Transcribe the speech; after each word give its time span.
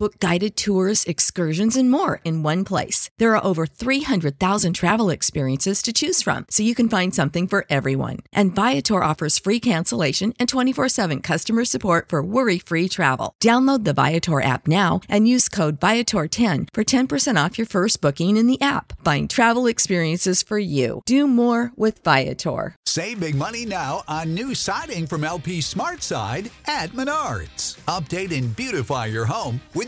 Book 0.00 0.20
guided 0.20 0.56
tours, 0.56 1.02
excursions, 1.06 1.76
and 1.76 1.90
more 1.90 2.20
in 2.22 2.44
one 2.44 2.64
place. 2.64 3.10
There 3.18 3.34
are 3.34 3.44
over 3.44 3.66
300,000 3.66 4.72
travel 4.74 5.10
experiences 5.10 5.82
to 5.82 5.92
choose 5.92 6.22
from, 6.22 6.46
so 6.50 6.62
you 6.62 6.76
can 6.76 6.88
find 6.88 7.12
something 7.12 7.48
for 7.48 7.66
everyone. 7.68 8.18
And 8.32 8.54
Viator 8.54 9.02
offers 9.02 9.40
free 9.40 9.58
cancellation 9.58 10.34
and 10.38 10.48
24 10.48 10.88
7 10.88 11.20
customer 11.20 11.64
support 11.64 12.10
for 12.10 12.22
worry 12.22 12.60
free 12.60 12.88
travel. 12.88 13.34
Download 13.42 13.82
the 13.82 13.92
Viator 13.92 14.40
app 14.40 14.68
now 14.68 15.00
and 15.08 15.26
use 15.26 15.48
code 15.48 15.80
Viator10 15.80 16.68
for 16.72 16.84
10% 16.84 17.44
off 17.44 17.58
your 17.58 17.66
first 17.66 18.00
booking 18.00 18.36
in 18.36 18.46
the 18.46 18.60
app. 18.60 18.92
Find 19.04 19.28
travel 19.28 19.66
experiences 19.66 20.44
for 20.44 20.60
you. 20.60 21.02
Do 21.06 21.26
more 21.26 21.72
with 21.74 22.04
Viator. 22.04 22.76
Save 22.86 23.18
big 23.18 23.34
money 23.34 23.66
now 23.66 24.04
on 24.06 24.32
new 24.32 24.54
siding 24.54 25.08
from 25.08 25.24
LP 25.24 25.60
Smart 25.60 26.04
Side 26.04 26.52
at 26.66 26.90
Menards. 26.90 27.78
Update 27.86 28.36
and 28.36 28.54
beautify 28.54 29.06
your 29.06 29.24
home 29.26 29.60
with 29.74 29.87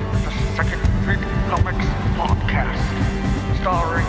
Comics 1.51 1.85
Podcast, 2.15 2.79
starring 3.59 4.05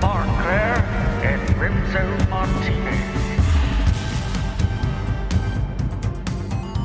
Mark 0.00 0.28
Claire 0.40 0.76
and 1.24 1.42
Remso 1.56 2.28
Martinez. 2.28 2.94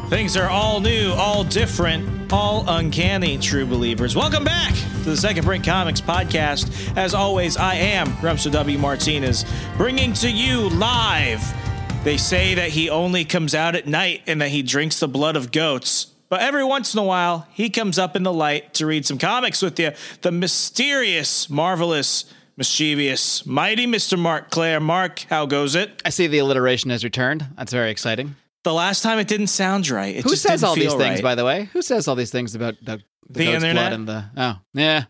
Things 0.09 0.35
are 0.35 0.49
all 0.49 0.79
new, 0.79 1.11
all 1.11 1.43
different, 1.43 2.33
all 2.33 2.67
uncanny, 2.67 3.37
true 3.37 3.67
believers. 3.67 4.15
Welcome 4.15 4.43
back 4.43 4.73
to 4.73 5.11
the 5.11 5.17
Second 5.17 5.43
Print 5.43 5.63
Comics 5.63 6.01
podcast. 6.01 6.97
As 6.97 7.13
always, 7.13 7.55
I 7.55 7.75
am 7.75 8.07
Remso 8.23 8.51
W. 8.51 8.79
Martinez, 8.79 9.45
bringing 9.77 10.13
to 10.13 10.31
you 10.31 10.61
live. 10.69 11.43
They 12.03 12.17
say 12.17 12.55
that 12.55 12.69
he 12.69 12.89
only 12.89 13.23
comes 13.23 13.53
out 13.53 13.75
at 13.75 13.85
night 13.85 14.23
and 14.25 14.41
that 14.41 14.49
he 14.49 14.63
drinks 14.63 14.99
the 14.99 15.07
blood 15.07 15.35
of 15.35 15.51
goats. 15.51 16.10
But 16.31 16.39
every 16.39 16.63
once 16.63 16.93
in 16.93 16.99
a 16.99 17.03
while, 17.03 17.45
he 17.51 17.69
comes 17.69 17.99
up 17.99 18.15
in 18.15 18.23
the 18.23 18.31
light 18.31 18.73
to 18.75 18.85
read 18.85 19.05
some 19.05 19.17
comics 19.17 19.61
with 19.61 19.77
you. 19.77 19.91
The 20.21 20.31
mysterious, 20.31 21.49
marvelous, 21.49 22.23
mischievous, 22.55 23.45
mighty 23.45 23.85
Mr. 23.85 24.17
Mark 24.17 24.49
Claire. 24.49 24.79
Mark, 24.79 25.25
how 25.29 25.45
goes 25.45 25.75
it? 25.75 26.01
I 26.05 26.09
see 26.09 26.27
the 26.27 26.37
alliteration 26.37 26.89
has 26.89 27.03
returned. 27.03 27.45
That's 27.57 27.73
very 27.73 27.91
exciting. 27.91 28.37
The 28.63 28.71
last 28.73 29.03
time 29.03 29.19
it 29.19 29.27
didn't 29.27 29.47
sound 29.47 29.89
right. 29.89 30.15
It 30.15 30.23
Who 30.23 30.37
says 30.37 30.63
all 30.63 30.73
these 30.73 30.93
things, 30.93 31.15
right. 31.15 31.21
by 31.21 31.35
the 31.35 31.43
way? 31.43 31.65
Who 31.73 31.81
says 31.81 32.07
all 32.07 32.15
these 32.15 32.31
things 32.31 32.55
about 32.55 32.75
the, 32.81 33.01
the, 33.29 33.39
The 33.39 33.51
internet? 33.51 33.75
blood 33.75 33.93
and 33.93 34.07
the 34.07 34.23
oh 34.37 34.59
yeah 34.73 35.03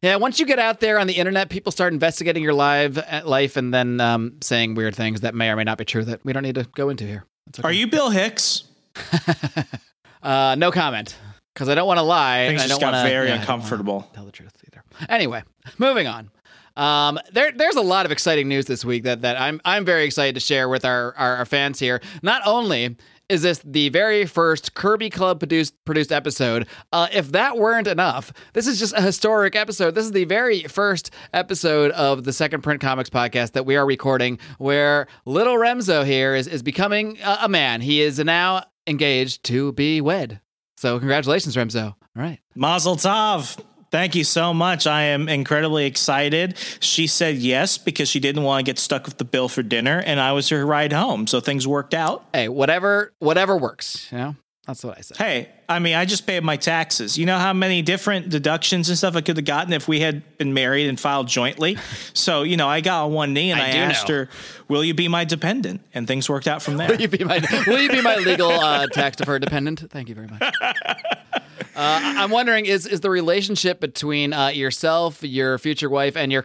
yeah? 0.00 0.16
Once 0.16 0.40
you 0.40 0.46
get 0.46 0.58
out 0.58 0.80
there 0.80 0.98
on 0.98 1.06
the 1.06 1.14
internet, 1.14 1.50
people 1.50 1.70
start 1.70 1.92
investigating 1.92 2.42
your 2.42 2.54
live 2.54 2.96
uh, 2.96 3.20
life 3.26 3.58
and 3.58 3.74
then 3.74 4.00
um, 4.00 4.38
saying 4.40 4.74
weird 4.74 4.94
things 4.96 5.20
that 5.20 5.34
may 5.34 5.50
or 5.50 5.56
may 5.56 5.64
not 5.64 5.76
be 5.76 5.84
true 5.84 6.04
that 6.04 6.24
we 6.24 6.32
don't 6.32 6.44
need 6.44 6.54
to 6.54 6.64
go 6.74 6.88
into 6.88 7.04
here. 7.04 7.24
Okay. 7.50 7.62
Are 7.62 7.72
you 7.72 7.88
Bill 7.88 8.08
Hicks? 8.08 8.64
Uh, 10.22 10.54
no 10.56 10.70
comment 10.70 11.16
because 11.52 11.68
I 11.68 11.74
don't 11.74 11.86
want 11.86 11.98
to 11.98 12.02
lie. 12.02 12.48
Things 12.48 12.62
I 12.62 12.68
just 12.68 12.80
got 12.80 12.92
wanna, 12.92 13.08
very 13.08 13.28
yeah, 13.28 13.40
uncomfortable. 13.40 14.08
Tell 14.14 14.24
the 14.24 14.32
truth 14.32 14.54
either. 14.66 14.82
Anyway, 15.08 15.42
moving 15.78 16.06
on. 16.06 16.30
Um, 16.76 17.18
there, 17.32 17.52
there's 17.52 17.76
a 17.76 17.82
lot 17.82 18.06
of 18.06 18.12
exciting 18.12 18.48
news 18.48 18.64
this 18.66 18.84
week 18.84 19.02
that, 19.02 19.22
that 19.22 19.38
I'm 19.40 19.60
I'm 19.64 19.84
very 19.84 20.04
excited 20.04 20.34
to 20.34 20.40
share 20.40 20.68
with 20.68 20.84
our, 20.84 21.14
our, 21.16 21.36
our 21.36 21.44
fans 21.44 21.78
here. 21.78 22.00
Not 22.22 22.42
only 22.46 22.96
is 23.28 23.42
this 23.42 23.60
the 23.64 23.88
very 23.90 24.26
first 24.26 24.74
Kirby 24.74 25.10
Club 25.10 25.38
produced 25.38 25.74
produced 25.84 26.12
episode, 26.12 26.66
uh, 26.92 27.08
if 27.12 27.32
that 27.32 27.58
weren't 27.58 27.86
enough, 27.86 28.32
this 28.54 28.66
is 28.66 28.78
just 28.78 28.94
a 28.94 29.02
historic 29.02 29.54
episode. 29.54 29.94
This 29.94 30.04
is 30.06 30.12
the 30.12 30.24
very 30.24 30.62
first 30.62 31.10
episode 31.34 31.90
of 31.92 32.24
the 32.24 32.32
Second 32.32 32.62
Print 32.62 32.80
Comics 32.80 33.10
podcast 33.10 33.52
that 33.52 33.66
we 33.66 33.76
are 33.76 33.84
recording, 33.84 34.38
where 34.58 35.08
little 35.26 35.56
Remso 35.56 36.06
here 36.06 36.34
is 36.34 36.46
is 36.46 36.62
becoming 36.62 37.18
a, 37.22 37.40
a 37.42 37.48
man. 37.48 37.82
He 37.82 38.00
is 38.00 38.18
now 38.18 38.64
engaged 38.86 39.44
to 39.44 39.72
be 39.72 40.00
wed. 40.00 40.40
So 40.76 40.98
congratulations, 40.98 41.56
Remso. 41.56 41.86
All 41.86 41.96
right. 42.14 42.40
Mazel 42.54 42.96
Tov. 42.96 43.58
Thank 43.90 44.14
you 44.14 44.24
so 44.24 44.54
much. 44.54 44.86
I 44.86 45.02
am 45.02 45.28
incredibly 45.28 45.84
excited. 45.84 46.56
She 46.80 47.06
said 47.06 47.36
yes 47.36 47.76
because 47.76 48.08
she 48.08 48.20
didn't 48.20 48.42
want 48.42 48.64
to 48.64 48.68
get 48.68 48.78
stuck 48.78 49.04
with 49.04 49.18
the 49.18 49.24
bill 49.24 49.50
for 49.50 49.62
dinner, 49.62 49.98
and 49.98 50.18
I 50.18 50.32
was 50.32 50.48
her 50.48 50.64
ride 50.64 50.94
home. 50.94 51.26
So 51.26 51.40
things 51.40 51.68
worked 51.68 51.92
out. 51.92 52.24
Hey, 52.32 52.48
whatever 52.48 53.12
whatever 53.18 53.54
works. 53.54 54.08
You 54.10 54.18
know, 54.18 54.36
that's 54.66 54.84
what 54.84 54.96
I 54.96 55.00
said. 55.00 55.16
Hey, 55.16 55.48
I 55.68 55.80
mean, 55.80 55.94
I 55.94 56.04
just 56.04 56.24
paid 56.24 56.44
my 56.44 56.56
taxes. 56.56 57.18
You 57.18 57.26
know 57.26 57.38
how 57.38 57.52
many 57.52 57.82
different 57.82 58.28
deductions 58.28 58.88
and 58.88 58.96
stuff 58.96 59.16
I 59.16 59.20
could 59.20 59.36
have 59.36 59.44
gotten 59.44 59.72
if 59.72 59.88
we 59.88 59.98
had 59.98 60.38
been 60.38 60.54
married 60.54 60.86
and 60.86 61.00
filed 61.00 61.26
jointly? 61.26 61.78
so, 62.14 62.42
you 62.44 62.56
know, 62.56 62.68
I 62.68 62.80
got 62.80 63.06
on 63.06 63.12
one 63.12 63.32
knee 63.32 63.50
and 63.50 63.60
I 63.60 63.66
I, 63.66 63.70
asked 63.70 64.08
know. 64.08 64.14
her, 64.14 64.28
Will 64.68 64.84
you 64.84 64.94
be 64.94 65.08
my 65.08 65.24
dependent? 65.24 65.80
And 65.94 66.06
things 66.06 66.28
worked 66.28 66.46
out 66.46 66.62
from 66.62 66.76
there. 66.78 66.88
Will 66.88 67.00
you 67.00 67.08
be 67.08 67.24
my 67.24 67.40
Will 67.66 67.80
you 67.80 67.90
be 67.90 68.02
my 68.02 68.16
legal 68.16 68.52
uh, 68.52 68.86
tax 68.86 69.16
deferred 69.16 69.42
dependent? 69.42 69.90
Thank 69.90 70.08
you 70.08 70.14
very 70.14 70.28
much. 70.28 70.54
Uh, 71.74 72.00
I'm 72.02 72.30
wondering 72.30 72.66
is 72.66 72.86
is 72.86 73.00
the 73.00 73.08
relationship 73.08 73.80
between 73.80 74.34
uh, 74.34 74.48
yourself, 74.48 75.22
your 75.22 75.56
future 75.56 75.88
wife, 75.88 76.18
and 76.18 76.30
your 76.30 76.44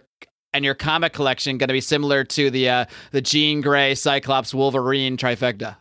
and 0.54 0.64
your 0.64 0.74
comic 0.74 1.12
collection 1.12 1.58
going 1.58 1.68
to 1.68 1.74
be 1.74 1.82
similar 1.82 2.24
to 2.24 2.50
the 2.50 2.70
uh, 2.70 2.84
the 3.10 3.20
Jean 3.20 3.60
Grey, 3.60 3.94
Cyclops, 3.94 4.54
Wolverine 4.54 5.18
trifecta? 5.18 5.76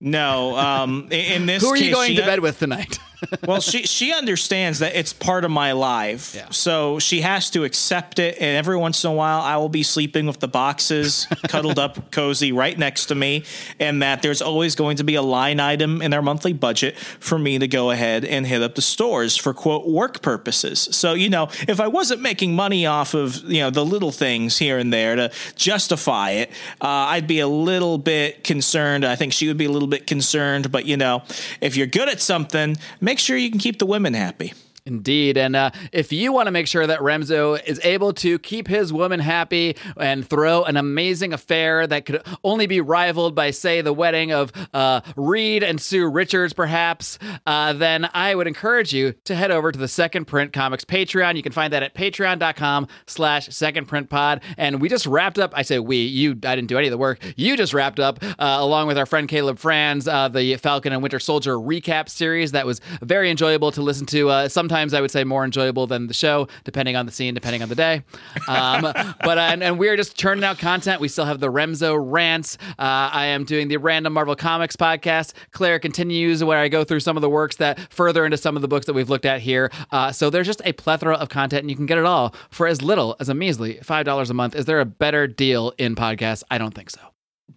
No, 0.00 0.56
um, 0.56 1.08
in 1.10 1.46
this 1.46 1.62
Who 1.62 1.70
are 1.70 1.76
you 1.76 1.84
case, 1.84 1.94
going 1.94 2.16
to 2.16 2.22
bed 2.22 2.40
with 2.40 2.58
tonight? 2.58 2.98
well, 3.46 3.60
she 3.60 3.82
she 3.84 4.12
understands 4.12 4.78
that 4.80 4.94
it's 4.94 5.12
part 5.12 5.44
of 5.44 5.50
my 5.50 5.72
life, 5.72 6.34
Yeah. 6.34 6.50
so 6.50 6.98
she 6.98 7.20
has 7.22 7.50
to 7.50 7.64
accept 7.64 8.18
it. 8.18 8.36
And 8.40 8.56
every 8.56 8.76
once 8.76 9.02
in 9.04 9.10
a 9.10 9.14
while, 9.14 9.40
I 9.40 9.56
will 9.56 9.68
be 9.68 9.82
sleeping 9.82 10.26
with 10.26 10.40
the 10.40 10.48
boxes 10.48 11.26
cuddled 11.48 11.78
up, 11.78 12.10
cozy, 12.10 12.52
right 12.52 12.78
next 12.78 13.06
to 13.06 13.14
me, 13.14 13.44
and 13.80 14.02
that 14.02 14.22
there's 14.22 14.40
always 14.42 14.74
going 14.74 14.96
to 14.98 15.04
be 15.04 15.14
a 15.16 15.22
line 15.22 15.60
item 15.60 16.00
in 16.02 16.12
our 16.14 16.22
monthly 16.22 16.52
budget 16.52 16.96
for 16.96 17.38
me 17.38 17.58
to 17.58 17.66
go 17.68 17.90
ahead 17.90 18.24
and 18.24 18.46
hit 18.46 18.62
up 18.62 18.74
the 18.74 18.82
stores 18.82 19.36
for 19.36 19.52
quote 19.54 19.86
work 19.86 20.22
purposes. 20.22 20.88
So 20.92 21.14
you 21.14 21.28
know, 21.28 21.48
if 21.66 21.80
I 21.80 21.88
wasn't 21.88 22.20
making 22.22 22.54
money 22.54 22.86
off 22.86 23.14
of 23.14 23.36
you 23.50 23.60
know 23.60 23.70
the 23.70 23.84
little 23.84 24.12
things 24.12 24.58
here 24.58 24.78
and 24.78 24.92
there 24.92 25.16
to 25.16 25.30
justify 25.56 26.30
it, 26.30 26.50
uh, 26.80 26.86
I'd 26.86 27.26
be 27.26 27.40
a 27.40 27.48
little 27.48 27.98
bit 27.98 28.44
concerned. 28.44 29.04
I 29.04 29.16
think 29.16 29.32
she 29.32 29.48
would 29.48 29.58
be 29.58 29.64
a 29.66 29.70
little 29.70 29.88
bit 29.88 30.06
concerned. 30.06 30.70
But 30.72 30.86
you 30.86 30.96
know, 30.96 31.22
if 31.60 31.76
you're 31.76 31.86
good 31.86 32.08
at 32.08 32.20
something, 32.20 32.76
make 33.08 33.18
sure 33.18 33.38
you 33.38 33.48
can 33.48 33.58
keep 33.58 33.78
the 33.78 33.86
women 33.86 34.12
happy. 34.12 34.52
Indeed. 34.88 35.36
And 35.36 35.54
uh, 35.54 35.70
if 35.92 36.12
you 36.12 36.32
want 36.32 36.46
to 36.46 36.50
make 36.50 36.66
sure 36.66 36.86
that 36.86 37.00
Remso 37.00 37.62
is 37.64 37.78
able 37.84 38.12
to 38.14 38.38
keep 38.38 38.66
his 38.66 38.92
woman 38.92 39.20
happy 39.20 39.76
and 39.98 40.26
throw 40.26 40.64
an 40.64 40.76
amazing 40.76 41.32
affair 41.32 41.86
that 41.86 42.06
could 42.06 42.22
only 42.42 42.66
be 42.66 42.80
rivaled 42.80 43.34
by, 43.34 43.50
say, 43.50 43.82
the 43.82 43.92
wedding 43.92 44.32
of 44.32 44.50
uh, 44.72 45.02
Reed 45.14 45.62
and 45.62 45.80
Sue 45.80 46.08
Richards, 46.08 46.54
perhaps, 46.54 47.18
uh, 47.46 47.74
then 47.74 48.08
I 48.14 48.34
would 48.34 48.46
encourage 48.46 48.94
you 48.94 49.12
to 49.24 49.34
head 49.34 49.50
over 49.50 49.70
to 49.70 49.78
the 49.78 49.88
Second 49.88 50.24
Print 50.24 50.52
Comics 50.52 50.84
Patreon. 50.84 51.36
You 51.36 51.42
can 51.42 51.52
find 51.52 51.72
that 51.72 51.82
at 51.82 51.94
patreon.com 51.94 52.88
slash 53.06 53.48
second 53.48 53.86
print 53.86 54.08
pod. 54.08 54.42
And 54.56 54.80
we 54.80 54.88
just 54.88 55.06
wrapped 55.06 55.38
up, 55.38 55.52
I 55.54 55.62
say 55.62 55.78
we, 55.78 55.98
you, 55.98 56.30
I 56.30 56.56
didn't 56.56 56.68
do 56.68 56.78
any 56.78 56.86
of 56.86 56.92
the 56.92 56.98
work. 56.98 57.20
You 57.36 57.56
just 57.56 57.74
wrapped 57.74 58.00
up, 58.00 58.22
uh, 58.22 58.34
along 58.38 58.86
with 58.86 58.96
our 58.96 59.06
friend 59.06 59.28
Caleb 59.28 59.58
Franz, 59.58 60.08
uh, 60.08 60.28
the 60.28 60.56
Falcon 60.56 60.94
and 60.94 61.02
Winter 61.02 61.20
Soldier 61.20 61.56
recap 61.56 62.08
series 62.08 62.52
that 62.52 62.64
was 62.64 62.80
very 63.02 63.30
enjoyable 63.30 63.70
to 63.72 63.82
listen 63.82 64.06
to. 64.06 64.30
Uh, 64.30 64.48
sometimes 64.78 64.94
I 64.94 65.00
would 65.00 65.10
say 65.10 65.24
more 65.24 65.44
enjoyable 65.44 65.88
than 65.88 66.06
the 66.06 66.14
show, 66.14 66.46
depending 66.62 66.94
on 66.94 67.04
the 67.04 67.10
scene, 67.10 67.34
depending 67.34 67.62
on 67.62 67.68
the 67.68 67.74
day. 67.74 68.02
Um, 68.46 68.82
but 69.24 69.38
uh, 69.38 69.48
and, 69.50 69.62
and 69.62 69.78
we're 69.78 69.96
just 69.96 70.16
churning 70.16 70.44
out 70.44 70.58
content. 70.58 71.00
We 71.00 71.08
still 71.08 71.24
have 71.24 71.40
the 71.40 71.50
Remso 71.50 71.98
rants. 71.98 72.58
Uh, 72.78 73.10
I 73.12 73.26
am 73.26 73.44
doing 73.44 73.66
the 73.66 73.76
Random 73.78 74.12
Marvel 74.12 74.36
Comics 74.36 74.76
podcast. 74.76 75.32
Claire 75.50 75.80
continues 75.80 76.44
where 76.44 76.58
I 76.58 76.68
go 76.68 76.84
through 76.84 77.00
some 77.00 77.16
of 77.16 77.22
the 77.22 77.30
works 77.30 77.56
that 77.56 77.80
further 77.92 78.24
into 78.24 78.36
some 78.36 78.54
of 78.54 78.62
the 78.62 78.68
books 78.68 78.86
that 78.86 78.92
we've 78.92 79.10
looked 79.10 79.26
at 79.26 79.40
here. 79.40 79.72
Uh, 79.90 80.12
so 80.12 80.30
there's 80.30 80.46
just 80.46 80.62
a 80.64 80.72
plethora 80.72 81.14
of 81.14 81.28
content, 81.28 81.62
and 81.62 81.70
you 81.70 81.76
can 81.76 81.86
get 81.86 81.98
it 81.98 82.04
all 82.04 82.34
for 82.50 82.68
as 82.68 82.80
little 82.80 83.16
as 83.18 83.28
a 83.28 83.34
measly 83.34 83.80
five 83.82 84.04
dollars 84.04 84.30
a 84.30 84.34
month. 84.34 84.54
Is 84.54 84.66
there 84.66 84.78
a 84.78 84.86
better 84.86 85.26
deal 85.26 85.72
in 85.78 85.96
podcasts? 85.96 86.44
I 86.50 86.58
don't 86.58 86.74
think 86.74 86.90
so. 86.90 87.00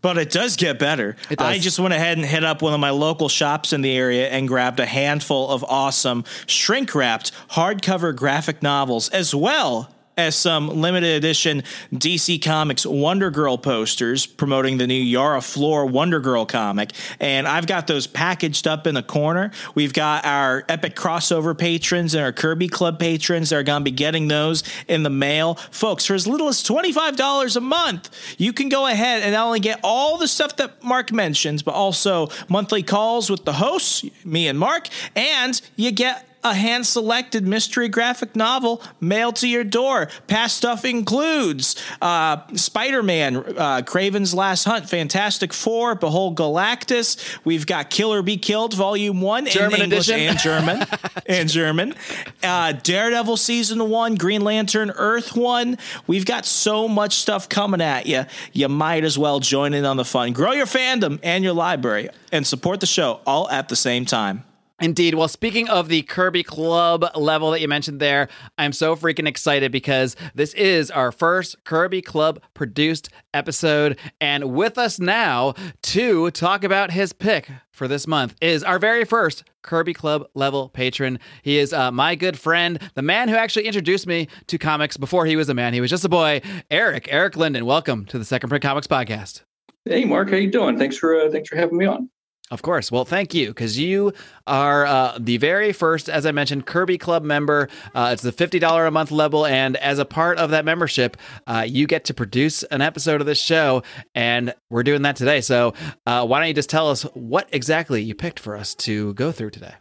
But 0.02 0.18
it 0.18 0.32
does 0.32 0.56
get 0.56 0.80
better. 0.80 1.16
Does. 1.30 1.38
I 1.40 1.60
just 1.60 1.78
went 1.78 1.94
ahead 1.94 2.18
and 2.18 2.26
hit 2.26 2.44
up 2.44 2.62
one 2.62 2.74
of 2.74 2.80
my 2.80 2.90
local 2.90 3.30
shops 3.30 3.74
in 3.74 3.82
the 3.82 3.96
area 3.96 4.30
and 4.30 4.48
grabbed 4.48 4.80
a 4.80 4.86
handful 4.86 5.50
of 5.50 5.64
awesome 5.66 6.24
shrink 6.48 6.96
wrapped 6.96 7.32
hardcover 7.52 8.16
graphic 8.16 8.64
novels 8.64 9.10
as 9.10 9.36
well 9.36 9.94
as 10.18 10.36
some 10.36 10.68
limited 10.68 11.16
edition 11.16 11.64
DC 11.94 12.42
Comics 12.44 12.86
Wonder 12.86 13.32
Girl 13.32 13.58
posters 13.58 14.26
promoting 14.26 14.78
the 14.78 14.88
new 14.88 14.94
Yara 14.94 15.42
Flor 15.42 15.86
Wonder 15.86 16.20
Girl 16.20 16.46
comic. 16.46 16.92
And 17.20 17.48
I've 17.48 17.68
got 17.68 17.88
those 17.88 18.08
packaged 18.08 18.68
up 18.68 18.88
in 18.88 18.96
the 18.96 19.04
corner. 19.04 19.52
We've 19.76 19.94
got 19.94 20.26
our 20.26 20.66
Epic 20.68 20.96
Crossover 20.96 21.58
patrons 21.58 22.14
and 22.14 22.24
our 22.24 22.32
Kirby 22.32 22.68
Club 22.68 23.00
patrons 23.00 23.50
that 23.50 23.58
are 23.58 23.64
going 23.64 23.82
to 23.82 23.84
be 23.84 23.92
getting 23.92 24.28
those 24.28 24.64
in 24.88 25.04
the 25.04 25.10
mail. 25.10 25.56
Folks, 25.56 26.06
for 26.06 26.14
as 26.14 26.28
little 26.28 26.48
as 26.48 26.64
$25 26.64 27.56
a 27.56 27.62
month, 27.62 28.36
you 28.38 28.54
can 28.54 28.70
go 28.70 28.88
ahead 28.88 29.24
and 29.24 29.34
not 29.34 29.46
only 29.46 29.60
get 29.60 29.80
all 29.84 30.18
the 30.18 30.28
stuff 30.28 30.58
that 30.58 30.84
Mark 30.84 31.12
mentions, 31.12 31.64
but 31.64 31.74
also 31.74 32.30
monthly 32.50 32.84
calls 32.84 33.30
with 33.30 33.46
the 33.46 33.54
hosts, 33.54 34.04
me 34.26 34.48
and 34.48 34.60
Mark, 34.60 34.88
and 35.16 35.62
you 35.76 35.92
get 35.92 36.28
a 36.44 36.54
hand 36.54 36.86
selected 36.86 37.46
mystery 37.48 37.88
graphic 37.88 38.36
novel 38.36 38.82
mailed 39.00 39.36
to 39.38 39.48
your 39.48 39.64
door. 39.64 40.10
Past 40.28 40.58
stuff 40.58 40.86
includes 40.86 41.76
uh, 42.02 42.38
Spider 42.56 43.04
Man, 43.04 43.38
uh, 43.38 43.82
Kraven's 43.86 44.34
Last 44.34 44.64
Hunt, 44.64 44.90
Fantastic 44.90 45.54
Four, 45.54 45.96
Behold 45.96 46.38
Galactus. 46.38 47.40
We've 47.44 47.66
got 47.66 47.90
Kill 47.90 48.14
or 48.14 48.22
Be 48.22 48.38
Killed, 48.38 48.74
Volume 48.74 49.22
1 49.22 49.46
German 49.48 49.76
in 49.76 49.82
English 49.84 50.10
edition. 50.10 50.30
and 50.30 50.40
German. 50.40 50.88
and 51.28 51.50
German. 51.50 51.96
Uh, 52.44 52.74
Daredevil 52.74 53.38
Season 53.38 53.90
1, 53.90 54.16
Green 54.16 54.42
Lantern 54.42 54.92
Earth 54.92 55.36
1. 55.36 55.78
We've 56.08 56.26
got 56.26 56.46
so 56.46 56.88
much 56.88 57.16
stuff 57.16 57.50
coming 57.50 57.82
at 57.82 58.06
you. 58.06 58.26
You 58.54 58.70
might 58.70 59.04
as 59.04 59.18
well 59.18 59.40
join 59.40 59.74
in 59.74 59.86
on 59.86 59.98
the 59.98 60.06
fun. 60.06 60.34
Grow 60.34 60.52
your 60.52 60.66
fandom 60.66 61.20
and 61.24 61.44
your 61.44 61.54
library 61.54 62.10
and 62.32 62.46
support 62.46 62.80
the 62.80 62.86
show 62.86 63.20
all 63.26 63.50
at 63.50 63.70
the 63.70 63.76
same 63.76 64.06
time. 64.06 64.44
Indeed. 64.82 65.14
Well, 65.14 65.28
speaking 65.28 65.70
of 65.70 65.90
the 65.90 66.02
Kirby 66.02 66.42
Club 66.42 67.06
level 67.16 67.52
that 67.52 67.62
you 67.62 67.68
mentioned 67.68 68.00
there, 68.00 68.28
I'm 68.58 68.74
so 68.74 68.96
freaking 68.96 69.28
excited 69.28 69.72
because 69.72 70.16
this 70.34 70.56
is 70.56 70.90
our 70.90 71.12
first 71.12 71.64
Kirby 71.66 72.02
Club 72.02 72.42
produced 72.56 73.10
episode. 73.32 74.00
And 74.20 74.56
with 74.56 74.80
us 74.80 75.00
now 75.00 75.54
to 75.84 76.32
talk 76.32 76.64
about 76.64 76.90
his 76.90 77.14
pick 77.14 77.48
for 77.70 77.88
this 77.88 78.08
month 78.08 78.34
is 78.42 78.64
our 78.64 78.80
very 78.80 79.06
first 79.06 79.44
Kirby 79.62 79.94
Club 79.94 80.28
level 80.34 80.70
patron. 80.70 81.20
He 81.44 81.60
is 81.60 81.74
uh, 81.74 81.92
my 81.92 82.16
good 82.16 82.40
friend, 82.40 82.80
the 82.96 83.04
man 83.04 83.30
who 83.30 83.36
actually 83.36 83.68
introduced 83.68 84.08
me 84.08 84.30
to 84.48 84.58
comics 84.58 84.98
before 84.98 85.28
he 85.28 85.36
was 85.36 85.48
a 85.48 85.54
man. 85.54 85.76
He 85.76 85.82
was 85.82 85.92
just 85.92 86.06
a 86.06 86.10
boy, 86.10 86.42
Eric. 86.72 87.08
Eric 87.12 87.38
Linden. 87.38 87.68
Welcome 87.68 88.06
to 88.06 88.18
the 88.18 88.26
Second 88.26 88.50
Print 88.50 88.64
Comics 88.64 88.88
podcast. 88.88 89.44
Hey, 89.86 90.06
Mark, 90.06 90.32
how 90.32 90.38
you 90.38 90.50
doing? 90.50 90.80
Thanks 90.80 90.98
for 90.98 91.16
uh, 91.16 91.30
thanks 91.30 91.50
for 91.50 91.56
having 91.56 91.78
me 91.78 91.86
on. 91.86 92.10
Of 92.52 92.62
course. 92.62 92.92
Well, 92.92 93.06
thank 93.06 93.34
you 93.34 93.48
because 93.48 93.80
you 93.80 94.12
are 94.46 94.86
uh, 94.86 95.18
the 95.18 95.38
very 95.38 95.72
first, 95.72 96.10
as 96.10 96.26
I 96.26 96.34
mentioned, 96.34 96.66
Kirby 96.66 96.98
Club 96.98 97.24
member. 97.24 97.70
Uh, 97.96 98.10
it's 98.12 98.24
the 98.24 98.34
$50 98.34 98.88
a 98.88 98.92
month 98.92 99.10
level. 99.10 99.46
And 99.46 99.78
as 99.78 100.00
a 100.00 100.06
part 100.06 100.38
of 100.38 100.50
that 100.52 100.66
membership, 100.66 101.16
uh, 101.48 101.66
you 101.66 101.88
get 101.88 102.04
to 102.06 102.14
produce 102.14 102.64
an 102.64 102.82
episode 102.82 103.22
of 103.22 103.28
this 103.28 103.40
show. 103.40 103.84
And 104.16 104.54
we're 104.70 104.84
doing 104.84 105.04
that 105.04 105.16
today. 105.16 105.40
So 105.40 105.74
uh, 106.06 106.26
why 106.28 106.40
don't 106.40 106.50
you 106.50 106.54
just 106.54 106.70
tell 106.70 106.90
us 106.90 107.04
what 107.14 107.48
exactly 107.54 108.04
you 108.04 108.14
picked 108.14 108.40
for 108.40 108.58
us 108.58 108.76
to 108.76 109.14
go 109.14 109.32
through 109.32 109.52
today? 109.52 109.76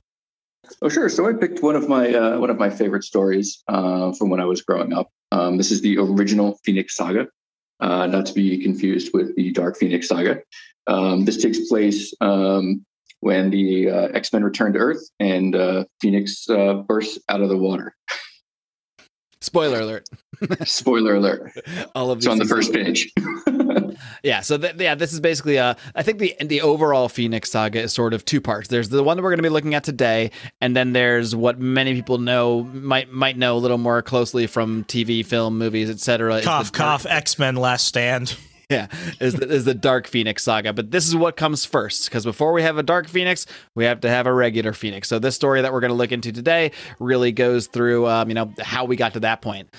Oh, 0.81 0.89
sure. 0.89 1.09
So 1.09 1.29
I 1.29 1.33
picked 1.33 1.65
one 1.65 1.75
of 1.75 1.89
my 1.89 2.15
uh, 2.15 2.39
one 2.39 2.51
of 2.51 2.57
my 2.57 2.71
favorite 2.71 3.03
stories 3.03 3.65
uh, 3.67 4.13
from 4.13 4.31
when 4.31 4.39
I 4.39 4.45
was 4.45 4.63
growing 4.63 4.93
up. 4.93 5.11
Um, 5.33 5.57
this 5.57 5.73
is 5.73 5.81
the 5.81 5.99
original 5.99 6.59
Phoenix 6.65 6.95
Saga, 6.95 7.27
uh, 7.81 8.07
not 8.07 8.27
to 8.27 8.33
be 8.33 8.63
confused 8.63 9.11
with 9.13 9.35
the 9.37 9.53
Dark 9.53 9.77
Phoenix 9.77 10.09
Saga. 10.09 10.41
Um, 10.87 11.25
this 11.25 11.43
takes 11.43 11.69
place 11.69 12.13
um, 12.21 12.85
when 13.21 13.51
the 13.51 13.91
uh, 13.91 14.09
X 14.09 14.33
Men 14.33 14.45
return 14.45 14.73
to 14.73 14.79
Earth 14.79 15.03
and 15.19 15.55
uh, 15.55 15.85
Phoenix 16.01 16.49
uh, 16.49 16.75
bursts 16.75 17.19
out 17.29 17.41
of 17.41 17.49
the 17.49 17.57
water. 17.57 17.95
Spoiler 19.41 19.81
alert. 19.81 20.09
Spoiler 20.65 21.15
alert! 21.15 21.53
All 21.95 22.11
of 22.11 22.19
It's 22.19 22.27
on 22.27 22.39
the 22.39 22.45
first 22.45 22.73
page. 22.73 23.13
Yeah, 24.23 24.41
so 24.41 24.59
th- 24.59 24.75
yeah, 24.79 24.95
this 24.95 25.13
is 25.13 25.21
basically 25.21 25.59
uh 25.59 25.75
I 25.95 26.03
think 26.03 26.19
the 26.19 26.35
the 26.41 26.63
overall 26.63 27.09
Phoenix 27.09 27.51
saga 27.51 27.81
is 27.81 27.93
sort 27.93 28.15
of 28.15 28.25
two 28.25 28.41
parts. 28.41 28.69
There's 28.69 28.89
the 28.89 29.03
one 29.03 29.17
that 29.17 29.23
we're 29.23 29.31
going 29.31 29.39
to 29.39 29.43
be 29.43 29.49
looking 29.49 29.75
at 29.75 29.85
today, 29.85 30.31
and 30.61 30.77
then 30.77 30.93
there's 30.93 31.35
what 31.35 31.59
many 31.59 31.95
people 31.95 32.19
know 32.19 32.65
might 32.65 33.11
might 33.11 33.37
know 33.37 33.57
a 33.57 33.59
little 33.59 33.79
more 33.79 34.03
closely 34.03 34.47
from 34.47 34.85
TV, 34.85 35.25
film, 35.25 35.59
movies, 35.59 35.91
etc. 35.91 36.37
is 36.37 36.45
Cough, 36.45 36.73
cough, 36.73 37.07
X 37.07 37.39
Men 37.39 37.57
Last 37.57 37.87
Stand. 37.87 38.37
Yeah, 38.81 38.87
is 39.19 39.35
the, 39.35 39.49
is 39.49 39.65
the 39.65 39.75
Dark 39.75 40.07
Phoenix 40.07 40.45
saga. 40.45 40.73
But 40.73 40.93
this 40.93 41.09
is 41.09 41.17
what 41.17 41.37
comes 41.37 41.65
first 41.65 42.05
because 42.05 42.25
before 42.25 42.53
we 42.53 42.63
have 42.63 42.79
a 42.79 42.85
Dark 42.85 43.09
Phoenix, 43.09 43.45
we 43.75 43.85
have 43.85 44.01
to 44.03 44.09
have 44.09 44.29
a 44.29 44.33
regular 44.33 44.73
Phoenix. 44.73 45.09
So 45.09 45.19
this 45.19 45.35
story 45.35 45.63
that 45.63 45.73
we're 45.73 45.81
going 45.81 45.91
to 45.91 45.97
look 45.97 46.13
into 46.13 46.31
today 46.31 46.71
really 47.01 47.33
goes 47.33 47.67
through, 47.67 48.07
um, 48.07 48.29
you 48.29 48.35
know, 48.35 48.55
how 48.61 48.85
we 48.85 48.95
got 48.95 49.15
to 49.15 49.21
that 49.21 49.43
point. 49.43 49.71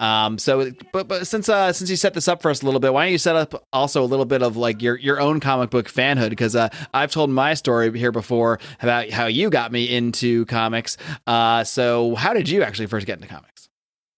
Um, 0.00 0.38
so, 0.38 0.72
but, 0.92 1.06
but 1.06 1.28
since 1.28 1.48
uh, 1.48 1.72
since 1.72 1.88
you 1.88 1.94
set 1.94 2.14
this 2.14 2.26
up 2.26 2.42
for 2.42 2.50
us 2.50 2.62
a 2.62 2.64
little 2.64 2.80
bit, 2.80 2.92
why 2.92 3.04
don't 3.04 3.12
you 3.12 3.18
set 3.18 3.36
up 3.36 3.64
also 3.72 4.02
a 4.02 4.06
little 4.06 4.24
bit 4.24 4.42
of 4.42 4.56
like 4.56 4.82
your 4.82 4.98
your 4.98 5.20
own 5.20 5.38
comic 5.38 5.70
book 5.70 5.88
fanhood? 5.88 6.30
Because 6.30 6.56
uh, 6.56 6.68
I've 6.92 7.12
told 7.12 7.30
my 7.30 7.54
story 7.54 7.96
here 7.96 8.10
before 8.10 8.58
about 8.80 9.10
how 9.10 9.26
you 9.26 9.50
got 9.50 9.70
me 9.70 9.84
into 9.84 10.46
comics. 10.46 10.96
Uh, 11.28 11.62
so 11.62 12.16
how 12.16 12.32
did 12.32 12.48
you 12.48 12.64
actually 12.64 12.86
first 12.86 13.06
get 13.06 13.18
into 13.18 13.28
comics? 13.28 13.51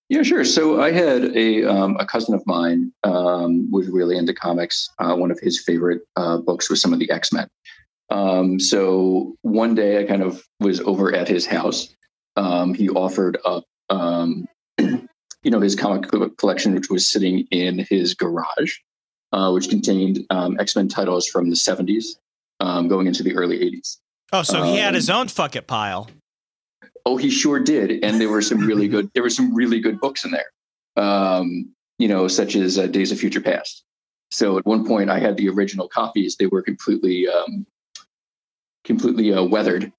Yeah, 0.09 0.23
sure. 0.23 0.45
So 0.45 0.83
I 0.83 0.93
had 0.93 1.37
a 1.37 1.65
um, 1.65 1.97
a 1.99 2.07
cousin 2.07 2.35
of 2.35 2.43
mine 2.47 2.93
um, 3.05 3.71
was 3.71 3.89
really 3.89 4.17
into 4.19 4.35
comics. 4.35 4.89
Uh, 4.99 5.15
one 5.15 5.31
of 5.31 5.41
his 5.41 5.63
favorite 5.63 6.03
uh, 6.17 6.39
books 6.39 6.69
was 6.69 6.81
some 6.81 6.93
of 6.93 6.99
the 6.99 7.11
X 7.11 7.33
Men. 7.33 7.49
Um, 8.11 8.61
so 8.61 9.35
one 9.43 9.75
day 9.75 10.01
I 10.01 10.05
kind 10.05 10.23
of 10.23 10.43
was 10.61 10.81
over 10.81 11.15
at 11.15 11.27
his 11.27 11.47
house. 11.47 11.89
Um, 12.37 12.75
he 12.75 12.91
offered 12.91 13.39
up, 13.47 13.65
um, 13.89 14.47
you 14.79 15.09
know, 15.45 15.61
his 15.61 15.75
comic 15.75 16.11
co- 16.11 16.29
collection, 16.31 16.75
which 16.75 16.91
was 16.91 17.11
sitting 17.11 17.47
in 17.51 17.87
his 17.89 18.13
garage, 18.15 18.77
uh, 19.33 19.51
which 19.53 19.71
contained 19.71 20.21
um, 20.29 20.61
X 20.61 20.77
Men 20.77 20.89
titles 20.89 21.27
from 21.27 21.49
the 21.49 21.57
seventies 21.57 22.19
um, 22.61 22.89
going 22.89 23.07
into 23.07 23.23
the 23.23 23.35
early 23.35 23.63
eighties. 23.63 23.99
Oh, 24.35 24.43
so 24.43 24.65
he 24.65 24.77
had 24.77 24.95
his 24.95 25.09
own 25.09 25.29
fuck 25.29 25.57
it 25.57 25.67
pile. 25.67 26.11
Oh, 27.07 27.17
he 27.17 27.31
sure 27.31 27.61
did, 27.61 28.03
and 28.03 28.21
there 28.21 28.31
were 28.31 28.43
some 28.43 28.67
really 28.67 28.89
good. 28.89 29.11
There 29.15 29.23
were 29.23 29.31
some 29.31 29.55
really 29.55 29.81
good 29.81 30.01
books 30.01 30.25
in 30.25 30.31
there, 30.31 31.05
um, 31.05 31.75
you 31.99 32.09
know, 32.09 32.29
such 32.29 32.57
as 32.57 32.79
uh, 32.79 32.87
Days 32.87 33.13
of 33.13 33.19
Future 33.19 33.41
Past. 33.41 33.85
So 34.31 34.59
at 34.59 34.67
one 34.67 34.87
point, 34.87 35.11
I 35.11 35.19
had 35.19 35.37
the 35.37 35.49
original 35.49 35.89
copies. 35.89 36.37
They 36.37 36.47
were 36.47 36.63
completely, 36.63 37.29
um, 37.29 37.67
completely 38.85 39.33
uh, 39.33 39.45
weathered, 39.45 39.93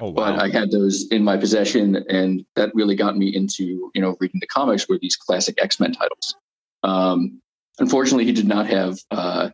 Oh, 0.00 0.12
but 0.12 0.38
I 0.40 0.48
had 0.48 0.70
those 0.70 1.06
in 1.08 1.24
my 1.24 1.36
possession, 1.36 1.96
and 2.08 2.44
that 2.54 2.74
really 2.74 2.96
got 2.96 3.16
me 3.16 3.34
into 3.34 3.90
you 3.94 4.00
know 4.00 4.16
reading 4.20 4.40
the 4.40 4.46
comics 4.46 4.88
were 4.88 4.98
these 4.98 5.16
classic 5.16 5.62
X 5.62 5.80
Men 5.80 5.92
titles. 5.92 6.36
Um, 6.82 7.40
unfortunately, 7.78 8.24
he 8.24 8.32
did 8.32 8.46
not 8.46 8.66
have 8.66 8.98
uh, 9.10 9.50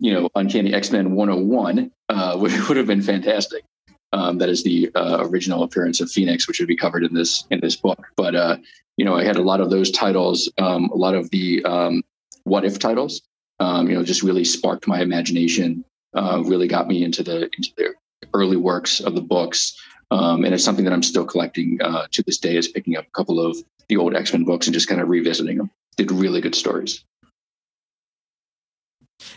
you 0.00 0.12
know 0.12 0.28
Uncanny 0.34 0.74
X 0.74 0.90
Men 0.90 1.14
101, 1.14 1.90
uh, 2.08 2.36
which 2.38 2.68
would 2.68 2.76
have 2.76 2.86
been 2.86 3.02
fantastic. 3.02 3.64
Um, 4.16 4.38
that 4.38 4.48
is 4.48 4.62
the 4.62 4.90
uh, 4.94 5.18
original 5.28 5.62
appearance 5.62 6.00
of 6.00 6.10
Phoenix, 6.10 6.48
which 6.48 6.58
would 6.58 6.68
be 6.68 6.76
covered 6.76 7.04
in 7.04 7.12
this 7.12 7.44
in 7.50 7.60
this 7.60 7.76
book. 7.76 8.06
But 8.16 8.34
uh, 8.34 8.56
you 8.96 9.04
know, 9.04 9.14
I 9.14 9.24
had 9.24 9.36
a 9.36 9.42
lot 9.42 9.60
of 9.60 9.68
those 9.68 9.90
titles, 9.90 10.50
um, 10.56 10.88
a 10.90 10.96
lot 10.96 11.14
of 11.14 11.28
the 11.30 11.62
um, 11.64 12.02
what 12.44 12.64
if 12.64 12.78
titles. 12.78 13.22
Um, 13.60 13.88
you 13.88 13.94
know, 13.94 14.02
just 14.02 14.22
really 14.22 14.44
sparked 14.44 14.88
my 14.88 15.00
imagination. 15.00 15.84
Uh, 16.14 16.42
really 16.46 16.66
got 16.66 16.88
me 16.88 17.04
into 17.04 17.22
the 17.22 17.42
into 17.56 17.70
the 17.76 17.94
early 18.32 18.56
works 18.56 19.00
of 19.00 19.14
the 19.14 19.20
books, 19.20 19.78
um, 20.10 20.44
and 20.44 20.54
it's 20.54 20.64
something 20.64 20.84
that 20.86 20.94
I'm 20.94 21.02
still 21.02 21.26
collecting 21.26 21.78
uh, 21.82 22.06
to 22.12 22.22
this 22.22 22.38
day. 22.38 22.56
Is 22.56 22.68
picking 22.68 22.96
up 22.96 23.06
a 23.06 23.10
couple 23.10 23.38
of 23.38 23.58
the 23.88 23.98
old 23.98 24.16
X 24.16 24.32
Men 24.32 24.44
books 24.44 24.66
and 24.66 24.72
just 24.72 24.88
kind 24.88 25.00
of 25.00 25.10
revisiting 25.10 25.58
them. 25.58 25.70
Did 25.98 26.10
really 26.10 26.40
good 26.40 26.54
stories. 26.54 27.04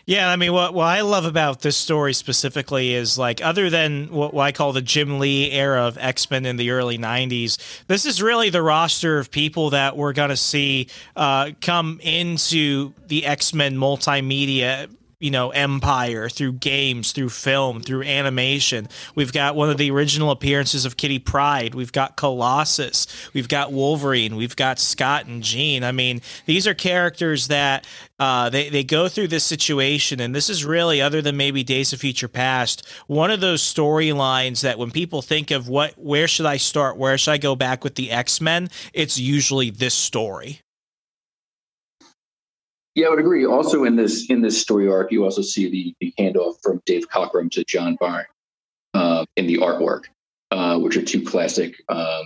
Yeah, 0.05 0.29
I 0.29 0.35
mean, 0.35 0.53
what 0.53 0.73
what 0.73 0.85
I 0.85 1.01
love 1.01 1.25
about 1.25 1.61
this 1.61 1.77
story 1.77 2.13
specifically 2.13 2.93
is 2.93 3.17
like, 3.17 3.43
other 3.43 3.69
than 3.69 4.11
what, 4.11 4.33
what 4.33 4.43
I 4.43 4.51
call 4.51 4.73
the 4.73 4.81
Jim 4.81 5.19
Lee 5.19 5.51
era 5.51 5.83
of 5.83 5.97
X 5.97 6.29
Men 6.29 6.45
in 6.45 6.57
the 6.57 6.71
early 6.71 6.97
'90s, 6.97 7.57
this 7.87 8.05
is 8.05 8.21
really 8.21 8.49
the 8.49 8.61
roster 8.61 9.19
of 9.19 9.31
people 9.31 9.69
that 9.69 9.95
we're 9.95 10.13
gonna 10.13 10.37
see 10.37 10.87
uh, 11.15 11.51
come 11.61 11.99
into 12.03 12.93
the 13.07 13.25
X 13.25 13.53
Men 13.53 13.77
multimedia 13.77 14.89
you 15.19 15.31
know 15.31 15.49
empire 15.49 16.29
through 16.29 16.53
games 16.53 17.11
through 17.11 17.29
film 17.29 17.81
through 17.81 18.03
animation. 18.03 18.87
We've 19.15 19.33
got 19.33 19.55
one 19.55 19.69
of 19.69 19.77
the 19.77 19.91
original 19.91 20.31
appearances 20.31 20.85
of 20.85 20.95
Kitty 20.95 21.19
Pryde. 21.19 21.75
We've 21.75 21.91
got 21.91 22.15
colossus. 22.15 23.05
We've 23.33 23.49
got 23.49 23.73
wolverine. 23.73 24.37
We've 24.37 24.55
got 24.55 24.79
scott 24.79 25.25
and 25.25 25.43
jean. 25.43 25.83
I 25.83 25.91
mean 25.91 26.21
these 26.45 26.65
are 26.67 26.73
characters 26.73 27.47
that 27.47 27.85
uh, 28.17 28.49
they, 28.49 28.69
they 28.69 28.83
go 28.83 29.09
through 29.09 29.27
this 29.27 29.43
situation 29.43 30.19
and 30.19 30.33
this 30.33 30.49
is 30.49 30.63
really 30.63 31.01
other 31.01 31.21
than 31.21 31.35
maybe 31.35 31.63
days 31.63 31.91
of 31.93 31.99
future 31.99 32.27
past 32.27 32.87
one 33.07 33.31
of 33.31 33.39
those 33.39 33.61
storylines 33.61 34.61
that 34.61 34.77
when 34.77 34.91
people 34.91 35.21
think 35.21 35.51
of 35.51 35.69
what 35.69 35.93
where 35.97 36.27
should 36.27 36.45
i 36.45 36.57
start 36.57 36.97
where 36.97 37.17
should 37.17 37.31
i 37.31 37.37
go 37.37 37.55
back 37.55 37.83
with 37.83 37.95
the 37.95 38.11
x-men 38.11 38.69
it's 38.93 39.17
usually 39.17 39.69
this 39.69 39.93
story 39.93 40.61
Yeah, 42.95 43.07
I 43.07 43.09
would 43.11 43.19
agree. 43.19 43.45
Also, 43.45 43.83
in 43.83 43.95
this 43.95 44.29
in 44.29 44.41
this 44.41 44.59
story 44.59 44.87
arc, 44.87 45.11
you 45.11 45.23
also 45.23 45.41
see 45.41 45.69
the 45.69 45.95
the 45.99 46.13
handoff 46.19 46.55
from 46.61 46.81
Dave 46.85 47.07
Cockrum 47.09 47.51
to 47.51 47.63
John 47.63 47.95
Byrne 47.99 48.25
uh, 48.93 49.25
in 49.35 49.47
the 49.47 49.57
artwork, 49.57 50.05
uh, 50.51 50.77
which 50.79 50.97
are 50.97 51.03
two 51.03 51.23
classic 51.23 51.75
um, 51.89 52.25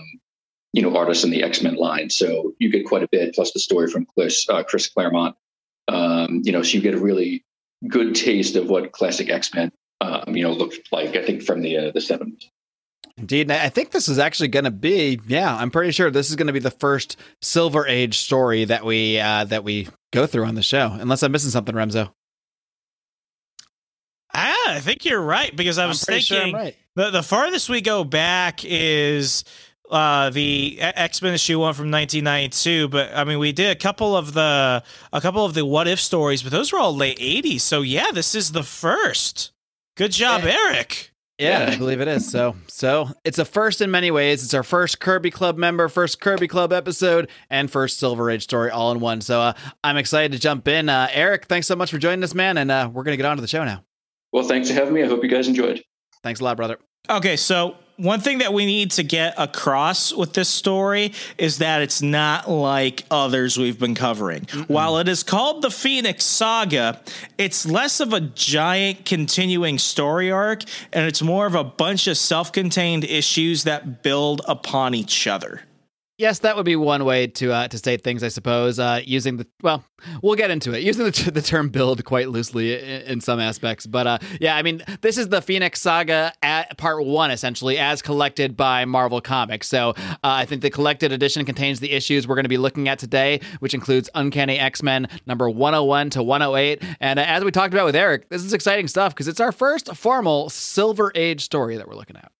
you 0.72 0.82
know 0.82 0.96
artists 0.96 1.24
in 1.24 1.30
the 1.30 1.42
X 1.42 1.62
Men 1.62 1.76
line. 1.76 2.10
So 2.10 2.54
you 2.58 2.70
get 2.70 2.86
quite 2.86 3.02
a 3.02 3.08
bit, 3.08 3.34
plus 3.34 3.52
the 3.52 3.60
story 3.60 3.88
from 3.88 4.06
Chris 4.06 4.48
uh, 4.48 4.62
Chris 4.62 4.88
Claremont. 4.88 5.36
Um, 5.88 6.40
you 6.44 6.52
know, 6.52 6.62
so 6.62 6.76
you 6.76 6.80
get 6.80 6.94
a 6.94 6.98
really 6.98 7.44
good 7.88 8.14
taste 8.14 8.56
of 8.56 8.70
what 8.70 8.92
classic 8.92 9.30
X 9.30 9.52
Men 9.54 9.70
um, 10.00 10.34
you 10.34 10.42
know 10.42 10.52
looked 10.52 10.90
like. 10.92 11.14
I 11.14 11.24
think 11.24 11.42
from 11.42 11.60
the 11.60 11.76
uh, 11.76 11.90
the 11.92 12.00
seventies. 12.00 12.50
Indeed. 13.16 13.50
And 13.50 13.52
I 13.52 13.68
think 13.68 13.90
this 13.90 14.08
is 14.08 14.18
actually 14.18 14.48
going 14.48 14.64
to 14.64 14.70
be, 14.70 15.20
yeah, 15.26 15.54
I'm 15.54 15.70
pretty 15.70 15.92
sure 15.92 16.10
this 16.10 16.30
is 16.30 16.36
going 16.36 16.48
to 16.48 16.52
be 16.52 16.58
the 16.58 16.70
first 16.70 17.16
Silver 17.40 17.86
Age 17.86 18.18
story 18.18 18.64
that 18.64 18.84
we 18.84 19.18
uh, 19.20 19.44
that 19.44 19.64
we 19.64 19.88
go 20.12 20.26
through 20.26 20.44
on 20.46 20.54
the 20.54 20.62
show. 20.62 20.90
Unless 20.92 21.22
I'm 21.22 21.32
missing 21.32 21.50
something, 21.50 21.74
Remso. 21.74 22.12
Ah, 24.34 24.74
I 24.74 24.80
think 24.80 25.04
you're 25.04 25.22
right 25.22 25.54
because 25.54 25.78
I 25.78 25.86
was 25.86 26.04
pretty 26.04 26.20
sure 26.20 26.38
thinking 26.38 26.54
right. 26.56 26.76
the 26.96 27.10
the 27.10 27.22
farthest 27.22 27.68
we 27.68 27.80
go 27.80 28.02
back 28.02 28.64
is 28.64 29.44
uh 29.90 30.30
the 30.30 30.76
X 30.80 31.22
Men 31.22 31.34
issue 31.34 31.60
one 31.60 31.74
from 31.74 31.90
1992. 31.92 32.88
But 32.88 33.14
I 33.14 33.22
mean, 33.22 33.38
we 33.38 33.52
did 33.52 33.70
a 33.70 33.78
couple 33.78 34.16
of 34.16 34.32
the 34.32 34.82
a 35.12 35.20
couple 35.20 35.44
of 35.44 35.54
the 35.54 35.64
what 35.64 35.86
if 35.86 36.00
stories, 36.00 36.42
but 36.42 36.50
those 36.50 36.72
were 36.72 36.80
all 36.80 36.96
late 36.96 37.18
80s. 37.18 37.60
So 37.60 37.82
yeah, 37.82 38.10
this 38.12 38.34
is 38.34 38.50
the 38.50 38.64
first. 38.64 39.52
Good 39.96 40.10
job, 40.10 40.42
Eric. 40.42 41.13
Yeah, 41.38 41.66
Yeah. 41.68 41.72
I 41.74 41.76
believe 41.76 42.00
it 42.00 42.08
is. 42.08 42.30
So, 42.30 42.54
so 42.68 43.08
it's 43.24 43.38
a 43.38 43.44
first 43.44 43.80
in 43.80 43.90
many 43.90 44.10
ways. 44.10 44.44
It's 44.44 44.54
our 44.54 44.62
first 44.62 45.00
Kirby 45.00 45.30
Club 45.30 45.56
member, 45.56 45.88
first 45.88 46.20
Kirby 46.20 46.46
Club 46.48 46.72
episode, 46.72 47.28
and 47.50 47.70
first 47.70 47.98
Silver 47.98 48.30
Age 48.30 48.44
story 48.44 48.70
all 48.70 48.92
in 48.92 49.00
one. 49.00 49.20
So, 49.20 49.40
uh, 49.40 49.52
I'm 49.82 49.96
excited 49.96 50.32
to 50.32 50.38
jump 50.38 50.68
in. 50.68 50.88
Uh, 50.88 51.08
Eric, 51.12 51.46
thanks 51.46 51.66
so 51.66 51.74
much 51.76 51.90
for 51.90 51.98
joining 51.98 52.22
us, 52.22 52.34
man, 52.34 52.56
and 52.58 52.70
uh, 52.70 52.88
we're 52.92 53.02
gonna 53.02 53.16
get 53.16 53.26
on 53.26 53.36
to 53.36 53.40
the 53.40 53.48
show 53.48 53.64
now. 53.64 53.84
Well, 54.32 54.44
thanks 54.44 54.68
for 54.68 54.74
having 54.74 54.94
me. 54.94 55.02
I 55.02 55.06
hope 55.06 55.22
you 55.22 55.28
guys 55.28 55.48
enjoyed. 55.48 55.82
Thanks 56.22 56.40
a 56.40 56.44
lot, 56.44 56.56
brother. 56.56 56.78
Okay, 57.10 57.36
so 57.36 57.76
one 57.96 58.20
thing 58.20 58.38
that 58.38 58.52
we 58.52 58.66
need 58.66 58.90
to 58.92 59.02
get 59.02 59.34
across 59.38 60.12
with 60.12 60.32
this 60.32 60.48
story 60.48 61.12
is 61.38 61.58
that 61.58 61.82
it's 61.82 62.02
not 62.02 62.50
like 62.50 63.04
others 63.10 63.56
we've 63.56 63.78
been 63.78 63.94
covering. 63.94 64.44
While 64.66 64.98
it 64.98 65.08
is 65.08 65.22
called 65.22 65.62
the 65.62 65.70
Phoenix 65.70 66.24
Saga, 66.24 67.00
it's 67.38 67.66
less 67.66 68.00
of 68.00 68.12
a 68.12 68.20
giant 68.20 69.04
continuing 69.04 69.78
story 69.78 70.30
arc 70.30 70.64
and 70.92 71.06
it's 71.06 71.22
more 71.22 71.46
of 71.46 71.54
a 71.54 71.64
bunch 71.64 72.06
of 72.06 72.16
self 72.16 72.52
contained 72.52 73.04
issues 73.04 73.64
that 73.64 74.02
build 74.02 74.42
upon 74.46 74.94
each 74.94 75.26
other. 75.26 75.62
Yes, 76.24 76.38
that 76.38 76.56
would 76.56 76.64
be 76.64 76.74
one 76.74 77.04
way 77.04 77.26
to 77.26 77.52
uh, 77.52 77.68
to 77.68 77.76
state 77.76 78.02
things, 78.02 78.22
I 78.22 78.28
suppose. 78.28 78.78
Uh, 78.78 79.02
using 79.04 79.36
the 79.36 79.46
well, 79.60 79.84
we'll 80.22 80.36
get 80.36 80.50
into 80.50 80.72
it. 80.72 80.82
Using 80.82 81.04
the, 81.04 81.30
the 81.30 81.42
term 81.42 81.68
"build" 81.68 82.02
quite 82.06 82.30
loosely 82.30 82.82
in, 82.82 83.02
in 83.02 83.20
some 83.20 83.38
aspects, 83.38 83.86
but 83.86 84.06
uh, 84.06 84.18
yeah, 84.40 84.56
I 84.56 84.62
mean, 84.62 84.82
this 85.02 85.18
is 85.18 85.28
the 85.28 85.42
Phoenix 85.42 85.82
Saga 85.82 86.32
at 86.42 86.78
part 86.78 87.04
one, 87.04 87.30
essentially, 87.30 87.76
as 87.76 88.00
collected 88.00 88.56
by 88.56 88.86
Marvel 88.86 89.20
Comics. 89.20 89.68
So 89.68 89.90
uh, 89.90 90.14
I 90.22 90.46
think 90.46 90.62
the 90.62 90.70
collected 90.70 91.12
edition 91.12 91.44
contains 91.44 91.80
the 91.80 91.92
issues 91.92 92.26
we're 92.26 92.36
going 92.36 92.46
to 92.46 92.48
be 92.48 92.56
looking 92.56 92.88
at 92.88 92.98
today, 92.98 93.42
which 93.58 93.74
includes 93.74 94.08
Uncanny 94.14 94.58
X 94.58 94.82
Men 94.82 95.08
number 95.26 95.50
101 95.50 96.08
to 96.08 96.22
108. 96.22 96.82
And 97.00 97.18
uh, 97.18 97.24
as 97.26 97.44
we 97.44 97.50
talked 97.50 97.74
about 97.74 97.84
with 97.84 97.96
Eric, 97.96 98.30
this 98.30 98.42
is 98.42 98.54
exciting 98.54 98.88
stuff 98.88 99.12
because 99.12 99.28
it's 99.28 99.40
our 99.40 99.52
first 99.52 99.94
formal 99.94 100.48
Silver 100.48 101.12
Age 101.14 101.42
story 101.42 101.76
that 101.76 101.86
we're 101.86 101.96
looking 101.96 102.16
at. 102.16 102.32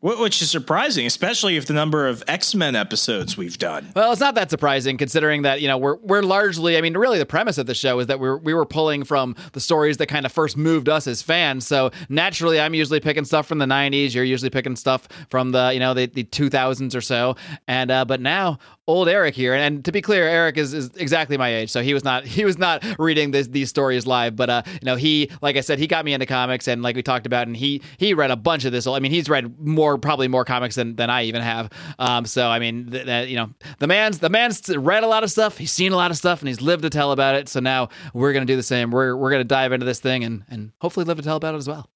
Wh- 0.00 0.18
Which 0.18 0.40
is 0.40 0.50
surprising, 0.50 1.06
especially 1.06 1.56
if 1.56 1.66
the 1.66 1.74
number 1.74 2.08
of 2.08 2.22
X 2.26 2.54
Men 2.54 2.74
episodes 2.74 3.36
we've 3.36 3.58
done. 3.58 3.92
Well, 3.94 4.12
it's 4.12 4.20
not 4.20 4.34
that 4.34 4.50
surprising 4.50 4.96
considering 4.96 5.42
that 5.42 5.60
you 5.60 5.68
know 5.68 5.76
we're 5.76 5.96
we're 5.96 6.22
largely. 6.22 6.76
I 6.76 6.80
mean, 6.80 6.96
really, 6.96 7.18
the 7.18 7.26
premise 7.26 7.58
of 7.58 7.66
the 7.66 7.74
show 7.74 7.98
is 7.98 8.06
that 8.06 8.18
we're 8.18 8.38
we 8.38 8.54
were 8.54 8.64
pulling 8.66 9.04
from 9.04 9.36
the 9.52 9.60
stories 9.60 9.98
that 9.98 10.06
kind 10.06 10.24
of 10.24 10.32
first 10.32 10.56
moved 10.56 10.88
us 10.88 11.06
as 11.06 11.20
fans. 11.22 11.66
So 11.66 11.90
naturally, 12.08 12.58
I'm 12.60 12.74
usually 12.74 13.00
picking 13.00 13.24
stuff 13.24 13.46
from 13.46 13.58
the 13.58 13.66
'90s. 13.66 14.14
You're 14.14 14.24
usually 14.24 14.50
picking 14.50 14.76
stuff 14.76 15.06
from 15.28 15.52
the 15.52 15.70
you 15.72 15.80
know 15.80 15.92
the, 15.94 16.06
the 16.06 16.24
2000s 16.24 16.94
or 16.94 17.00
so. 17.00 17.36
And 17.68 17.90
uh, 17.90 18.04
but 18.04 18.20
now 18.20 18.58
old 18.90 19.08
Eric 19.08 19.34
here, 19.34 19.54
and, 19.54 19.84
to 19.84 19.92
be 19.92 20.02
clear, 20.02 20.26
Eric 20.26 20.58
is, 20.58 20.74
is 20.74 20.90
exactly 20.96 21.36
my 21.36 21.54
age, 21.54 21.70
so 21.70 21.80
he 21.80 21.94
was 21.94 22.04
not 22.04 22.24
he 22.36 22.44
was 22.44 22.58
not 22.58 22.84
reading 22.98 23.30
this, 23.30 23.46
these 23.46 23.68
stories 23.68 24.06
live. 24.06 24.36
But 24.36 24.50
uh, 24.50 24.62
you 24.66 24.84
know, 24.84 24.96
he 24.96 25.30
like 25.40 25.56
I 25.56 25.60
said, 25.60 25.78
he 25.78 25.86
got 25.86 26.04
me 26.04 26.12
into 26.12 26.26
comics, 26.26 26.68
and 26.68 26.82
like 26.82 26.96
we 26.96 27.02
talked 27.02 27.26
about, 27.26 27.46
and 27.46 27.56
he 27.56 27.82
he 27.96 28.14
read 28.14 28.30
a 28.30 28.36
bunch 28.36 28.64
of 28.64 28.72
this. 28.72 28.86
I 28.86 28.98
mean, 28.98 29.12
he's 29.12 29.28
read 29.28 29.58
more 29.60 29.89
probably 29.98 30.28
more 30.28 30.44
comics 30.44 30.74
than, 30.74 30.96
than 30.96 31.10
I 31.10 31.24
even 31.24 31.42
have. 31.42 31.70
Um, 31.98 32.26
so 32.26 32.48
I 32.48 32.58
mean, 32.58 32.90
th- 32.90 33.06
that 33.06 33.28
you 33.28 33.36
know, 33.36 33.50
the 33.78 33.86
man's 33.86 34.18
the 34.18 34.28
man's 34.28 34.68
read 34.68 35.04
a 35.04 35.08
lot 35.08 35.24
of 35.24 35.30
stuff, 35.30 35.58
he's 35.58 35.72
seen 35.72 35.92
a 35.92 35.96
lot 35.96 36.10
of 36.10 36.16
stuff, 36.16 36.40
and 36.40 36.48
he's 36.48 36.60
lived 36.60 36.82
to 36.82 36.90
tell 36.90 37.12
about 37.12 37.34
it. 37.34 37.48
So 37.48 37.60
now 37.60 37.88
we're 38.14 38.32
gonna 38.32 38.46
do 38.46 38.56
the 38.56 38.62
same. 38.62 38.90
We're 38.90 39.16
we're 39.16 39.30
gonna 39.30 39.44
dive 39.44 39.72
into 39.72 39.86
this 39.86 40.00
thing 40.00 40.24
and 40.24 40.44
and 40.48 40.72
hopefully 40.80 41.04
live 41.04 41.16
to 41.18 41.22
tell 41.22 41.36
about 41.36 41.54
it 41.54 41.58
as 41.58 41.68
well. 41.68 41.88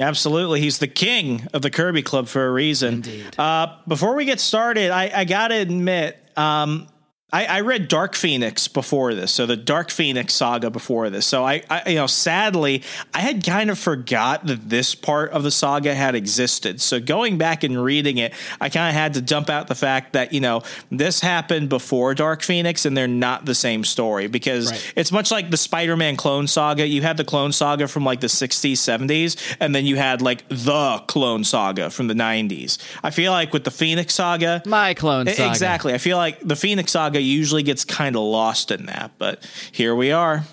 Absolutely. 0.00 0.60
He's 0.60 0.78
the 0.78 0.88
king 0.88 1.48
of 1.52 1.62
the 1.62 1.70
Kirby 1.70 2.02
Club 2.02 2.28
for 2.28 2.46
a 2.46 2.52
reason. 2.52 2.94
Indeed. 2.94 3.38
Uh, 3.38 3.76
before 3.86 4.14
we 4.14 4.24
get 4.24 4.38
started, 4.40 4.90
I, 4.90 5.10
I 5.12 5.24
got 5.24 5.48
to 5.48 5.56
admit, 5.56 6.16
um, 6.36 6.86
I, 7.30 7.44
I 7.44 7.60
read 7.60 7.88
Dark 7.88 8.14
Phoenix 8.14 8.68
before 8.68 9.14
this, 9.14 9.30
so 9.32 9.44
the 9.44 9.54
Dark 9.56 9.90
Phoenix 9.90 10.32
saga 10.32 10.70
before 10.70 11.10
this. 11.10 11.26
So 11.26 11.44
I, 11.44 11.62
I, 11.68 11.90
you 11.90 11.96
know, 11.96 12.06
sadly, 12.06 12.82
I 13.12 13.20
had 13.20 13.44
kind 13.44 13.68
of 13.70 13.78
forgot 13.78 14.46
that 14.46 14.70
this 14.70 14.94
part 14.94 15.30
of 15.32 15.42
the 15.42 15.50
saga 15.50 15.94
had 15.94 16.14
existed. 16.14 16.80
So 16.80 16.98
going 17.00 17.36
back 17.36 17.64
and 17.64 17.84
reading 17.84 18.16
it, 18.16 18.32
I 18.62 18.70
kind 18.70 18.88
of 18.88 18.94
had 18.94 19.12
to 19.14 19.20
dump 19.20 19.50
out 19.50 19.68
the 19.68 19.74
fact 19.74 20.14
that 20.14 20.32
you 20.32 20.40
know 20.40 20.62
this 20.90 21.20
happened 21.20 21.68
before 21.68 22.14
Dark 22.14 22.40
Phoenix, 22.42 22.86
and 22.86 22.96
they're 22.96 23.06
not 23.06 23.44
the 23.44 23.54
same 23.54 23.84
story 23.84 24.26
because 24.26 24.70
Right. 24.70 24.92
it's 24.96 25.12
much 25.12 25.30
like 25.30 25.50
the 25.50 25.58
Spider-Man 25.58 26.16
clone 26.16 26.46
saga. 26.46 26.86
You 26.86 27.02
had 27.02 27.18
the 27.18 27.24
clone 27.24 27.52
saga 27.52 27.88
from 27.88 28.04
like 28.06 28.20
the 28.20 28.26
60s, 28.28 28.72
70s, 28.72 29.56
and 29.60 29.74
then 29.74 29.84
you 29.84 29.96
had 29.96 30.22
like 30.22 30.48
the 30.48 31.02
clone 31.08 31.44
saga 31.44 31.90
from 31.90 32.06
the 32.08 32.14
90s. 32.14 32.78
I 33.02 33.10
feel 33.10 33.32
like 33.32 33.52
with 33.52 33.64
the 33.64 33.70
Phoenix 33.70 34.14
saga, 34.14 34.62
My 34.64 34.94
clone 34.94 35.26
saga. 35.26 35.50
Exactly. 35.50 35.92
I 35.92 35.98
feel 35.98 36.16
like 36.16 36.40
the 36.40 36.56
Phoenix 36.56 36.92
Saga 36.92 37.17
usually 37.20 37.62
gets 37.62 37.84
kind 37.84 38.16
of 38.16 38.22
lost 38.22 38.70
in 38.70 38.86
that, 38.86 39.12
but 39.18 39.44
here 39.72 39.94
we 39.94 40.12
are. 40.12 40.44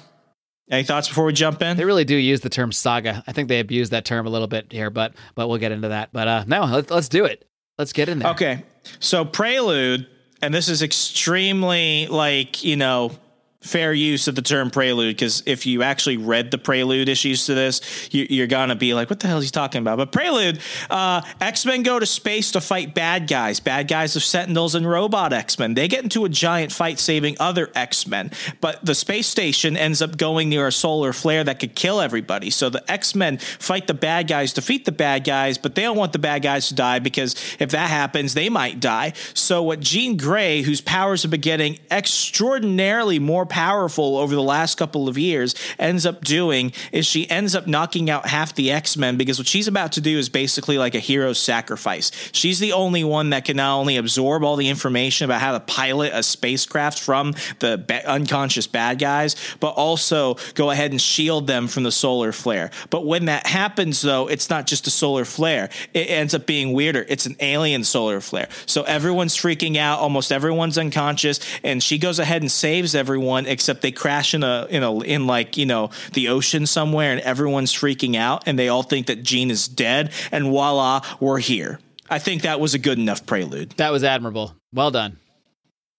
Any 0.69 0.84
thoughts 0.84 1.07
before 1.07 1.25
we 1.25 1.34
jump 1.34 1.62
in? 1.62 1.77
They 1.77 1.86
really 1.86 2.05
do 2.05 2.15
use 2.15 2.41
the 2.41 2.50
term 2.50 2.72
saga. 2.72 3.24
I 3.27 3.31
think 3.34 3.50
they 3.50 3.60
abuse 3.60 3.91
that 3.91 4.03
term 4.03 4.25
a 4.25 4.29
little 4.29 4.48
bit 4.48 4.72
here, 4.72 4.89
but 4.89 5.13
but 5.36 5.48
we'll 5.48 5.60
get 5.60 5.72
into 5.72 5.89
that. 5.89 6.10
But 6.12 6.27
uh, 6.27 6.43
no, 6.48 6.65
let's 6.65 6.89
let's 6.89 7.10
do 7.10 7.25
it. 7.25 7.48
Let's 7.77 7.93
get 7.93 8.10
in 8.10 8.19
there. 8.19 8.31
Okay. 8.31 8.63
So 9.00 9.25
Prelude, 9.25 10.07
and 10.41 10.53
this 10.53 10.67
is 10.67 10.81
extremely 10.81 12.07
like, 12.07 12.63
you 12.63 12.77
know, 12.77 13.12
fair 13.65 13.93
use 13.93 14.27
of 14.27 14.36
the 14.36 14.41
term 14.41 14.69
prelude 14.69 15.15
because 15.15 15.41
if 15.45 15.65
you 15.65 15.84
actually 15.84 16.17
read 16.17 16.51
the 16.51 16.57
prelude 16.57 17.10
issues 17.10 17.45
to 17.48 17.55
this, 17.55 17.81
you, 18.12 18.27
you're 18.29 18.48
gonna 18.48 18.75
be 18.75 18.93
like, 18.93 19.10
"What 19.10 19.19
the 19.19 19.27
hell 19.27 19.39
is 19.39 19.45
he 19.45 19.50
talking 19.50 19.81
about?" 19.81 19.98
But 19.98 20.12
prelude, 20.12 20.60
uh, 20.89 21.22
X 21.41 21.65
Men 21.65 21.84
go 21.84 22.00
to 22.00 22.05
space 22.05 22.51
to 22.51 22.62
fight 22.62 22.93
bad 22.93 23.27
guys. 23.27 23.60
Bad 23.60 23.88
guys 23.88 24.15
of 24.15 24.24
Sentinels 24.24 24.75
and 24.75 24.88
Robot 24.88 25.34
X 25.34 25.57
Men. 25.57 25.74
They 25.74 25.88
get 25.88 26.03
into 26.03 26.25
a 26.25 26.29
giant 26.29 26.72
fight 26.72 27.00
saving 27.00 27.38
other 27.39 27.72
X 27.75 28.07
Men, 28.07 28.31
but 28.62 28.86
the 28.86 28.95
space 28.95 29.27
station 29.27 29.75
ends 29.75 30.01
up 30.01 30.17
going 30.17 30.50
near 30.50 30.67
a 30.67 30.72
solar 30.72 31.12
flare 31.12 31.43
that 31.43 31.60
could 31.60 31.75
kill 31.75 32.00
everybody. 32.00 32.50
So 32.51 32.69
the 32.69 32.89
X 32.91 33.15
Men 33.15 33.38
fight 33.38 33.88
the 33.88 33.93
bad 33.93 34.27
guys, 34.27 34.53
defeat 34.53 34.86
the 34.86 34.91
bad 34.91 35.24
guys, 35.24 35.57
but 35.57 35.75
they 35.75 35.81
don't 35.81 35.98
want 35.98 36.13
the 36.13 36.19
bad 36.19 36.43
guys 36.43 36.67
to 36.67 36.75
die 36.75 37.00
because 37.00 37.36
if 37.60 37.72
that 37.72 37.89
happens, 37.89 38.34
they 38.34 38.50
might 38.50 38.79
die. 38.79 39.13
So 39.34 39.63
what 39.63 39.79
Jean 39.79 40.17
Grey, 40.17 40.62
whose 40.62 40.81
powers 40.81 41.24
have 41.24 41.31
been 41.31 41.41
getting 41.41 41.79
extraordinarily 41.89 43.19
more 43.19 43.45
powerful 43.55 44.17
over 44.17 44.35
the 44.35 44.43
last 44.43 44.77
couple 44.77 45.07
of 45.07 45.17
years, 45.17 45.55
ends 45.79 46.05
up 46.05 46.21
doing 46.25 46.74
is 46.91 47.05
she 47.05 47.29
ends 47.29 47.55
up 47.55 47.67
knocking 47.67 48.09
out 48.09 48.27
half 48.27 48.53
the 48.53 48.69
X 48.69 48.97
Men 48.97 49.15
because 49.15 49.38
what 49.38 49.47
she's 49.47 49.69
about 49.69 49.93
to 49.93 50.01
do 50.01 50.17
is 50.17 50.27
basically 50.27 50.77
like 50.77 50.93
a 50.93 51.00
hero 51.00 51.31
sacrifice. 51.31 52.12
She's 52.33 52.59
the 52.59 52.74
only 52.74 53.05
one 53.05 53.29
that 53.29 53.45
can 53.45 53.55
not 53.55 53.79
only 53.79 53.95
absorb 53.95 54.43
all 54.43 54.57
the 54.57 54.67
information 54.67 55.24
about 55.24 55.39
how 55.39 55.53
to 55.53 55.62
pilot 55.62 56.12
a 56.13 56.21
spacecraft 56.21 57.00
from 57.00 57.31
the 57.59 58.03
unconscious 58.05 58.67
bad 58.67 59.00
guys, 59.00 59.38
but 59.62 59.69
also 59.69 60.35
go 60.55 60.69
ahead 60.69 60.91
and 60.91 61.00
shield 61.00 61.47
them 61.47 61.69
from 61.69 61.83
the 61.83 61.93
solar 61.93 62.33
flare. 62.33 62.71
But 62.89 63.05
when 63.05 63.24
that 63.25 63.47
happens, 63.47 64.01
though, 64.01 64.27
it's 64.27 64.50
not 64.50 64.67
just 64.67 64.85
a 64.85 64.91
solar 64.91 65.24
flare. 65.24 65.69
It 65.93 66.09
ends 66.09 66.33
up 66.33 66.45
being 66.45 66.74
weirder. 66.74 67.05
It's 67.07 67.25
an 67.25 67.38
alien 67.39 67.85
solar 67.85 68.19
flare. 68.19 68.50
So 68.65 68.83
everyone's 68.83 69.38
freaking 69.38 69.77
out. 69.77 70.00
Almost 70.00 70.33
everyone's 70.33 70.77
unconscious, 70.77 71.39
and 71.63 71.81
she 71.81 71.97
goes 71.97 72.19
ahead 72.19 72.41
and 72.41 72.51
saves 72.51 72.95
everyone 72.95 73.44
except 73.47 73.81
they 73.81 73.91
crash 73.91 74.33
in 74.33 74.43
a 74.43 74.67
in 74.69 74.83
a 74.83 74.99
in 75.01 75.27
like 75.27 75.57
you 75.57 75.65
know 75.65 75.89
the 76.13 76.29
ocean 76.29 76.65
somewhere, 76.65 77.11
and 77.11 77.21
everyone's 77.21 77.73
freaking 77.73 78.15
out, 78.15 78.43
and 78.45 78.57
they 78.57 78.69
all 78.69 78.83
think 78.83 79.07
that 79.07 79.23
Jean 79.23 79.51
is 79.51 79.67
dead, 79.67 80.11
and 80.31 80.45
voila, 80.45 81.01
we're 81.19 81.39
here. 81.39 81.79
I 82.09 82.19
think 82.19 82.43
that 82.43 82.59
was 82.59 82.73
a 82.73 82.79
good 82.79 82.99
enough 82.99 83.25
prelude. 83.25 83.71
That 83.77 83.91
was 83.91 84.03
admirable. 84.03 84.55
Well 84.73 84.91
done. 84.91 85.17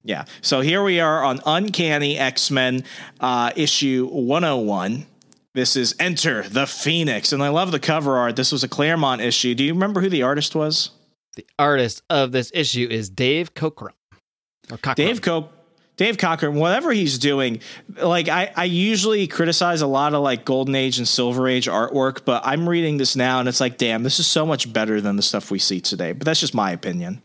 Yeah. 0.04 0.26
So 0.40 0.60
here 0.60 0.84
we 0.84 1.00
are 1.00 1.24
on 1.24 1.40
Uncanny 1.44 2.16
X 2.16 2.50
Men 2.50 2.84
uh, 3.20 3.50
issue 3.56 4.08
101. 4.08 5.06
This 5.54 5.74
is 5.74 5.96
Enter 5.98 6.42
the 6.42 6.66
Phoenix. 6.66 7.32
And 7.32 7.42
I 7.42 7.48
love 7.48 7.72
the 7.72 7.80
cover 7.80 8.16
art. 8.16 8.36
This 8.36 8.52
was 8.52 8.62
a 8.62 8.68
Claremont 8.68 9.20
issue. 9.20 9.54
Do 9.54 9.64
you 9.64 9.72
remember 9.72 10.00
who 10.00 10.08
the 10.08 10.22
artist 10.22 10.54
was? 10.54 10.90
The 11.34 11.46
artist 11.58 12.02
of 12.08 12.30
this 12.30 12.50
issue 12.54 12.86
is 12.88 13.08
Dave 13.10 13.54
Cockrum. 13.54 13.94
Or 14.70 14.76
Cockrum. 14.76 14.94
Dave 14.94 15.22
Coke. 15.22 15.50
Dave 15.96 16.18
Cochran, 16.18 16.54
whatever 16.54 16.92
he's 16.92 17.18
doing, 17.18 17.60
like 17.96 18.28
I, 18.28 18.52
I 18.54 18.64
usually 18.64 19.26
criticize 19.26 19.80
a 19.80 19.86
lot 19.86 20.12
of 20.14 20.22
like 20.22 20.44
Golden 20.44 20.74
Age 20.74 20.98
and 20.98 21.08
Silver 21.08 21.48
Age 21.48 21.66
artwork, 21.66 22.24
but 22.24 22.42
I'm 22.44 22.68
reading 22.68 22.98
this 22.98 23.16
now 23.16 23.40
and 23.40 23.48
it's 23.48 23.60
like, 23.60 23.78
damn, 23.78 24.02
this 24.02 24.20
is 24.20 24.26
so 24.26 24.44
much 24.44 24.70
better 24.72 25.00
than 25.00 25.16
the 25.16 25.22
stuff 25.22 25.50
we 25.50 25.58
see 25.58 25.80
today. 25.80 26.12
But 26.12 26.26
that's 26.26 26.40
just 26.40 26.54
my 26.54 26.70
opinion. 26.72 27.22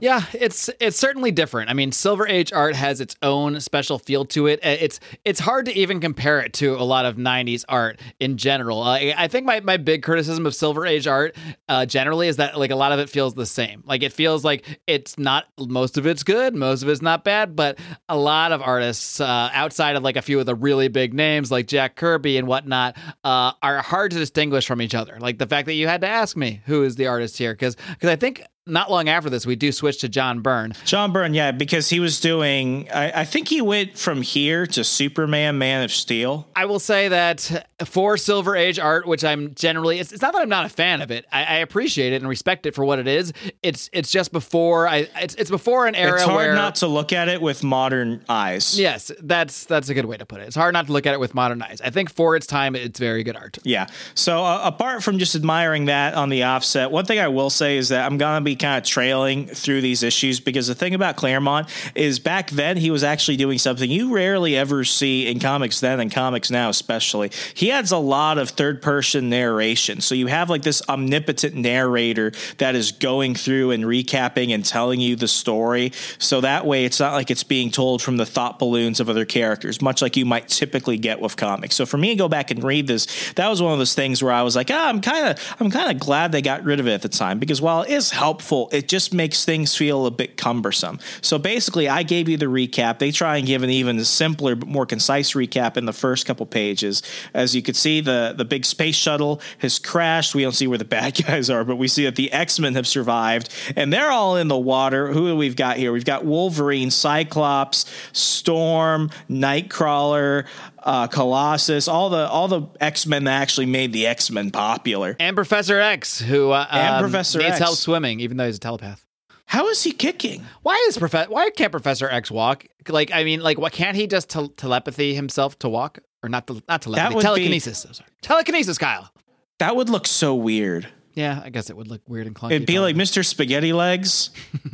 Yeah, 0.00 0.22
it's 0.32 0.70
it's 0.80 0.98
certainly 0.98 1.30
different. 1.30 1.70
I 1.70 1.74
mean, 1.74 1.92
Silver 1.92 2.26
Age 2.26 2.52
art 2.52 2.74
has 2.74 3.00
its 3.00 3.16
own 3.22 3.60
special 3.60 3.98
feel 3.98 4.24
to 4.26 4.46
it. 4.46 4.60
Uh, 4.64 4.76
It's 4.80 5.00
it's 5.24 5.40
hard 5.40 5.66
to 5.66 5.76
even 5.76 6.00
compare 6.00 6.40
it 6.40 6.52
to 6.54 6.74
a 6.74 6.82
lot 6.84 7.04
of 7.04 7.16
'90s 7.16 7.64
art 7.68 8.00
in 8.18 8.36
general. 8.36 8.82
Uh, 8.82 8.98
I 9.16 9.28
think 9.28 9.46
my, 9.46 9.60
my 9.60 9.76
big 9.76 10.02
criticism 10.02 10.46
of 10.46 10.54
Silver 10.54 10.86
Age 10.86 11.06
art 11.06 11.36
uh, 11.68 11.86
generally 11.86 12.28
is 12.28 12.36
that 12.36 12.58
like 12.58 12.70
a 12.70 12.76
lot 12.76 12.92
of 12.92 12.98
it 12.98 13.10
feels 13.10 13.34
the 13.34 13.46
same. 13.46 13.82
Like 13.86 14.02
it 14.02 14.12
feels 14.12 14.44
like 14.44 14.80
it's 14.86 15.18
not 15.18 15.46
most 15.58 15.98
of 15.98 16.06
it's 16.06 16.22
good, 16.22 16.54
most 16.54 16.82
of 16.82 16.88
it's 16.88 17.02
not 17.02 17.22
bad, 17.24 17.54
but 17.54 17.78
a 18.08 18.16
lot 18.16 18.52
of 18.52 18.62
artists 18.62 19.20
uh, 19.20 19.50
outside 19.52 19.96
of 19.96 20.02
like 20.02 20.16
a 20.16 20.22
few 20.22 20.40
of 20.40 20.46
the 20.46 20.54
really 20.54 20.88
big 20.88 21.12
names 21.14 21.50
like 21.50 21.66
Jack 21.66 21.96
Kirby 21.96 22.38
and 22.38 22.46
whatnot 22.48 22.96
uh, 23.24 23.52
are 23.62 23.78
hard 23.82 24.12
to 24.12 24.18
distinguish 24.18 24.66
from 24.66 24.80
each 24.80 24.94
other. 24.94 25.18
Like 25.20 25.38
the 25.38 25.46
fact 25.46 25.66
that 25.66 25.74
you 25.74 25.86
had 25.88 26.00
to 26.00 26.08
ask 26.08 26.36
me 26.36 26.62
who 26.66 26.82
is 26.84 26.96
the 26.96 27.06
artist 27.06 27.36
here 27.36 27.52
because 27.52 27.76
because 27.90 28.08
I 28.08 28.16
think 28.16 28.42
not 28.70 28.90
long 28.90 29.08
after 29.08 29.28
this, 29.28 29.44
we 29.44 29.56
do 29.56 29.72
switch 29.72 30.00
to 30.00 30.08
John 30.08 30.40
Byrne. 30.40 30.74
John 30.84 31.12
Byrne, 31.12 31.34
yeah, 31.34 31.52
because 31.52 31.88
he 31.88 32.00
was 32.00 32.20
doing. 32.20 32.88
I, 32.92 33.20
I 33.20 33.24
think 33.24 33.48
he 33.48 33.60
went 33.60 33.98
from 33.98 34.22
here 34.22 34.66
to 34.68 34.84
Superman, 34.84 35.58
Man 35.58 35.82
of 35.82 35.92
Steel. 35.92 36.48
I 36.54 36.64
will 36.64 36.78
say 36.78 37.08
that 37.08 37.66
for 37.84 38.16
Silver 38.16 38.56
Age 38.56 38.78
art, 38.78 39.06
which 39.06 39.24
I'm 39.24 39.54
generally, 39.54 39.98
it's, 39.98 40.12
it's 40.12 40.22
not 40.22 40.32
that 40.32 40.42
I'm 40.42 40.48
not 40.48 40.66
a 40.66 40.68
fan 40.68 41.02
of 41.02 41.10
it. 41.10 41.26
I, 41.32 41.44
I 41.44 41.54
appreciate 41.56 42.12
it 42.12 42.16
and 42.16 42.28
respect 42.28 42.66
it 42.66 42.74
for 42.74 42.84
what 42.84 42.98
it 42.98 43.06
is. 43.06 43.32
It's 43.62 43.90
it's 43.92 44.10
just 44.10 44.32
before 44.32 44.88
I. 44.88 45.08
It's 45.20 45.34
it's 45.34 45.50
before 45.50 45.86
an 45.86 45.94
era 45.94 46.14
It's 46.14 46.22
hard 46.22 46.36
where 46.36 46.54
not 46.54 46.76
to 46.76 46.86
look 46.86 47.12
at 47.12 47.28
it 47.28 47.42
with 47.42 47.62
modern 47.62 48.24
eyes. 48.28 48.78
Yes, 48.78 49.10
that's 49.22 49.64
that's 49.64 49.88
a 49.88 49.94
good 49.94 50.06
way 50.06 50.16
to 50.16 50.26
put 50.26 50.40
it. 50.40 50.46
It's 50.46 50.56
hard 50.56 50.72
not 50.72 50.86
to 50.86 50.92
look 50.92 51.06
at 51.06 51.14
it 51.14 51.20
with 51.20 51.34
modern 51.34 51.62
eyes. 51.62 51.80
I 51.82 51.90
think 51.90 52.10
for 52.10 52.36
its 52.36 52.46
time, 52.46 52.76
it's 52.76 52.98
very 52.98 53.22
good 53.22 53.36
art. 53.36 53.58
Yeah. 53.64 53.86
So 54.14 54.44
uh, 54.44 54.60
apart 54.64 55.02
from 55.02 55.18
just 55.18 55.34
admiring 55.34 55.86
that 55.86 56.14
on 56.14 56.28
the 56.28 56.44
offset, 56.44 56.90
one 56.90 57.04
thing 57.04 57.18
I 57.18 57.28
will 57.28 57.50
say 57.50 57.76
is 57.76 57.88
that 57.88 58.06
I'm 58.06 58.18
gonna 58.18 58.44
be 58.44 58.56
kind 58.60 58.78
of 58.78 58.84
trailing 58.84 59.46
through 59.46 59.80
these 59.80 60.02
issues 60.02 60.38
because 60.38 60.66
the 60.66 60.74
thing 60.74 60.94
about 60.94 61.16
Claremont 61.16 61.68
is 61.94 62.18
back 62.18 62.50
then 62.50 62.76
he 62.76 62.90
was 62.90 63.02
actually 63.02 63.36
doing 63.36 63.58
something 63.58 63.90
you 63.90 64.14
rarely 64.14 64.56
ever 64.56 64.84
see 64.84 65.26
in 65.26 65.40
comics 65.40 65.80
then 65.80 65.98
and 65.98 66.12
comics 66.12 66.50
now 66.50 66.68
especially. 66.68 67.30
He 67.54 67.68
has 67.68 67.90
a 67.90 67.98
lot 67.98 68.38
of 68.38 68.50
third 68.50 68.82
person 68.82 69.30
narration. 69.30 70.00
So 70.00 70.14
you 70.14 70.26
have 70.28 70.50
like 70.50 70.62
this 70.62 70.82
omnipotent 70.88 71.54
narrator 71.54 72.32
that 72.58 72.74
is 72.74 72.92
going 72.92 73.34
through 73.34 73.70
and 73.72 73.84
recapping 73.84 74.54
and 74.54 74.64
telling 74.64 75.00
you 75.00 75.16
the 75.16 75.28
story. 75.28 75.92
So 76.18 76.42
that 76.42 76.66
way 76.66 76.84
it's 76.84 77.00
not 77.00 77.14
like 77.14 77.30
it's 77.30 77.44
being 77.44 77.70
told 77.70 78.02
from 78.02 78.18
the 78.18 78.26
thought 78.26 78.58
balloons 78.58 79.00
of 79.00 79.08
other 79.08 79.24
characters, 79.24 79.80
much 79.80 80.02
like 80.02 80.16
you 80.16 80.26
might 80.26 80.48
typically 80.48 80.98
get 80.98 81.20
with 81.20 81.36
comics. 81.36 81.74
So 81.74 81.86
for 81.86 81.96
me 81.96 82.10
to 82.10 82.16
go 82.16 82.28
back 82.28 82.50
and 82.50 82.62
read 82.62 82.86
this, 82.86 83.32
that 83.34 83.48
was 83.48 83.62
one 83.62 83.72
of 83.72 83.78
those 83.78 83.94
things 83.94 84.22
where 84.22 84.32
I 84.32 84.42
was 84.42 84.54
like, 84.54 84.70
ah, 84.70 84.88
I'm 84.88 85.00
kind 85.00 85.28
of 85.28 85.56
I'm 85.58 85.70
kind 85.70 85.90
of 85.90 85.98
glad 85.98 86.32
they 86.32 86.42
got 86.42 86.64
rid 86.64 86.80
of 86.80 86.86
it 86.86 86.92
at 86.92 87.02
the 87.02 87.08
time 87.08 87.38
because 87.38 87.62
while 87.62 87.82
it 87.82 87.90
is 87.90 88.10
helpful, 88.10 88.49
it 88.72 88.88
just 88.88 89.14
makes 89.14 89.44
things 89.44 89.76
feel 89.76 90.06
a 90.06 90.10
bit 90.10 90.36
cumbersome. 90.36 90.98
So 91.22 91.38
basically, 91.38 91.88
I 91.88 92.02
gave 92.02 92.28
you 92.28 92.36
the 92.36 92.46
recap. 92.46 92.98
They 92.98 93.12
try 93.12 93.36
and 93.36 93.46
give 93.46 93.62
an 93.62 93.70
even 93.70 94.04
simpler 94.04 94.54
but 94.54 94.68
more 94.68 94.86
concise 94.86 95.32
recap 95.32 95.76
in 95.76 95.86
the 95.86 95.92
first 95.92 96.26
couple 96.26 96.46
pages. 96.46 97.02
As 97.34 97.54
you 97.54 97.62
could 97.62 97.76
see, 97.76 98.00
the 98.00 98.34
the 98.36 98.44
big 98.44 98.64
space 98.64 98.96
shuttle 98.96 99.40
has 99.58 99.78
crashed. 99.78 100.34
We 100.34 100.42
don't 100.42 100.52
see 100.52 100.66
where 100.66 100.78
the 100.78 100.84
bad 101.00 101.14
guys 101.14 101.50
are, 101.50 101.64
but 101.64 101.76
we 101.76 101.88
see 101.88 102.04
that 102.04 102.16
the 102.16 102.32
X 102.32 102.58
Men 102.58 102.74
have 102.74 102.86
survived, 102.86 103.48
and 103.76 103.92
they're 103.92 104.10
all 104.10 104.36
in 104.36 104.48
the 104.48 104.58
water. 104.58 105.12
Who 105.12 105.36
we've 105.36 105.56
got 105.56 105.76
here? 105.76 105.92
We've 105.92 106.04
got 106.04 106.24
Wolverine, 106.24 106.90
Cyclops, 106.90 107.90
Storm, 108.12 109.10
Nightcrawler, 109.28 110.46
uh, 110.82 111.06
Colossus, 111.08 111.88
all 111.88 112.10
the 112.10 112.28
all 112.28 112.48
the 112.48 112.62
X 112.80 113.06
Men 113.06 113.24
that 113.24 113.40
actually 113.40 113.66
made 113.66 113.92
the 113.92 114.06
X 114.06 114.30
Men 114.30 114.50
popular. 114.50 115.16
And 115.20 115.36
Professor 115.36 115.78
X, 115.80 116.20
who 116.20 116.50
uh, 116.50 116.66
And 116.70 116.96
um, 116.96 117.00
Professor 117.02 117.38
needs 117.38 117.50
X. 117.52 117.58
help 117.58 117.76
swimming, 117.76 118.20
even 118.20 118.36
though 118.36 118.46
he's 118.46 118.56
a 118.56 118.60
telepath. 118.60 119.04
How 119.46 119.68
is 119.68 119.82
he 119.82 119.90
kicking? 119.92 120.46
Why 120.62 120.84
is 120.88 120.96
Prof- 120.96 121.28
Why 121.28 121.50
can't 121.50 121.72
Professor 121.72 122.08
X 122.08 122.30
walk? 122.30 122.66
Like, 122.88 123.10
I 123.12 123.24
mean, 123.24 123.40
like, 123.40 123.58
what 123.58 123.72
can't 123.72 123.96
he 123.96 124.06
just 124.06 124.28
tel- 124.28 124.48
telepathy 124.48 125.12
himself 125.14 125.58
to 125.60 125.68
walk, 125.68 125.98
or 126.22 126.28
not? 126.28 126.46
Tel- 126.46 126.60
not 126.68 126.82
telepathy, 126.82 127.14
be- 127.16 127.20
telekinesis. 127.20 127.86
Sorry. 127.90 128.08
Telekinesis, 128.22 128.78
Kyle. 128.78 129.10
That 129.58 129.74
would 129.76 129.90
look 129.90 130.06
so 130.06 130.34
weird. 130.36 130.86
Yeah, 131.20 131.42
I 131.44 131.50
guess 131.50 131.68
it 131.68 131.76
would 131.76 131.88
look 131.88 132.00
weird 132.08 132.26
and 132.26 132.34
clunky. 132.34 132.52
It'd 132.52 132.66
be 132.66 132.78
like. 132.78 132.96
Mr. 132.96 133.24
Spaghetti 133.24 133.72
Legs. 133.72 134.30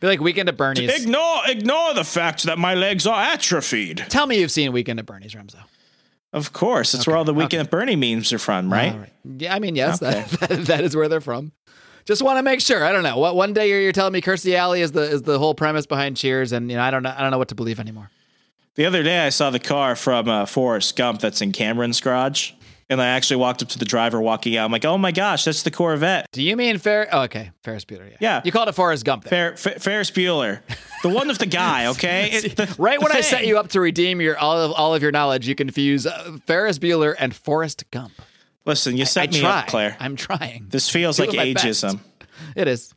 be 0.00 0.06
like 0.06 0.20
Weekend 0.20 0.48
at 0.48 0.56
Bernie's. 0.56 1.02
Ignore 1.02 1.42
ignore 1.46 1.94
the 1.94 2.04
fact 2.04 2.42
that 2.44 2.58
my 2.58 2.74
legs 2.74 3.06
are 3.06 3.20
atrophied. 3.32 4.04
Tell 4.08 4.26
me 4.26 4.38
you've 4.40 4.50
seen 4.50 4.72
Weekend 4.72 4.98
at 4.98 5.06
Bernie's, 5.06 5.34
Remso. 5.34 5.56
Of 6.32 6.52
course, 6.52 6.92
that's 6.92 7.06
where 7.06 7.16
all 7.16 7.24
the 7.24 7.32
Weekend 7.32 7.62
at 7.62 7.70
Bernie 7.70 7.96
memes 7.96 8.32
are 8.32 8.38
from, 8.38 8.72
right? 8.72 8.94
Right. 8.94 9.12
Yeah, 9.38 9.54
I 9.54 9.58
mean, 9.58 9.76
yes, 9.76 10.02
Okay. 10.02 10.24
that, 10.28 10.40
that, 10.48 10.66
that 10.66 10.84
is 10.84 10.94
where 10.96 11.08
they're 11.08 11.20
from. 11.20 11.52
Just 12.04 12.22
want 12.22 12.38
to 12.38 12.42
make 12.42 12.60
sure. 12.60 12.84
I 12.84 12.92
don't 12.92 13.02
know. 13.02 13.16
What 13.16 13.34
one 13.34 13.54
day 13.54 13.70
you're, 13.70 13.80
you're 13.80 13.92
telling 13.92 14.12
me 14.12 14.20
Kirstie 14.20 14.54
Alley 14.54 14.82
is 14.82 14.92
the 14.92 15.00
is 15.02 15.22
the 15.22 15.38
whole 15.38 15.54
premise 15.54 15.86
behind 15.86 16.16
Cheers, 16.18 16.52
and 16.52 16.70
you 16.70 16.76
know 16.76 16.82
I 16.82 16.90
don't 16.90 17.02
know 17.02 17.14
I 17.16 17.22
don't 17.22 17.30
know 17.30 17.38
what 17.38 17.48
to 17.48 17.54
believe 17.54 17.80
anymore. 17.80 18.10
The 18.74 18.84
other 18.86 19.02
day, 19.02 19.24
I 19.24 19.28
saw 19.28 19.50
the 19.50 19.60
car 19.60 19.94
from 19.94 20.28
uh, 20.28 20.46
Forrest 20.46 20.96
Gump 20.96 21.20
that's 21.20 21.40
in 21.40 21.52
Cameron's 21.52 22.00
garage, 22.00 22.52
and 22.94 23.02
I 23.02 23.08
actually 23.08 23.36
walked 23.36 23.62
up 23.62 23.68
to 23.70 23.78
the 23.78 23.84
driver 23.84 24.20
walking 24.20 24.56
out. 24.56 24.64
I'm 24.64 24.72
like, 24.72 24.84
"Oh 24.86 24.96
my 24.96 25.12
gosh, 25.12 25.44
that's 25.44 25.62
the 25.62 25.70
Corvette." 25.70 26.26
Do 26.32 26.42
you 26.42 26.56
mean 26.56 26.78
Fer? 26.78 27.06
Oh, 27.12 27.22
okay, 27.22 27.50
Ferris 27.62 27.84
Bueller. 27.84 28.10
Yeah. 28.10 28.16
Yeah. 28.20 28.40
You 28.44 28.52
called 28.52 28.68
it 28.68 28.72
Forrest 28.74 29.04
Gump. 29.04 29.24
There. 29.24 29.56
Fer- 29.56 29.70
Fer- 29.72 29.78
Ferris 29.78 30.10
Bueller, 30.10 30.60
the 31.02 31.08
one 31.10 31.28
with 31.28 31.38
the 31.38 31.46
guy. 31.46 31.86
Okay, 31.90 32.30
It- 32.32 32.56
the- 32.56 32.74
Right 32.78 32.98
the 32.98 33.04
when 33.04 33.12
I 33.12 33.20
set 33.20 33.46
you 33.46 33.58
up 33.58 33.68
to 33.70 33.80
redeem 33.80 34.20
your 34.20 34.38
all 34.38 34.58
of 34.58 34.72
all 34.72 34.94
of 34.94 35.02
your 35.02 35.12
knowledge, 35.12 35.46
you 35.46 35.54
confuse 35.54 36.06
uh, 36.06 36.38
Ferris 36.46 36.78
Bueller 36.78 37.14
and 37.18 37.34
Forrest 37.34 37.84
Gump. 37.90 38.12
Listen, 38.66 38.96
you 38.96 39.02
I 39.02 39.04
set 39.04 39.32
me 39.32 39.40
try. 39.40 39.58
up, 39.60 39.66
Claire. 39.66 39.96
I'm 40.00 40.16
trying. 40.16 40.66
This 40.70 40.88
feels 40.88 41.18
Doing 41.18 41.30
like 41.30 41.36
my 41.36 41.52
best. 41.52 41.66
ageism. 41.84 42.00
It 42.56 42.66
is. 42.68 42.94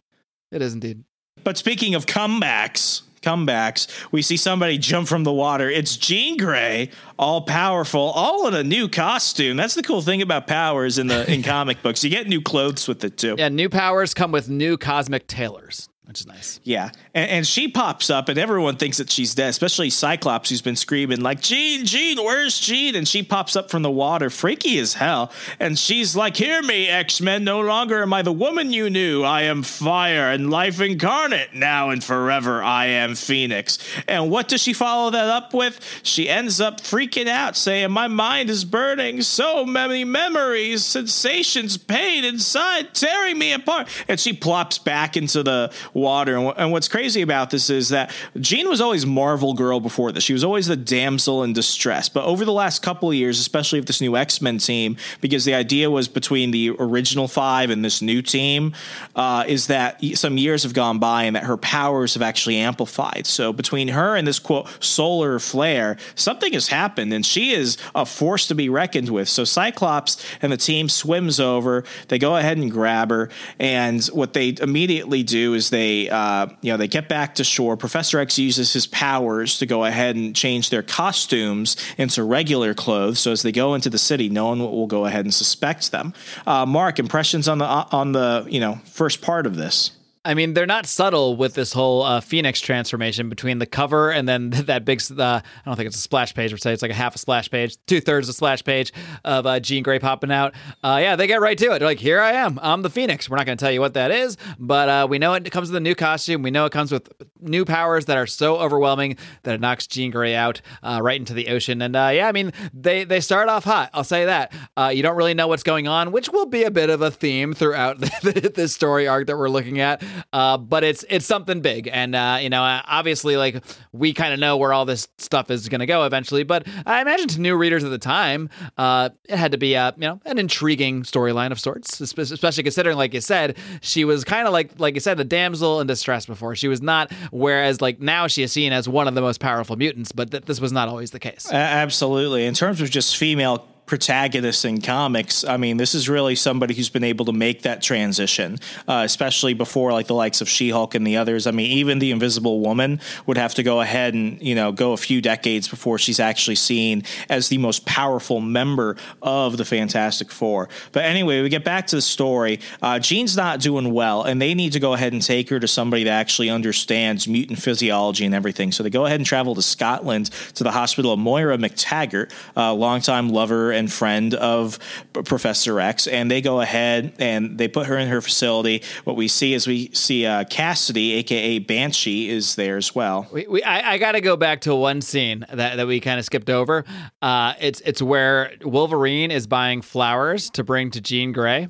It 0.51 0.61
is 0.61 0.73
indeed. 0.73 1.03
But 1.43 1.57
speaking 1.57 1.93
of 1.95 2.05
comebacks, 2.05 3.01
comebacks, 3.21 3.87
we 4.11 4.21
see 4.21 4.37
somebody 4.37 4.77
jump 4.77 5.07
from 5.07 5.23
the 5.23 5.33
water. 5.33 5.69
It's 5.69 5.97
Jean 5.97 6.37
Grey, 6.37 6.91
all 7.17 7.41
powerful, 7.41 8.01
all 8.01 8.47
in 8.47 8.53
a 8.53 8.63
new 8.63 8.87
costume. 8.87 9.57
That's 9.57 9.75
the 9.75 9.83
cool 9.83 10.01
thing 10.01 10.21
about 10.21 10.47
powers 10.47 10.97
in 10.97 11.07
the 11.07 11.31
in 11.31 11.43
comic 11.43 11.81
books. 11.81 12.03
You 12.03 12.09
get 12.09 12.27
new 12.27 12.41
clothes 12.41 12.87
with 12.87 13.03
it 13.03 13.17
too. 13.17 13.35
Yeah, 13.37 13.49
new 13.49 13.69
powers 13.69 14.13
come 14.13 14.31
with 14.31 14.49
new 14.49 14.77
cosmic 14.77 15.27
tailors, 15.27 15.89
which 16.07 16.21
is 16.21 16.27
nice. 16.27 16.59
Yeah, 16.63 16.91
and, 17.13 17.29
and 17.29 17.47
she 17.47 17.67
pops 17.67 18.09
up, 18.09 18.29
and 18.29 18.39
everyone 18.39 18.77
thinks 18.77 18.97
that 18.97 19.11
she's 19.11 19.35
dead, 19.35 19.49
especially 19.49 19.89
Cyclops, 19.89 20.49
who's 20.49 20.61
been 20.61 20.77
screaming 20.77 21.19
like, 21.21 21.41
"Jean, 21.41 21.85
Jean, 21.85 22.17
where's 22.17 22.57
Jean?" 22.59 22.95
And 22.95 23.05
she 23.05 23.23
pops 23.23 23.55
up 23.57 23.69
from 23.69 23.81
the 23.81 23.91
water, 23.91 24.29
freaky 24.29 24.79
as 24.79 24.93
hell, 24.93 25.31
and 25.59 25.77
she's 25.77 26.15
like, 26.15 26.37
"Hear 26.37 26.61
me, 26.61 26.87
X 26.87 27.19
Men! 27.19 27.43
No 27.43 27.59
longer 27.59 28.01
am 28.01 28.13
I 28.13 28.21
the 28.21 28.31
woman 28.31 28.71
you 28.71 28.89
knew. 28.89 29.23
I 29.23 29.43
am 29.43 29.63
fire 29.63 30.31
and 30.31 30.49
life 30.49 30.79
incarnate. 30.79 31.53
Now 31.53 31.89
and 31.89 32.01
forever, 32.03 32.63
I 32.63 32.85
am 32.85 33.15
Phoenix." 33.15 33.77
And 34.07 34.31
what 34.31 34.47
does 34.47 34.61
she 34.61 34.73
follow 34.73 35.11
that 35.11 35.27
up 35.27 35.53
with? 35.53 35.79
She 36.03 36.29
ends 36.29 36.61
up 36.61 36.79
freaking 36.79 37.27
out, 37.27 37.57
saying, 37.57 37.91
"My 37.91 38.07
mind 38.07 38.49
is 38.49 38.63
burning. 38.63 39.21
So 39.23 39.65
many 39.65 40.05
memories, 40.05 40.85
sensations, 40.85 41.77
pain 41.77 42.23
inside, 42.23 42.93
tearing 42.93 43.37
me 43.37 43.51
apart." 43.51 43.89
And 44.07 44.19
she 44.19 44.31
plops 44.31 44.77
back 44.77 45.17
into 45.17 45.43
the 45.43 45.71
water. 45.97 46.37
And, 46.37 46.53
and 46.57 46.71
what's 46.71 46.87
crazy 46.87 47.21
about 47.21 47.49
this 47.49 47.69
is 47.69 47.89
that 47.89 48.11
Jean 48.39 48.69
was 48.69 48.79
always 48.79 49.05
Marvel 49.05 49.53
girl 49.53 49.79
before 49.79 50.11
this. 50.11 50.23
She 50.23 50.33
was 50.33 50.43
always 50.43 50.67
the 50.67 50.77
damsel 50.77 51.43
in 51.43 51.53
distress. 51.53 52.07
But 52.07 52.23
over 52.23 52.45
the 52.45 52.53
last 52.53 52.81
couple 52.81 53.09
of 53.09 53.15
years, 53.15 53.39
especially 53.39 53.79
with 53.79 53.87
this 53.87 53.99
new 53.99 54.15
X 54.15 54.41
Men 54.41 54.59
team, 54.59 54.97
because 55.19 55.43
the 55.43 55.55
idea 55.55 55.89
was 55.89 56.07
between 56.07 56.51
the 56.51 56.71
original 56.79 57.27
five 57.27 57.69
and 57.71 57.83
this 57.83 58.01
new 58.01 58.21
team, 58.21 58.73
uh, 59.15 59.43
is 59.47 59.67
that 59.67 60.03
some 60.13 60.37
years 60.37 60.63
have 60.63 60.73
gone 60.73 60.99
by 60.99 61.23
and 61.23 61.35
that 61.35 61.43
her 61.43 61.57
powers 61.57 62.13
have 62.13 62.23
actually 62.23 62.57
amplified. 62.57 63.25
So 63.25 63.51
between 63.51 63.87
her 63.89 64.15
and 64.15 64.27
this 64.27 64.39
quote 64.39 64.67
solar 64.83 65.39
flare, 65.39 65.97
something 66.15 66.53
has 66.53 66.67
happened, 66.67 67.11
and 67.13 67.25
she 67.25 67.51
is 67.51 67.77
a 67.95 68.05
force 68.05 68.47
to 68.47 68.55
be 68.55 68.69
reckoned 68.69 69.09
with. 69.09 69.27
So 69.27 69.43
Cyclops 69.43 70.23
and 70.41 70.51
the 70.51 70.57
team 70.57 70.89
swims 70.89 71.39
over. 71.39 71.83
They 72.09 72.19
go 72.19 72.35
ahead 72.35 72.57
and 72.57 72.71
grab 72.71 73.09
her, 73.09 73.29
and 73.59 74.05
what 74.07 74.33
they 74.33 74.55
immediately 74.61 75.23
do 75.23 75.55
is 75.55 75.69
they, 75.69 75.86
uh, 76.09 76.47
you 76.61 76.71
know, 76.71 76.77
they 76.77 76.87
get 76.87 77.09
back 77.09 77.35
to 77.35 77.43
shore. 77.43 77.77
Professor 77.77 78.19
X 78.19 78.37
uses 78.37 78.73
his 78.73 78.87
powers 78.87 79.59
to 79.59 79.65
go 79.65 79.83
ahead 79.85 80.15
and 80.15 80.35
change 80.35 80.69
their 80.69 80.83
costumes 80.83 81.75
into 81.97 82.23
regular 82.23 82.73
clothes. 82.73 83.19
So 83.19 83.31
as 83.31 83.41
they 83.41 83.51
go 83.51 83.73
into 83.73 83.89
the 83.89 83.97
city, 83.97 84.29
no 84.29 84.47
one 84.47 84.59
will 84.59 84.87
go 84.87 85.05
ahead 85.05 85.25
and 85.25 85.33
suspect 85.33 85.91
them. 85.91 86.13
Uh, 86.45 86.65
Mark, 86.65 86.99
impressions 86.99 87.47
on 87.47 87.57
the 87.57 87.65
on 87.65 88.11
the 88.11 88.45
you 88.49 88.59
know 88.59 88.79
first 88.85 89.21
part 89.21 89.45
of 89.45 89.55
this. 89.55 89.91
I 90.27 90.33
mean, 90.33 90.53
they're 90.53 90.65
not 90.65 90.85
subtle 90.85 91.37
with 91.37 91.53
this 91.53 91.71
whole 91.71 92.03
uh, 92.03 92.19
Phoenix 92.19 92.59
transformation 92.59 93.29
between 93.29 93.59
the 93.59 93.65
cover 93.65 94.11
and 94.11 94.27
then 94.27 94.49
that 94.65 94.83
big. 94.83 95.01
Uh, 95.09 95.23
I 95.23 95.41
don't 95.65 95.77
think 95.77 95.87
it's 95.87 95.95
a 95.95 96.01
splash 96.01 96.33
page. 96.33 96.51
We'd 96.51 96.61
say 96.61 96.73
it's 96.73 96.81
like 96.81 96.91
a 96.91 96.95
half 96.95 97.15
a 97.15 97.17
splash 97.17 97.49
page, 97.49 97.77
two 97.87 98.01
thirds 98.01 98.27
a 98.27 98.33
splash 98.33 98.61
page 98.61 98.91
of 99.23 99.45
uh, 99.45 99.61
Jean 99.61 99.83
Grey 99.83 99.99
popping 99.99 100.31
out. 100.31 100.53
Uh, 100.83 100.99
yeah, 101.01 101.15
they 101.15 101.27
get 101.27 101.39
right 101.39 101.57
to 101.57 101.67
it. 101.67 101.79
They're 101.79 101.87
like, 101.87 101.99
"Here 101.99 102.19
I 102.19 102.33
am. 102.33 102.59
I'm 102.61 102.81
the 102.81 102.89
Phoenix." 102.89 103.29
We're 103.29 103.37
not 103.37 103.45
going 103.45 103.57
to 103.57 103.63
tell 103.63 103.71
you 103.71 103.79
what 103.79 103.93
that 103.93 104.11
is, 104.11 104.37
but 104.59 104.89
uh, 104.89 105.07
we 105.09 105.17
know 105.17 105.33
it 105.33 105.49
comes 105.49 105.69
with 105.69 105.77
a 105.77 105.81
new 105.81 105.95
costume. 105.95 106.43
We 106.43 106.51
know 106.51 106.65
it 106.65 106.73
comes 106.73 106.91
with 106.91 107.09
new 107.39 107.63
powers 107.63 108.05
that 108.07 108.17
are 108.17 108.27
so 108.27 108.57
overwhelming 108.57 109.15
that 109.43 109.55
it 109.55 109.61
knocks 109.61 109.87
Jean 109.87 110.11
Grey 110.11 110.35
out 110.35 110.61
uh, 110.83 110.99
right 111.01 111.19
into 111.19 111.33
the 111.33 111.47
ocean. 111.47 111.81
And 111.81 111.95
yeah, 111.95 112.27
I 112.27 112.33
mean, 112.33 112.51
they 112.73 113.05
they 113.05 113.21
start 113.21 113.47
off 113.47 113.63
hot. 113.63 113.91
I'll 113.93 114.03
say 114.03 114.25
that. 114.25 114.51
You 114.93 115.01
don't 115.03 115.15
really 115.15 115.35
know 115.35 115.47
what's 115.47 115.63
going 115.63 115.87
on, 115.87 116.11
which 116.11 116.27
will 116.29 116.47
be 116.47 116.63
a 116.63 116.71
bit 116.71 116.89
of 116.89 117.01
a 117.01 117.11
theme 117.11 117.53
throughout 117.53 117.99
this 118.21 118.73
story 118.73 119.07
arc 119.07 119.27
that 119.27 119.37
we're 119.37 119.49
looking 119.49 119.79
at. 119.79 120.03
Uh, 120.33 120.57
but 120.57 120.83
it's 120.83 121.05
it's 121.09 121.25
something 121.25 121.61
big, 121.61 121.89
and 121.91 122.15
uh, 122.15 122.39
you 122.41 122.49
know, 122.49 122.63
uh, 122.63 122.81
obviously, 122.85 123.37
like 123.37 123.63
we 123.91 124.13
kind 124.13 124.33
of 124.33 124.39
know 124.39 124.57
where 124.57 124.73
all 124.73 124.85
this 124.85 125.07
stuff 125.17 125.51
is 125.51 125.69
going 125.69 125.79
to 125.79 125.85
go 125.85 126.03
eventually. 126.03 126.43
But 126.43 126.67
I 126.85 127.01
imagine 127.01 127.27
to 127.29 127.41
new 127.41 127.55
readers 127.55 127.83
at 127.83 127.89
the 127.89 127.97
time, 127.97 128.49
uh, 128.77 129.09
it 129.25 129.37
had 129.37 129.51
to 129.51 129.57
be 129.57 129.73
a 129.73 129.93
you 129.95 130.01
know 130.01 130.19
an 130.25 130.37
intriguing 130.37 131.03
storyline 131.03 131.51
of 131.51 131.59
sorts, 131.59 131.99
especially 132.01 132.63
considering, 132.63 132.97
like 132.97 133.13
you 133.13 133.21
said, 133.21 133.57
she 133.81 134.05
was 134.05 134.23
kind 134.23 134.47
of 134.47 134.53
like 134.53 134.79
like 134.79 134.93
you 134.93 134.99
said, 135.01 135.17
the 135.17 135.25
damsel 135.25 135.81
in 135.81 135.87
distress 135.87 136.25
before. 136.25 136.55
She 136.55 136.67
was 136.67 136.81
not, 136.81 137.11
whereas 137.31 137.81
like 137.81 137.99
now 137.99 138.27
she 138.27 138.43
is 138.43 138.51
seen 138.51 138.73
as 138.73 138.87
one 138.87 139.07
of 139.07 139.15
the 139.15 139.21
most 139.21 139.39
powerful 139.39 139.75
mutants, 139.75 140.11
but 140.11 140.31
th- 140.31 140.45
this 140.45 140.59
was 140.59 140.71
not 140.71 140.87
always 140.87 141.11
the 141.11 141.19
case. 141.19 141.51
Absolutely. 141.51 142.45
In 142.45 142.53
terms 142.53 142.81
of 142.81 142.89
just 142.89 143.17
female 143.17 143.67
protagonists 143.87 144.65
in 144.65 144.81
comics, 144.81 145.45
I 145.45 145.55
mean, 145.57 145.77
this 145.77 145.95
is 145.95 146.09
really 146.09 146.35
somebody 146.35 146.75
who's 146.75 146.89
been 146.89 147.05
able 147.05 147.25
to 147.25 147.31
make 147.31 147.63
that 147.63 147.81
transition, 147.81 148.59
uh, 148.87 149.01
especially 149.05 149.53
before 149.53 149.93
like 149.93 150.07
the 150.07 150.13
likes 150.13 150.41
of 150.41 150.49
She 150.49 150.69
Hulk 150.69 150.93
and 150.93 151.07
the 151.07 151.17
others. 151.17 151.47
I 151.47 151.51
mean, 151.51 151.71
even 151.71 151.99
the 151.99 152.11
Invisible 152.11 152.59
Woman 152.59 152.99
would 153.25 153.37
have 153.37 153.55
to 153.55 153.63
go 153.63 153.79
ahead 153.81 154.13
and 154.13 154.39
you 154.41 154.53
know 154.53 154.71
go 154.73 154.91
a 154.91 154.97
few 154.97 155.21
decades 155.21 155.67
before 155.67 155.97
she's 155.97 156.19
actually 156.19 156.55
seen 156.55 157.03
as 157.29 157.47
the 157.47 157.57
most 157.57 157.85
powerful 157.85 158.41
member 158.41 158.97
of 159.21 159.57
the 159.57 159.65
Fantastic 159.65 160.31
Four. 160.31 160.67
But 160.91 161.05
anyway, 161.05 161.41
we 161.41 161.49
get 161.49 161.63
back 161.63 161.87
to 161.87 161.95
the 161.95 162.01
story. 162.01 162.59
Uh, 162.81 162.99
Jean's 162.99 163.37
not 163.37 163.61
doing 163.61 163.93
well, 163.93 164.23
and 164.23 164.41
they 164.41 164.53
need 164.53 164.73
to 164.73 164.81
go 164.81 164.93
ahead 164.93 165.13
and 165.13 165.21
take 165.21 165.49
her 165.49 165.61
to 165.61 165.67
somebody 165.67 166.03
that 166.03 166.11
actually 166.11 166.49
understands 166.49 167.25
mutant 167.25 167.59
physiology 167.59 168.25
and 168.25 168.35
everything. 168.35 168.73
So 168.73 168.83
they 168.83 168.89
go 168.89 169.05
ahead 169.05 169.21
and 169.21 169.25
travel 169.25 169.55
to 169.55 169.61
Scotland 169.61 170.25
to 170.55 170.65
the 170.65 170.71
hospital 170.71 171.13
of 171.13 171.19
Moira 171.19 171.57
McTaggart, 171.57 172.33
a 172.57 172.73
longtime 172.73 173.29
lover 173.29 173.76
and 173.77 173.91
friend 173.91 174.33
of 174.33 174.79
Professor 175.13 175.79
X, 175.79 176.07
and 176.07 176.29
they 176.29 176.41
go 176.41 176.59
ahead 176.61 177.13
and 177.19 177.57
they 177.57 177.67
put 177.67 177.87
her 177.87 177.97
in 177.97 178.07
her 178.07 178.21
facility. 178.21 178.83
What 179.03 179.15
we 179.15 179.27
see 179.27 179.53
is 179.53 179.67
we 179.67 179.91
see 179.93 180.25
uh, 180.25 180.43
Cassidy, 180.45 181.13
aka 181.13 181.59
Banshee, 181.59 182.29
is 182.29 182.55
there 182.55 182.77
as 182.77 182.93
well. 182.93 183.27
We, 183.31 183.47
we, 183.47 183.63
I, 183.63 183.93
I 183.93 183.97
got 183.97 184.13
to 184.13 184.21
go 184.21 184.35
back 184.35 184.61
to 184.61 184.75
one 184.75 185.01
scene 185.01 185.45
that, 185.53 185.77
that 185.77 185.87
we 185.87 185.99
kind 185.99 186.19
of 186.19 186.25
skipped 186.25 186.49
over. 186.49 186.83
Uh, 187.21 187.53
it's 187.59 187.81
it's 187.81 188.01
where 188.01 188.51
Wolverine 188.63 189.31
is 189.31 189.47
buying 189.47 189.81
flowers 189.81 190.49
to 190.51 190.63
bring 190.63 190.91
to 190.91 191.01
Jean 191.01 191.31
Grey, 191.31 191.69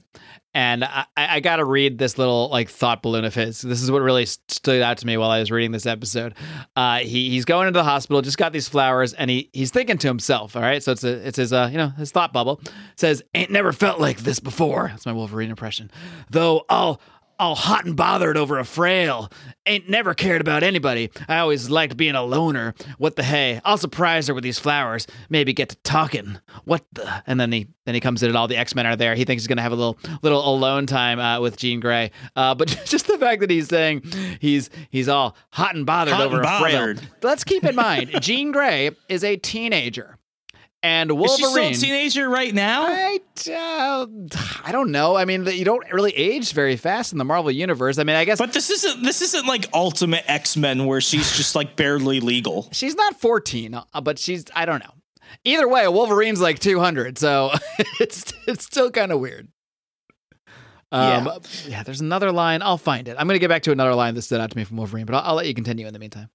and 0.58 0.84
I, 0.84 1.06
I 1.16 1.40
got 1.40 1.58
to 1.58 1.66
read 1.66 2.00
this 2.00 2.18
little 2.18 2.50
like 2.50 2.68
thought 2.68 3.04
balloon 3.04 3.26
of 3.26 3.36
his. 3.36 3.62
This 3.62 3.84
is 3.84 3.92
what 3.92 4.02
really 4.02 4.26
stood 4.26 4.82
out 4.82 4.98
to 4.98 5.06
me 5.06 5.16
while 5.16 5.30
I 5.30 5.40
was 5.40 5.52
reading 5.52 5.72
this 5.72 5.86
episode. 5.86 6.34
Uh, 6.76 6.98
he 6.98 7.30
he's 7.30 7.46
going 7.46 7.68
into 7.68 7.78
the 7.78 7.84
hospital, 7.84 8.24
just 8.24 8.40
got 8.40 8.54
these 8.54 8.68
flowers, 8.68 9.14
and 9.14 9.30
he 9.30 9.52
he's 9.54 9.70
thinking 9.70 10.00
to 10.00 10.08
himself. 10.08 10.56
All 10.56 10.64
right, 10.64 10.82
so 10.82 10.94
it's 10.94 11.04
a 11.04 11.28
it's 11.28 11.38
his 11.38 11.54
uh 11.54 11.70
you 11.72 11.78
know 11.78 11.90
his 11.90 12.10
thought 12.10 12.34
bubble 12.34 12.60
It 12.64 12.72
says 12.96 13.22
ain't 13.36 13.52
never 13.52 13.72
felt 13.72 14.00
like 14.00 14.18
this 14.18 14.40
before. 14.40 14.88
That's 14.88 15.06
my 15.06 15.14
Wolverine 15.14 15.52
impression. 15.52 15.92
Though 16.32 16.66
I'll 16.70 17.00
all 17.40 17.56
hot 17.56 17.86
and 17.86 17.96
bothered 17.96 18.38
over 18.38 18.58
a 18.60 18.66
frail. 18.66 19.30
Ain't 19.66 19.90
never 19.90 20.14
cared 20.14 20.42
about 20.42 20.64
anybody. 20.64 21.12
I 21.28 21.40
always 21.40 21.70
liked 21.70 21.98
being 21.98 22.16
a 22.16 22.24
loner. 22.24 22.74
What 22.98 23.16
the 23.16 23.24
hey? 23.24 23.62
I'll 23.66 23.78
surprise 23.78 24.28
her 24.28 24.34
with 24.34 24.44
these 24.44 24.60
flowers. 24.60 25.08
Maybe 25.30 25.54
get 25.54 25.70
to 25.70 25.76
talking. 25.78 26.40
What 26.66 26.86
the? 26.94 27.24
And 27.28 27.40
then 27.40 27.52
he 27.52 27.68
then 27.86 27.96
he 27.96 28.02
comes 28.02 28.24
in 28.24 28.30
and 28.30 28.38
all 28.38 28.48
the 28.48 28.58
X 28.58 28.76
Men 28.76 28.86
are 28.86 28.96
there. 28.96 29.16
He 29.16 29.26
thinks 29.26 29.44
he's 29.44 29.48
gonna 29.48 29.62
have 29.62 29.72
a 29.72 29.76
little 29.76 29.98
little 30.22 30.48
alone 30.48 30.86
time 30.86 31.20
uh, 31.20 31.40
with 31.42 31.58
Jean 31.58 31.80
Grey. 31.80 32.12
Uh, 32.36 32.56
but 32.56 32.68
just 32.86 33.08
the 33.08 33.18
fact 33.18 33.42
that 33.42 33.50
he's 33.50 33.68
saying 33.68 34.04
he's 34.40 34.70
he's 34.90 35.10
all 35.10 35.36
hot 35.52 35.76
and 35.76 35.86
bothered 35.86 36.14
Hot 36.14 36.26
over 36.26 36.38
and 36.38 36.46
a 36.46 36.60
frail. 36.60 36.96
Let's 37.22 37.44
keep 37.44 37.64
in 37.64 37.76
mind, 37.76 38.12
Jean 38.22 38.52
Grey 38.52 38.92
is 39.10 39.24
a 39.24 39.36
teenager. 39.38 40.18
And 40.88 41.12
Is 41.12 41.36
she 41.36 41.44
still 41.44 41.58
a 41.58 41.74
teenager 41.74 42.30
right 42.30 42.54
now? 42.54 42.86
I, 42.88 43.20
uh, 43.52 44.06
I 44.64 44.72
don't 44.72 44.90
know. 44.90 45.18
I 45.18 45.26
mean, 45.26 45.46
you 45.46 45.66
don't 45.66 45.84
really 45.92 46.14
age 46.14 46.54
very 46.54 46.78
fast 46.78 47.12
in 47.12 47.18
the 47.18 47.26
Marvel 47.26 47.52
universe. 47.52 47.98
I 47.98 48.06
mean, 48.06 48.16
I 48.16 48.24
guess 48.24 48.38
But 48.38 48.54
this 48.54 48.70
isn't 48.70 49.04
this 49.04 49.22
isn't 49.22 49.46
like 49.46 49.66
Ultimate 49.74 50.24
X 50.28 50.56
Men 50.56 50.86
where 50.86 51.02
she's 51.02 51.36
just 51.36 51.56
like 51.56 51.76
barely 51.76 52.22
legal. 52.22 52.70
she's 52.72 52.96
not 52.96 53.20
14, 53.20 53.74
uh, 53.74 54.02
but 54.02 54.18
she's 54.18 54.46
I 54.56 54.64
don't 54.66 54.80
know. 54.80 54.94
Either 55.44 55.68
way, 55.68 55.86
Wolverine's 55.90 56.40
like 56.40 56.60
200, 56.60 57.18
so 57.18 57.52
it's 58.00 58.32
it's 58.48 58.64
still 58.64 58.90
kind 58.90 59.12
of 59.12 59.20
weird. 59.20 59.50
Um, 60.90 61.30
yeah. 61.68 61.84
there's 61.84 62.00
another 62.00 62.32
line. 62.32 62.62
I'll 62.62 62.78
find 62.78 63.10
it. 63.10 63.18
I'm 63.20 63.28
gonna 63.28 63.40
get 63.40 63.50
back 63.50 63.64
to 63.64 63.74
another 63.74 63.94
line 63.94 64.16
that 64.16 64.22
stood 64.22 64.40
out 64.40 64.52
to 64.52 64.58
me 64.58 64.64
from 64.64 64.78
Wolverine, 64.78 65.06
but 65.06 65.16
I'll, 65.16 65.32
I'll 65.32 65.36
let 65.36 65.48
you 65.48 65.54
continue 65.54 65.86
in 65.86 65.92
the 65.92 66.00
meantime. 66.00 66.30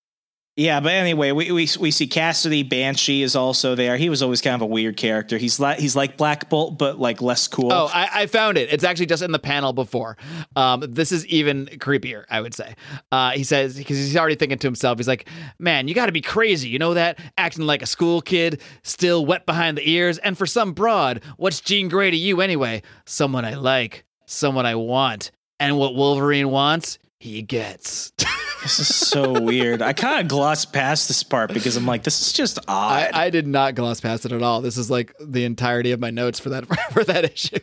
Yeah, 0.55 0.81
but 0.81 0.93
anyway, 0.93 1.33
we, 1.33 1.51
we 1.51 1.67
we 1.81 1.91
see 1.91 2.07
Cassidy 2.07 2.63
Banshee 2.63 3.23
is 3.23 3.35
also 3.35 3.75
there. 3.75 3.97
He 3.97 4.11
was 4.11 4.23
always 4.23 4.43
kind 4.43 4.55
of 4.55 4.61
a 4.61 4.67
weird 4.67 4.99
character. 4.99 5.39
He's 5.39 5.59
like 5.59 5.79
he's 5.79 5.97
like 5.97 6.19
Black 6.19 6.51
Bolt, 6.51 6.77
but 6.77 6.99
like 6.99 7.23
less 7.23 7.49
cool. 7.49 7.73
Oh, 7.73 7.89
I, 7.91 8.09
I 8.13 8.27
found 8.27 8.59
it. 8.59 8.71
It's 8.71 8.85
actually 8.85 9.07
just 9.07 9.23
in 9.23 9.33
the 9.33 9.39
panel 9.39 9.73
before. 9.73 10.19
Um, 10.55 10.85
this 10.87 11.11
is 11.11 11.27
even 11.29 11.67
creepier, 11.67 12.25
I 12.29 12.43
would 12.43 12.53
say. 12.53 12.75
Uh, 13.11 13.31
he 13.31 13.45
says 13.45 13.79
because 13.79 13.97
he's 13.97 14.15
already 14.15 14.35
thinking 14.35 14.59
to 14.59 14.67
himself. 14.67 14.99
He's 14.99 15.09
like, 15.09 15.27
"Man, 15.59 15.89
you 15.89 15.95
got 15.95 16.07
to 16.07 16.13
be 16.13 16.21
crazy. 16.21 16.69
You 16.69 16.79
know 16.79 16.93
that 16.93 17.19
acting 17.39 17.65
like 17.65 17.81
a 17.81 17.87
school 17.87 18.21
kid, 18.21 18.61
still 18.83 19.25
wet 19.25 19.47
behind 19.47 19.79
the 19.79 19.89
ears, 19.89 20.19
and 20.19 20.37
for 20.37 20.45
some 20.45 20.75
broad, 20.75 21.23
what's 21.39 21.63
Jean 21.63 21.89
Grey 21.89 22.11
to 22.11 22.17
you 22.17 22.43
anyway? 22.43 22.83
Someone 23.07 23.47
I 23.47 23.55
like, 23.55 24.05
someone 24.27 24.67
I 24.67 24.75
want, 24.75 25.31
and 25.59 25.79
what 25.79 25.95
Wolverine 25.95 26.51
wants, 26.51 26.99
he 27.23 27.43
gets." 27.43 28.13
This 28.63 28.79
is 28.79 28.95
so 28.95 29.41
weird. 29.41 29.83
I 29.83 29.93
kind 29.93 30.21
of 30.21 30.29
glossed 30.29 30.73
past 30.73 31.09
this 31.09 31.25
part 31.25 31.53
because 31.53 31.77
I'm 31.77 31.85
like, 31.85 32.05
this 32.05 32.21
is 32.21 32.33
just 32.33 32.61
I, 32.69 33.09
odd. 33.09 33.11
I 33.13 33.31
did 33.31 33.45
not 33.45 33.75
gloss 33.75 34.01
past 34.01 34.25
it 34.25 34.31
at 34.31 34.41
all. 34.41 34.61
This 34.61 34.77
is 34.77 34.89
like 34.89 35.13
the 35.19 35.45
entirety 35.45 35.91
of 35.91 35.99
my 35.99 36.11
notes 36.11 36.39
for 36.39 36.51
that 36.51 36.67
for 36.93 37.03
that 37.03 37.25
issue. 37.25 37.59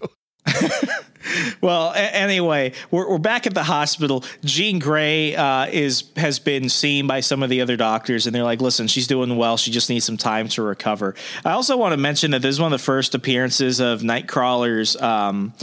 well, 1.61 1.91
a- 1.91 2.15
anyway, 2.15 2.73
we're, 2.91 3.09
we're 3.09 3.17
back 3.17 3.47
at 3.47 3.53
the 3.53 3.63
hospital. 3.63 4.25
Jean 4.43 4.79
Grey 4.79 5.35
uh, 5.35 5.67
is 5.67 6.03
has 6.17 6.39
been 6.39 6.67
seen 6.67 7.07
by 7.07 7.21
some 7.21 7.43
of 7.43 7.49
the 7.49 7.61
other 7.61 7.77
doctors, 7.77 8.25
and 8.27 8.35
they're 8.35 8.43
like, 8.43 8.61
"Listen, 8.61 8.87
she's 8.87 9.07
doing 9.07 9.37
well. 9.37 9.55
She 9.55 9.71
just 9.71 9.89
needs 9.89 10.03
some 10.03 10.17
time 10.17 10.49
to 10.49 10.61
recover." 10.61 11.15
I 11.45 11.51
also 11.51 11.77
want 11.77 11.93
to 11.93 11.97
mention 11.97 12.31
that 12.31 12.41
this 12.41 12.55
is 12.55 12.59
one 12.59 12.73
of 12.73 12.79
the 12.79 12.83
first 12.83 13.15
appearances 13.15 13.79
of 13.79 14.01
Nightcrawler's. 14.01 14.99
Um, 15.01 15.53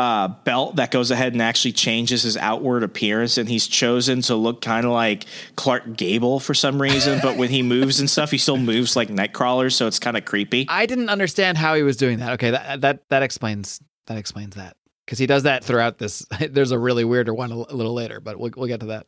uh, 0.00 0.28
belt 0.28 0.76
that 0.76 0.90
goes 0.90 1.10
ahead 1.10 1.34
and 1.34 1.42
actually 1.42 1.72
changes 1.72 2.22
his 2.22 2.38
outward 2.38 2.82
appearance, 2.82 3.36
and 3.36 3.46
he's 3.46 3.66
chosen 3.66 4.22
to 4.22 4.34
look 4.34 4.62
kind 4.62 4.86
of 4.86 4.92
like 4.92 5.26
Clark 5.56 5.94
Gable 5.94 6.40
for 6.40 6.54
some 6.54 6.80
reason. 6.80 7.18
but 7.22 7.36
when 7.36 7.50
he 7.50 7.62
moves 7.74 8.00
and 8.00 8.08
stuff, 8.08 8.30
he 8.30 8.38
still 8.38 8.56
moves 8.56 8.96
like 8.96 9.10
Nightcrawler, 9.10 9.70
so 9.70 9.86
it's 9.86 9.98
kind 9.98 10.16
of 10.16 10.24
creepy. 10.24 10.64
I 10.70 10.86
didn't 10.86 11.10
understand 11.10 11.58
how 11.58 11.74
he 11.74 11.82
was 11.82 11.98
doing 11.98 12.20
that. 12.20 12.32
Okay, 12.32 12.50
that 12.50 12.80
that 12.80 13.02
that 13.10 13.22
explains 13.22 13.78
that 14.06 14.16
explains 14.16 14.56
that 14.56 14.74
because 15.04 15.18
he 15.18 15.26
does 15.26 15.42
that 15.42 15.64
throughout 15.64 15.98
this. 15.98 16.24
There's 16.50 16.70
a 16.70 16.78
really 16.78 17.04
weirder 17.04 17.34
one 17.34 17.52
a, 17.52 17.56
a 17.56 17.76
little 17.76 17.92
later, 17.92 18.20
but 18.20 18.38
we'll 18.38 18.52
we'll 18.56 18.68
get 18.68 18.80
to 18.80 18.86
that. 18.86 19.06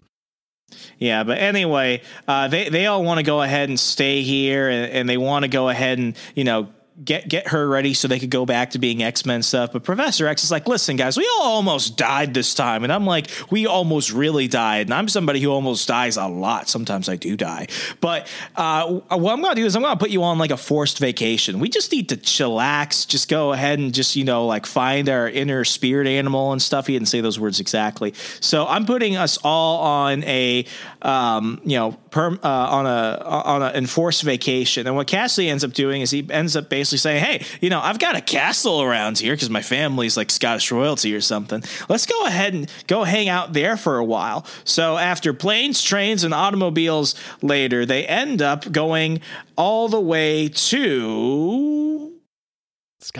Yeah, 0.99 1.25
but 1.25 1.39
anyway, 1.39 2.03
uh, 2.29 2.49
they 2.49 2.69
they 2.69 2.85
all 2.85 3.03
want 3.03 3.17
to 3.17 3.25
go 3.25 3.41
ahead 3.41 3.71
and 3.71 3.81
stay 3.81 4.21
here, 4.21 4.69
and, 4.69 4.93
and 4.93 5.09
they 5.09 5.17
want 5.17 5.45
to 5.45 5.49
go 5.49 5.71
ahead 5.71 5.99
and 5.99 6.19
you 6.35 6.45
know 6.45 6.69
get 7.03 7.29
get 7.29 7.49
her 7.49 7.67
ready 7.67 7.95
so 7.95 8.07
they 8.07 8.19
could 8.19 8.31
go 8.31 8.45
back 8.45 8.71
to 8.71 8.79
being 8.79 9.03
X 9.03 9.25
Men 9.25 9.43
stuff. 9.43 9.73
But 9.73 9.83
Professor 9.85 10.27
X 10.27 10.45
is 10.45 10.51
like, 10.51 10.69
listen, 10.69 10.97
guys, 10.97 11.17
we 11.17 11.29
all 11.39 11.53
almost 11.53 11.97
died 11.97 12.35
this 12.35 12.55
time, 12.55 12.85
and 12.85 12.93
I'm 12.93 13.07
like, 13.07 13.31
we 13.51 13.67
almost 13.67 14.13
really 14.13 14.49
died, 14.49 14.87
and 14.87 14.95
I'm 14.95 15.09
somebody 15.09 15.41
who 15.41 15.51
almost 15.51 15.89
dies 15.89 16.17
a 16.17 16.27
lot. 16.27 16.69
Sometimes 16.69 17.09
I 17.09 17.17
do 17.17 17.37
die, 17.37 17.69
but 18.01 18.29
uh, 18.57 18.93
what 18.93 19.33
I'm 19.33 19.43
to 19.43 19.55
do 19.55 19.67
is 19.67 19.75
I'm 19.75 19.83
to 19.83 19.97
put 19.97 20.11
you 20.11 20.23
on 20.23 20.39
like 20.39 20.51
a 20.51 20.57
forced 20.57 20.99
vacation. 20.99 21.61
We 21.61 21.69
just 21.69 21.93
need 21.93 22.11
to 22.11 22.17
chillax, 22.17 23.07
just 23.07 23.29
go 23.29 23.53
ahead 23.53 23.79
and 23.79 23.95
just 23.95 24.15
you 24.17 24.25
know 24.25 24.47
like 24.47 24.67
find 24.67 25.09
our 25.09 25.29
inner 25.29 25.65
spirit 25.65 26.07
animal 26.07 26.53
and 26.53 26.61
stuff. 26.61 26.87
He 26.87 26.93
didn't 26.93 27.09
say 27.09 27.21
those 27.21 27.41
words 27.41 27.61
exactly, 27.61 28.13
so 28.41 28.67
I'm 28.67 28.87
putting 28.87 29.17
us 29.17 29.39
all 29.43 29.81
on 29.81 30.25
a 30.25 30.67
um, 31.01 31.61
you 31.65 31.79
know 31.79 31.93
perm 32.11 32.39
uh, 32.43 32.49
on 32.49 32.87
a 32.87 33.23
on 33.25 33.63
an 33.63 33.75
enforced 33.77 34.23
vacation. 34.23 34.87
And 34.87 34.95
what 34.95 35.07
Cassidy 35.07 35.49
ends 35.49 35.65
up 35.65 35.73
doing 35.73 36.03
is 36.03 36.11
he 36.11 36.27
ends 36.31 36.55
up 36.55 36.69
basically 36.69 36.82
saying, 36.91 37.25
"Hey, 37.25 37.45
you 37.61 37.71
know, 37.71 37.81
I've 37.81 37.99
got 37.99 38.17
a 38.17 38.21
castle 38.21 38.83
around 38.83 39.19
here 39.19 39.35
because 39.35 39.51
my 39.51 39.63
family's 39.63 40.17
like 40.17 40.31
Scottish 40.31 40.71
royalty 40.71 41.15
or 41.15 41.21
something. 41.21 41.63
Let's 41.89 42.07
go 42.07 42.27
ahead 42.27 42.55
and 42.55 42.71
go 42.87 43.05
hang 43.05 43.29
out 43.29 43.53
there 43.53 43.77
for 43.77 43.99
a 43.99 44.05
while." 44.05 44.47
So 44.65 44.99
after 44.99 45.33
planes, 45.33 45.83
trains, 45.83 46.25
and 46.25 46.33
automobiles 46.35 47.15
later, 47.43 47.85
they 47.87 48.07
end 48.07 48.43
up 48.43 48.71
going 48.73 49.21
all 49.57 49.89
the 49.89 50.01
way 50.01 50.49
to. 50.49 52.13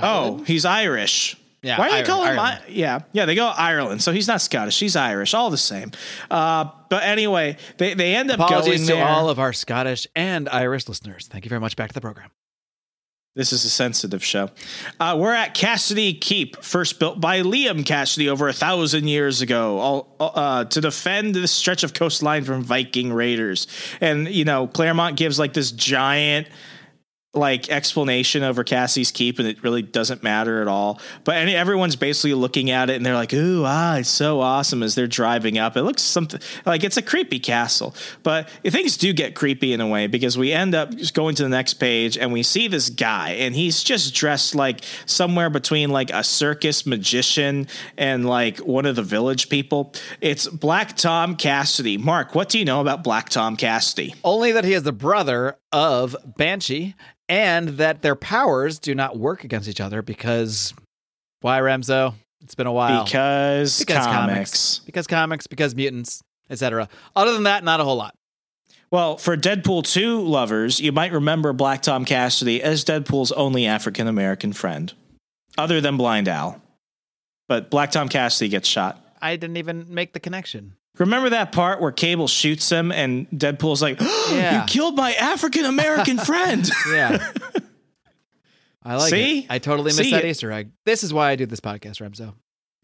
Oh, 0.01 0.43
he's 0.47 0.65
Irish. 0.65 1.37
Yeah, 1.63 1.79
Why 1.79 1.91
do 1.91 1.95
they 1.97 2.03
call 2.03 2.25
him? 2.25 2.39
I- 2.41 2.59
yeah, 2.69 3.01
yeah. 3.13 3.25
They 3.25 3.37
go 3.37 3.47
Ireland, 3.47 4.03
so 4.03 4.11
he's 4.13 4.27
not 4.27 4.41
Scottish. 4.41 4.81
He's 4.81 4.97
Irish. 4.97 5.33
All 5.33 5.49
the 5.49 5.57
same. 5.57 5.93
Uh, 6.29 6.65
but 6.89 7.05
anyway, 7.05 7.57
they 7.79 7.95
they 7.95 8.17
end 8.17 8.33
up 8.33 8.41
apologies 8.41 8.81
going 8.81 8.87
to 8.89 8.95
there. 8.95 9.07
all 9.07 9.29
of 9.29 9.39
our 9.39 9.53
Scottish 9.53 10.09
and 10.17 10.49
Irish 10.49 10.89
listeners. 10.89 11.29
Thank 11.29 11.45
you 11.45 11.49
very 11.51 11.61
much. 11.61 11.77
Back 11.77 11.89
to 11.89 11.95
the 11.95 12.01
program. 12.01 12.31
This 13.35 13.55
is 13.55 13.65
a 13.65 13.71
sensitive 13.71 14.23
show. 14.23 14.51
Uh, 15.01 15.17
we're 15.19 15.33
at 15.33 15.55
Cassidy 15.55 16.13
Keep, 16.13 16.63
first 16.63 16.99
built 16.99 17.19
by 17.19 17.41
Liam 17.41 17.87
Cassidy 17.87 18.29
over 18.29 18.47
a 18.47 18.53
thousand 18.53 19.09
years 19.09 19.41
ago, 19.41 19.79
all, 19.79 20.17
uh, 20.21 20.67
to 20.67 20.83
defend 20.83 21.35
this 21.35 21.51
stretch 21.51 21.83
of 21.83 21.95
coastline 21.95 22.45
from 22.45 22.63
Viking 22.63 23.11
raiders. 23.11 23.69
And 24.03 24.29
you 24.29 24.45
know, 24.45 24.67
Claremont 24.67 25.17
gives 25.17 25.39
like 25.39 25.55
this 25.55 25.73
giant 25.73 26.47
like 27.35 27.71
explanation 27.71 28.43
over 28.43 28.63
Cassie's 28.63 29.11
keep, 29.11 29.39
and 29.39 29.49
it 29.49 29.63
really 29.63 29.81
doesn't 29.81 30.23
matter 30.23 30.61
at 30.61 30.69
all. 30.69 31.01
But 31.25 31.37
everyone's 31.49 31.97
basically 31.97 32.35
looking 32.35 32.71
at 32.71 32.91
it, 32.91 32.97
and 32.97 33.07
they're 33.07 33.15
like, 33.15 33.33
"Ooh, 33.33 33.65
ah, 33.65 33.97
it's 33.97 34.11
so 34.11 34.41
awesome!" 34.41 34.83
As 34.83 34.95
they're 34.95 35.07
driving 35.07 35.57
up, 35.57 35.77
it 35.77 35.83
looks 35.83 36.03
something 36.03 36.41
like 36.67 36.85
it's 36.85 36.99
a 36.99 37.03
creepy 37.03 37.39
castle. 37.39 37.95
But 38.23 38.51
things 38.65 38.99
do 38.99 39.13
get 39.15 39.35
creepy 39.35 39.73
in 39.73 39.81
a 39.81 39.89
way 39.89 40.09
because 40.09 40.37
we 40.37 40.53
end 40.53 40.75
up 40.75 40.95
just 40.95 41.15
going 41.15 41.35
to 41.37 41.43
the 41.43 41.49
next 41.49 41.75
page, 41.75 42.19
and 42.19 42.33
we 42.33 42.43
see 42.43 42.69
this 42.69 42.91
guy, 42.91 43.31
and 43.31 43.55
he's 43.55 43.83
just 43.83 44.15
dressed 44.15 44.55
like 44.55 44.85
somewhere 45.07 45.49
between 45.49 45.89
like 45.89 46.11
a 46.11 46.23
circus 46.23 46.85
magician 46.85 47.67
and 47.97 48.27
like 48.27 48.59
one 48.59 48.85
of 48.85 48.95
the 48.95 49.03
village 49.03 49.49
people. 49.49 49.95
It's 50.21 50.47
Black 50.49 50.97
Tom 50.99 51.37
Cassidy. 51.37 51.97
Mark, 51.97 52.35
what 52.35 52.51
do 52.51 52.59
you 52.59 52.67
know 52.67 52.83
about 52.83 53.03
Black 53.03 53.31
Tom 53.31 53.57
Cassidy? 53.57 54.15
Only 54.23 54.53
that 54.53 54.65
he 54.65 54.75
is 54.75 54.83
the 54.83 54.93
brother 54.93 55.57
of 55.73 56.17
Banshee 56.37 56.95
and 57.29 57.71
that 57.71 58.03
their 58.03 58.15
powers 58.15 58.79
do 58.79 58.95
not 58.95 59.19
work 59.19 59.45
against 59.45 59.69
each 59.69 59.81
other 59.81 60.03
because 60.03 60.75
why 61.41 61.61
Remso? 61.61 62.15
It's 62.43 62.55
been 62.55 62.67
a 62.67 62.73
while. 62.73 63.05
Because, 63.05 63.79
Because 63.79 64.05
comics. 64.05 64.79
Because 64.81 65.07
comics, 65.07 65.47
because 65.47 65.75
mutants, 65.75 66.23
etc. 66.51 66.89
Other 67.15 67.33
than 67.33 67.45
that, 67.45 67.65
not 67.65 67.81
a 67.81 67.85
whole 67.85 67.97
lot. 67.97 68.15
Well, 68.91 69.17
for 69.17 69.37
Deadpool 69.37 69.91
2 69.91 70.21
lovers, 70.21 70.79
you 70.79 70.93
might 70.93 71.13
remember 71.13 71.55
Black 71.55 71.81
Tom 71.81 72.05
Cassidy 72.05 72.63
as 72.63 72.85
Deadpool's 72.85 73.33
only 73.33 73.65
African 73.67 74.07
American 74.07 74.53
friend, 74.53 74.93
other 75.57 75.81
than 75.81 75.97
Blind 75.97 76.29
Al. 76.29 76.61
But 77.49 77.71
Black 77.71 77.91
Tom 77.91 78.09
Cassidy 78.09 78.51
gets 78.51 78.69
shot. 78.69 79.03
I 79.23 79.37
didn't 79.37 79.57
even 79.57 79.87
make 79.89 80.13
the 80.13 80.21
connection. 80.21 80.75
Remember 80.99 81.31
that 81.31 81.53
part 81.53 81.81
where 81.81 81.91
Cable 81.91 82.29
shoots 82.29 82.71
him 82.71 82.93
and 82.93 83.29
Deadpool's 83.31 83.81
like, 83.83 84.01
Yeah. 84.31 84.61
You 84.61 84.67
killed 84.67 84.97
my 84.97 85.13
African 85.15 85.65
American 85.65 86.19
friend. 86.25 86.69
Yeah. 86.91 87.33
I 88.85 88.97
like 88.97 89.11
See? 89.11 89.39
it. 89.41 89.47
I 89.49 89.59
totally 89.59 89.87
missed 89.89 89.99
See? 89.99 90.11
that 90.11 90.25
Easter 90.25 90.51
egg. 90.51 90.71
This 90.85 91.05
is 91.05 91.15
why 91.15 91.31
I 91.31 91.37
do 91.37 91.47
this 91.47 91.61
podcast, 91.61 92.01
Remso. 92.03 92.35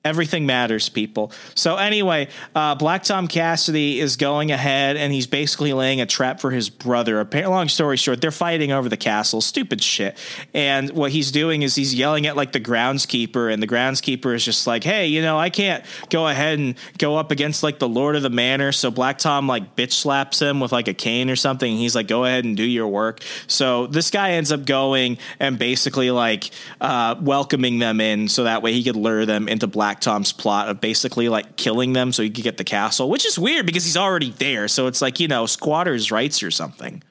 Everything 0.04 0.46
matters, 0.46 0.88
people. 0.88 1.32
So 1.56 1.74
anyway, 1.74 2.28
uh, 2.54 2.76
Black 2.76 3.02
Tom 3.02 3.26
Cassidy 3.26 3.98
is 3.98 4.16
going 4.16 4.52
ahead, 4.52 4.96
and 4.96 5.12
he's 5.12 5.26
basically 5.26 5.72
laying 5.72 6.00
a 6.00 6.06
trap 6.06 6.40
for 6.40 6.52
his 6.52 6.70
brother. 6.70 7.20
Appa- 7.20 7.48
Long 7.48 7.68
story 7.68 7.96
short, 7.96 8.20
they're 8.20 8.30
fighting 8.30 8.70
over 8.70 8.88
the 8.88 8.96
castle, 8.96 9.40
stupid 9.40 9.82
shit. 9.82 10.16
And 10.54 10.90
what 10.92 11.10
he's 11.10 11.32
doing 11.32 11.62
is 11.62 11.74
he's 11.74 11.92
yelling 11.94 12.26
at 12.28 12.36
like 12.36 12.52
the 12.52 12.60
groundskeeper, 12.60 13.52
and 13.52 13.60
the 13.60 13.66
groundskeeper 13.66 14.32
is 14.36 14.44
just 14.44 14.68
like, 14.68 14.84
"Hey, 14.84 15.08
you 15.08 15.20
know, 15.20 15.36
I 15.36 15.50
can't 15.50 15.84
go 16.10 16.28
ahead 16.28 16.60
and 16.60 16.76
go 16.98 17.16
up 17.16 17.32
against 17.32 17.64
like 17.64 17.80
the 17.80 17.88
lord 17.88 18.14
of 18.14 18.22
the 18.22 18.30
manor." 18.30 18.70
So 18.70 18.92
Black 18.92 19.18
Tom 19.18 19.48
like 19.48 19.74
bitch 19.74 19.92
slaps 19.92 20.40
him 20.40 20.60
with 20.60 20.70
like 20.70 20.86
a 20.86 20.94
cane 20.94 21.28
or 21.28 21.36
something. 21.36 21.76
He's 21.76 21.96
like, 21.96 22.06
"Go 22.06 22.24
ahead 22.24 22.44
and 22.44 22.56
do 22.56 22.64
your 22.64 22.86
work." 22.86 23.20
So 23.48 23.88
this 23.88 24.12
guy 24.12 24.32
ends 24.32 24.52
up 24.52 24.64
going 24.64 25.18
and 25.40 25.58
basically 25.58 26.12
like 26.12 26.50
uh, 26.80 27.16
welcoming 27.20 27.80
them 27.80 28.00
in, 28.00 28.28
so 28.28 28.44
that 28.44 28.62
way 28.62 28.72
he 28.72 28.84
could 28.84 28.96
lure 28.96 29.26
them 29.26 29.48
into 29.48 29.66
Black 29.66 29.87
Tom's 29.94 30.32
plot 30.32 30.68
of 30.68 30.80
basically 30.80 31.28
like 31.28 31.56
killing 31.56 31.92
them, 31.92 32.12
so 32.12 32.22
he 32.22 32.30
could 32.30 32.44
get 32.44 32.56
the 32.56 32.64
castle. 32.64 33.08
Which 33.10 33.26
is 33.26 33.38
weird 33.38 33.66
because 33.66 33.84
he's 33.84 33.96
already 33.96 34.30
there. 34.30 34.68
So 34.68 34.86
it's 34.86 35.02
like 35.02 35.20
you 35.20 35.28
know 35.28 35.46
squatters' 35.46 36.10
rights 36.10 36.42
or 36.42 36.50
something. 36.50 37.02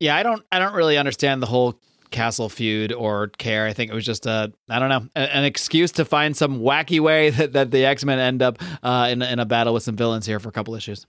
Yeah, 0.00 0.16
I 0.16 0.22
don't 0.22 0.44
I 0.50 0.58
don't 0.58 0.74
really 0.74 0.98
understand 0.98 1.42
the 1.42 1.46
whole 1.46 1.78
castle 2.10 2.48
feud 2.48 2.92
or 2.92 3.28
care. 3.38 3.66
I 3.66 3.72
think 3.72 3.90
it 3.90 3.94
was 3.94 4.04
just 4.04 4.26
a 4.26 4.52
I 4.68 4.78
don't 4.78 4.88
know 4.88 5.08
an 5.16 5.44
excuse 5.44 5.92
to 5.92 6.04
find 6.04 6.36
some 6.36 6.60
wacky 6.60 7.00
way 7.00 7.30
that, 7.30 7.52
that 7.54 7.70
the 7.70 7.84
X 7.84 8.04
Men 8.04 8.18
end 8.18 8.42
up 8.42 8.58
uh, 8.82 9.08
in 9.10 9.22
in 9.22 9.38
a 9.38 9.46
battle 9.46 9.74
with 9.74 9.82
some 9.82 9.96
villains 9.96 10.26
here 10.26 10.38
for 10.38 10.48
a 10.48 10.52
couple 10.52 10.74
issues. 10.74 11.06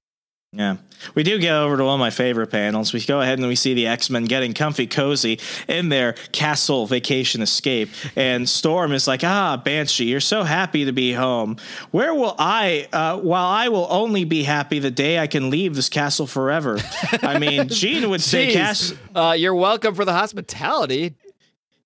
Yeah. 0.55 0.77
We 1.15 1.23
do 1.23 1.39
get 1.39 1.53
over 1.53 1.75
to 1.77 1.83
one 1.83 1.95
of 1.95 1.99
my 1.99 2.11
favorite 2.11 2.51
panels. 2.51 2.93
We 2.93 3.01
go 3.01 3.19
ahead 3.19 3.39
and 3.39 3.47
we 3.47 3.55
see 3.55 3.73
the 3.73 3.87
X 3.87 4.11
Men 4.11 4.25
getting 4.25 4.53
comfy 4.53 4.85
cozy 4.85 5.39
in 5.67 5.89
their 5.89 6.13
castle 6.31 6.85
vacation 6.85 7.41
escape. 7.41 7.89
And 8.15 8.47
Storm 8.47 8.91
is 8.91 9.07
like, 9.07 9.23
Ah, 9.23 9.57
Banshee, 9.57 10.05
you're 10.05 10.19
so 10.19 10.43
happy 10.43 10.85
to 10.85 10.91
be 10.91 11.11
home. 11.11 11.57
Where 11.89 12.13
will 12.13 12.35
I, 12.37 12.87
uh, 12.93 13.17
while 13.17 13.47
I 13.47 13.69
will 13.69 13.87
only 13.89 14.25
be 14.25 14.43
happy 14.43 14.77
the 14.77 14.91
day 14.91 15.17
I 15.17 15.25
can 15.25 15.49
leave 15.49 15.75
this 15.75 15.89
castle 15.89 16.27
forever? 16.27 16.77
I 17.23 17.39
mean, 17.39 17.67
Jean 17.69 18.09
would 18.11 18.21
say. 18.21 18.53
Cass. 18.53 18.93
Uh, 19.15 19.35
you're 19.37 19.55
welcome 19.55 19.95
for 19.95 20.05
the 20.05 20.13
hospitality. 20.13 21.15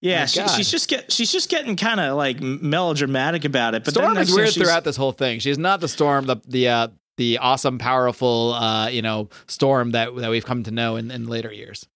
Yeah, 0.02 0.26
she, 0.28 0.48
she's 0.50 0.70
just 0.70 0.90
get 0.90 1.12
she's 1.12 1.32
just 1.32 1.50
getting 1.50 1.76
kind 1.76 2.00
of 2.00 2.16
like 2.18 2.40
melodramatic 2.40 3.46
about 3.46 3.74
it. 3.74 3.84
But 3.84 3.96
Storm 3.96 4.14
then 4.14 4.24
is 4.24 4.34
weird 4.34 4.54
throughout 4.54 4.84
this 4.84 4.96
whole 4.96 5.12
thing. 5.12 5.40
She's 5.40 5.58
not 5.58 5.80
the 5.80 5.88
Storm, 5.88 6.28
the 6.28 6.38
the 6.48 6.68
uh, 6.70 6.88
the 7.18 7.40
awesome, 7.40 7.78
powerful, 7.78 8.54
uh, 8.54 8.88
you 8.88 9.02
know, 9.02 9.30
Storm 9.48 9.92
that 9.92 10.16
that 10.18 10.30
we've 10.30 10.46
come 10.46 10.64
to 10.64 10.72
know 10.72 10.96
in, 10.96 11.12
in 11.12 11.28
later 11.28 11.52
years. 11.52 11.88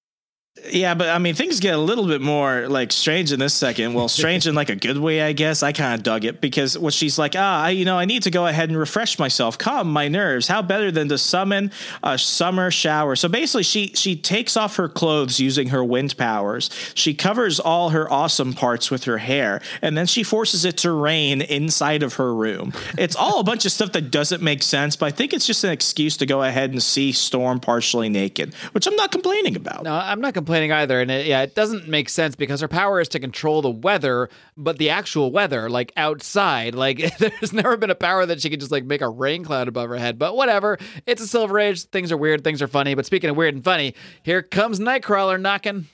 Yeah, 0.69 0.95
but 0.95 1.07
I 1.07 1.17
mean, 1.17 1.33
things 1.33 1.59
get 1.59 1.73
a 1.73 1.77
little 1.77 2.05
bit 2.05 2.21
more 2.21 2.67
like 2.67 2.91
strange 2.91 3.31
in 3.31 3.39
this 3.39 3.53
second. 3.53 3.93
Well, 3.93 4.07
strange 4.09 4.47
in 4.47 4.53
like 4.53 4.69
a 4.69 4.75
good 4.75 4.97
way, 4.97 5.21
I 5.21 5.31
guess. 5.31 5.63
I 5.63 5.71
kind 5.71 5.95
of 5.95 6.03
dug 6.03 6.25
it 6.25 6.41
because 6.41 6.77
what 6.77 6.93
she's 6.93 7.17
like, 7.17 7.35
ah, 7.37 7.63
I, 7.63 7.69
you 7.69 7.85
know, 7.85 7.97
I 7.97 8.03
need 8.03 8.23
to 8.23 8.31
go 8.31 8.45
ahead 8.45 8.69
and 8.69 8.77
refresh 8.77 9.17
myself, 9.17 9.57
calm 9.57 9.89
my 9.89 10.09
nerves. 10.09 10.47
How 10.47 10.61
better 10.61 10.91
than 10.91 11.07
to 11.09 11.17
summon 11.17 11.71
a 12.03 12.17
summer 12.17 12.69
shower? 12.69 13.15
So 13.15 13.29
basically, 13.29 13.63
she 13.63 13.93
she 13.95 14.15
takes 14.15 14.57
off 14.57 14.75
her 14.75 14.89
clothes 14.89 15.39
using 15.39 15.69
her 15.69 15.85
wind 15.85 16.17
powers. 16.17 16.69
She 16.95 17.13
covers 17.13 17.59
all 17.59 17.89
her 17.91 18.11
awesome 18.11 18.53
parts 18.53 18.91
with 18.91 19.05
her 19.05 19.19
hair, 19.19 19.61
and 19.81 19.97
then 19.97 20.05
she 20.05 20.21
forces 20.21 20.65
it 20.65 20.77
to 20.79 20.91
rain 20.91 21.41
inside 21.41 22.03
of 22.03 22.15
her 22.15 22.35
room. 22.35 22.73
It's 22.97 23.15
all 23.15 23.39
a 23.39 23.43
bunch 23.43 23.65
of 23.65 23.71
stuff 23.71 23.93
that 23.93 24.11
doesn't 24.11 24.43
make 24.43 24.63
sense, 24.63 24.97
but 24.97 25.05
I 25.05 25.11
think 25.11 25.31
it's 25.31 25.47
just 25.47 25.63
an 25.63 25.71
excuse 25.71 26.17
to 26.17 26.25
go 26.25 26.43
ahead 26.43 26.71
and 26.71 26.83
see 26.83 27.13
Storm 27.13 27.61
partially 27.61 28.09
naked, 28.09 28.53
which 28.73 28.85
I'm 28.85 28.95
not 28.97 29.13
complaining 29.13 29.55
about. 29.55 29.83
No, 29.83 29.93
I'm 29.93 30.19
not 30.19 30.33
complaining 30.33 30.50
either. 30.53 30.99
And 30.99 31.09
it, 31.09 31.25
yeah, 31.25 31.41
it 31.41 31.55
doesn't 31.55 31.87
make 31.87 32.09
sense 32.09 32.35
because 32.35 32.61
her 32.61 32.67
power 32.67 32.99
is 32.99 33.07
to 33.09 33.19
control 33.19 33.61
the 33.61 33.69
weather, 33.69 34.29
but 34.57 34.77
the 34.77 34.89
actual 34.89 35.31
weather, 35.31 35.69
like 35.69 35.91
outside, 35.95 36.75
like 36.75 37.17
there's 37.19 37.53
never 37.53 37.77
been 37.77 37.89
a 37.89 37.95
power 37.95 38.25
that 38.25 38.41
she 38.41 38.49
could 38.49 38.59
just 38.59 38.71
like 38.71 38.85
make 38.85 39.01
a 39.01 39.09
rain 39.09 39.43
cloud 39.43 39.67
above 39.67 39.89
her 39.89 39.97
head. 39.97 40.19
But 40.19 40.35
whatever. 40.35 40.77
It's 41.05 41.21
a 41.21 41.27
Silver 41.27 41.59
Age. 41.59 41.83
Things 41.85 42.11
are 42.11 42.17
weird. 42.17 42.43
Things 42.43 42.61
are 42.61 42.67
funny. 42.67 42.95
But 42.95 43.05
speaking 43.05 43.29
of 43.29 43.35
weird 43.37 43.55
and 43.55 43.63
funny, 43.63 43.95
here 44.23 44.41
comes 44.41 44.79
Nightcrawler 44.79 45.39
knocking. 45.39 45.87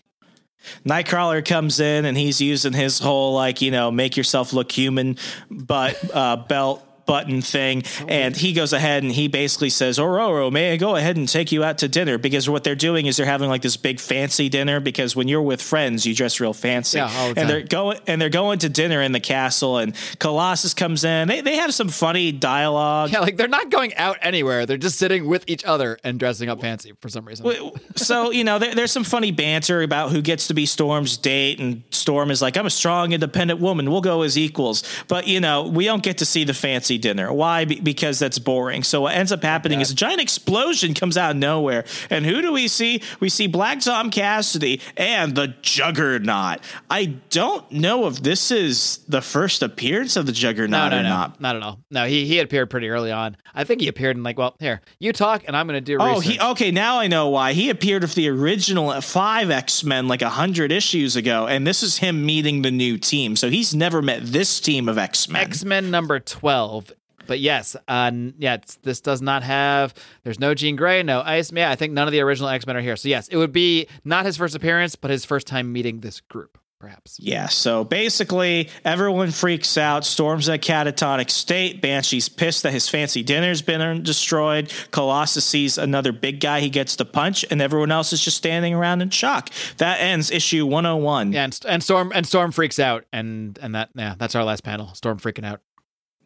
Nightcrawler 0.86 1.46
comes 1.46 1.80
in 1.80 2.06
and 2.06 2.18
he's 2.18 2.42
using 2.42 2.74
his 2.74 3.00
whole 3.00 3.34
like 3.34 3.62
you 3.62 3.72
know 3.72 3.92
make 3.92 4.18
yourself 4.18 4.54
look 4.54 4.72
human 4.72 5.18
but 5.50 5.98
uh, 6.14 6.36
belt 6.50 6.84
button 7.08 7.42
thing 7.42 7.84
and 8.08 8.36
he 8.36 8.54
goes 8.54 8.74
ahead 8.74 9.02
and 9.02 9.12
he 9.12 9.28
basically 9.28 9.70
says 9.70 9.98
oh, 9.98 10.06
Ororo 10.06 10.52
may 10.52 10.74
I 10.74 10.78
go 10.78 10.96
ahead 10.96 11.18
and 11.18 11.28
take 11.28 11.52
you 11.52 11.64
out 11.64 11.80
to 11.80 11.88
dinner? 11.88 12.18
Because 12.18 12.48
what 12.50 12.64
they're 12.64 12.76
doing 12.76 13.08
is 13.08 13.18
they're 13.18 13.26
having 13.26 13.50
like 13.50 13.64
this 13.64 13.78
big 13.78 14.00
fancy 14.00 14.50
dinner 14.50 14.80
because 14.80 15.16
when 15.16 15.28
you're 15.28 15.42
with 15.42 15.62
friends 15.62 16.06
you 16.06 16.14
dress 16.14 16.40
real 16.40 16.54
fancy. 16.54 16.98
Yeah, 17.00 17.34
the 17.34 17.40
and 17.40 17.50
they're 17.50 17.64
going 17.64 18.00
and 18.08 18.22
they're 18.22 18.30
going 18.30 18.60
to 18.60 18.70
dinner 18.70 19.02
in 19.02 19.12
the 19.12 19.20
castle 19.20 19.78
and 19.78 19.96
Colossus 20.20 20.74
comes 20.74 21.04
in. 21.04 21.28
They, 21.28 21.42
they 21.42 21.56
have 21.56 21.74
some 21.74 21.90
funny 21.90 22.32
dialogue. 22.32 23.12
Yeah, 23.12 23.22
like 23.22 23.38
they're 23.38 23.48
not 23.48 23.70
going 23.70 23.96
out 23.96 24.18
anywhere. 24.22 24.66
They're 24.66 24.78
just 24.78 25.00
sitting 25.00 25.28
with 25.28 25.44
each 25.48 25.64
other 25.64 25.98
and 26.04 26.20
dressing 26.20 26.50
up 26.50 26.62
fancy 26.62 26.94
for 27.00 27.10
some 27.10 27.26
reason. 27.26 27.72
so 27.96 28.32
you 28.32 28.44
know 28.44 28.60
there, 28.60 28.76
there's 28.76 28.92
some 28.92 29.04
funny 29.04 29.32
banter 29.32 29.82
about 29.82 30.12
who 30.12 30.22
gets 30.22 30.48
to 30.48 30.54
be 30.54 30.66
storm's 30.66 31.18
date 31.18 31.60
and 31.60 31.84
storm 31.90 32.32
is 32.32 32.42
like 32.42 32.58
i'm 32.58 32.66
a 32.66 32.70
strong 32.70 33.14
independent 33.14 33.60
woman. 33.60 33.90
We'll 33.90 34.02
go 34.02 34.22
as 34.24 34.38
equals. 34.38 34.84
But 35.08 35.28
you 35.28 35.40
know 35.40 35.68
we 35.68 35.86
don't 35.86 36.04
get 36.04 36.20
to 36.20 36.26
see 36.26 36.44
the 36.44 36.54
fancy 36.54 36.97
dinner 36.98 37.32
why 37.32 37.66
Be- 37.66 37.80
because 37.80 38.20
that's 38.20 38.40
boring 38.40 38.84
so 38.84 39.02
what 39.02 39.16
ends 39.16 39.32
up 39.32 39.44
happening 39.44 39.82
is 39.82 39.92
a 39.92 39.96
giant 39.96 40.22
explosion 40.22 40.94
comes 40.94 41.18
out 41.18 41.32
of 41.32 41.38
nowhere 41.38 41.86
and 42.10 42.26
who 42.26 42.42
do 42.42 42.52
we 42.52 42.68
see 42.68 43.02
we 43.20 43.30
see 43.30 43.48
black 43.48 43.80
tom 43.82 44.12
cassidy 44.12 44.82
and 44.96 45.36
the 45.36 45.54
juggernaut 45.62 46.60
i 46.90 47.06
don't 47.30 47.72
know 47.72 48.08
if 48.08 48.22
this 48.22 48.52
is 48.52 49.00
the 49.08 49.22
first 49.22 49.62
appearance 49.62 50.16
of 50.16 50.26
the 50.26 50.32
No, 50.32 50.36
juggernaut 50.36 50.92
no, 50.92 51.00
or 51.00 51.04
no, 51.04 51.10
not 51.10 51.42
not 51.42 51.56
at 51.56 51.64
all. 51.64 51.80
No, 51.90 52.06
he 52.06 52.26
he 52.26 52.40
appeared 52.40 52.70
pretty 52.70 52.90
early 52.90 53.12
on. 53.12 53.38
I 53.54 53.64
think 53.64 53.82
he 53.82 53.88
appeared 53.88 54.18
in 54.18 54.24
like, 54.24 54.38
well, 54.38 54.56
here 54.60 54.82
you 55.00 55.12
talk, 55.14 55.44
and 55.48 55.56
I'm 55.56 55.68
going 55.68 55.78
to 55.78 55.82
do. 55.82 55.98
Oh, 56.00 56.16
research. 56.20 56.34
he 56.34 56.40
okay. 56.40 56.72
Now 56.72 57.00
I 57.00 57.08
know 57.08 57.30
why 57.30 57.54
he 57.54 57.70
appeared 57.70 58.04
with 58.04 58.14
the 58.16 58.28
original 58.30 59.00
five 59.02 59.50
X 59.50 59.84
Men 59.84 60.08
like 60.08 60.22
a 60.22 60.30
hundred 60.30 60.72
issues 60.72 61.16
ago, 61.16 61.48
and 61.48 61.66
this 61.66 61.84
is 61.84 61.98
him 61.98 62.26
meeting 62.26 62.62
the 62.62 62.72
new 62.72 62.98
team. 62.98 63.36
So 63.36 63.50
he's 63.50 63.74
never 63.74 64.02
met 64.02 64.26
this 64.26 64.60
team 64.60 64.88
of 64.90 64.98
X 64.98 65.28
Men. 65.30 65.42
X 65.42 65.64
Men 65.66 65.90
number 65.92 66.20
twelve. 66.20 66.87
But 67.28 67.40
yes, 67.40 67.76
uh, 67.88 68.12
yeah, 68.38 68.58
this 68.84 69.02
does 69.02 69.22
not 69.22 69.44
have. 69.44 69.94
There's 70.24 70.40
no 70.40 70.54
Jean 70.54 70.76
Grey, 70.76 71.04
no 71.04 71.22
Ice. 71.22 71.52
Yeah, 71.52 71.70
I 71.70 71.76
think 71.76 71.94
none 71.94 72.08
of 72.08 72.12
the 72.12 72.22
original 72.22 72.50
X 72.50 72.66
Men 72.66 72.78
are 72.78 72.82
here. 72.82 72.96
So 72.96 73.10
yes, 73.10 73.28
it 73.28 73.38
would 73.38 73.52
be 73.52 73.88
not 74.04 74.26
his 74.26 74.38
first 74.38 74.56
appearance, 74.56 74.96
but 74.96 75.12
his 75.12 75.26
first 75.26 75.48
time 75.48 75.72
meeting 75.72 76.00
this 76.00 76.22
group, 76.22 76.58
perhaps. 76.80 77.20
Yeah. 77.20 77.48
So 77.48 77.84
basically, 77.84 78.70
everyone 78.86 79.32
freaks 79.32 79.78
out. 79.78 80.06
Storm's 80.06 80.48
in 80.48 80.56
a 80.56 80.58
catatonic 80.58 81.30
state. 81.30 81.82
Banshee's 81.82 82.30
pissed 82.30 82.64
that 82.64 82.74
his 82.74 82.88
fancy 82.90 83.24
dinner's 83.24 83.62
been 83.62 84.04
destroyed. 84.04 84.72
Colossus 84.92 85.46
sees 85.46 85.78
another 85.78 86.12
big 86.12 86.40
guy 86.40 86.60
he 86.62 86.70
gets 86.70 86.96
to 86.98 87.06
punch, 87.06 87.46
and 87.50 87.62
everyone 87.62 87.92
else 87.92 88.14
is 88.14 88.24
just 88.24 88.38
standing 88.38 88.74
around 88.74 89.02
in 89.02 89.10
shock. 89.10 89.50
That 89.78 90.00
ends 90.00 90.32
issue 90.32 90.66
101. 90.66 91.34
Yeah, 91.34 91.44
and, 91.44 91.60
and 91.68 91.84
Storm 91.84 92.12
and 92.14 92.26
Storm 92.26 92.52
freaks 92.52 92.80
out, 92.80 93.06
and 93.12 93.58
and 93.62 93.76
that 93.76 93.90
yeah, 93.96 94.16
that's 94.18 94.36
our 94.36 94.44
last 94.44 94.64
panel. 94.64 94.94
Storm 94.94 95.20
freaking 95.20 95.46
out, 95.46 95.62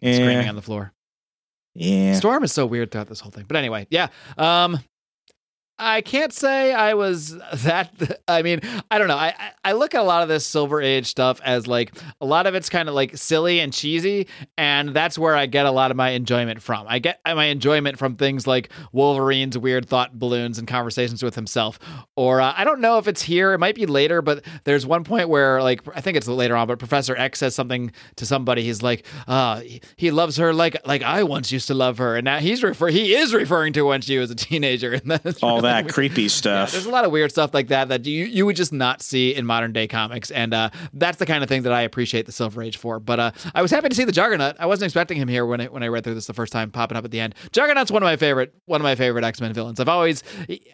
Yeah. 0.01 0.13
screaming 0.15 0.49
on 0.49 0.55
the 0.55 0.61
floor. 0.61 0.93
yeah. 1.73 2.15
Storm 2.15 2.43
is 2.43 2.51
so 2.51 2.65
weird 2.65 2.91
throughout 2.91 3.07
this 3.07 3.19
whole 3.19 3.31
thing. 3.31 3.45
But 3.47 3.57
anyway, 3.57 3.87
yeah. 3.89 4.07
Um 4.37 4.79
I 5.83 6.01
can't 6.01 6.31
say 6.31 6.73
I 6.73 6.93
was 6.93 7.35
that. 7.53 8.21
I 8.27 8.41
mean, 8.43 8.61
I 8.89 8.97
don't 8.97 9.07
know. 9.07 9.17
I 9.17 9.33
I- 9.65 9.71
look 9.73 9.95
at 9.95 10.01
a 10.01 10.03
lot 10.03 10.21
of 10.21 10.29
this 10.29 10.45
Silver 10.45 10.79
Age 10.81 11.07
stuff 11.07 11.41
as 11.43 11.65
like 11.65 11.93
a 12.19 12.25
lot 12.25 12.45
of 12.45 12.53
it's 12.53 12.69
kind 12.69 12.87
of 12.87 12.93
like 12.93 13.17
silly 13.17 13.59
and 13.59 13.73
cheesy, 13.73 14.27
and 14.57 14.93
that's 14.93 15.17
where 15.17 15.35
I 15.35 15.47
get 15.47 15.65
a 15.65 15.71
lot 15.71 15.89
of 15.91 15.97
my 15.97 16.09
enjoyment 16.11 16.61
from. 16.61 16.85
I 16.87 16.99
get 16.99 17.19
my 17.25 17.45
enjoyment 17.45 17.97
from 17.97 18.15
things 18.15 18.45
like 18.45 18.69
Wolverine's 18.93 19.57
weird 19.57 19.87
thought 19.89 20.19
balloons 20.19 20.59
and 20.59 20.67
conversations 20.67 21.23
with 21.23 21.33
himself, 21.33 21.79
or 22.15 22.41
uh, 22.41 22.53
I 22.55 22.63
don't 22.63 22.79
know 22.79 22.99
if 22.99 23.07
it's 23.07 23.23
here. 23.23 23.53
It 23.53 23.57
might 23.57 23.73
be 23.75 23.87
later, 23.87 24.21
but 24.21 24.45
there's 24.65 24.85
one 24.85 25.03
point 25.03 25.29
where 25.29 25.63
like 25.63 25.81
I 25.95 26.01
think 26.01 26.15
it's 26.15 26.27
later 26.27 26.55
on, 26.55 26.67
but 26.67 26.77
Professor 26.77 27.15
X 27.15 27.39
says 27.39 27.55
something 27.55 27.91
to 28.17 28.25
somebody. 28.27 28.61
He's 28.61 28.83
like, 28.83 29.05
uh, 29.27 29.61
he- 29.97 30.11
loves 30.11 30.35
her 30.37 30.53
like 30.53 30.75
like 30.85 31.01
I 31.01 31.23
once 31.23 31.51
used 31.51 31.67
to 31.69 31.73
love 31.73 31.97
her, 31.97 32.15
and 32.17 32.25
now 32.25 32.37
he's 32.39 32.61
refer 32.61 32.87
he 32.89 33.15
is 33.15 33.33
referring 33.33 33.73
to 33.73 33.83
when 33.83 34.01
she 34.01 34.17
was 34.19 34.29
a 34.29 34.35
teenager, 34.35 34.91
and 34.93 35.09
that's 35.09 35.41
All 35.41 35.55
really 35.55 35.61
that 35.61 35.70
weird. 35.83 35.87
creepy 35.93 36.21
Yeah, 36.23 36.27
stuff. 36.27 36.71
there's 36.71 36.85
a 36.85 36.89
lot 36.89 37.05
of 37.05 37.11
weird 37.11 37.31
stuff 37.31 37.53
like 37.53 37.67
that 37.69 37.89
that 37.89 38.05
you 38.05 38.25
you 38.25 38.45
would 38.45 38.55
just 38.55 38.71
not 38.73 39.01
see 39.01 39.33
in 39.35 39.45
modern 39.45 39.73
day 39.73 39.87
comics, 39.87 40.31
and 40.31 40.53
uh, 40.53 40.69
that's 40.93 41.17
the 41.17 41.25
kind 41.25 41.43
of 41.43 41.49
thing 41.49 41.63
that 41.63 41.73
I 41.73 41.81
appreciate 41.81 42.25
the 42.25 42.31
Silver 42.31 42.61
Age 42.61 42.77
for. 42.77 42.99
But 42.99 43.19
uh, 43.19 43.31
I 43.55 43.61
was 43.61 43.71
happy 43.71 43.89
to 43.89 43.95
see 43.95 44.03
the 44.03 44.11
Juggernaut. 44.11 44.55
I 44.59 44.65
wasn't 44.65 44.85
expecting 44.89 45.17
him 45.17 45.27
here 45.27 45.45
when 45.45 45.61
I, 45.61 45.65
when 45.67 45.83
I 45.83 45.87
read 45.87 46.03
through 46.03 46.15
this 46.15 46.27
the 46.27 46.33
first 46.33 46.53
time, 46.53 46.71
popping 46.71 46.97
up 46.97 47.05
at 47.05 47.11
the 47.11 47.19
end. 47.19 47.35
Juggernaut's 47.51 47.91
one 47.91 48.03
of 48.03 48.07
my 48.07 48.15
favorite 48.17 48.53
one 48.65 48.81
of 48.81 48.83
my 48.83 48.95
favorite 48.95 49.23
X 49.23 49.39
Men 49.41 49.53
villains. 49.53 49.79
I've 49.79 49.89
always 49.89 50.23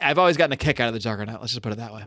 I've 0.01 0.17
always 0.17 0.37
gotten 0.37 0.53
a 0.53 0.57
kick 0.57 0.79
out 0.79 0.87
of 0.87 0.93
the 0.93 0.99
Juggernaut. 0.99 1.39
Let's 1.41 1.53
just 1.53 1.61
put 1.63 1.71
it 1.73 1.77
that 1.77 1.93
way. 1.93 2.05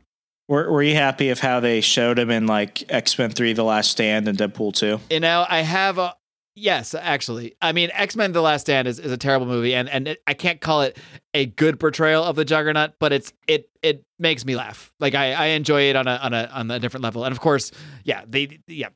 Were, 0.49 0.69
were 0.73 0.83
you 0.83 0.95
happy 0.97 1.29
of 1.29 1.39
how 1.39 1.61
they 1.61 1.81
showed 1.81 2.19
him 2.19 2.29
in 2.29 2.47
like 2.49 2.85
X 2.93 3.17
Men 3.19 3.31
Three: 3.31 3.53
The 3.53 3.63
Last 3.63 3.91
Stand 3.93 4.27
and 4.27 4.37
Deadpool 4.37 4.75
Two? 4.75 4.99
You 5.09 5.21
know, 5.21 5.47
I 5.49 5.61
have 5.61 5.99
a 5.99 6.15
yes, 6.55 6.95
actually. 6.95 7.55
I 7.61 7.73
mean, 7.73 7.91
X 7.93 8.17
Men: 8.17 8.33
The 8.33 8.41
Last 8.41 8.63
Stand 8.63 8.89
is, 8.89 8.99
is 8.99 9.13
a 9.13 9.17
terrible 9.17 9.47
movie, 9.47 9.75
and 9.75 9.89
and 9.89 10.09
it, 10.09 10.23
I 10.27 10.35
can't 10.35 10.61
call 10.61 10.83
it 10.83 10.99
a 11.35 11.47
good 11.47 11.81
portrayal 11.81 12.25
of 12.25 12.37
the 12.37 12.45
Juggernaut, 12.45 12.93
but 12.99 13.13
it's 13.13 13.33
it 13.47 13.69
it 13.83 14.05
makes 14.19 14.45
me 14.45 14.57
laugh. 14.57 14.93
Like 15.01 15.15
I, 15.15 15.33
I 15.33 15.47
enjoy 15.47 15.83
it 15.83 15.97
on 15.97 16.07
a 16.07 16.17
on 16.17 16.35
a 16.35 16.51
on 16.53 16.71
a 16.71 16.79
different 16.79 17.05
level, 17.05 17.25
and 17.25 17.33
of 17.33 17.41
course, 17.41 17.73
yeah, 18.05 18.25
they 18.29 18.61
yeah. 18.67 18.89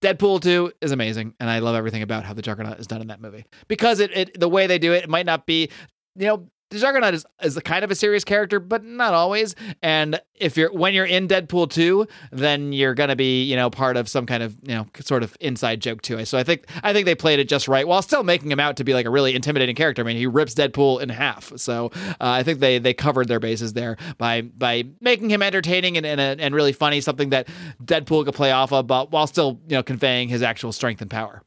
Deadpool 0.00 0.40
2 0.40 0.74
is 0.80 0.92
amazing, 0.92 1.34
and 1.40 1.50
I 1.50 1.58
love 1.58 1.74
everything 1.74 2.02
about 2.02 2.24
how 2.24 2.32
the 2.32 2.40
Juggernaut 2.40 2.78
is 2.78 2.86
done 2.86 3.00
in 3.00 3.08
that 3.08 3.20
movie. 3.20 3.44
Because 3.66 3.98
it, 3.98 4.16
it 4.16 4.38
the 4.38 4.48
way 4.48 4.68
they 4.68 4.78
do 4.78 4.92
it, 4.92 5.02
it 5.02 5.08
might 5.08 5.26
not 5.26 5.44
be, 5.44 5.70
you 6.14 6.26
know, 6.26 6.48
the 6.70 6.78
Juggernaut 6.78 7.14
is, 7.14 7.24
is 7.42 7.58
kind 7.60 7.84
of 7.84 7.90
a 7.90 7.94
serious 7.94 8.24
character, 8.24 8.60
but 8.60 8.84
not 8.84 9.14
always. 9.14 9.54
And 9.82 10.20
if 10.34 10.56
you're 10.56 10.70
when 10.72 10.92
you're 10.92 11.06
in 11.06 11.26
Deadpool 11.26 11.70
2, 11.70 12.06
then 12.30 12.72
you're 12.72 12.94
gonna 12.94 13.16
be, 13.16 13.44
you 13.44 13.56
know, 13.56 13.70
part 13.70 13.96
of 13.96 14.08
some 14.08 14.26
kind 14.26 14.42
of, 14.42 14.56
you 14.62 14.74
know, 14.74 14.86
sort 15.00 15.22
of 15.22 15.36
inside 15.40 15.80
joke 15.80 16.02
too. 16.02 16.24
So 16.24 16.36
I 16.36 16.44
think 16.44 16.66
I 16.82 16.92
think 16.92 17.06
they 17.06 17.14
played 17.14 17.38
it 17.38 17.48
just 17.48 17.68
right 17.68 17.86
while 17.86 18.02
still 18.02 18.22
making 18.22 18.50
him 18.50 18.60
out 18.60 18.76
to 18.76 18.84
be 18.84 18.92
like 18.92 19.06
a 19.06 19.10
really 19.10 19.34
intimidating 19.34 19.74
character. 19.76 20.02
I 20.02 20.04
mean, 20.04 20.16
he 20.16 20.26
rips 20.26 20.54
Deadpool 20.54 21.00
in 21.00 21.08
half. 21.08 21.52
So 21.56 21.90
uh, 21.96 22.14
I 22.20 22.42
think 22.42 22.60
they 22.60 22.78
they 22.78 22.94
covered 22.94 23.28
their 23.28 23.40
bases 23.40 23.72
there 23.72 23.96
by 24.18 24.42
by 24.42 24.84
making 25.00 25.30
him 25.30 25.42
entertaining 25.42 25.96
and 25.96 26.04
and, 26.04 26.40
and 26.40 26.54
really 26.54 26.72
funny, 26.72 27.00
something 27.00 27.30
that 27.30 27.48
Deadpool 27.82 28.24
could 28.24 28.34
play 28.34 28.52
off 28.52 28.72
of, 28.72 28.86
but 28.86 29.10
while 29.10 29.26
still, 29.26 29.60
you 29.68 29.76
know, 29.76 29.82
conveying 29.82 30.28
his 30.28 30.42
actual 30.42 30.72
strength 30.72 31.00
and 31.00 31.10
power. 31.10 31.42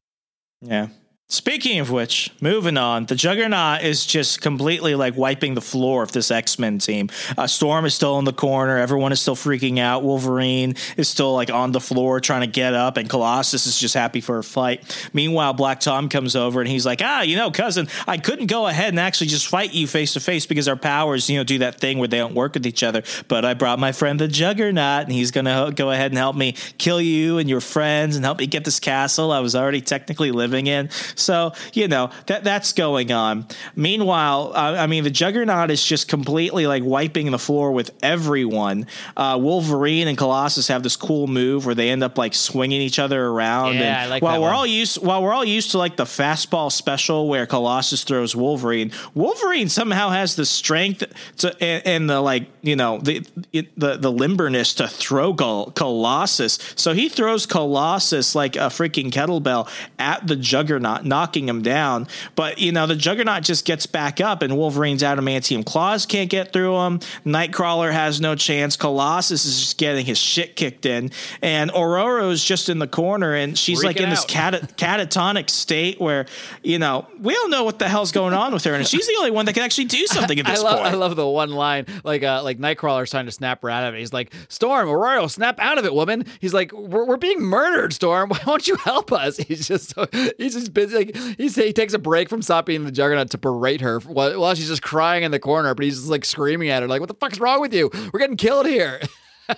Yeah. 0.61 0.87
Speaking 1.31 1.79
of 1.79 1.89
which, 1.89 2.29
moving 2.41 2.75
on, 2.75 3.05
the 3.05 3.15
Juggernaut 3.15 3.83
is 3.83 4.05
just 4.05 4.41
completely 4.41 4.95
like 4.95 5.15
wiping 5.15 5.53
the 5.53 5.61
floor 5.61 6.03
of 6.03 6.11
this 6.11 6.29
X 6.29 6.59
Men 6.59 6.77
team. 6.77 7.09
Uh, 7.37 7.47
Storm 7.47 7.85
is 7.85 7.95
still 7.95 8.19
in 8.19 8.25
the 8.25 8.33
corner. 8.33 8.77
Everyone 8.77 9.13
is 9.13 9.21
still 9.21 9.37
freaking 9.37 9.79
out. 9.79 10.03
Wolverine 10.03 10.75
is 10.97 11.07
still 11.07 11.33
like 11.33 11.49
on 11.49 11.71
the 11.71 11.79
floor 11.79 12.19
trying 12.19 12.41
to 12.41 12.47
get 12.47 12.73
up, 12.73 12.97
and 12.97 13.09
Colossus 13.09 13.65
is 13.65 13.79
just 13.79 13.93
happy 13.93 14.19
for 14.19 14.39
a 14.39 14.43
fight. 14.43 15.09
Meanwhile, 15.13 15.53
Black 15.53 15.79
Tom 15.79 16.09
comes 16.09 16.35
over 16.35 16.59
and 16.59 16.69
he's 16.69 16.85
like, 16.85 16.99
"Ah, 17.01 17.21
you 17.21 17.37
know, 17.37 17.49
cousin, 17.49 17.87
I 18.09 18.17
couldn't 18.17 18.47
go 18.47 18.67
ahead 18.67 18.89
and 18.89 18.99
actually 18.99 19.27
just 19.27 19.47
fight 19.47 19.73
you 19.73 19.87
face 19.87 20.11
to 20.15 20.19
face 20.19 20.45
because 20.45 20.67
our 20.67 20.75
powers, 20.75 21.29
you 21.29 21.37
know, 21.37 21.45
do 21.45 21.59
that 21.59 21.79
thing 21.79 21.97
where 21.97 22.09
they 22.09 22.17
don't 22.17 22.35
work 22.35 22.55
with 22.55 22.67
each 22.67 22.83
other. 22.83 23.03
But 23.29 23.45
I 23.45 23.53
brought 23.53 23.79
my 23.79 23.93
friend 23.93 24.19
the 24.19 24.27
Juggernaut, 24.27 25.03
and 25.03 25.13
he's 25.13 25.31
gonna 25.31 25.71
go 25.73 25.91
ahead 25.91 26.11
and 26.11 26.17
help 26.17 26.35
me 26.35 26.55
kill 26.77 26.99
you 26.99 27.37
and 27.37 27.49
your 27.49 27.61
friends 27.61 28.17
and 28.17 28.25
help 28.25 28.39
me 28.39 28.47
get 28.47 28.65
this 28.65 28.81
castle 28.81 29.31
I 29.31 29.39
was 29.39 29.55
already 29.55 29.79
technically 29.79 30.31
living 30.31 30.67
in. 30.67 30.89
So 31.21 31.53
you 31.73 31.87
know 31.87 32.09
that 32.27 32.43
that's 32.43 32.73
going 32.73 33.11
on. 33.11 33.45
Meanwhile, 33.75 34.51
uh, 34.55 34.75
I 34.77 34.87
mean, 34.87 35.03
the 35.03 35.09
Juggernaut 35.09 35.71
is 35.71 35.83
just 35.83 36.07
completely 36.07 36.67
like 36.67 36.83
wiping 36.83 37.31
the 37.31 37.39
floor 37.39 37.71
with 37.71 37.91
everyone. 38.03 38.87
Uh, 39.15 39.37
Wolverine 39.41 40.07
and 40.07 40.17
Colossus 40.17 40.67
have 40.67 40.83
this 40.83 40.95
cool 40.95 41.27
move 41.27 41.65
where 41.65 41.75
they 41.75 41.89
end 41.89 42.03
up 42.03 42.17
like 42.17 42.33
swinging 42.33 42.81
each 42.81 42.99
other 42.99 43.25
around. 43.25 43.75
Yeah, 43.75 43.81
and 43.81 43.97
I 43.97 44.05
like 44.07 44.23
while 44.23 44.33
that 44.33 44.41
we're 44.41 44.47
one. 44.47 44.55
all 44.55 44.65
used, 44.65 45.01
while 45.03 45.23
we're 45.23 45.33
all 45.33 45.45
used 45.45 45.71
to 45.71 45.77
like 45.77 45.95
the 45.97 46.05
fastball 46.05 46.71
special 46.71 47.27
where 47.27 47.45
Colossus 47.45 48.03
throws 48.03 48.35
Wolverine, 48.35 48.91
Wolverine 49.13 49.69
somehow 49.69 50.09
has 50.09 50.35
the 50.35 50.45
strength 50.45 51.03
to 51.37 51.63
and, 51.63 51.85
and 51.85 52.09
the 52.09 52.21
like, 52.21 52.47
you 52.61 52.75
know, 52.75 52.99
the 52.99 53.25
it, 53.53 53.77
the 53.79 53.97
the 53.97 54.11
limberness 54.11 54.75
to 54.77 54.87
throw 54.87 55.33
Col- 55.33 55.71
Colossus. 55.71 56.57
So 56.75 56.93
he 56.93 57.09
throws 57.09 57.45
Colossus 57.45 58.35
like 58.35 58.55
a 58.55 58.69
freaking 58.69 59.11
kettlebell 59.11 59.69
at 59.99 60.25
the 60.27 60.35
Juggernaut, 60.35 61.05
knocking 61.11 61.49
him 61.49 61.61
down. 61.61 62.07
But 62.35 62.57
you 62.59 62.71
know, 62.71 62.87
the 62.87 62.95
Juggernaut 62.95 63.43
just 63.43 63.65
gets 63.65 63.85
back 63.85 64.21
up, 64.21 64.41
and 64.41 64.57
Wolverine's 64.57 65.03
adamantium 65.03 65.65
claws 65.65 66.05
can't 66.05 66.29
get 66.29 66.53
through 66.53 66.77
him. 66.79 66.99
Nightcrawler 67.25 67.91
has 67.91 68.21
no 68.21 68.33
chance. 68.35 68.77
Colossus 68.77 69.43
is 69.43 69.59
just 69.59 69.77
getting 69.77 70.05
his 70.05 70.17
shit 70.17 70.55
kicked 70.55 70.85
in, 70.85 71.11
and 71.41 71.69
Ororo's 71.71 72.43
just 72.43 72.69
in 72.69 72.79
the 72.79 72.87
corner, 72.87 73.35
and 73.35 73.57
she's 73.57 73.83
like 73.83 73.97
Freaking 73.97 74.03
in 74.03 74.09
this 74.09 74.23
cat- 74.23 74.53
catatonic 74.77 75.49
state 75.49 75.99
where 75.99 76.27
you 76.63 76.79
know 76.79 77.05
we 77.19 77.33
don't 77.33 77.51
know 77.51 77.65
what 77.65 77.77
the 77.77 77.89
hell's 77.89 78.13
going 78.13 78.33
on 78.33 78.53
with 78.53 78.63
her, 78.63 78.73
and 78.73 78.87
she's 78.87 79.05
the 79.05 79.15
only 79.19 79.31
one 79.31 79.45
that 79.47 79.53
can 79.53 79.63
actually 79.63 79.85
do 79.85 80.07
something 80.07 80.39
at 80.39 80.47
I 80.47 80.51
this 80.51 80.63
love, 80.63 80.79
point. 80.79 80.93
I 80.93 80.95
love 80.95 81.17
the 81.17 81.27
one 81.27 81.51
line, 81.51 81.87
like 82.05 82.23
uh, 82.23 82.41
like 82.41 82.57
Nightcrawler's 82.57 83.11
trying 83.11 83.25
to 83.25 83.31
snap 83.33 83.61
her 83.63 83.69
out 83.69 83.83
of 83.83 83.95
it. 83.95 83.99
He's 83.99 84.13
like, 84.13 84.33
"Storm, 84.47 84.87
Ororo, 84.87 85.29
snap 85.29 85.59
out 85.59 85.77
of 85.77 85.83
it, 85.83 85.93
woman." 85.93 86.25
He's 86.39 86.53
like, 86.53 86.71
"We're, 86.71 87.05
we're 87.05 87.17
being 87.17 87.41
murdered, 87.41 87.91
Storm. 87.91 88.29
Why 88.29 88.39
won't 88.47 88.65
you 88.67 88.77
help 88.77 89.11
us?" 89.11 89.35
He's 89.37 89.67
just 89.67 89.93
so, 89.93 90.07
he's 90.37 90.53
just 90.53 90.73
busy. 90.73 91.00
Like, 91.05 91.37
he's, 91.37 91.55
he 91.55 91.73
takes 91.73 91.93
a 91.93 91.99
break 91.99 92.29
from 92.29 92.41
stopping 92.41 92.83
the 92.85 92.91
Juggernaut 92.91 93.29
to 93.31 93.37
berate 93.37 93.81
her 93.81 93.99
while, 93.99 94.39
while 94.39 94.55
she's 94.55 94.67
just 94.67 94.81
crying 94.81 95.23
in 95.23 95.31
the 95.31 95.39
corner, 95.39 95.73
but 95.73 95.83
he's 95.85 95.97
just 95.97 96.09
like 96.09 96.25
screaming 96.25 96.69
at 96.69 96.81
her, 96.81 96.87
like, 96.87 96.99
"What 96.99 97.07
the 97.09 97.15
fuck's 97.15 97.39
wrong 97.39 97.61
with 97.61 97.73
you? 97.73 97.89
We're 98.13 98.19
getting 98.19 98.37
killed 98.37 98.67
here." 98.67 99.01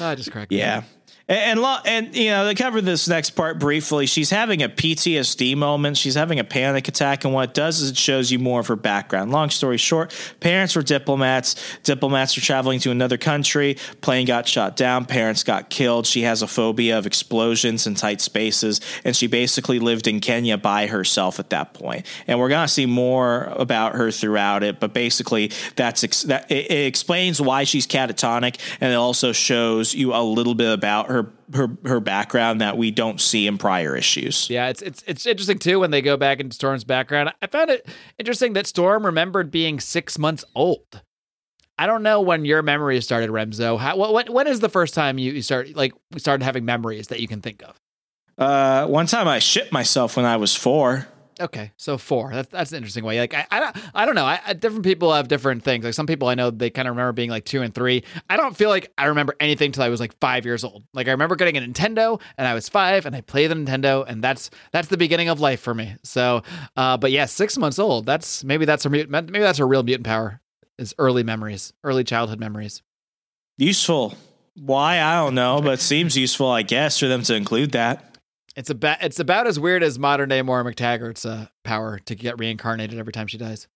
I 0.00 0.14
just 0.14 0.30
cracked. 0.30 0.52
Yeah. 0.52 0.82
And, 1.32 1.58
and 1.58 1.86
and 1.86 2.14
you 2.14 2.26
know 2.26 2.44
they 2.44 2.54
cover 2.54 2.82
this 2.82 3.08
next 3.08 3.30
part 3.30 3.58
briefly. 3.58 4.04
She's 4.04 4.28
having 4.28 4.62
a 4.62 4.68
PTSD 4.68 5.56
moment. 5.56 5.96
She's 5.96 6.14
having 6.14 6.38
a 6.38 6.44
panic 6.44 6.88
attack, 6.88 7.24
and 7.24 7.32
what 7.32 7.48
it 7.48 7.54
does 7.54 7.80
is 7.80 7.92
it 7.92 7.96
shows 7.96 8.30
you 8.30 8.38
more 8.38 8.60
of 8.60 8.66
her 8.66 8.76
background. 8.76 9.30
Long 9.30 9.48
story 9.48 9.78
short, 9.78 10.14
parents 10.40 10.76
were 10.76 10.82
diplomats. 10.82 11.56
Diplomats 11.84 12.36
were 12.36 12.42
traveling 12.42 12.80
to 12.80 12.90
another 12.90 13.16
country. 13.16 13.78
Plane 14.02 14.26
got 14.26 14.46
shot 14.46 14.76
down. 14.76 15.06
Parents 15.06 15.42
got 15.42 15.70
killed. 15.70 16.06
She 16.06 16.20
has 16.22 16.42
a 16.42 16.46
phobia 16.46 16.98
of 16.98 17.06
explosions 17.06 17.86
and 17.86 17.96
tight 17.96 18.20
spaces, 18.20 18.82
and 19.02 19.16
she 19.16 19.26
basically 19.26 19.78
lived 19.78 20.06
in 20.06 20.20
Kenya 20.20 20.58
by 20.58 20.86
herself 20.86 21.40
at 21.40 21.48
that 21.48 21.72
point. 21.72 22.04
And 22.26 22.38
we're 22.38 22.50
gonna 22.50 22.68
see 22.68 22.84
more 22.84 23.44
about 23.56 23.94
her 23.94 24.10
throughout 24.10 24.62
it, 24.62 24.80
but 24.80 24.92
basically 24.92 25.50
that's 25.76 26.04
ex- 26.04 26.24
that 26.24 26.50
it, 26.50 26.70
it 26.70 26.86
explains 26.86 27.40
why 27.40 27.64
she's 27.64 27.86
catatonic, 27.86 28.58
and 28.82 28.92
it 28.92 28.96
also 28.96 29.32
shows 29.32 29.94
you 29.94 30.12
a 30.12 30.22
little 30.22 30.54
bit 30.54 30.70
about 30.70 31.06
her 31.08 31.21
her 31.54 31.68
her 31.84 32.00
background 32.00 32.60
that 32.60 32.76
we 32.76 32.90
don't 32.90 33.20
see 33.20 33.46
in 33.46 33.58
prior 33.58 33.96
issues. 33.96 34.48
Yeah, 34.48 34.68
it's 34.68 34.82
it's 34.82 35.02
it's 35.06 35.26
interesting 35.26 35.58
too 35.58 35.80
when 35.80 35.90
they 35.90 36.02
go 36.02 36.16
back 36.16 36.40
into 36.40 36.54
Storm's 36.54 36.84
background. 36.84 37.32
I 37.42 37.46
found 37.46 37.70
it 37.70 37.86
interesting 38.18 38.54
that 38.54 38.66
Storm 38.66 39.04
remembered 39.04 39.50
being 39.50 39.80
six 39.80 40.18
months 40.18 40.44
old. 40.54 41.02
I 41.78 41.86
don't 41.86 42.02
know 42.02 42.20
when 42.20 42.44
your 42.44 42.62
memories 42.62 43.04
started, 43.04 43.30
Remso. 43.30 43.78
How 43.78 43.96
what, 43.96 44.12
what 44.12 44.30
when 44.30 44.46
is 44.46 44.60
the 44.60 44.68
first 44.68 44.94
time 44.94 45.18
you, 45.18 45.32
you 45.32 45.42
start 45.42 45.74
like 45.74 45.92
started 46.16 46.44
having 46.44 46.64
memories 46.64 47.08
that 47.08 47.20
you 47.20 47.28
can 47.28 47.40
think 47.40 47.62
of? 47.62 47.76
Uh, 48.38 48.86
one 48.86 49.06
time 49.06 49.28
I 49.28 49.38
shit 49.38 49.72
myself 49.72 50.16
when 50.16 50.26
I 50.26 50.36
was 50.36 50.54
four. 50.54 51.06
Okay, 51.40 51.72
so 51.76 51.98
four. 51.98 52.32
That's 52.32 52.48
that's 52.50 52.72
an 52.72 52.78
interesting 52.78 53.04
way. 53.04 53.18
Like 53.18 53.34
I, 53.34 53.46
I 53.50 53.60
don't 53.60 53.76
I 53.94 54.06
don't 54.06 54.14
know. 54.14 54.24
I, 54.24 54.40
I, 54.46 54.52
different 54.52 54.84
people 54.84 55.12
have 55.12 55.28
different 55.28 55.62
things. 55.62 55.84
Like 55.84 55.94
some 55.94 56.06
people 56.06 56.28
I 56.28 56.34
know 56.34 56.50
they 56.50 56.70
kind 56.70 56.86
of 56.86 56.92
remember 56.92 57.12
being 57.12 57.30
like 57.30 57.44
two 57.44 57.62
and 57.62 57.74
three. 57.74 58.04
I 58.28 58.36
don't 58.36 58.56
feel 58.56 58.68
like 58.68 58.92
I 58.98 59.06
remember 59.06 59.34
anything 59.40 59.72
till 59.72 59.82
I 59.82 59.88
was 59.88 60.00
like 60.00 60.18
five 60.20 60.44
years 60.44 60.64
old. 60.64 60.84
Like 60.92 61.08
I 61.08 61.12
remember 61.12 61.36
getting 61.36 61.56
a 61.56 61.60
Nintendo 61.60 62.20
and 62.36 62.46
I 62.46 62.54
was 62.54 62.68
five 62.68 63.06
and 63.06 63.16
I 63.16 63.22
played 63.22 63.50
the 63.50 63.54
Nintendo 63.54 64.04
and 64.06 64.22
that's 64.22 64.50
that's 64.72 64.88
the 64.88 64.96
beginning 64.96 65.28
of 65.28 65.40
life 65.40 65.60
for 65.60 65.74
me. 65.74 65.96
So, 66.02 66.42
uh, 66.76 66.96
but 66.96 67.10
yeah, 67.10 67.26
six 67.26 67.56
months 67.56 67.78
old. 67.78 68.06
That's 68.06 68.44
maybe 68.44 68.64
that's 68.64 68.84
a 68.84 68.90
mut- 68.90 69.08
maybe 69.08 69.40
that's 69.40 69.58
a 69.58 69.66
real 69.66 69.82
mutant 69.82 70.06
power. 70.06 70.40
Is 70.78 70.94
early 70.98 71.22
memories, 71.22 71.72
early 71.84 72.02
childhood 72.04 72.40
memories. 72.40 72.82
Useful. 73.58 74.16
Why 74.54 75.00
I 75.00 75.14
don't 75.16 75.34
know, 75.34 75.60
but 75.62 75.80
seems 75.92 76.16
useful, 76.16 76.48
I 76.48 76.62
guess, 76.62 76.98
for 76.98 77.06
them 77.06 77.22
to 77.24 77.34
include 77.34 77.72
that. 77.72 78.11
It's 78.56 78.70
about 78.70 79.02
it's 79.02 79.18
about 79.18 79.46
as 79.46 79.58
weird 79.58 79.82
as 79.82 79.98
modern 79.98 80.28
day 80.28 80.42
Moira 80.42 80.64
McTaggart's 80.64 81.24
uh, 81.24 81.46
power 81.64 81.98
to 82.00 82.14
get 82.14 82.38
reincarnated 82.38 82.98
every 82.98 83.12
time 83.12 83.26
she 83.26 83.38
dies. 83.38 83.66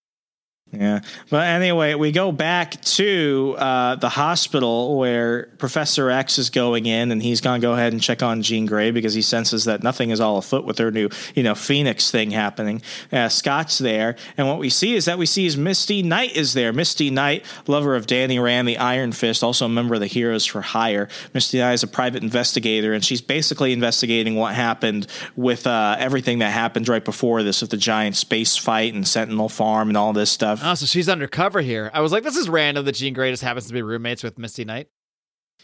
Yeah. 0.72 1.00
But 1.30 1.46
anyway, 1.46 1.94
we 1.94 2.10
go 2.10 2.32
back 2.32 2.80
to 2.82 3.54
uh, 3.56 3.94
the 3.96 4.08
hospital 4.08 4.98
where 4.98 5.44
Professor 5.58 6.10
X 6.10 6.38
is 6.38 6.50
going 6.50 6.86
in, 6.86 7.12
and 7.12 7.22
he's 7.22 7.40
going 7.40 7.60
to 7.60 7.64
go 7.64 7.72
ahead 7.72 7.92
and 7.92 8.02
check 8.02 8.20
on 8.20 8.42
Jean 8.42 8.66
Grey 8.66 8.90
because 8.90 9.14
he 9.14 9.22
senses 9.22 9.64
that 9.64 9.84
nothing 9.84 10.10
is 10.10 10.20
all 10.20 10.38
afoot 10.38 10.64
with 10.64 10.78
her 10.78 10.90
new, 10.90 11.08
you 11.36 11.44
know, 11.44 11.54
Phoenix 11.54 12.10
thing 12.10 12.32
happening. 12.32 12.82
Uh, 13.12 13.28
Scott's 13.28 13.78
there, 13.78 14.16
and 14.36 14.48
what 14.48 14.58
we 14.58 14.68
see 14.68 14.94
is 14.96 15.04
that 15.04 15.18
we 15.18 15.24
see 15.24 15.46
is 15.46 15.56
Misty 15.56 16.02
Knight 16.02 16.34
is 16.34 16.52
there. 16.52 16.72
Misty 16.72 17.10
Knight, 17.10 17.44
lover 17.68 17.94
of 17.94 18.08
Danny 18.08 18.40
Rand, 18.40 18.66
the 18.66 18.78
Iron 18.78 19.12
Fist, 19.12 19.44
also 19.44 19.66
a 19.66 19.68
member 19.68 19.94
of 19.94 20.00
the 20.00 20.08
Heroes 20.08 20.44
for 20.44 20.62
Hire. 20.62 21.08
Misty 21.32 21.58
Knight 21.58 21.74
is 21.74 21.84
a 21.84 21.88
private 21.88 22.24
investigator, 22.24 22.92
and 22.92 23.04
she's 23.04 23.20
basically 23.20 23.72
investigating 23.72 24.34
what 24.34 24.54
happened 24.54 25.06
with 25.36 25.64
uh, 25.66 25.94
everything 25.98 26.40
that 26.40 26.50
happened 26.50 26.88
right 26.88 27.04
before 27.04 27.44
this 27.44 27.60
with 27.60 27.70
the 27.70 27.76
giant 27.76 28.16
space 28.16 28.56
fight 28.56 28.94
and 28.94 29.06
Sentinel 29.06 29.48
Farm 29.48 29.88
and 29.88 29.96
all 29.96 30.12
this 30.12 30.30
stuff. 30.30 30.55
Oh, 30.62 30.74
so 30.74 30.86
she's 30.86 31.08
undercover 31.08 31.60
here. 31.60 31.90
I 31.92 32.00
was 32.00 32.12
like, 32.12 32.22
this 32.24 32.36
is 32.36 32.48
random 32.48 32.84
that 32.84 32.92
Jean 32.92 33.14
Grey 33.14 33.30
just 33.30 33.42
happens 33.42 33.66
to 33.66 33.72
be 33.72 33.82
roommates 33.82 34.22
with 34.22 34.38
Misty 34.38 34.64
Knight. 34.64 34.88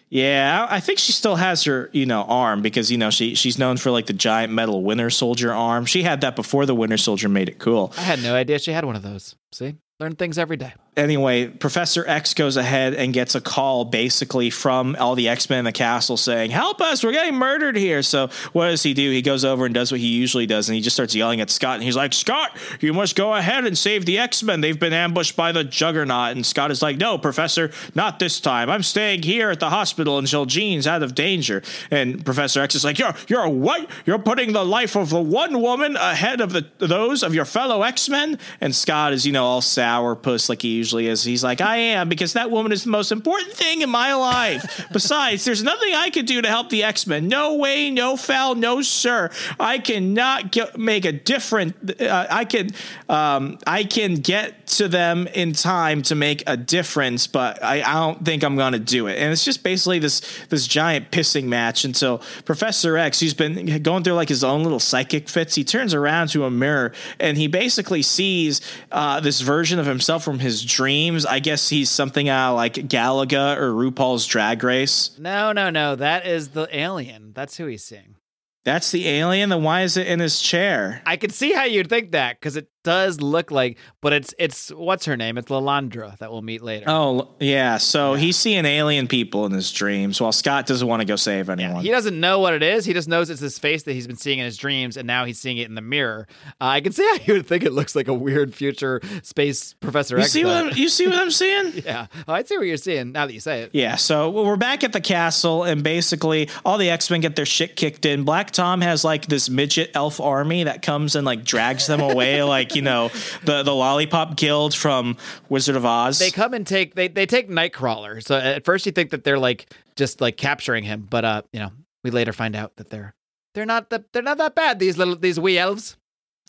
Yeah, 0.08 0.66
I 0.68 0.76
I 0.76 0.80
think 0.80 0.98
she 0.98 1.12
still 1.12 1.36
has 1.36 1.64
her, 1.64 1.88
you 1.92 2.06
know, 2.06 2.22
arm 2.24 2.60
because 2.60 2.90
you 2.90 2.98
know 2.98 3.10
she 3.10 3.34
she's 3.34 3.58
known 3.58 3.76
for 3.76 3.90
like 3.90 4.06
the 4.06 4.12
giant 4.12 4.52
metal 4.52 4.82
Winter 4.82 5.10
Soldier 5.10 5.52
arm. 5.52 5.86
She 5.86 6.02
had 6.02 6.20
that 6.20 6.36
before 6.36 6.66
the 6.66 6.74
Winter 6.74 6.96
Soldier 6.96 7.28
made 7.28 7.48
it 7.48 7.58
cool. 7.58 7.92
I 7.96 8.02
had 8.02 8.22
no 8.22 8.34
idea 8.34 8.58
she 8.58 8.72
had 8.72 8.84
one 8.84 8.96
of 8.96 9.02
those. 9.02 9.36
See, 9.52 9.76
learn 10.00 10.16
things 10.16 10.38
every 10.38 10.56
day. 10.56 10.74
Anyway, 10.94 11.46
Professor 11.46 12.04
X 12.06 12.34
goes 12.34 12.58
ahead 12.58 12.92
and 12.92 13.14
gets 13.14 13.34
a 13.34 13.40
call 13.40 13.86
basically 13.86 14.50
from 14.50 14.94
all 15.00 15.14
the 15.14 15.26
X 15.26 15.48
Men 15.48 15.60
in 15.60 15.64
the 15.64 15.72
castle 15.72 16.18
saying, 16.18 16.50
"Help 16.50 16.82
us! 16.82 17.02
We're 17.02 17.12
getting 17.12 17.34
murdered 17.34 17.78
here." 17.78 18.02
So 18.02 18.28
what 18.52 18.66
does 18.66 18.82
he 18.82 18.92
do? 18.92 19.10
He 19.10 19.22
goes 19.22 19.42
over 19.42 19.64
and 19.64 19.74
does 19.74 19.90
what 19.90 20.00
he 20.00 20.08
usually 20.08 20.44
does, 20.44 20.68
and 20.68 20.76
he 20.76 20.82
just 20.82 20.94
starts 20.94 21.14
yelling 21.14 21.40
at 21.40 21.48
Scott, 21.48 21.76
and 21.76 21.82
he's 21.82 21.96
like, 21.96 22.12
"Scott, 22.12 22.58
you 22.80 22.92
must 22.92 23.16
go 23.16 23.32
ahead 23.32 23.64
and 23.64 23.78
save 23.78 24.04
the 24.04 24.18
X 24.18 24.42
Men. 24.42 24.60
They've 24.60 24.78
been 24.78 24.92
ambushed 24.92 25.34
by 25.34 25.50
the 25.50 25.64
Juggernaut." 25.64 26.32
And 26.36 26.44
Scott 26.44 26.70
is 26.70 26.82
like, 26.82 26.98
"No, 26.98 27.16
Professor, 27.16 27.70
not 27.94 28.18
this 28.18 28.38
time. 28.38 28.68
I'm 28.68 28.82
staying 28.82 29.22
here 29.22 29.48
at 29.48 29.60
the 29.60 29.70
hospital 29.70 30.18
until 30.18 30.44
Jean's 30.44 30.86
out 30.86 31.02
of 31.02 31.14
danger." 31.14 31.62
And 31.90 32.22
Professor 32.22 32.60
X 32.60 32.74
is 32.74 32.84
like, 32.84 32.98
"You're 32.98 33.14
you're 33.28 33.48
what? 33.48 33.88
You're 34.04 34.18
putting 34.18 34.52
the 34.52 34.64
life 34.64 34.94
of 34.94 35.08
the 35.08 35.22
one 35.22 35.62
woman 35.62 35.96
ahead 35.96 36.42
of 36.42 36.52
the 36.52 36.66
those 36.76 37.22
of 37.22 37.34
your 37.34 37.46
fellow 37.46 37.82
X 37.82 38.10
Men?" 38.10 38.38
And 38.60 38.76
Scott 38.76 39.14
is, 39.14 39.24
you 39.24 39.32
know, 39.32 39.46
all 39.46 39.62
sour 39.62 40.14
puss 40.14 40.50
like 40.50 40.60
he 40.60 40.81
usually 40.82 41.06
is. 41.06 41.22
He's 41.22 41.44
like, 41.44 41.60
"I 41.60 41.76
am 41.94 42.08
because 42.08 42.32
that 42.32 42.50
woman 42.50 42.72
is 42.72 42.84
the 42.84 42.90
most 42.90 43.12
important 43.12 43.52
thing 43.52 43.82
in 43.82 43.90
my 43.90 44.14
life. 44.14 44.86
Besides, 44.92 45.44
there's 45.44 45.62
nothing 45.62 45.94
I 45.94 46.10
can 46.10 46.24
do 46.24 46.42
to 46.42 46.48
help 46.48 46.70
the 46.70 46.82
X 46.82 47.06
Men. 47.06 47.28
No 47.28 47.54
way, 47.56 47.90
no 47.90 48.16
foul, 48.16 48.54
no 48.56 48.82
sir. 48.82 49.30
I 49.60 49.78
cannot 49.78 50.50
get, 50.50 50.78
make 50.78 51.04
a 51.04 51.12
different. 51.12 52.00
Uh, 52.00 52.26
I 52.28 52.44
can, 52.44 52.70
um, 53.08 53.58
I 53.66 53.84
can 53.84 54.14
get 54.16 54.66
to 54.78 54.88
them 54.88 55.28
in 55.28 55.52
time 55.52 56.02
to 56.02 56.14
make 56.14 56.42
a 56.46 56.56
difference, 56.56 57.26
but 57.26 57.62
I, 57.62 57.82
I 57.82 57.94
don't 57.94 58.24
think 58.24 58.42
I'm 58.42 58.56
to 58.72 58.78
do 58.78 59.06
it. 59.06 59.18
And 59.18 59.32
it's 59.32 59.44
just 59.44 59.62
basically 59.62 59.98
this 59.98 60.20
this 60.48 60.66
giant 60.66 61.10
pissing 61.10 61.44
match 61.44 61.84
until 61.84 62.22
Professor 62.44 62.96
X, 62.96 63.20
who's 63.20 63.34
been 63.34 63.82
going 63.82 64.04
through 64.04 64.14
like 64.14 64.28
his 64.28 64.44
own 64.44 64.62
little 64.62 64.80
psychic 64.80 65.28
fits, 65.28 65.54
he 65.54 65.64
turns 65.64 65.94
around 65.94 66.28
to 66.28 66.44
a 66.44 66.50
mirror 66.50 66.92
and 67.20 67.36
he 67.36 67.46
basically 67.46 68.02
sees 68.02 68.60
uh, 68.90 69.20
this 69.20 69.40
version 69.40 69.78
of 69.78 69.86
himself 69.86 70.24
from 70.24 70.38
his 70.38 70.62
dreams. 70.72 71.24
I 71.26 71.38
guess 71.38 71.68
he's 71.68 71.90
something 71.90 72.28
uh, 72.28 72.52
like 72.54 72.74
Galaga 72.74 73.56
or 73.56 73.72
RuPaul's 73.72 74.26
Drag 74.26 74.62
Race. 74.64 75.16
No, 75.18 75.52
no, 75.52 75.70
no. 75.70 75.96
That 75.96 76.26
is 76.26 76.48
the 76.48 76.68
alien. 76.76 77.32
That's 77.34 77.56
who 77.56 77.66
he's 77.66 77.84
seeing. 77.84 78.16
That's 78.64 78.90
the 78.90 79.08
alien. 79.08 79.48
Then 79.48 79.62
why 79.62 79.82
is 79.82 79.96
it 79.96 80.06
in 80.06 80.20
his 80.20 80.40
chair? 80.40 81.02
I 81.04 81.16
can 81.16 81.30
see 81.30 81.52
how 81.52 81.64
you'd 81.64 81.88
think 81.88 82.12
that 82.12 82.38
because 82.38 82.56
it 82.56 82.68
does 82.82 83.20
look 83.20 83.50
like, 83.50 83.78
but 84.00 84.12
it's 84.12 84.34
it's 84.38 84.70
what's 84.70 85.04
her 85.06 85.16
name? 85.16 85.38
It's 85.38 85.48
Lilandra 85.48 86.16
that 86.18 86.30
we'll 86.30 86.42
meet 86.42 86.62
later. 86.62 86.86
Oh 86.88 87.34
yeah, 87.40 87.78
so 87.78 88.14
he's 88.14 88.36
seeing 88.36 88.64
alien 88.64 89.08
people 89.08 89.46
in 89.46 89.52
his 89.52 89.70
dreams, 89.72 90.20
while 90.20 90.32
Scott 90.32 90.66
doesn't 90.66 90.86
want 90.86 91.00
to 91.00 91.06
go 91.06 91.16
save 91.16 91.48
anyone. 91.48 91.82
He 91.82 91.90
doesn't 91.90 92.18
know 92.18 92.40
what 92.40 92.54
it 92.54 92.62
is. 92.62 92.84
He 92.84 92.92
just 92.92 93.08
knows 93.08 93.30
it's 93.30 93.40
this 93.40 93.58
face 93.58 93.84
that 93.84 93.92
he's 93.92 94.06
been 94.06 94.16
seeing 94.16 94.38
in 94.38 94.44
his 94.44 94.56
dreams, 94.56 94.96
and 94.96 95.06
now 95.06 95.24
he's 95.24 95.38
seeing 95.38 95.58
it 95.58 95.68
in 95.68 95.74
the 95.74 95.80
mirror. 95.82 96.26
Uh, 96.60 96.64
I 96.66 96.80
can 96.80 96.92
see 96.92 97.06
how 97.06 97.18
you 97.24 97.34
would 97.34 97.46
think 97.46 97.64
it 97.64 97.72
looks 97.72 97.94
like 97.94 98.08
a 98.08 98.14
weird 98.14 98.54
future 98.54 99.00
space 99.22 99.74
Professor 99.74 100.16
You 100.16 100.22
X. 100.22 100.32
see 100.32 100.44
what 100.44 100.56
I'm, 100.56 100.76
you 100.76 100.88
see 100.88 101.06
what 101.06 101.16
I'm 101.16 101.30
seeing? 101.30 101.72
yeah, 101.84 102.06
oh, 102.26 102.32
I 102.32 102.42
see 102.42 102.56
what 102.56 102.66
you're 102.66 102.76
seeing 102.76 103.12
now 103.12 103.26
that 103.26 103.32
you 103.32 103.40
say 103.40 103.62
it. 103.62 103.70
Yeah, 103.72 103.96
so 103.96 104.30
we're 104.30 104.56
back 104.56 104.84
at 104.84 104.92
the 104.92 105.00
castle, 105.00 105.64
and 105.64 105.82
basically 105.82 106.48
all 106.64 106.78
the 106.78 106.90
X 106.90 107.10
Men 107.10 107.20
get 107.20 107.36
their 107.36 107.46
shit 107.46 107.76
kicked 107.76 108.04
in. 108.06 108.24
Black 108.24 108.50
Tom 108.50 108.80
has 108.80 109.04
like 109.04 109.26
this 109.26 109.48
midget 109.48 109.90
elf 109.94 110.20
army 110.20 110.64
that 110.64 110.82
comes 110.82 111.14
and 111.14 111.24
like 111.24 111.44
drags 111.44 111.86
them 111.86 112.00
away, 112.00 112.42
like 112.42 112.71
you 112.74 112.82
know 112.82 113.10
the 113.44 113.62
the 113.62 113.74
Lollipop 113.74 114.36
Guild 114.36 114.74
from 114.74 115.16
Wizard 115.48 115.76
of 115.76 115.84
Oz. 115.84 116.18
They 116.18 116.30
come 116.30 116.54
and 116.54 116.66
take 116.66 116.94
they 116.94 117.08
they 117.08 117.26
take 117.26 117.48
Nightcrawler. 117.48 118.22
So 118.24 118.36
at 118.36 118.64
first 118.64 118.86
you 118.86 118.92
think 118.92 119.10
that 119.10 119.24
they're 119.24 119.38
like 119.38 119.72
just 119.96 120.20
like 120.20 120.36
capturing 120.36 120.84
him, 120.84 121.06
but 121.08 121.24
uh, 121.24 121.42
you 121.52 121.60
know, 121.60 121.70
we 122.04 122.10
later 122.10 122.32
find 122.32 122.56
out 122.56 122.76
that 122.76 122.90
they're 122.90 123.14
they're 123.54 123.66
not 123.66 123.90
that 123.90 124.12
they're 124.12 124.22
not 124.22 124.38
that 124.38 124.54
bad. 124.54 124.78
These 124.78 124.98
little 124.98 125.16
these 125.16 125.38
wee 125.38 125.58
elves. 125.58 125.96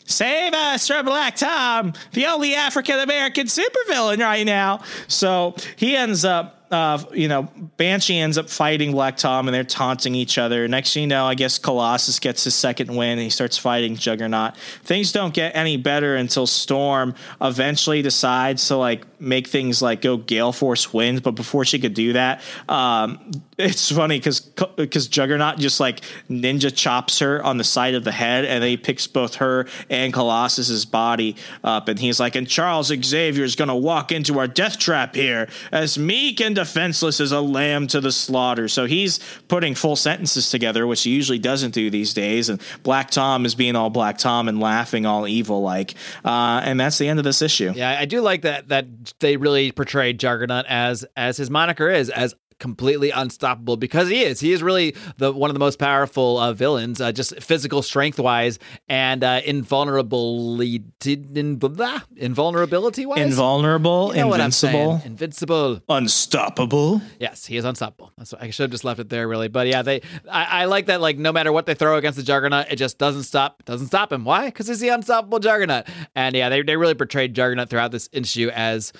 Save 0.06 0.52
us 0.52 0.86
from 0.86 1.06
Black 1.06 1.36
Tom, 1.36 1.94
the 2.12 2.26
only 2.26 2.54
African 2.54 2.98
American 2.98 3.46
supervillain 3.46 4.18
right 4.20 4.44
now. 4.44 4.82
So 5.08 5.54
he 5.76 5.96
ends 5.96 6.24
up, 6.26 6.63
uh, 6.74 6.98
you 7.12 7.28
know, 7.28 7.44
Banshee 7.76 8.18
ends 8.18 8.36
up 8.36 8.50
fighting 8.50 8.92
Black 8.92 9.16
Tom 9.16 9.46
and 9.46 9.54
they're 9.54 9.64
taunting 9.64 10.14
each 10.14 10.38
other. 10.38 10.66
Next 10.66 10.92
thing 10.92 11.02
you 11.02 11.06
know, 11.06 11.24
I 11.24 11.34
guess 11.34 11.58
Colossus 11.58 12.18
gets 12.18 12.44
his 12.44 12.54
second 12.54 12.94
win 12.94 13.12
and 13.12 13.20
he 13.20 13.30
starts 13.30 13.56
fighting 13.56 13.96
Juggernaut. 13.96 14.56
Things 14.82 15.12
don't 15.12 15.32
get 15.32 15.54
any 15.54 15.76
better 15.76 16.16
until 16.16 16.46
Storm 16.46 17.14
eventually 17.40 18.02
decides 18.02 18.66
to 18.68 18.76
like 18.76 19.04
make 19.20 19.48
things 19.48 19.80
like 19.80 20.02
go 20.02 20.16
Gale 20.16 20.52
Force 20.52 20.92
winds. 20.92 21.20
But 21.20 21.32
before 21.32 21.64
she 21.64 21.78
could 21.78 21.94
do 21.94 22.12
that, 22.12 22.42
um, 22.68 23.30
it's 23.58 23.90
funny 23.90 24.18
because 24.18 24.40
because 24.40 25.06
Juggernaut 25.08 25.58
just 25.58 25.80
like 25.80 26.00
ninja 26.28 26.74
chops 26.74 27.20
her 27.20 27.42
on 27.42 27.56
the 27.56 27.64
side 27.64 27.94
of 27.94 28.04
the 28.04 28.12
head, 28.12 28.44
and 28.44 28.62
then 28.62 28.70
he 28.70 28.76
picks 28.76 29.06
both 29.06 29.36
her 29.36 29.66
and 29.88 30.12
Colossus's 30.12 30.84
body 30.84 31.36
up, 31.62 31.88
and 31.88 31.98
he's 31.98 32.20
like, 32.20 32.34
"And 32.36 32.48
Charles 32.48 32.88
Xavier 32.88 33.44
is 33.44 33.56
gonna 33.56 33.76
walk 33.76 34.12
into 34.12 34.38
our 34.38 34.48
death 34.48 34.78
trap 34.78 35.14
here, 35.14 35.48
as 35.72 35.98
meek 35.98 36.40
and 36.40 36.54
defenseless 36.64 37.20
as 37.20 37.32
a 37.32 37.40
lamb 37.40 37.86
to 37.88 38.00
the 38.00 38.12
slaughter." 38.12 38.68
So 38.68 38.86
he's 38.86 39.20
putting 39.48 39.74
full 39.74 39.96
sentences 39.96 40.50
together, 40.50 40.86
which 40.86 41.02
he 41.02 41.10
usually 41.10 41.38
doesn't 41.38 41.72
do 41.72 41.90
these 41.90 42.14
days. 42.14 42.48
And 42.48 42.60
Black 42.82 43.10
Tom 43.10 43.44
is 43.46 43.54
being 43.54 43.76
all 43.76 43.90
Black 43.90 44.18
Tom 44.18 44.48
and 44.48 44.60
laughing 44.60 45.06
all 45.06 45.26
evil 45.28 45.62
like, 45.62 45.94
uh, 46.24 46.60
and 46.64 46.78
that's 46.80 46.98
the 46.98 47.08
end 47.08 47.18
of 47.18 47.24
this 47.24 47.42
issue. 47.42 47.72
Yeah, 47.74 47.96
I 47.98 48.04
do 48.04 48.20
like 48.20 48.42
that 48.42 48.68
that 48.68 48.86
they 49.20 49.36
really 49.36 49.72
portrayed 49.72 50.18
Juggernaut 50.18 50.66
as 50.66 51.04
as 51.16 51.36
his 51.36 51.50
moniker 51.50 51.88
is 51.88 52.10
as 52.10 52.34
completely 52.58 53.10
unstoppable 53.10 53.76
because 53.76 54.08
he 54.08 54.22
is. 54.22 54.40
He 54.40 54.52
is 54.52 54.62
really 54.62 54.94
the 55.18 55.32
one 55.32 55.50
of 55.50 55.54
the 55.54 55.60
most 55.60 55.78
powerful 55.78 56.38
uh, 56.38 56.52
villains, 56.52 57.00
uh, 57.00 57.12
just 57.12 57.40
physical 57.42 57.82
strength 57.82 58.18
wise 58.18 58.58
and 58.88 59.22
uh, 59.24 59.40
invulnerability, 59.44 60.82
in, 61.04 61.56
blah, 61.56 62.00
invulnerability 62.16 63.06
wise. 63.06 63.20
Invulnerable, 63.20 64.12
You 64.14 64.22
know 64.22 64.34
invincible. 64.34 65.02
Invincible. 65.04 65.82
unstoppable. 65.88 67.02
Yes, 67.18 67.46
he 67.46 67.56
is 67.56 67.64
unstoppable. 67.64 68.12
That's 68.16 68.34
I 68.34 68.50
should 68.50 68.64
have 68.64 68.70
just 68.70 68.84
left 68.84 69.00
it 69.00 69.08
there, 69.08 69.28
really. 69.28 69.48
But 69.48 69.66
yeah, 69.66 69.82
they. 69.82 70.02
I, 70.30 70.62
I 70.62 70.64
like 70.66 70.86
that. 70.86 71.00
Like, 71.00 71.18
no 71.18 71.32
matter 71.32 71.52
what 71.52 71.66
they 71.66 71.74
throw 71.74 71.96
against 71.96 72.16
the 72.16 72.22
Juggernaut, 72.24 72.66
it 72.70 72.76
just 72.76 72.98
doesn't 72.98 73.24
stop. 73.24 73.64
Doesn't 73.64 73.88
stop 73.88 74.12
him. 74.12 74.24
Why? 74.24 74.46
Because 74.46 74.68
he's 74.68 74.80
the 74.80 74.88
unstoppable 74.88 75.38
Juggernaut. 75.38 75.86
And 76.14 76.34
yeah, 76.34 76.48
they 76.48 76.62
they 76.62 76.76
really 76.76 76.94
portrayed 76.94 77.34
Juggernaut 77.34 77.68
throughout 77.70 77.90
this 77.92 78.08
issue 78.12 78.50
as. 78.52 78.92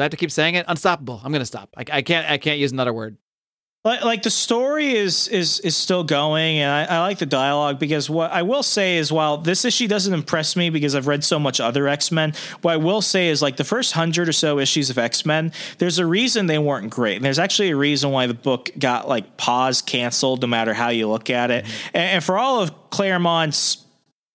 I 0.00 0.04
have 0.04 0.10
to 0.10 0.16
keep 0.16 0.30
saying 0.30 0.54
it? 0.54 0.64
Unstoppable. 0.68 1.20
I'm 1.22 1.32
gonna 1.32 1.44
stop. 1.44 1.70
I, 1.76 1.84
I 1.92 2.02
can't. 2.02 2.28
I 2.28 2.38
can't 2.38 2.58
use 2.58 2.72
another 2.72 2.92
word. 2.92 3.16
like, 3.84 4.04
like 4.04 4.22
the 4.22 4.30
story 4.30 4.94
is 4.94 5.26
is 5.28 5.58
is 5.60 5.74
still 5.74 6.04
going 6.04 6.58
and 6.58 6.70
I, 6.70 6.96
I 6.96 7.00
like 7.00 7.18
the 7.18 7.24
dialogue 7.24 7.78
because 7.78 8.10
what 8.10 8.30
i 8.30 8.42
will 8.42 8.62
say 8.62 8.98
is 8.98 9.10
while 9.10 9.38
this 9.38 9.64
issue 9.64 9.88
doesn't 9.88 10.12
impress 10.12 10.54
me 10.54 10.68
because 10.68 10.94
i've 10.94 11.06
read 11.06 11.24
so 11.24 11.38
much 11.38 11.60
other 11.60 11.88
x-men 11.88 12.34
what 12.60 12.74
i 12.74 12.76
will 12.76 13.00
say 13.00 13.28
is 13.28 13.40
like 13.40 13.56
the 13.56 13.64
first 13.64 13.92
hundred 13.92 14.28
or 14.28 14.32
so 14.32 14.58
issues 14.58 14.90
of 14.90 14.98
x-men 14.98 15.50
there's 15.78 15.98
a 15.98 16.04
reason 16.04 16.44
they 16.44 16.58
weren't 16.58 16.90
great 16.90 17.16
and 17.16 17.24
there's 17.24 17.38
actually 17.38 17.70
a 17.70 17.76
reason 17.76 18.10
why 18.10 18.26
the 18.26 18.34
book 18.34 18.68
got 18.78 19.08
like 19.08 19.38
paused 19.38 19.86
canceled 19.86 20.42
no 20.42 20.46
matter 20.46 20.74
how 20.74 20.90
you 20.90 21.08
look 21.08 21.30
at 21.30 21.50
it 21.50 21.64
mm-hmm. 21.64 21.96
and, 21.96 22.10
and 22.16 22.24
for 22.24 22.36
all 22.38 22.60
of 22.60 22.90
claremont's 22.90 23.86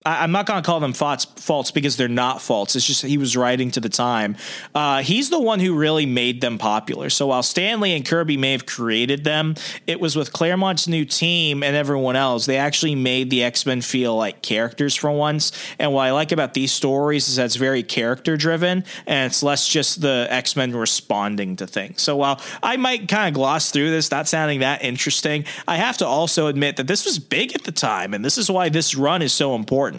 I- 0.06 0.24
I'm 0.24 0.32
not 0.32 0.46
going 0.46 0.62
to 0.62 0.66
call 0.66 0.80
them 0.80 0.94
faults, 0.94 1.26
faults 1.26 1.72
because 1.72 1.98
they're 1.98 2.08
not 2.08 2.42
faults. 2.42 2.76
It's 2.76 2.86
just 2.86 3.04
he 3.04 3.18
was 3.18 3.36
writing 3.36 3.72
to 3.72 3.80
the 3.80 3.90
time. 3.90 4.38
Uh, 4.74 5.02
he's 5.02 5.30
the 5.30 5.40
one 5.40 5.60
who 5.60 5.74
really 5.76 6.06
made 6.06 6.42
them 6.42 6.58
popular. 6.58 7.10
So 7.10 7.28
while 7.28 7.44
Stan 7.44 7.80
Lee 7.80 7.96
and 7.96 8.06
Kirby 8.06 8.38
may 8.38 8.52
have 8.52 8.66
created 8.66 9.24
them, 9.24 9.56
it 9.88 10.00
was 10.00 10.16
with 10.16 10.32
Claremont's 10.32 10.88
new 10.88 11.06
team 11.06 11.64
and 11.64 11.76
everyone 11.76 12.16
else. 12.16 12.46
They 12.46 12.58
actually 12.58 12.96
made 12.96 13.30
the 13.30 13.44
X 13.44 13.66
Men 13.66 13.82
feel 13.82 14.16
like 14.16 14.42
characters 14.42 14.96
for 14.96 15.12
once. 15.12 15.52
And 15.80 15.92
what 15.94 16.04
I 16.04 16.12
like 16.12 16.32
about 16.32 16.54
these 16.54 16.72
stories 16.72 17.28
is 17.28 17.38
that 17.38 17.46
it's 17.46 17.56
very 17.56 17.84
character 17.84 18.38
driven 18.38 18.84
and 19.08 19.32
it's 19.32 19.42
less 19.42 19.68
just 19.68 20.02
the 20.02 20.28
X 20.30 20.56
Men 20.56 20.76
responding 20.76 21.56
to 21.58 21.68
things. 21.68 22.02
So 22.02 22.16
while 22.16 22.40
I 22.62 22.78
might 22.78 23.08
kind 23.08 23.28
of 23.30 23.34
gloss 23.34 23.72
through 23.72 23.90
this, 23.92 24.12
not 24.12 24.28
sounding 24.28 24.60
that 24.60 24.84
interesting, 24.84 25.46
I 25.68 25.78
have 25.78 25.98
to 25.98 26.06
also 26.06 26.48
admit 26.48 26.78
that 26.78 26.88
this 26.88 27.06
was 27.06 27.18
big 27.18 27.56
at 27.56 27.64
the 27.64 27.72
time, 27.72 28.14
and 28.14 28.24
this 28.24 28.38
is 28.38 28.52
why 28.52 28.70
this 28.70 28.96
run 28.96 29.22
is 29.22 29.34
so 29.34 29.56
important. 29.56 29.95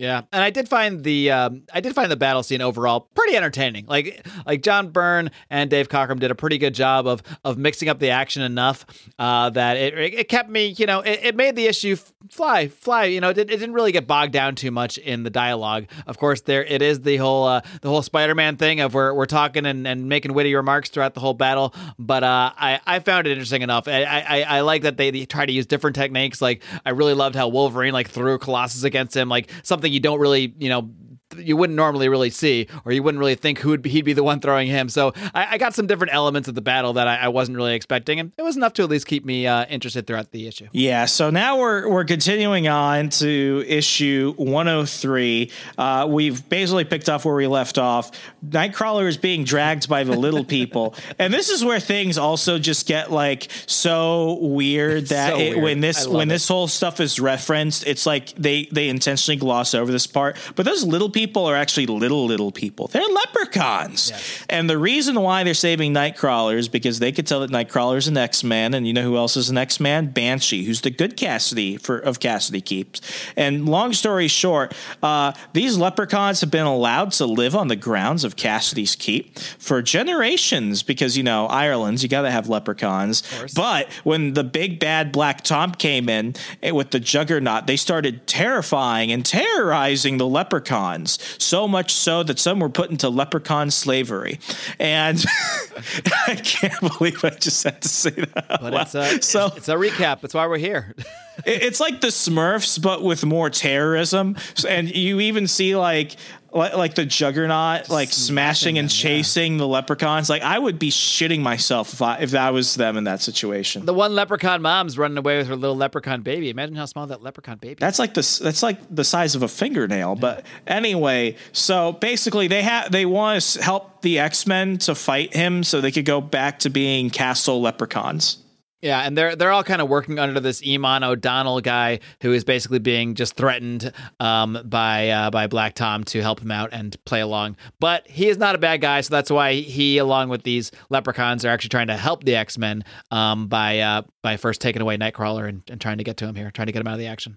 Yeah, 0.00 0.22
and 0.32 0.42
I 0.42 0.48
did 0.48 0.66
find 0.66 1.04
the 1.04 1.30
um, 1.30 1.64
I 1.74 1.80
did 1.80 1.94
find 1.94 2.10
the 2.10 2.16
battle 2.16 2.42
scene 2.42 2.62
overall 2.62 3.10
pretty 3.14 3.36
entertaining. 3.36 3.84
Like 3.84 4.26
like 4.46 4.62
John 4.62 4.88
Byrne 4.88 5.30
and 5.50 5.68
Dave 5.68 5.90
Cockrum 5.90 6.18
did 6.18 6.30
a 6.30 6.34
pretty 6.34 6.56
good 6.56 6.74
job 6.74 7.06
of 7.06 7.22
of 7.44 7.58
mixing 7.58 7.90
up 7.90 7.98
the 7.98 8.08
action 8.08 8.42
enough 8.42 8.86
uh, 9.18 9.50
that 9.50 9.76
it 9.76 9.92
it 9.98 10.28
kept 10.30 10.48
me 10.48 10.68
you 10.68 10.86
know 10.86 11.00
it, 11.00 11.20
it 11.22 11.36
made 11.36 11.54
the 11.54 11.66
issue 11.66 11.96
fly 12.30 12.68
fly 12.68 13.04
you 13.04 13.20
know 13.20 13.28
it, 13.28 13.36
it 13.36 13.48
didn't 13.48 13.74
really 13.74 13.92
get 13.92 14.06
bogged 14.06 14.32
down 14.32 14.54
too 14.54 14.70
much 14.70 14.96
in 14.96 15.22
the 15.22 15.28
dialogue. 15.28 15.84
Of 16.06 16.16
course, 16.16 16.40
there 16.40 16.64
it 16.64 16.80
is 16.80 17.02
the 17.02 17.18
whole 17.18 17.46
uh, 17.46 17.60
the 17.82 17.90
whole 17.90 18.00
Spider 18.00 18.34
Man 18.34 18.56
thing 18.56 18.80
of 18.80 18.94
we're 18.94 19.12
we're 19.12 19.26
talking 19.26 19.66
and, 19.66 19.86
and 19.86 20.08
making 20.08 20.32
witty 20.32 20.54
remarks 20.54 20.88
throughout 20.88 21.12
the 21.12 21.20
whole 21.20 21.34
battle. 21.34 21.74
But 21.98 22.24
uh, 22.24 22.52
I 22.56 22.80
I 22.86 23.00
found 23.00 23.26
it 23.26 23.32
interesting 23.32 23.60
enough. 23.60 23.86
I, 23.86 24.04
I 24.04 24.40
I 24.48 24.60
like 24.62 24.80
that 24.80 24.96
they, 24.96 25.10
they 25.10 25.26
try 25.26 25.44
to 25.44 25.52
use 25.52 25.66
different 25.66 25.94
techniques. 25.94 26.40
Like 26.40 26.62
I 26.86 26.90
really 26.90 27.12
loved 27.12 27.34
how 27.34 27.48
Wolverine 27.48 27.92
like 27.92 28.08
threw 28.08 28.38
Colossus 28.38 28.82
against 28.82 29.14
him, 29.14 29.28
like 29.28 29.50
something 29.62 29.89
you 29.90 30.00
don't 30.00 30.20
really, 30.20 30.54
you 30.58 30.68
know, 30.68 30.90
you 31.36 31.56
wouldn't 31.56 31.76
normally 31.76 32.08
really 32.08 32.30
see, 32.30 32.66
or 32.84 32.92
you 32.92 33.02
wouldn't 33.02 33.20
really 33.20 33.34
think 33.34 33.58
who 33.60 33.70
would 33.70 33.82
be, 33.82 33.90
he'd 33.90 34.04
be 34.04 34.12
the 34.12 34.22
one 34.22 34.40
throwing 34.40 34.66
him. 34.66 34.88
So 34.88 35.12
I, 35.34 35.48
I 35.52 35.58
got 35.58 35.74
some 35.74 35.86
different 35.86 36.12
elements 36.12 36.48
of 36.48 36.54
the 36.54 36.60
battle 36.60 36.94
that 36.94 37.06
I, 37.06 37.16
I, 37.16 37.28
wasn't 37.28 37.56
really 37.56 37.74
expecting, 37.74 38.18
and 38.18 38.32
it 38.36 38.42
was 38.42 38.56
enough 38.56 38.72
to 38.74 38.82
at 38.82 38.88
least 38.88 39.06
keep 39.06 39.24
me 39.24 39.46
uh, 39.46 39.66
interested 39.66 40.06
throughout 40.06 40.32
the 40.32 40.46
issue. 40.46 40.68
Yeah. 40.72 41.04
So 41.04 41.30
now 41.30 41.58
we're 41.58 41.88
we're 41.88 42.04
continuing 42.04 42.68
on 42.68 43.10
to 43.10 43.64
issue 43.66 44.34
103. 44.36 45.50
Uh, 45.78 46.06
we've 46.10 46.46
basically 46.48 46.84
picked 46.84 47.08
up 47.08 47.24
where 47.24 47.34
we 47.34 47.46
left 47.46 47.78
off. 47.78 48.10
Nightcrawler 48.44 49.06
is 49.06 49.16
being 49.16 49.44
dragged 49.44 49.88
by 49.88 50.04
the 50.04 50.16
little 50.16 50.44
people, 50.44 50.94
and 51.18 51.32
this 51.32 51.48
is 51.48 51.64
where 51.64 51.80
things 51.80 52.18
also 52.18 52.58
just 52.58 52.86
get 52.86 53.12
like 53.12 53.48
so 53.66 54.38
weird 54.40 55.06
that 55.08 55.34
So 55.34 55.38
it, 55.38 55.50
weird. 55.50 55.62
when 55.62 55.80
this 55.80 56.06
when 56.06 56.28
it. 56.28 56.32
this 56.32 56.48
whole 56.48 56.66
stuff 56.68 57.00
is 57.00 57.20
referenced, 57.20 57.86
it's 57.86 58.06
like 58.06 58.34
they 58.34 58.68
they 58.72 58.88
intentionally 58.88 59.36
gloss 59.36 59.74
over 59.74 59.92
this 59.92 60.06
part. 60.06 60.36
But 60.56 60.66
those 60.66 60.84
little 60.84 61.08
people 61.10 61.19
are 61.46 61.56
actually 61.56 61.86
little 61.86 62.26
little 62.26 62.52
people. 62.52 62.86
They're 62.88 63.02
leprechauns, 63.02 64.12
and 64.48 64.68
the 64.68 64.78
reason 64.78 65.20
why 65.20 65.44
they're 65.44 65.54
saving 65.54 65.94
Nightcrawler 65.94 66.56
is 66.56 66.68
because 66.68 66.98
they 66.98 67.12
could 67.12 67.26
tell 67.26 67.40
that 67.40 67.50
Nightcrawler 67.50 67.96
is 67.96 68.08
an 68.08 68.16
X 68.16 68.44
Man, 68.44 68.74
and 68.74 68.86
you 68.86 68.92
know 68.92 69.02
who 69.02 69.16
else 69.16 69.36
is 69.36 69.50
an 69.50 69.58
X 69.58 69.80
Man? 69.80 70.08
Banshee, 70.08 70.64
who's 70.64 70.80
the 70.80 70.90
good 70.90 71.16
Cassidy 71.16 71.76
for 71.76 71.98
of 71.98 72.20
Cassidy 72.20 72.60
Keeps. 72.60 73.00
And 73.36 73.68
long 73.68 73.92
story 73.92 74.28
short, 74.28 74.74
uh, 75.02 75.32
these 75.52 75.76
leprechauns 75.76 76.40
have 76.40 76.50
been 76.50 76.66
allowed 76.66 77.12
to 77.12 77.26
live 77.26 77.54
on 77.54 77.68
the 77.68 77.76
grounds 77.76 78.24
of 78.24 78.36
Cassidy's 78.36 78.96
Keep 78.96 79.38
for 79.38 79.82
generations 79.82 80.82
because 80.82 81.16
you 81.16 81.22
know 81.22 81.46
Ireland's 81.46 82.02
you 82.02 82.08
got 82.08 82.22
to 82.22 82.30
have 82.30 82.48
leprechauns. 82.48 83.22
But 83.54 83.92
when 84.04 84.34
the 84.34 84.44
big 84.44 84.78
bad 84.78 85.12
Black 85.12 85.42
Tom 85.42 85.72
came 85.72 86.08
in 86.08 86.34
eh, 86.62 86.70
with 86.70 86.90
the 86.90 87.00
Juggernaut, 87.00 87.66
they 87.66 87.76
started 87.76 88.26
terrifying 88.26 89.12
and 89.12 89.24
terrorizing 89.24 90.18
the 90.18 90.26
leprechauns 90.26 91.09
so 91.38 91.66
much 91.66 91.92
so 91.92 92.22
that 92.22 92.38
some 92.38 92.60
were 92.60 92.68
put 92.68 92.90
into 92.90 93.08
leprechaun 93.08 93.70
slavery. 93.70 94.40
And 94.78 95.24
I 96.26 96.36
can't 96.36 96.80
believe 96.80 97.24
I 97.24 97.30
just 97.30 97.62
had 97.64 97.82
to 97.82 97.88
say 97.88 98.10
that. 98.10 98.58
But 98.60 98.74
it's 98.74 98.94
a 98.94 99.22
so 99.22 99.52
it's 99.56 99.68
a 99.68 99.74
recap. 99.74 100.20
That's 100.20 100.34
why 100.34 100.46
we're 100.46 100.58
here. 100.58 100.94
it's 101.46 101.80
like 101.80 102.00
the 102.00 102.08
Smurfs, 102.08 102.80
but 102.80 103.02
with 103.02 103.24
more 103.24 103.50
terrorism. 103.50 104.36
And 104.68 104.94
you 104.94 105.20
even 105.20 105.46
see 105.46 105.76
like 105.76 106.16
like, 106.52 106.74
like 106.74 106.94
the 106.94 107.04
Juggernaut 107.04 107.88
like 107.88 108.10
smashing 108.10 108.78
and 108.78 108.90
chasing 108.90 109.56
the 109.56 109.66
leprechauns. 109.66 110.28
Like 110.28 110.42
I 110.42 110.58
would 110.58 110.78
be 110.78 110.90
shitting 110.90 111.40
myself 111.40 111.92
if 111.92 112.02
I 112.02 112.18
if 112.18 112.30
that 112.32 112.52
was 112.52 112.74
them 112.74 112.96
in 112.96 113.04
that 113.04 113.20
situation. 113.20 113.86
the 113.86 113.94
one 113.94 114.14
leprechaun 114.14 114.62
mom's 114.62 114.98
running 114.98 115.18
away 115.18 115.38
with 115.38 115.48
her 115.48 115.56
little 115.56 115.76
leprechaun 115.76 116.22
baby. 116.22 116.50
Imagine 116.50 116.76
how 116.76 116.86
small 116.86 117.06
that 117.06 117.22
leprechaun 117.22 117.58
baby. 117.58 117.76
That's 117.78 117.98
like 117.98 118.14
this. 118.14 118.38
That's 118.38 118.62
like 118.62 118.78
the 118.94 119.04
size 119.04 119.34
of 119.34 119.42
a 119.42 119.48
fingernail. 119.48 120.16
But 120.16 120.44
anyway, 120.66 121.36
so 121.52 121.92
basically, 121.92 122.48
they 122.48 122.62
have 122.62 122.90
they 122.90 123.06
want 123.06 123.42
to 123.42 123.62
help 123.62 124.02
the 124.02 124.18
X 124.18 124.46
Men 124.46 124.78
to 124.78 124.94
fight 124.94 125.34
him, 125.34 125.62
so 125.62 125.80
they 125.80 125.92
could 125.92 126.04
go 126.04 126.20
back 126.20 126.60
to 126.60 126.70
being 126.70 127.10
Castle 127.10 127.60
Leprechauns. 127.60 128.38
Yeah, 128.82 129.00
and 129.00 129.16
they're 129.16 129.36
they're 129.36 129.50
all 129.50 129.62
kind 129.62 129.82
of 129.82 129.90
working 129.90 130.18
under 130.18 130.40
this 130.40 130.62
Iman 130.66 131.04
O'Donnell 131.04 131.60
guy 131.60 132.00
who 132.22 132.32
is 132.32 132.44
basically 132.44 132.78
being 132.78 133.14
just 133.14 133.36
threatened 133.36 133.92
um, 134.20 134.58
by 134.64 135.10
uh, 135.10 135.30
by 135.30 135.46
Black 135.48 135.74
Tom 135.74 136.04
to 136.04 136.22
help 136.22 136.40
him 136.40 136.50
out 136.50 136.70
and 136.72 136.96
play 137.04 137.20
along. 137.20 137.56
But 137.78 138.08
he 138.08 138.28
is 138.28 138.38
not 138.38 138.54
a 138.54 138.58
bad 138.58 138.80
guy, 138.80 139.02
so 139.02 139.10
that's 139.10 139.30
why 139.30 139.54
he, 139.54 139.98
along 139.98 140.30
with 140.30 140.44
these 140.44 140.70
leprechauns, 140.88 141.44
are 141.44 141.50
actually 141.50 141.68
trying 141.68 141.88
to 141.88 141.96
help 141.96 142.24
the 142.24 142.36
X 142.36 142.56
Men 142.56 142.82
um, 143.10 143.48
by 143.48 143.80
uh, 143.80 144.02
by 144.22 144.38
first 144.38 144.62
taking 144.62 144.80
away 144.80 144.96
Nightcrawler 144.96 145.46
and, 145.46 145.62
and 145.68 145.78
trying 145.78 145.98
to 145.98 146.04
get 146.04 146.16
to 146.18 146.26
him 146.26 146.34
here, 146.34 146.50
trying 146.50 146.66
to 146.66 146.72
get 146.72 146.80
him 146.80 146.86
out 146.86 146.94
of 146.94 147.00
the 147.00 147.06
action. 147.06 147.36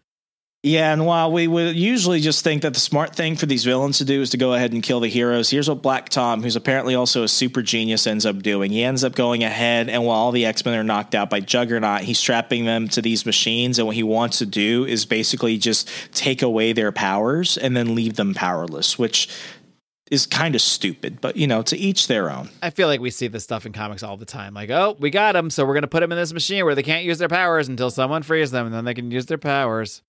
Yeah, 0.66 0.94
and 0.94 1.06
while 1.06 1.30
we 1.30 1.46
would 1.46 1.76
usually 1.76 2.22
just 2.22 2.42
think 2.42 2.62
that 2.62 2.74
the 2.74 2.80
smart 2.80 3.14
thing 3.14 3.36
for 3.36 3.46
these 3.46 3.66
villains 3.66 3.98
to 3.98 4.06
do 4.06 4.22
is 4.22 4.30
to 4.30 4.38
go 4.38 4.54
ahead 4.54 4.72
and 4.72 4.82
kill 4.82 5.02
the 5.02 5.10
heroes, 5.10 5.50
here's 5.50 5.68
what 5.68 5.82
Black 5.82 6.08
Tom, 6.08 6.42
who's 6.42 6.56
apparently 6.56 6.96
also 6.96 7.24
a 7.24 7.28
super 7.28 7.62
genius, 7.62 8.08
ends 8.08 8.26
up 8.26 8.42
doing. 8.42 8.72
He 8.72 8.82
ends 8.82 9.04
up 9.04 9.14
going 9.14 9.44
ahead, 9.44 9.90
and 9.90 10.06
while 10.06 10.16
all 10.16 10.32
the 10.32 10.46
X 10.46 10.64
Men 10.64 10.80
are 10.80 10.84
knocked 10.84 11.16
out 11.16 11.30
by 11.30 11.42
Juggernaut, 11.42 12.04
he's 12.04 12.18
strapping 12.18 12.64
them 12.64 12.88
to 12.88 13.02
these 13.02 13.26
machines, 13.26 13.78
and 13.78 13.86
what 13.86 13.98
he 13.98 14.04
wants 14.04 14.38
to 14.38 14.46
do 14.46 14.86
is 14.86 15.06
basically 15.06 15.58
just 15.58 15.90
take 16.14 16.42
away 16.42 16.72
their 16.72 16.94
powers 16.94 17.58
and 17.58 17.76
then 17.76 17.94
leave 17.94 18.14
them 18.16 18.34
powerless, 18.34 18.98
which 18.98 19.28
is 20.12 20.26
kind 20.26 20.56
of 20.56 20.62
stupid, 20.62 21.20
but 21.20 21.36
you 21.36 21.46
know, 21.46 21.62
to 21.64 21.78
each 21.78 22.08
their 22.08 22.32
own. 22.32 22.48
I 22.62 22.70
feel 22.70 22.88
like 22.88 23.02
we 23.02 23.10
see 23.10 23.28
this 23.28 23.44
stuff 23.44 23.66
in 23.66 23.74
comics 23.74 24.02
all 24.02 24.16
the 24.16 24.24
time. 24.24 24.54
Like, 24.54 24.70
oh, 24.70 24.96
we 24.98 25.10
got 25.10 25.34
them, 25.34 25.50
so 25.50 25.66
we're 25.66 25.74
gonna 25.74 25.88
put 25.88 26.00
them 26.00 26.14
in 26.14 26.18
this 26.18 26.32
machine 26.32 26.64
where 26.64 26.76
they 26.76 26.84
can't 26.84 27.04
use 27.04 27.18
their 27.18 27.28
powers 27.28 27.68
until 27.68 27.90
someone 27.90 28.24
frees 28.24 28.52
them, 28.52 28.66
and 28.66 28.74
then 28.74 28.86
they 28.86 28.94
can 28.94 29.12
use 29.12 29.26
their 29.26 29.38
powers. 29.38 30.02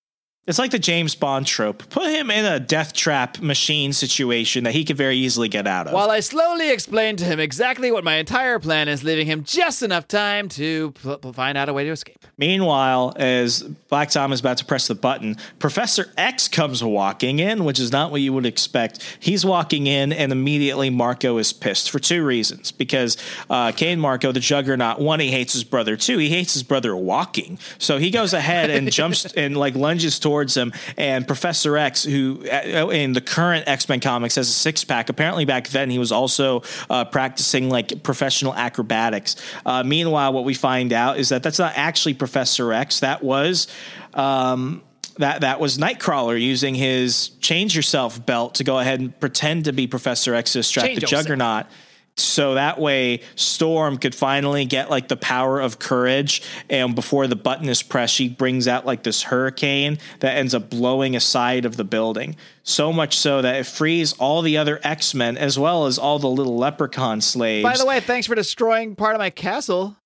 It's 0.47 0.59
like 0.59 0.69
the 0.69 0.77
James 0.77 1.15
Bond 1.15 1.47
trope. 1.47 1.89
Put 1.89 2.11
him 2.11 2.29
in 2.29 2.45
a 2.45 2.59
death 2.59 2.93
trap 2.93 3.39
machine 3.41 3.93
situation 3.93 4.65
that 4.65 4.73
he 4.73 4.85
could 4.85 4.95
very 4.95 5.17
easily 5.17 5.47
get 5.49 5.65
out 5.65 5.87
of. 5.87 5.93
While 5.93 6.11
I 6.11 6.19
slowly 6.19 6.69
explain 6.71 7.15
to 7.15 7.25
him 7.25 7.39
exactly 7.39 7.91
what 7.91 8.03
my 8.03 8.17
entire 8.17 8.59
plan 8.59 8.87
is, 8.87 9.03
leaving 9.03 9.25
him 9.25 9.43
just 9.43 9.81
enough 9.81 10.07
time 10.07 10.47
to 10.49 10.91
pl- 10.91 11.17
pl- 11.17 11.33
find 11.33 11.57
out 11.57 11.67
a 11.67 11.73
way 11.73 11.83
to 11.85 11.89
escape. 11.89 12.23
Meanwhile, 12.37 13.13
as 13.15 13.63
Black 13.89 14.11
Tom 14.11 14.31
is 14.31 14.39
about 14.39 14.57
to 14.57 14.65
press 14.65 14.85
the 14.85 14.93
button, 14.93 15.35
Professor 15.57 16.13
X 16.15 16.47
comes 16.47 16.83
walking 16.83 17.39
in, 17.39 17.65
which 17.65 17.79
is 17.79 17.91
not 17.91 18.11
what 18.11 18.21
you 18.21 18.31
would 18.31 18.45
expect. 18.45 19.17
He's 19.19 19.43
walking 19.43 19.87
in, 19.87 20.13
and 20.13 20.31
immediately 20.31 20.91
Marko 20.91 21.39
is 21.39 21.53
pissed 21.53 21.89
for 21.89 21.97
two 21.97 22.23
reasons. 22.23 22.71
Because 22.71 23.17
uh, 23.49 23.71
Cain 23.71 23.99
Marko, 23.99 24.31
the 24.31 24.39
Juggernaut, 24.39 24.99
one, 24.99 25.19
he 25.19 25.31
hates 25.31 25.53
his 25.53 25.63
brother. 25.63 25.97
Two, 25.97 26.19
he 26.19 26.29
hates 26.29 26.53
his 26.53 26.61
brother 26.61 26.95
walking. 26.95 27.57
So 27.79 27.97
he 27.97 28.11
goes 28.11 28.33
ahead 28.33 28.69
and 28.69 28.91
jumps 28.91 29.25
and 29.33 29.57
like 29.57 29.73
lunges 29.73 30.19
towards 30.19 30.34
him. 30.43 30.73
And 30.97 31.25
Professor 31.25 31.77
X, 31.77 32.03
who 32.03 32.45
uh, 32.51 32.89
in 32.89 33.13
the 33.13 33.21
current 33.21 33.67
X 33.67 33.87
Men 33.87 33.99
comics 33.99 34.35
has 34.35 34.49
a 34.49 34.51
six 34.51 34.83
pack, 34.83 35.09
apparently 35.09 35.45
back 35.45 35.69
then 35.69 35.89
he 35.89 35.99
was 35.99 36.11
also 36.11 36.63
uh, 36.89 37.05
practicing 37.05 37.69
like 37.69 38.03
professional 38.03 38.53
acrobatics. 38.53 39.35
Uh, 39.65 39.83
meanwhile, 39.83 40.33
what 40.33 40.43
we 40.43 40.53
find 40.53 40.93
out 40.93 41.17
is 41.17 41.29
that 41.29 41.43
that's 41.43 41.59
not 41.59 41.73
actually 41.75 42.13
Professor 42.13 42.73
X. 42.73 42.99
That 42.99 43.23
was. 43.23 43.67
Um, 44.13 44.81
that 45.17 45.41
that 45.41 45.59
was 45.59 45.77
Nightcrawler 45.77 46.39
using 46.39 46.75
his 46.75 47.29
change 47.39 47.75
yourself 47.75 48.25
belt 48.25 48.55
to 48.55 48.63
go 48.63 48.79
ahead 48.79 48.99
and 48.99 49.17
pretend 49.17 49.65
to 49.65 49.71
be 49.71 49.87
Professor 49.87 50.35
X 50.35 50.51
to 50.53 50.59
distract 50.59 50.87
Change 50.87 50.99
the 50.99 51.01
yourself. 51.03 51.69
So 52.17 52.53
that 52.53 52.79
way, 52.79 53.21
Storm 53.35 53.97
could 53.97 54.15
finally 54.15 54.63
get 54.65 54.89
like 54.89 55.09
the 55.09 55.17
power 55.17 55.59
of 55.59 55.79
courage, 55.79 56.41
and 56.69 56.95
before 56.95 57.27
the 57.27 57.35
button 57.35 57.67
is 57.67 57.83
pressed, 57.83 58.13
she 58.13 58.29
brings 58.29 58.67
out 58.67 58.85
like 58.85 59.03
this 59.03 59.23
hurricane 59.23 59.97
that 60.21 60.37
ends 60.37 60.53
up 60.53 60.69
blowing 60.69 61.15
a 61.15 61.19
side 61.19 61.65
of 61.65 61.75
the 61.75 61.83
building. 61.83 62.37
So 62.63 62.93
much 62.93 63.17
so 63.17 63.41
that 63.41 63.55
it 63.57 63.65
frees 63.65 64.13
all 64.13 64.41
the 64.41 64.57
other 64.57 64.79
X 64.81 65.13
Men 65.13 65.37
as 65.37 65.59
well 65.59 65.85
as 65.85 65.97
all 65.97 66.17
the 66.17 66.29
little 66.29 66.57
leprechaun 66.57 67.19
slaves. 67.19 67.63
By 67.63 67.77
the 67.77 67.85
way, 67.85 67.99
thanks 67.99 68.27
for 68.27 68.35
destroying 68.35 68.95
part 68.95 69.15
of 69.15 69.19
my 69.19 69.29
castle, 69.29 69.97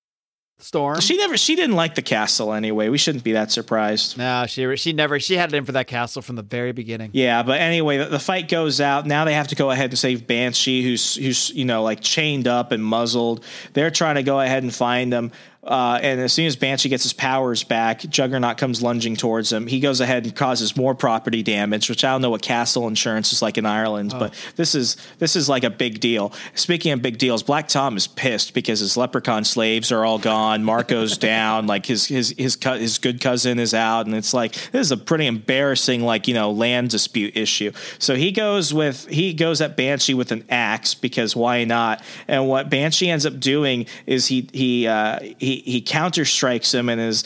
Storm. 0.61 0.99
she 0.99 1.15
never 1.15 1.37
she 1.37 1.55
didn't 1.55 1.75
like 1.75 1.95
the 1.95 2.01
castle 2.01 2.51
anyway. 2.53 2.89
We 2.89 2.97
shouldn't 2.97 3.23
be 3.23 3.31
that 3.31 3.49
surprised. 3.51 4.17
no, 4.17 4.45
she 4.45 4.75
she 4.75 4.91
never 4.91 5.19
she 5.19 5.35
had 5.35 5.53
it 5.53 5.57
in 5.57 5.65
for 5.65 5.71
that 5.71 5.87
castle 5.87 6.21
from 6.21 6.35
the 6.35 6.41
very 6.43 6.73
beginning. 6.73 7.11
Yeah, 7.13 7.43
but 7.43 7.61
anyway, 7.61 7.97
the, 7.97 8.05
the 8.05 8.19
fight 8.19 8.49
goes 8.49 8.81
out. 8.81 9.07
Now 9.07 9.23
they 9.23 9.33
have 9.33 9.47
to 9.49 9.55
go 9.55 9.71
ahead 9.71 9.91
and 9.91 9.97
save 9.97 10.27
Banshee, 10.27 10.83
who's 10.83 11.15
who's 11.15 11.49
you 11.51 11.63
know 11.65 11.81
like 11.83 12.01
chained 12.01 12.47
up 12.47 12.71
and 12.73 12.83
muzzled. 12.83 13.43
They're 13.73 13.89
trying 13.91 14.15
to 14.15 14.23
go 14.23 14.39
ahead 14.41 14.63
and 14.63 14.73
find 14.73 15.13
him. 15.13 15.31
Uh, 15.61 15.99
and 16.01 16.21
as 16.21 16.31
soon 16.31 16.45
as 16.45 16.55
Banshee 16.55 16.87
gets 16.87 17.03
his 17.03 17.11
powers 17.11 17.63
back, 17.63 17.99
Juggernaut 17.99 18.57
comes 18.57 18.81
lunging 18.81 19.17
towards 19.17 19.51
him. 19.51 19.67
He 19.67 19.81
goes 19.81 19.99
ahead 19.99 20.23
and 20.23 20.33
causes 20.33 20.77
more 20.77 20.95
property 20.95 21.43
damage, 21.43 21.89
which 21.89 22.05
I 22.05 22.11
don't 22.11 22.21
know 22.21 22.29
what 22.29 22.41
castle 22.41 22.87
insurance 22.87 23.33
is 23.33 23.41
like 23.41 23.57
in 23.57 23.65
Ireland, 23.65 24.13
but 24.17 24.33
this 24.55 24.73
is 24.73 24.95
this 25.17 25.35
is 25.35 25.49
like 25.49 25.65
a 25.65 25.69
big 25.69 25.99
deal. 25.99 26.31
Speaking 26.55 26.93
of 26.93 27.01
big 27.01 27.17
deals, 27.17 27.43
Black 27.43 27.67
Tom 27.67 27.97
is 27.97 28.07
pissed 28.07 28.53
because 28.53 28.79
his 28.79 28.95
leprechaun 28.95 29.43
slaves 29.43 29.91
are 29.91 30.05
all 30.05 30.17
gone. 30.17 30.63
Marko's 30.63 31.17
down, 31.29 31.67
like 31.67 31.85
his 31.85 32.05
his 32.05 32.33
his 32.37 32.55
co- 32.55 32.77
his 32.77 32.97
good 32.97 33.19
cousin 33.19 33.59
is 33.59 33.73
out, 33.73 34.05
and 34.05 34.15
it's 34.15 34.33
like 34.33 34.53
this 34.71 34.87
is 34.87 34.91
a 34.93 34.97
pretty 34.97 35.27
embarrassing 35.27 36.03
like 36.03 36.29
you 36.29 36.33
know 36.33 36.51
land 36.51 36.89
dispute 36.89 37.35
issue. 37.35 37.73
So 37.97 38.15
he 38.15 38.31
goes 38.31 38.73
with 38.73 39.07
he 39.09 39.33
goes 39.33 39.59
at 39.59 39.75
Banshee 39.75 40.13
with 40.13 40.31
an 40.31 40.45
axe 40.49 40.95
because 40.95 41.35
why 41.35 41.65
not? 41.65 42.01
And 42.29 42.47
what 42.47 42.69
Banshee 42.69 43.09
ends 43.09 43.25
up 43.25 43.41
doing 43.41 43.87
is 44.05 44.27
he 44.27 44.47
he 44.53 44.87
uh, 44.87 45.19
he 45.37 45.48
he 45.57 45.81
counter 45.81 46.25
strikes 46.25 46.73
him 46.73 46.89
and 46.89 46.99
is 47.01 47.23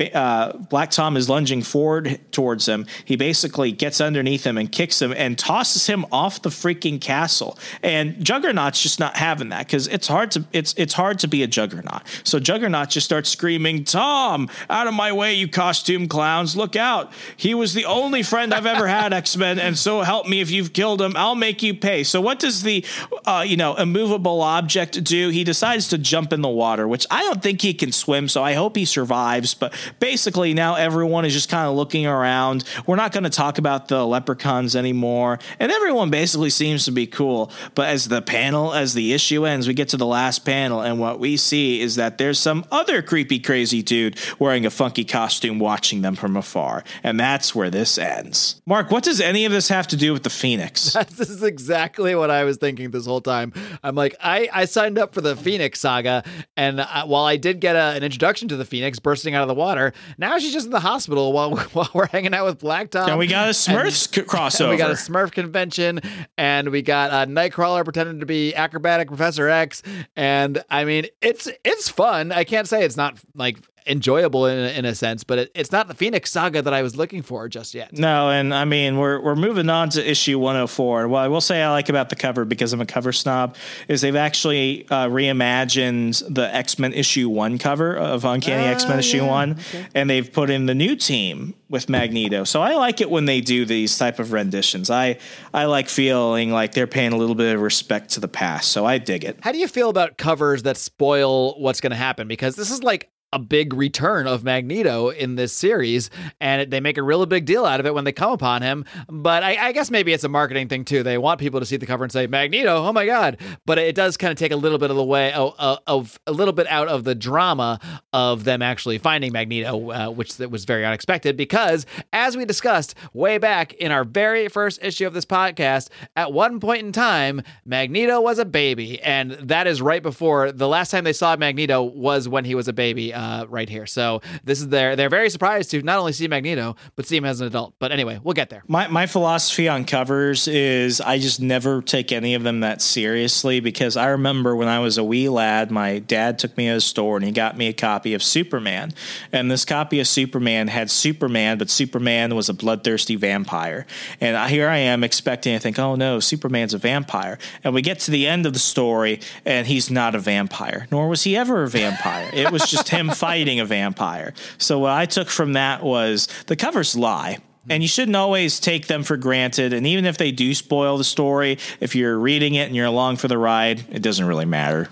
uh, 0.00 0.52
Black 0.52 0.90
Tom 0.90 1.16
is 1.16 1.28
lunging 1.28 1.62
forward 1.62 2.20
towards 2.32 2.66
him, 2.66 2.86
he 3.04 3.16
basically 3.16 3.72
gets 3.72 4.00
underneath 4.00 4.44
him 4.44 4.58
and 4.58 4.70
kicks 4.70 5.00
him 5.00 5.12
and 5.12 5.38
tosses 5.38 5.86
him 5.86 6.06
off 6.12 6.42
the 6.42 6.50
freaking 6.50 7.00
castle. 7.00 7.58
And 7.82 8.24
Juggernaut's 8.24 8.82
just 8.82 9.00
not 9.00 9.16
having 9.16 9.50
that 9.50 9.66
because 9.66 9.88
it's 9.88 10.08
hard 10.08 10.30
to 10.32 10.44
it's 10.52 10.74
it's 10.76 10.94
hard 10.94 11.18
to 11.20 11.28
be 11.28 11.42
a 11.42 11.46
Juggernaut. 11.46 12.02
So 12.24 12.38
Juggernaut 12.38 12.90
just 12.90 13.06
starts 13.06 13.30
screaming, 13.30 13.84
"Tom, 13.84 14.48
out 14.68 14.86
of 14.86 14.94
my 14.94 15.12
way, 15.12 15.34
you 15.34 15.48
costume 15.48 16.08
clowns! 16.08 16.56
Look 16.56 16.76
out! 16.76 17.12
He 17.36 17.54
was 17.54 17.74
the 17.74 17.84
only 17.84 18.22
friend 18.22 18.52
I've 18.52 18.66
ever 18.66 18.86
had, 18.86 19.12
X 19.12 19.36
Men, 19.36 19.58
and 19.58 19.76
so 19.78 20.02
help 20.02 20.28
me 20.28 20.40
if 20.40 20.50
you've 20.50 20.72
killed 20.72 21.00
him, 21.00 21.14
I'll 21.16 21.34
make 21.34 21.62
you 21.62 21.74
pay." 21.74 22.04
So 22.04 22.20
what 22.20 22.38
does 22.38 22.62
the 22.62 22.84
uh, 23.24 23.44
you 23.46 23.56
know 23.56 23.74
immovable 23.76 24.42
object 24.42 25.02
do? 25.04 25.28
He 25.28 25.44
decides 25.44 25.88
to 25.88 25.98
jump 25.98 26.32
in 26.32 26.42
the 26.42 26.48
water, 26.48 26.86
which 26.86 27.06
I 27.10 27.22
don't 27.22 27.42
think 27.42 27.62
he 27.62 27.74
can 27.74 27.92
swim, 27.92 28.28
so 28.28 28.42
I 28.42 28.54
hope 28.54 28.76
he 28.76 28.84
survives. 28.84 29.54
But 29.54 29.74
basically, 29.98 30.54
now 30.54 30.74
everyone 30.74 31.24
is 31.24 31.32
just 31.32 31.48
kind 31.48 31.68
of 31.68 31.74
looking 31.74 32.06
around. 32.06 32.64
We're 32.86 32.96
not 32.96 33.12
going 33.12 33.24
to 33.24 33.30
talk 33.30 33.58
about 33.58 33.88
the 33.88 34.04
leprechauns 34.06 34.76
anymore, 34.76 35.38
and 35.58 35.70
everyone 35.72 36.10
basically 36.10 36.50
seems 36.50 36.84
to 36.86 36.92
be 36.92 37.06
cool. 37.06 37.50
But 37.74 37.88
as 37.88 38.08
the 38.08 38.22
panel, 38.22 38.72
as 38.72 38.94
the 38.94 39.12
issue 39.12 39.44
ends, 39.44 39.68
we 39.68 39.74
get 39.74 39.88
to 39.90 39.96
the 39.96 40.06
last 40.06 40.44
panel, 40.44 40.80
and 40.80 40.98
what 40.98 41.18
we 41.18 41.36
see 41.36 41.80
is 41.80 41.96
that 41.96 42.18
there's 42.18 42.38
some 42.38 42.64
other 42.70 43.02
creepy, 43.02 43.38
crazy 43.38 43.82
dude 43.82 44.18
wearing 44.38 44.66
a 44.66 44.70
funky 44.70 45.04
costume 45.04 45.58
watching 45.58 46.02
them 46.02 46.14
from 46.14 46.36
afar, 46.36 46.84
and 47.02 47.18
that's 47.18 47.54
where 47.54 47.70
this 47.70 47.98
ends. 47.98 48.60
Mark, 48.66 48.90
what 48.90 49.04
does 49.04 49.20
any 49.20 49.44
of 49.44 49.52
this 49.52 49.68
have 49.68 49.86
to 49.88 49.96
do 49.96 50.12
with 50.12 50.22
the 50.22 50.30
Phoenix? 50.30 50.92
this 51.16 51.30
is 51.30 51.42
exactly 51.42 52.14
what 52.14 52.30
I 52.30 52.44
was 52.44 52.56
thinking 52.56 52.90
this 52.90 53.06
whole 53.06 53.20
time. 53.20 53.52
I'm 53.82 53.94
like, 53.94 54.16
I, 54.20 54.48
I 54.52 54.64
signed 54.64 54.98
up 54.98 55.14
for 55.14 55.20
the 55.20 55.36
Phoenix 55.36 55.80
saga, 55.80 56.24
and 56.56 56.80
uh, 56.80 57.06
while 57.06 57.24
I 57.24 57.36
did 57.36 57.60
get 57.60 57.76
a, 57.76 57.96
an 57.96 58.02
introduction 58.02 58.48
to 58.48 58.56
the 58.56 58.64
Phoenix 58.64 58.98
bursting 58.98 59.34
out 59.34 59.42
of 59.42 59.48
the 59.48 59.54
water, 59.54 59.75
now 60.18 60.38
she's 60.38 60.52
just 60.52 60.66
in 60.66 60.72
the 60.72 60.80
hospital 60.80 61.32
while, 61.32 61.56
while 61.72 61.90
we're 61.94 62.06
hanging 62.08 62.34
out 62.34 62.46
with 62.46 62.58
Black 62.58 62.90
Tom. 62.90 63.08
and 63.08 63.18
we 63.18 63.26
got 63.26 63.48
a 63.48 63.52
Smurfs 63.52 64.12
c- 64.14 64.22
crossover. 64.22 64.70
We 64.70 64.76
got 64.76 64.90
a 64.90 64.94
Smurf 64.94 65.32
convention, 65.32 66.00
and 66.36 66.70
we 66.70 66.82
got 66.82 67.10
a 67.10 67.30
Nightcrawler 67.30 67.84
pretending 67.84 68.20
to 68.20 68.26
be 68.26 68.54
acrobatic 68.54 69.08
Professor 69.08 69.48
X, 69.48 69.82
and 70.16 70.62
I 70.70 70.84
mean, 70.84 71.06
it's 71.20 71.48
it's 71.64 71.88
fun. 71.88 72.32
I 72.32 72.44
can't 72.44 72.68
say 72.68 72.84
it's 72.84 72.96
not 72.96 73.18
like 73.34 73.58
enjoyable 73.86 74.46
in 74.46 74.58
a, 74.58 74.78
in 74.78 74.84
a 74.84 74.94
sense, 74.94 75.24
but 75.24 75.38
it, 75.38 75.50
it's 75.54 75.72
not 75.72 75.88
the 75.88 75.94
Phoenix 75.94 76.30
saga 76.30 76.62
that 76.62 76.74
I 76.74 76.82
was 76.82 76.96
looking 76.96 77.22
for 77.22 77.48
just 77.48 77.74
yet. 77.74 77.92
No, 77.92 78.30
and 78.30 78.54
I 78.54 78.64
mean 78.64 78.96
we're 78.96 79.20
we're 79.20 79.36
moving 79.36 79.70
on 79.70 79.90
to 79.90 80.10
issue 80.10 80.38
104. 80.38 81.02
And 81.02 81.10
what 81.10 81.20
I 81.20 81.28
will 81.28 81.40
say 81.40 81.62
I 81.62 81.70
like 81.70 81.88
about 81.88 82.08
the 82.08 82.16
cover 82.16 82.44
because 82.44 82.72
I'm 82.72 82.80
a 82.80 82.86
cover 82.86 83.12
snob 83.12 83.56
is 83.88 84.00
they've 84.00 84.16
actually 84.16 84.86
uh, 84.90 85.08
reimagined 85.08 86.34
the 86.34 86.54
X 86.54 86.78
Men 86.78 86.92
issue 86.92 87.28
one 87.28 87.58
cover 87.58 87.96
of 87.96 88.24
Uncanny 88.24 88.66
X 88.66 88.86
Men 88.86 88.98
issue 88.98 89.24
one, 89.24 89.58
and 89.94 90.08
they've 90.10 90.30
put 90.30 90.50
in 90.50 90.66
the 90.66 90.74
new 90.74 90.96
team 90.96 91.54
with 91.68 91.88
Magneto. 91.88 92.44
So 92.44 92.62
I 92.62 92.74
like 92.74 93.00
it 93.00 93.10
when 93.10 93.24
they 93.24 93.40
do 93.40 93.64
these 93.64 93.98
type 93.98 94.18
of 94.18 94.32
renditions. 94.32 94.90
I 94.90 95.18
I 95.52 95.64
like 95.64 95.88
feeling 95.88 96.50
like 96.50 96.72
they're 96.72 96.86
paying 96.86 97.12
a 97.12 97.16
little 97.16 97.34
bit 97.34 97.54
of 97.54 97.60
respect 97.60 98.10
to 98.10 98.20
the 98.20 98.28
past. 98.28 98.72
So 98.72 98.84
I 98.84 98.98
dig 98.98 99.24
it. 99.24 99.38
How 99.42 99.52
do 99.52 99.58
you 99.58 99.68
feel 99.68 99.90
about 99.90 100.16
covers 100.16 100.62
that 100.64 100.76
spoil 100.76 101.58
what's 101.60 101.80
going 101.80 101.90
to 101.90 101.96
happen? 101.96 102.28
Because 102.28 102.56
this 102.56 102.70
is 102.70 102.82
like 102.82 103.10
a 103.36 103.38
big 103.38 103.74
return 103.74 104.26
of 104.26 104.44
Magneto 104.44 105.10
in 105.10 105.34
this 105.34 105.52
series, 105.52 106.08
and 106.40 106.70
they 106.70 106.80
make 106.80 106.96
a 106.96 107.02
really 107.02 107.26
big 107.26 107.44
deal 107.44 107.66
out 107.66 107.80
of 107.80 107.84
it 107.84 107.92
when 107.92 108.04
they 108.04 108.12
come 108.12 108.32
upon 108.32 108.62
him. 108.62 108.86
But 109.08 109.42
I, 109.42 109.68
I 109.68 109.72
guess 109.72 109.90
maybe 109.90 110.14
it's 110.14 110.24
a 110.24 110.28
marketing 110.30 110.68
thing 110.68 110.86
too. 110.86 111.02
They 111.02 111.18
want 111.18 111.38
people 111.38 111.60
to 111.60 111.66
see 111.66 111.76
the 111.76 111.84
cover 111.84 112.02
and 112.02 112.10
say 112.10 112.26
Magneto, 112.26 112.74
oh 112.76 112.94
my 112.94 113.04
god! 113.04 113.36
But 113.66 113.76
it 113.76 113.94
does 113.94 114.16
kind 114.16 114.32
of 114.32 114.38
take 114.38 114.52
a 114.52 114.56
little 114.56 114.78
bit 114.78 114.90
of 114.90 114.96
the 114.96 115.04
way 115.04 115.34
of, 115.34 115.54
of, 115.86 116.18
a 116.26 116.32
little 116.32 116.54
bit 116.54 116.66
out 116.68 116.88
of 116.88 117.04
the 117.04 117.14
drama 117.14 117.78
of 118.14 118.44
them 118.44 118.62
actually 118.62 118.96
finding 118.96 119.32
Magneto, 119.32 119.90
uh, 119.90 120.08
which 120.08 120.38
that 120.38 120.50
was 120.50 120.64
very 120.64 120.86
unexpected. 120.86 121.36
Because 121.36 121.84
as 122.14 122.38
we 122.38 122.46
discussed 122.46 122.94
way 123.12 123.36
back 123.36 123.74
in 123.74 123.92
our 123.92 124.04
very 124.04 124.48
first 124.48 124.82
issue 124.82 125.06
of 125.06 125.12
this 125.12 125.26
podcast, 125.26 125.90
at 126.16 126.32
one 126.32 126.58
point 126.58 126.86
in 126.86 126.92
time, 126.92 127.42
Magneto 127.66 128.18
was 128.18 128.38
a 128.38 128.46
baby, 128.46 128.98
and 129.02 129.32
that 129.32 129.66
is 129.66 129.82
right 129.82 130.02
before 130.02 130.52
the 130.52 130.68
last 130.68 130.90
time 130.90 131.04
they 131.04 131.12
saw 131.12 131.36
Magneto 131.36 131.82
was 131.82 132.30
when 132.30 132.46
he 132.46 132.54
was 132.54 132.66
a 132.66 132.72
baby. 132.72 133.12
Uh, 133.12 133.25
Uh, 133.26 133.44
right 133.48 133.68
here. 133.68 133.86
So 133.86 134.20
this 134.44 134.60
is 134.60 134.68
their 134.68 134.94
they're 134.94 135.08
very 135.08 135.30
surprised 135.30 135.72
to 135.72 135.82
not 135.82 135.98
only 135.98 136.12
see 136.12 136.28
Magneto 136.28 136.76
but 136.94 137.06
see 137.06 137.16
him 137.16 137.24
as 137.24 137.40
an 137.40 137.48
adult. 137.48 137.74
But 137.80 137.90
anyway, 137.90 138.20
we'll 138.22 138.34
get 138.34 138.50
there. 138.50 138.62
My 138.68 138.86
my 138.86 139.06
philosophy 139.06 139.66
on 139.68 139.84
covers 139.84 140.46
is 140.46 141.00
I 141.00 141.18
just 141.18 141.40
never 141.40 141.82
take 141.82 142.12
any 142.12 142.34
of 142.34 142.44
them 142.44 142.60
that 142.60 142.80
seriously 142.80 143.58
because 143.58 143.96
I 143.96 144.06
remember 144.08 144.54
when 144.54 144.68
I 144.68 144.78
was 144.78 144.96
a 144.96 145.02
wee 145.02 145.28
lad, 145.28 145.72
my 145.72 145.98
dad 145.98 146.38
took 146.38 146.56
me 146.56 146.66
to 146.66 146.74
a 146.76 146.80
store 146.80 147.16
and 147.16 147.24
he 147.24 147.32
got 147.32 147.56
me 147.56 147.66
a 147.66 147.72
copy 147.72 148.14
of 148.14 148.22
Superman. 148.22 148.92
And 149.32 149.50
this 149.50 149.64
copy 149.64 149.98
of 149.98 150.06
Superman 150.06 150.68
had 150.68 150.88
Superman, 150.88 151.58
but 151.58 151.68
Superman 151.68 152.36
was 152.36 152.48
a 152.48 152.54
bloodthirsty 152.54 153.16
vampire. 153.16 153.86
And 154.20 154.36
I- 154.36 154.48
here 154.48 154.68
I 154.68 154.78
am 154.78 155.02
expecting 155.02 155.52
to 155.54 155.58
think, 155.58 155.78
oh 155.80 155.96
no, 155.96 156.20
Superman's 156.20 156.74
a 156.74 156.78
vampire. 156.78 157.38
And 157.64 157.74
we 157.74 157.82
get 157.82 157.98
to 158.00 158.12
the 158.12 158.28
end 158.28 158.46
of 158.46 158.52
the 158.52 158.60
story 158.60 159.18
and 159.44 159.66
he's 159.66 159.90
not 159.90 160.14
a 160.14 160.20
vampire, 160.20 160.86
nor 160.92 161.08
was 161.08 161.24
he 161.24 161.36
ever 161.36 161.64
a 161.64 161.68
vampire. 161.68 162.30
it 162.32 162.52
was 162.52 162.70
just 162.70 162.88
him 162.90 163.05
fighting 163.10 163.60
a 163.60 163.64
vampire. 163.64 164.34
So 164.58 164.80
what 164.80 164.92
I 164.92 165.06
took 165.06 165.28
from 165.28 165.54
that 165.54 165.82
was 165.82 166.28
the 166.46 166.56
covers 166.56 166.96
lie. 166.96 167.38
And 167.68 167.82
you 167.82 167.88
shouldn't 167.88 168.14
always 168.14 168.60
take 168.60 168.86
them 168.86 169.02
for 169.02 169.16
granted. 169.16 169.72
And 169.72 169.86
even 169.88 170.04
if 170.04 170.18
they 170.18 170.30
do 170.30 170.54
spoil 170.54 170.98
the 170.98 171.04
story, 171.04 171.58
if 171.80 171.96
you're 171.96 172.16
reading 172.16 172.54
it 172.54 172.66
and 172.66 172.76
you're 172.76 172.86
along 172.86 173.16
for 173.16 173.26
the 173.26 173.38
ride, 173.38 173.84
it 173.90 174.02
doesn't 174.02 174.24
really 174.24 174.44
matter. 174.44 174.88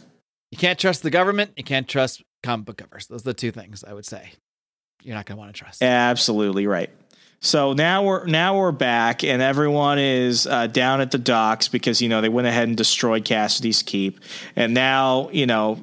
You 0.51 0.59
can't 0.59 0.79
trust 0.79 1.05
the 1.05 1.11
government. 1.11 1.53
You 1.57 1.63
can't 1.63 1.87
trust 1.87 2.23
comic 2.43 2.67
book 2.67 2.79
covers. 2.79 3.07
Those 3.07 3.23
are 3.23 3.25
the 3.25 3.35
two 3.35 3.53
things 3.53 3.85
I 3.85 3.93
would 3.93 4.07
say. 4.07 4.33
You're 5.03 5.15
not 5.15 5.27
going 5.27 5.37
to 5.37 5.41
want 5.41 5.55
to 5.55 5.59
trust. 5.59 5.83
Absolutely 5.83 6.67
right. 6.67 6.91
So 7.41 7.75
now 7.75 8.05
we're 8.05 8.25
now 8.25 8.59
we're 8.59 8.73
back, 8.73 9.23
and 9.23 9.43
everyone 9.43 9.99
is 9.99 10.47
uh, 10.47 10.67
down 10.67 11.03
at 11.03 11.11
the 11.11 11.19
docks 11.19 11.69
because 11.69 12.01
you 12.01 12.09
know 12.09 12.23
they 12.23 12.31
went 12.31 12.47
ahead 12.47 12.69
and 12.69 12.77
destroyed 12.77 13.27
Cassidy's 13.27 13.83
keep, 13.83 14.21
and 14.57 14.73
now 14.73 15.29
you 15.31 15.45
know 15.45 15.79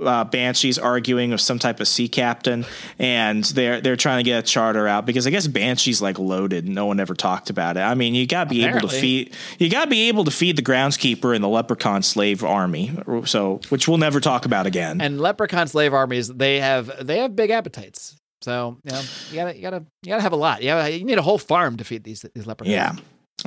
uh, 0.00 0.24
Banshee's 0.24 0.78
arguing 0.78 1.30
with 1.30 1.40
some 1.40 1.58
type 1.58 1.80
of 1.80 1.88
sea 1.88 2.08
captain, 2.08 2.64
and 2.98 3.44
they're 3.44 3.80
they're 3.80 3.96
trying 3.96 4.18
to 4.18 4.28
get 4.28 4.38
a 4.38 4.42
charter 4.42 4.86
out 4.86 5.06
because 5.06 5.26
I 5.26 5.30
guess 5.30 5.46
Banshee's 5.46 6.02
like 6.02 6.18
loaded. 6.18 6.68
No 6.68 6.86
one 6.86 7.00
ever 7.00 7.14
talked 7.14 7.50
about 7.50 7.76
it. 7.76 7.80
I 7.80 7.94
mean, 7.94 8.14
you 8.14 8.26
got 8.26 8.44
to 8.44 8.50
be 8.50 8.64
able 8.64 8.80
to 8.80 8.88
feed 8.88 9.34
you 9.58 9.70
got 9.70 9.84
to 9.84 9.90
be 9.90 10.08
able 10.08 10.24
to 10.24 10.30
feed 10.30 10.56
the 10.56 10.62
groundskeeper 10.62 11.34
and 11.34 11.42
the 11.42 11.48
leprechaun 11.48 12.02
slave 12.02 12.44
army. 12.44 12.92
So 13.24 13.60
which 13.68 13.88
we'll 13.88 13.98
never 13.98 14.20
talk 14.20 14.44
about 14.44 14.66
again. 14.66 15.00
And 15.00 15.20
leprechaun 15.20 15.68
slave 15.68 15.94
armies, 15.94 16.28
they 16.28 16.60
have 16.60 17.06
they 17.06 17.18
have 17.18 17.34
big 17.34 17.50
appetites. 17.50 18.20
So 18.42 18.78
you 18.84 18.92
know, 18.92 19.02
you 19.30 19.36
gotta 19.36 19.56
you 19.56 19.62
gotta 19.62 19.84
you 20.02 20.10
gotta 20.10 20.22
have 20.22 20.32
a 20.32 20.36
lot. 20.36 20.62
You, 20.62 20.76
you 20.84 21.04
need 21.04 21.18
a 21.18 21.22
whole 21.22 21.38
farm 21.38 21.78
to 21.78 21.84
feed 21.84 22.04
these 22.04 22.24
these 22.34 22.46
leprechauns. 22.46 22.74
Yeah. 22.74 22.96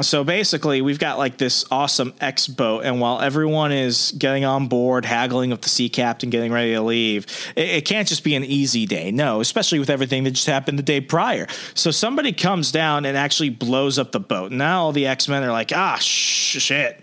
So 0.01 0.23
basically, 0.23 0.81
we've 0.81 0.99
got 0.99 1.17
like 1.17 1.37
this 1.37 1.65
awesome 1.71 2.13
X 2.21 2.47
boat, 2.47 2.85
and 2.85 2.99
while 2.99 3.19
everyone 3.21 3.71
is 3.71 4.13
getting 4.17 4.45
on 4.45 4.67
board, 4.67 5.05
haggling 5.05 5.49
with 5.49 5.61
the 5.61 5.69
sea 5.69 5.89
captain, 5.89 6.29
getting 6.29 6.51
ready 6.51 6.73
to 6.73 6.81
leave, 6.81 7.25
it, 7.55 7.69
it 7.69 7.85
can't 7.85 8.07
just 8.07 8.23
be 8.23 8.35
an 8.35 8.43
easy 8.43 8.85
day. 8.85 9.11
No, 9.11 9.41
especially 9.41 9.79
with 9.79 9.89
everything 9.89 10.23
that 10.23 10.31
just 10.31 10.47
happened 10.47 10.79
the 10.79 10.83
day 10.83 11.01
prior. 11.01 11.47
So 11.73 11.91
somebody 11.91 12.33
comes 12.33 12.71
down 12.71 13.05
and 13.05 13.17
actually 13.17 13.49
blows 13.49 13.99
up 13.99 14.11
the 14.11 14.19
boat. 14.19 14.51
Now 14.51 14.83
all 14.83 14.91
the 14.91 15.07
X 15.07 15.27
Men 15.27 15.43
are 15.43 15.51
like, 15.51 15.71
ah, 15.73 15.97
sh- 15.99 16.59
shit. 16.59 17.01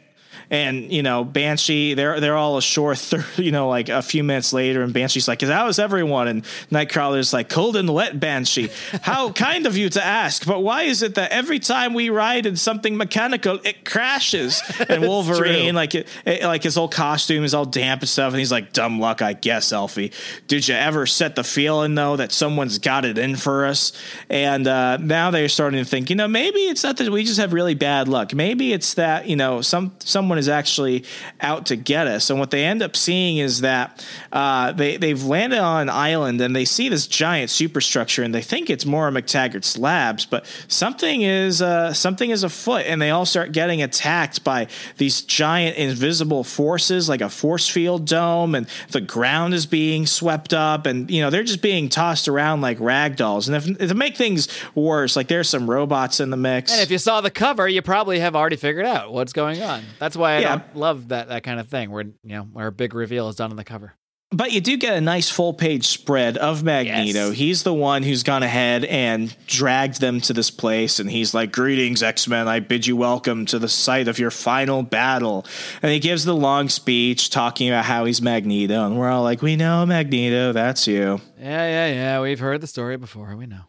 And 0.51 0.93
you 0.93 1.03
know, 1.03 1.25
Banshee, 1.25 1.95
they're 1.95 2.21
they're 2.21 2.37
all 2.37 2.57
ashore. 2.57 2.95
Thir- 2.97 3.25
you 3.37 3.51
know, 3.53 3.69
like 3.69 3.89
a 3.89 4.03
few 4.03 4.23
minutes 4.23 4.53
later, 4.53 4.83
and 4.83 4.93
Banshee's 4.93 5.27
like, 5.29 5.41
"That 5.41 5.65
was 5.65 5.79
everyone?" 5.79 6.29
And 6.29 6.45
Nightcrawler's 6.71 7.33
like, 7.33 7.49
"Cold 7.49 7.77
and 7.77 7.93
wet, 7.93 8.21
Banshee. 8.21 8.71
How 9.03 9.31
kind 9.47 9.67
of 9.67 9.77
you 9.77 9.89
to 9.91 10.05
ask, 10.05 10.47
but 10.47 10.63
why 10.63 10.83
is 10.83 11.03
it 11.03 11.17
that 11.17 11.33
every 11.33 11.59
time 11.59 11.95
we 11.95 12.11
ride 12.11 12.47
in 12.47 12.57
something 12.57 12.97
mechanical, 12.97 13.59
it 13.65 13.85
crashes?" 13.85 14.63
And 14.89 15.03
Wolverine, 15.03 15.75
like 15.75 15.95
it, 15.95 16.07
it- 16.25 16.43
like 16.45 16.63
his 16.63 16.77
whole 16.77 16.89
costume 16.89 17.43
is 17.45 17.55
all 17.55 17.65
damp 17.65 18.03
and 18.03 18.09
stuff, 18.09 18.33
and 18.33 18.39
he's 18.39 18.53
like, 18.53 18.73
"Dumb 18.73 19.01
luck, 19.01 19.23
I 19.23 19.33
guess, 19.33 19.73
Elfie. 19.73 20.13
Did 20.47 20.69
you 20.69 20.75
ever 20.75 21.07
set 21.07 21.35
the 21.35 21.43
feeling 21.45 21.95
though 21.97 22.17
that 22.17 22.31
someone's 22.33 22.79
got 22.79 23.05
it 23.05 23.19
in 23.19 23.35
for 23.37 23.67
us?" 23.67 23.93
And 24.31 24.67
uh, 24.69 24.99
now 24.99 25.31
they're 25.33 25.49
starting 25.49 25.83
to 25.83 25.89
think, 25.89 26.09
you 26.11 26.17
know, 26.17 26.29
maybe 26.29 26.61
it's 26.61 26.85
not 26.85 26.97
that 26.99 27.11
we 27.11 27.25
just 27.25 27.39
have 27.41 27.53
really 27.53 27.75
bad 27.75 28.07
luck. 28.09 28.33
Maybe 28.35 28.73
it's 28.73 28.95
that 28.95 29.27
you 29.29 29.35
know 29.37 29.61
some 29.61 29.93
someone 29.99 30.36
is 30.39 30.49
actually 30.49 31.05
out 31.41 31.67
to 31.67 31.77
get 31.77 32.07
us. 32.07 32.31
And 32.31 32.39
what 32.39 32.51
they 32.51 32.65
end 32.65 32.83
up 32.83 32.97
seeing 32.97 33.39
is 33.39 33.61
that 33.61 34.07
uh, 34.33 34.73
they 34.73 34.97
they've 34.97 35.23
landed 35.23 35.59
on 35.59 35.83
an 35.83 35.91
island 35.91 36.41
and 36.41 36.55
they 36.55 36.65
see 36.65 36.89
this 36.89 37.07
giant 37.07 37.51
superstructure 37.51 38.23
and 38.23 38.35
they 38.35 38.43
think 38.43 38.71
it's 38.71 38.87
more 38.87 39.09
of 39.09 39.15
McTaggart's 39.15 39.79
labs, 39.79 40.27
but 40.27 40.47
something 40.69 41.23
is 41.23 41.63
uh, 41.63 41.93
something 41.93 42.31
is 42.31 42.43
afoot. 42.43 42.85
And 42.87 43.01
they 43.01 43.11
all 43.11 43.27
start 43.27 43.53
getting 43.53 43.83
attacked 43.83 44.45
by 44.45 44.69
these 44.97 45.23
giant 45.23 45.77
invisible 45.77 46.45
forces, 46.45 47.09
like 47.09 47.21
a 47.21 47.29
force 47.29 47.69
field 47.69 48.07
dome, 48.07 48.55
and 48.55 48.67
the 48.91 49.01
ground 49.01 49.55
is 49.55 49.67
being 49.67 50.07
swept 50.07 50.53
up, 50.53 50.87
and 50.87 51.11
you 51.11 51.21
know 51.21 51.31
they're 51.31 51.43
just 51.43 51.63
being 51.63 51.89
tossed 51.89 52.29
around 52.29 52.61
like 52.61 52.79
rag 52.81 53.17
dolls. 53.17 53.49
And 53.49 53.57
if 53.57 53.89
to 53.89 53.95
make 53.95 54.17
things 54.17 54.49
worse, 54.75 55.17
like 55.17 55.29
there's 55.29 55.49
some 55.49 55.69
robots 55.69 56.21
in 56.21 56.31
the 56.31 56.37
mix. 56.37 56.73
And 56.73 56.81
if 56.81 56.91
you 56.91 56.99
saw 56.99 57.21
the 57.21 57.31
cover, 57.31 57.69
you 57.69 57.83
probably 57.83 58.21
have 58.21 58.37
already 58.37 58.57
figured 58.57 58.87
out 58.87 59.13
what's 59.13 59.33
going 59.33 59.63
on. 59.63 59.83
That's 59.99 60.17
why 60.17 60.26
I 60.27 60.41
Yeah. 60.41 60.61
love 60.75 61.09
that 61.09 61.29
that 61.29 61.43
kind 61.43 61.61
of 61.61 61.69
thing 61.69 61.91
where 61.91 62.05
you 62.05 62.13
know 62.25 62.43
where 62.53 62.67
a 62.67 62.73
big 62.73 62.95
reveal 62.95 63.29
is 63.29 63.37
done 63.37 63.51
on 63.51 63.57
the 63.57 63.65
cover. 63.65 63.95
But 64.33 64.51
you 64.51 64.61
do 64.61 64.77
get 64.77 64.97
a 64.97 65.01
nice 65.01 65.31
full 65.31 65.55
page 65.55 65.87
spread 65.87 66.37
of 66.37 66.65
Magneto. 66.65 67.29
Yes. 67.29 67.37
He's 67.37 67.63
the 67.63 67.73
one 67.73 68.03
who's 68.03 68.25
gone 68.25 68.43
ahead 68.43 68.85
and 68.85 69.35
dragged 69.47 70.01
them 70.01 70.21
to 70.23 70.33
this 70.33 70.51
place. 70.51 70.99
And 70.99 71.09
he's 71.09 71.33
like, 71.33 71.53
Greetings, 71.53 72.03
X 72.03 72.27
Men. 72.27 72.49
I 72.49 72.59
bid 72.59 72.89
you 72.89 72.97
welcome 72.97 73.47
to 73.47 73.61
the 73.61 73.69
site 73.69 74.09
of 74.09 74.19
your 74.19 74.33
final 74.33 74.83
battle. 74.83 75.47
And 75.81 75.93
he 75.93 76.01
gives 76.01 76.25
the 76.25 76.35
long 76.35 76.69
speech 76.69 77.31
talking 77.31 77.69
about 77.69 77.85
how 77.85 78.05
he's 78.05 78.21
Magneto. 78.21 78.85
And 78.85 78.99
we're 78.99 79.09
all 79.11 79.23
like, 79.23 79.43
We 79.43 79.55
know 79.55 79.87
Magneto. 79.87 80.53
That's 80.53 80.89
you. 80.89 81.21
Yeah, 81.39 81.67
yeah, 81.69 81.87
yeah. 81.95 82.21
We've 82.21 82.41
heard 82.41 82.61
the 82.61 82.67
story 82.67 82.97
before. 82.97 83.37
We 83.37 83.47
know. 83.47 83.63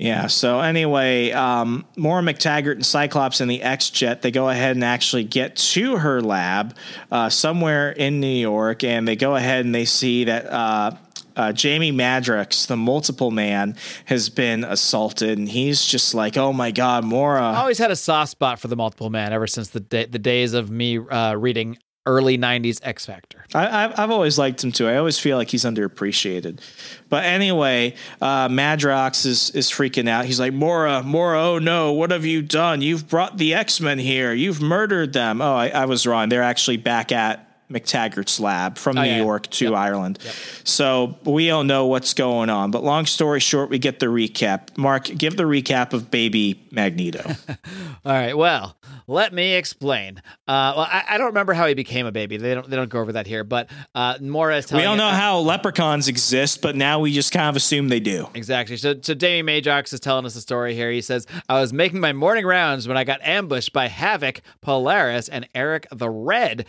Yeah. 0.00 0.28
So 0.28 0.60
anyway, 0.60 1.30
um, 1.32 1.84
Moira 1.94 2.22
McTaggart 2.22 2.72
and 2.72 2.86
Cyclops 2.86 3.42
in 3.42 3.48
the 3.48 3.62
X 3.62 3.90
Jet, 3.90 4.22
they 4.22 4.30
go 4.30 4.48
ahead 4.48 4.74
and 4.74 4.82
actually 4.82 5.24
get 5.24 5.56
to 5.56 5.98
her 5.98 6.22
lab 6.22 6.74
uh, 7.12 7.28
somewhere 7.28 7.90
in 7.92 8.18
New 8.18 8.26
York, 8.26 8.82
and 8.82 9.06
they 9.06 9.14
go 9.14 9.36
ahead 9.36 9.66
and 9.66 9.74
they 9.74 9.84
see 9.84 10.24
that. 10.24 10.46
Uh, 10.46 10.92
uh, 11.36 11.52
Jamie 11.52 11.92
Madrox, 11.92 12.66
the 12.66 12.76
multiple 12.76 13.30
man, 13.30 13.76
has 14.06 14.28
been 14.28 14.64
assaulted, 14.64 15.38
and 15.38 15.48
he's 15.48 15.86
just 15.86 16.12
like, 16.12 16.36
"Oh 16.36 16.52
my 16.52 16.70
God, 16.70 17.04
Moira!" 17.04 17.52
I 17.52 17.60
always 17.60 17.78
had 17.78 17.90
a 17.90 17.96
soft 17.96 18.32
spot 18.32 18.58
for 18.58 18.68
the 18.68 18.76
multiple 18.76 19.10
man 19.10 19.32
ever 19.32 19.46
since 19.46 19.68
the 19.68 19.80
day, 19.80 20.06
the 20.06 20.18
days 20.18 20.54
of 20.54 20.70
me 20.70 20.98
uh, 20.98 21.34
reading 21.34 21.78
early 22.06 22.38
'90s 22.38 22.80
X 22.82 23.06
Factor. 23.06 23.44
I, 23.54 23.84
I've, 23.84 23.98
I've 23.98 24.10
always 24.10 24.38
liked 24.38 24.62
him 24.62 24.72
too. 24.72 24.88
I 24.88 24.96
always 24.96 25.18
feel 25.18 25.36
like 25.36 25.50
he's 25.50 25.64
underappreciated. 25.64 26.60
But 27.08 27.24
anyway, 27.24 27.94
uh, 28.20 28.48
Madrox 28.48 29.26
is 29.26 29.50
is 29.50 29.70
freaking 29.70 30.08
out. 30.08 30.24
He's 30.24 30.40
like, 30.40 30.52
Moira, 30.52 31.02
Moira, 31.02 31.42
oh 31.42 31.58
no, 31.58 31.92
what 31.92 32.10
have 32.10 32.24
you 32.24 32.42
done? 32.42 32.82
You've 32.82 33.08
brought 33.08 33.38
the 33.38 33.54
X 33.54 33.80
Men 33.80 33.98
here. 33.98 34.32
You've 34.32 34.60
murdered 34.60 35.12
them. 35.12 35.40
Oh, 35.40 35.54
I, 35.54 35.68
I 35.68 35.84
was 35.86 36.06
wrong. 36.06 36.28
They're 36.28 36.42
actually 36.42 36.76
back 36.78 37.12
at 37.12 37.49
McTaggart's 37.70 38.38
lab 38.40 38.76
from 38.76 38.98
Oh, 38.98 39.02
New 39.02 39.08
yeah. 39.08 39.16
York 39.18 39.46
to 39.48 39.66
Yep. 39.66 39.74
Ireland. 39.74 40.18
So 40.64 41.16
we 41.24 41.46
don't 41.46 41.66
know 41.66 41.86
what's 41.86 42.14
going 42.14 42.50
on. 42.50 42.70
But 42.70 42.82
long 42.82 43.06
story 43.06 43.40
short, 43.40 43.70
we 43.70 43.78
get 43.78 44.00
the 44.00 44.06
recap. 44.06 44.76
Mark, 44.76 45.04
give 45.04 45.36
the 45.36 45.44
recap 45.44 45.92
of 45.92 46.10
Baby 46.10 46.60
Magneto. 46.70 47.22
All 48.04 48.12
right. 48.12 48.36
Well, 48.36 48.76
let 49.06 49.32
me 49.32 49.54
explain. 49.54 50.18
Uh, 50.48 50.72
well, 50.76 50.86
I, 50.90 51.04
I 51.10 51.18
don't 51.18 51.28
remember 51.28 51.52
how 51.52 51.66
he 51.66 51.74
became 51.74 52.06
a 52.06 52.12
baby. 52.12 52.36
They 52.36 52.54
don't. 52.54 52.68
They 52.68 52.76
don't 52.76 52.88
go 52.90 53.00
over 53.00 53.12
that 53.12 53.26
here. 53.26 53.44
But 53.44 53.70
uh, 53.94 54.18
Moira 54.20 54.56
is 54.58 54.66
telling. 54.66 54.82
we 54.82 54.84
don't 54.86 54.98
know 54.98 55.08
how 55.08 55.38
leprechauns 55.38 56.08
exist, 56.08 56.60
but 56.62 56.76
now 56.76 57.00
we 57.00 57.12
just 57.12 57.32
kind 57.32 57.48
of 57.48 57.56
assume 57.56 57.88
they 57.88 58.00
do. 58.00 58.28
Exactly. 58.34 58.76
So, 58.76 58.94
so 59.00 59.14
Damien 59.14 59.46
Madrox 59.62 59.92
is 59.92 60.00
telling 60.00 60.26
us 60.26 60.36
a 60.36 60.40
story 60.40 60.74
here. 60.74 60.90
He 60.90 61.00
says, 61.00 61.26
I 61.48 61.60
was 61.60 61.72
making 61.72 62.00
my 62.00 62.12
morning 62.12 62.46
rounds 62.46 62.86
when 62.88 62.96
I 62.96 63.04
got 63.04 63.20
ambushed 63.22 63.72
by 63.72 63.88
Havoc, 63.88 64.40
Polaris, 64.60 65.28
and 65.28 65.48
Eric 65.54 65.86
the 65.92 66.08
Red. 66.10 66.66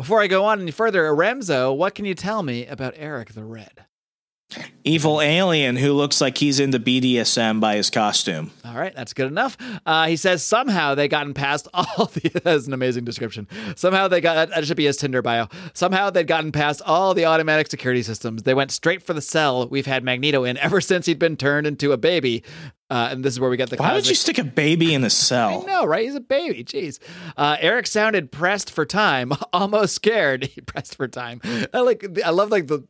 Before 0.00 0.22
I 0.22 0.28
go 0.28 0.46
on 0.46 0.62
any 0.62 0.70
further, 0.70 1.14
Remso, 1.14 1.76
what 1.76 1.94
can 1.94 2.06
you 2.06 2.14
tell 2.14 2.42
me 2.42 2.64
about 2.64 2.94
Eric 2.96 3.34
the 3.34 3.44
Red? 3.44 3.84
Evil 4.82 5.20
alien 5.20 5.76
who 5.76 5.92
looks 5.92 6.22
like 6.22 6.38
he's 6.38 6.58
into 6.58 6.80
BDSM 6.80 7.60
by 7.60 7.76
his 7.76 7.90
costume. 7.90 8.50
All 8.64 8.76
right, 8.76 8.96
that's 8.96 9.12
good 9.12 9.26
enough. 9.26 9.58
Uh, 9.84 10.06
he 10.06 10.16
says 10.16 10.42
somehow 10.42 10.94
they 10.94 11.06
gotten 11.06 11.34
past 11.34 11.68
all 11.74 12.06
the. 12.06 12.30
That's 12.42 12.66
an 12.66 12.72
amazing 12.72 13.04
description. 13.04 13.46
Somehow 13.76 14.08
they 14.08 14.22
got. 14.22 14.48
That 14.48 14.64
should 14.64 14.78
be 14.78 14.86
his 14.86 14.96
Tinder 14.96 15.20
bio. 15.20 15.48
Somehow 15.74 16.08
they'd 16.08 16.26
gotten 16.26 16.50
past 16.50 16.80
all 16.86 17.12
the 17.12 17.26
automatic 17.26 17.70
security 17.70 18.02
systems. 18.02 18.44
They 18.44 18.54
went 18.54 18.70
straight 18.70 19.02
for 19.02 19.12
the 19.12 19.20
cell 19.20 19.68
we've 19.68 19.84
had 19.84 20.02
Magneto 20.02 20.44
in 20.44 20.56
ever 20.56 20.80
since 20.80 21.04
he'd 21.04 21.18
been 21.18 21.36
turned 21.36 21.66
into 21.66 21.92
a 21.92 21.98
baby. 21.98 22.42
Uh, 22.90 23.10
and 23.12 23.24
this 23.24 23.32
is 23.32 23.38
where 23.40 23.48
we 23.48 23.56
get 23.56 23.70
the. 23.70 23.76
Why 23.76 23.92
would 23.92 23.98
cosmic- 23.98 24.08
you 24.10 24.14
stick 24.16 24.38
a 24.38 24.44
baby 24.44 24.92
in 24.92 25.00
the 25.02 25.10
cell? 25.10 25.62
I 25.62 25.66
know, 25.66 25.84
right? 25.84 26.04
He's 26.04 26.16
a 26.16 26.20
baby. 26.20 26.64
Jeez. 26.64 26.98
Uh, 27.36 27.56
Eric 27.60 27.86
sounded 27.86 28.32
pressed 28.32 28.70
for 28.70 28.84
time, 28.84 29.32
almost 29.52 29.94
scared. 29.94 30.44
He 30.54 30.60
pressed 30.60 30.96
for 30.96 31.06
time. 31.06 31.40
I 31.72 31.80
like. 31.80 32.04
I 32.24 32.30
love 32.30 32.50
like 32.50 32.66
the 32.66 32.82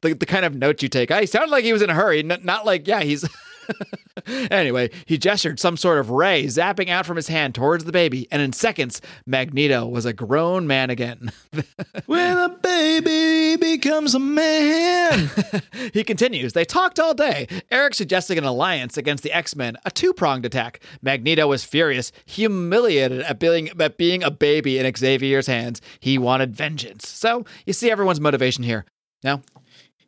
the, 0.00 0.14
the 0.14 0.26
kind 0.26 0.44
of 0.44 0.54
note 0.56 0.82
you 0.82 0.88
take. 0.88 1.10
I 1.12 1.24
sounded 1.26 1.50
like 1.50 1.62
he 1.64 1.72
was 1.72 1.82
in 1.82 1.90
a 1.90 1.94
hurry, 1.94 2.18
n- 2.20 2.40
not 2.42 2.66
like 2.66 2.86
yeah 2.88 3.00
he's. 3.02 3.24
anyway, 4.50 4.90
he 5.06 5.18
gestured 5.18 5.60
some 5.60 5.76
sort 5.76 5.98
of 5.98 6.10
ray 6.10 6.44
zapping 6.44 6.88
out 6.88 7.06
from 7.06 7.16
his 7.16 7.28
hand 7.28 7.54
towards 7.54 7.84
the 7.84 7.92
baby, 7.92 8.28
and 8.30 8.40
in 8.42 8.52
seconds, 8.52 9.00
Magneto 9.26 9.86
was 9.86 10.04
a 10.04 10.12
grown 10.12 10.66
man 10.66 10.90
again. 10.90 11.30
When 12.06 12.36
a 12.36 12.48
baby 12.48 13.56
becomes 13.56 14.14
a 14.14 14.18
man. 14.18 15.30
He 15.92 16.02
continues, 16.02 16.52
they 16.52 16.64
talked 16.64 16.98
all 16.98 17.14
day. 17.14 17.46
Eric 17.70 17.94
suggesting 17.94 18.38
an 18.38 18.44
alliance 18.44 18.96
against 18.96 19.22
the 19.22 19.32
X 19.32 19.54
Men, 19.54 19.76
a 19.84 19.90
two 19.90 20.12
pronged 20.12 20.44
attack. 20.44 20.80
Magneto 21.02 21.46
was 21.46 21.64
furious, 21.64 22.10
humiliated 22.26 23.20
at 23.20 23.38
being, 23.38 23.68
at 23.68 23.96
being 23.96 24.22
a 24.22 24.30
baby 24.30 24.78
in 24.78 24.92
Xavier's 24.94 25.46
hands. 25.46 25.80
He 26.00 26.18
wanted 26.18 26.54
vengeance. 26.54 27.08
So, 27.08 27.44
you 27.66 27.72
see 27.72 27.90
everyone's 27.90 28.20
motivation 28.20 28.64
here. 28.64 28.84
No? 29.22 29.42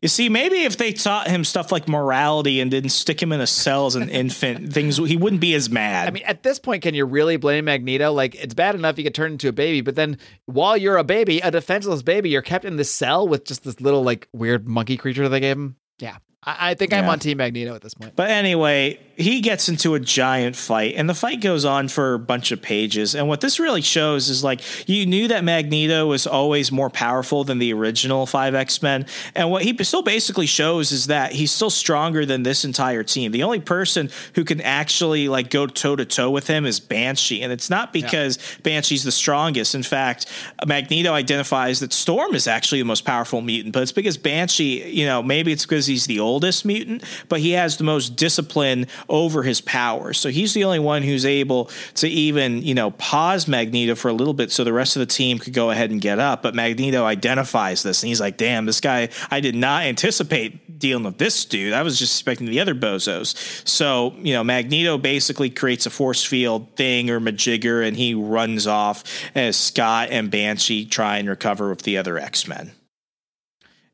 You 0.02 0.08
see, 0.08 0.28
maybe 0.28 0.64
if 0.64 0.76
they 0.76 0.92
taught 0.92 1.26
him 1.26 1.42
stuff 1.42 1.72
like 1.72 1.88
morality 1.88 2.60
and 2.60 2.70
didn't 2.70 2.90
stick 2.90 3.22
him 3.22 3.32
in 3.32 3.40
a 3.40 3.46
cell 3.46 3.86
as 3.86 3.96
an 3.96 4.08
infant, 4.08 4.72
things 4.74 4.98
he 4.98 5.16
wouldn't 5.16 5.40
be 5.40 5.54
as 5.54 5.70
mad. 5.70 6.08
I 6.08 6.10
mean, 6.10 6.22
at 6.24 6.42
this 6.42 6.58
point, 6.58 6.82
can 6.82 6.94
you 6.94 7.06
really 7.06 7.36
blame 7.38 7.64
Magneto? 7.64 8.12
Like, 8.12 8.34
it's 8.34 8.54
bad 8.54 8.74
enough 8.74 8.98
you 8.98 9.04
get 9.04 9.14
turned 9.14 9.32
into 9.32 9.48
a 9.48 9.52
baby, 9.52 9.80
but 9.80 9.94
then 9.94 10.18
while 10.44 10.76
you're 10.76 10.98
a 10.98 11.04
baby, 11.04 11.40
a 11.40 11.50
defenseless 11.50 12.02
baby, 12.02 12.30
you're 12.30 12.42
kept 12.42 12.64
in 12.64 12.76
this 12.76 12.92
cell 12.92 13.26
with 13.26 13.44
just 13.44 13.64
this 13.64 13.80
little, 13.80 14.02
like, 14.02 14.28
weird 14.32 14.68
monkey 14.68 14.96
creature 14.96 15.28
they 15.28 15.40
gave 15.40 15.56
him. 15.56 15.76
Yeah. 15.98 16.18
I, 16.46 16.70
I 16.70 16.74
think 16.74 16.92
I'm 16.92 17.08
on 17.08 17.18
Team 17.18 17.38
Magneto 17.38 17.74
at 17.74 17.82
this 17.82 17.94
point. 17.94 18.14
But 18.14 18.30
anyway, 18.30 19.00
he 19.16 19.40
gets 19.40 19.68
into 19.68 19.94
a 19.94 20.00
giant 20.00 20.56
fight, 20.56 20.94
and 20.96 21.08
the 21.08 21.14
fight 21.14 21.40
goes 21.40 21.64
on 21.64 21.88
for 21.88 22.14
a 22.14 22.18
bunch 22.18 22.52
of 22.52 22.62
pages. 22.62 23.14
And 23.14 23.28
what 23.28 23.40
this 23.40 23.58
really 23.58 23.80
shows 23.80 24.28
is 24.28 24.44
like 24.44 24.60
you 24.88 25.06
knew 25.06 25.28
that 25.28 25.42
Magneto 25.42 26.06
was 26.06 26.26
always 26.26 26.70
more 26.70 26.90
powerful 26.90 27.42
than 27.42 27.58
the 27.58 27.72
original 27.72 28.26
five 28.26 28.54
X 28.54 28.82
Men, 28.82 29.06
and 29.34 29.50
what 29.50 29.62
he 29.62 29.76
still 29.82 30.02
basically 30.02 30.46
shows 30.46 30.92
is 30.92 31.06
that 31.06 31.32
he's 31.32 31.50
still 31.50 31.70
stronger 31.70 32.24
than 32.24 32.42
this 32.42 32.64
entire 32.64 33.02
team. 33.02 33.32
The 33.32 33.42
only 33.42 33.60
person 33.60 34.10
who 34.34 34.44
can 34.44 34.60
actually 34.60 35.28
like 35.28 35.50
go 35.50 35.66
toe 35.66 35.96
to 35.96 36.04
toe 36.04 36.30
with 36.30 36.46
him 36.46 36.64
is 36.64 36.78
Banshee, 36.78 37.42
and 37.42 37.52
it's 37.52 37.70
not 37.70 37.92
because 37.92 38.38
Banshee's 38.62 39.02
the 39.02 39.12
strongest. 39.12 39.74
In 39.74 39.82
fact, 39.82 40.26
Magneto 40.66 41.12
identifies 41.12 41.80
that 41.80 41.92
Storm 41.92 42.34
is 42.34 42.46
actually 42.46 42.80
the 42.80 42.84
most 42.84 43.04
powerful 43.04 43.40
mutant, 43.40 43.72
but 43.72 43.82
it's 43.82 43.92
because 43.92 44.16
Banshee, 44.18 44.90
you 44.90 45.06
know, 45.06 45.22
maybe 45.22 45.52
it's 45.52 45.64
because 45.64 45.86
he's 45.86 46.06
the 46.06 46.20
oldest 46.36 46.66
mutant, 46.66 47.02
but 47.30 47.40
he 47.40 47.52
has 47.52 47.78
the 47.78 47.84
most 47.84 48.14
discipline 48.14 48.86
over 49.08 49.42
his 49.42 49.62
powers. 49.62 50.18
So 50.18 50.28
he's 50.28 50.52
the 50.52 50.64
only 50.64 50.78
one 50.78 51.02
who's 51.02 51.24
able 51.24 51.70
to 51.94 52.06
even, 52.06 52.62
you 52.62 52.74
know, 52.74 52.90
pause 52.90 53.48
Magneto 53.48 53.94
for 53.94 54.08
a 54.08 54.12
little 54.12 54.34
bit 54.34 54.52
so 54.52 54.62
the 54.62 54.72
rest 54.72 54.96
of 54.96 55.00
the 55.00 55.06
team 55.06 55.38
could 55.38 55.54
go 55.54 55.70
ahead 55.70 55.90
and 55.90 55.98
get 55.98 56.18
up. 56.18 56.42
But 56.42 56.54
Magneto 56.54 57.06
identifies 57.06 57.82
this 57.82 58.02
and 58.02 58.08
he's 58.08 58.20
like, 58.20 58.36
damn, 58.36 58.66
this 58.66 58.82
guy, 58.82 59.08
I 59.30 59.40
did 59.40 59.54
not 59.54 59.84
anticipate 59.84 60.78
dealing 60.78 61.04
with 61.04 61.16
this 61.16 61.46
dude. 61.46 61.72
I 61.72 61.82
was 61.82 61.98
just 61.98 62.14
expecting 62.14 62.48
the 62.48 62.60
other 62.60 62.74
bozos. 62.74 63.34
So, 63.66 64.14
you 64.18 64.34
know, 64.34 64.44
Magneto 64.44 64.98
basically 64.98 65.48
creates 65.48 65.86
a 65.86 65.90
force 65.90 66.22
field 66.22 66.76
thing 66.76 67.08
or 67.08 67.18
majigger 67.18 67.86
and 67.86 67.96
he 67.96 68.12
runs 68.12 68.66
off 68.66 69.04
as 69.34 69.56
Scott 69.56 70.08
and 70.10 70.30
Banshee 70.30 70.84
try 70.84 71.16
and 71.16 71.30
recover 71.30 71.70
with 71.70 71.82
the 71.82 71.96
other 71.96 72.18
X 72.18 72.46
Men. 72.46 72.72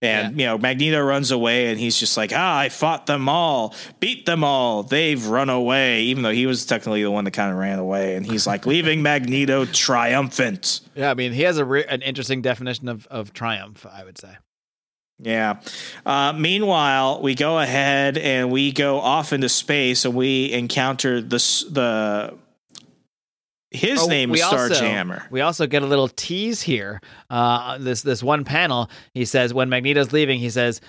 And 0.02 0.38
you 0.38 0.46
know, 0.46 0.58
Magneto 0.58 1.00
runs 1.00 1.30
away, 1.30 1.68
and 1.68 1.78
he's 1.78 1.96
just 1.96 2.16
like, 2.16 2.32
"Ah, 2.34 2.58
I 2.58 2.68
fought 2.68 3.06
them 3.06 3.28
all, 3.28 3.74
beat 4.00 4.26
them 4.26 4.42
all. 4.42 4.82
They've 4.82 5.24
run 5.24 5.48
away." 5.48 6.02
Even 6.02 6.24
though 6.24 6.32
he 6.32 6.46
was 6.46 6.66
technically 6.66 7.04
the 7.04 7.10
one 7.10 7.24
that 7.24 7.30
kind 7.30 7.52
of 7.52 7.56
ran 7.58 7.78
away, 7.78 8.16
and 8.16 8.26
he's 8.26 8.46
like, 8.46 8.66
leaving 8.66 9.02
Magneto 9.02 9.64
triumphant. 9.64 10.80
Yeah, 10.96 11.10
I 11.10 11.14
mean, 11.14 11.32
he 11.32 11.42
has 11.42 11.58
a 11.58 11.64
re- 11.64 11.84
an 11.88 12.02
interesting 12.02 12.42
definition 12.42 12.88
of, 12.88 13.06
of 13.06 13.32
triumph, 13.32 13.86
I 13.90 14.04
would 14.04 14.18
say. 14.18 14.36
Yeah. 15.20 15.60
Uh, 16.04 16.32
meanwhile, 16.32 17.22
we 17.22 17.36
go 17.36 17.60
ahead 17.60 18.18
and 18.18 18.50
we 18.50 18.72
go 18.72 18.98
off 18.98 19.32
into 19.32 19.48
space, 19.48 20.04
and 20.04 20.14
we 20.14 20.52
encounter 20.52 21.20
the 21.20 21.36
the. 21.70 22.34
His 23.72 24.00
Oh, 24.02 24.06
name 24.06 24.34
is 24.34 24.40
Starjammer. 24.42 25.30
We 25.30 25.40
also 25.40 25.66
get 25.66 25.82
a 25.82 25.86
little 25.86 26.08
tease 26.08 26.62
here. 26.62 27.00
Uh, 27.30 27.78
this 27.78 28.02
this 28.02 28.22
one 28.22 28.44
panel, 28.44 28.90
he 29.14 29.24
says 29.24 29.54
when 29.54 29.68
Magneto's 29.68 30.12
leaving, 30.12 30.38
he 30.38 30.50
says 30.50 30.80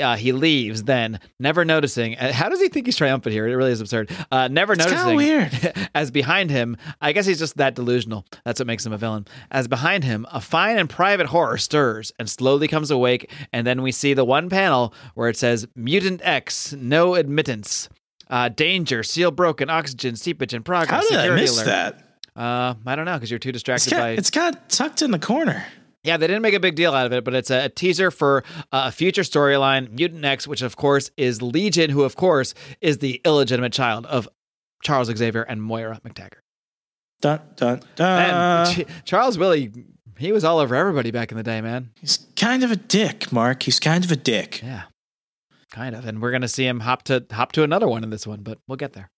uh, 0.00 0.16
he 0.16 0.32
leaves. 0.32 0.84
Then 0.84 1.20
never 1.38 1.64
noticing. 1.64 2.16
uh, 2.16 2.32
How 2.32 2.48
does 2.48 2.60
he 2.60 2.68
think 2.68 2.86
he's 2.86 2.96
triumphant 2.96 3.32
here? 3.32 3.46
It 3.46 3.54
really 3.54 3.72
is 3.72 3.80
absurd. 3.80 4.10
Uh, 4.30 4.48
never 4.48 4.72
It's 4.72 4.84
noticing. 4.84 5.16
weird. 5.16 5.72
as 5.94 6.10
behind 6.10 6.50
him, 6.50 6.76
I 7.00 7.12
guess 7.12 7.26
he's 7.26 7.38
just 7.38 7.58
that 7.58 7.74
delusional. 7.74 8.24
That's 8.44 8.58
what 8.58 8.66
makes 8.66 8.84
him 8.86 8.92
a 8.92 8.98
villain. 8.98 9.26
As 9.50 9.68
behind 9.68 10.02
him, 10.04 10.26
a 10.32 10.40
fine 10.40 10.78
and 10.78 10.88
private 10.88 11.26
horror 11.26 11.58
stirs 11.58 12.10
and 12.18 12.28
slowly 12.28 12.68
comes 12.68 12.90
awake, 12.90 13.30
and 13.52 13.66
then 13.66 13.82
we 13.82 13.92
see 13.92 14.14
the 14.14 14.24
one 14.24 14.48
panel 14.48 14.94
where 15.14 15.28
it 15.28 15.36
says 15.36 15.66
"Mutant 15.76 16.20
X, 16.24 16.72
no 16.72 17.14
admittance." 17.14 17.88
Uh, 18.30 18.48
danger, 18.48 19.02
seal 19.02 19.30
broken, 19.30 19.68
oxygen, 19.68 20.16
seepage 20.16 20.54
in 20.54 20.62
progress. 20.62 21.04
How 21.04 21.08
did 21.22 21.30
I 21.32 21.34
miss 21.36 21.54
alert. 21.56 21.66
that? 21.66 22.08
Uh, 22.34 22.74
I 22.86 22.96
don't 22.96 23.04
know 23.04 23.14
because 23.14 23.30
you're 23.30 23.38
too 23.38 23.50
It's 23.50 23.62
distracted 23.62 23.90
got, 23.90 23.98
by. 23.98 24.10
it's 24.12 24.30
got 24.30 24.68
tucked 24.70 25.02
in 25.02 25.10
the 25.10 25.18
corner. 25.18 25.66
Yeah, 26.04 26.16
they 26.16 26.26
didn't 26.26 26.42
make 26.42 26.54
a 26.54 26.60
big 26.60 26.74
deal 26.74 26.94
out 26.94 27.06
of 27.06 27.12
it, 27.12 27.22
but 27.24 27.32
it's 27.34 27.50
a, 27.50 27.66
a 27.66 27.68
teaser 27.68 28.10
for 28.10 28.42
uh, 28.72 28.84
a 28.86 28.92
future 28.92 29.22
storyline, 29.22 29.90
Mutant 29.92 30.24
X, 30.24 30.48
which 30.48 30.62
of 30.62 30.74
course 30.76 31.10
is 31.16 31.40
Legion, 31.42 31.90
who 31.90 32.02
of 32.02 32.16
course 32.16 32.54
is 32.80 32.98
the 32.98 33.20
illegitimate 33.24 33.72
child 33.72 34.06
of 34.06 34.28
Charles 34.82 35.08
Xavier 35.16 35.42
and 35.42 35.62
Moira 35.62 36.00
McTaggart. 36.04 36.40
Dun 37.20 37.40
dun 37.54 37.82
dun. 37.94 38.30
and 38.30 38.76
Ch- 38.88 39.04
Charles 39.04 39.38
really, 39.38 39.70
He 40.18 40.32
was 40.32 40.42
all 40.42 40.58
over 40.58 40.74
everybody 40.74 41.12
back 41.12 41.30
in 41.30 41.36
the 41.36 41.44
day, 41.44 41.60
man. 41.60 41.90
He's 42.00 42.26
kind 42.34 42.64
of 42.64 42.72
a 42.72 42.76
dick, 42.76 43.30
Mark. 43.30 43.62
He's 43.62 43.78
kind 43.78 44.04
of 44.04 44.10
a 44.10 44.16
dick. 44.16 44.60
Yeah, 44.60 44.82
kind 45.70 45.94
of. 45.94 46.04
And 46.04 46.20
we're 46.20 46.32
gonna 46.32 46.48
see 46.48 46.66
him 46.66 46.80
hop 46.80 47.04
to 47.04 47.24
hop 47.30 47.52
to 47.52 47.62
another 47.62 47.86
one 47.86 48.02
in 48.02 48.10
this 48.10 48.26
one, 48.26 48.40
but 48.42 48.58
we'll 48.66 48.74
get 48.76 48.94
there. 48.94 49.08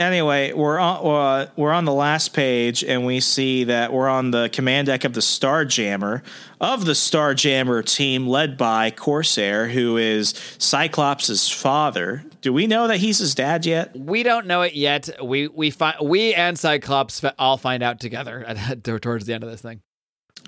Anyway, 0.00 0.50
we're 0.54 0.78
on 0.78 1.06
uh, 1.06 1.50
we're 1.56 1.72
on 1.72 1.84
the 1.84 1.92
last 1.92 2.32
page, 2.32 2.82
and 2.82 3.04
we 3.04 3.20
see 3.20 3.64
that 3.64 3.92
we're 3.92 4.08
on 4.08 4.30
the 4.30 4.48
command 4.48 4.86
deck 4.86 5.04
of 5.04 5.12
the 5.12 5.20
Starjammer 5.20 6.22
of 6.58 6.86
the 6.86 6.92
Starjammer 6.92 7.84
team, 7.84 8.26
led 8.26 8.56
by 8.56 8.90
Corsair, 8.90 9.68
who 9.68 9.98
is 9.98 10.30
Cyclops' 10.56 11.50
father. 11.50 12.24
Do 12.40 12.50
we 12.50 12.66
know 12.66 12.88
that 12.88 12.96
he's 12.96 13.18
his 13.18 13.34
dad 13.34 13.66
yet? 13.66 13.94
We 13.94 14.22
don't 14.22 14.46
know 14.46 14.62
it 14.62 14.72
yet. 14.72 15.22
We 15.22 15.48
we 15.48 15.70
find 15.70 15.96
we 16.02 16.32
and 16.32 16.58
Cyclops 16.58 17.22
all 17.38 17.58
find 17.58 17.82
out 17.82 18.00
together 18.00 18.42
at, 18.42 18.82
towards 19.02 19.26
the 19.26 19.34
end 19.34 19.44
of 19.44 19.50
this 19.50 19.60
thing. 19.60 19.82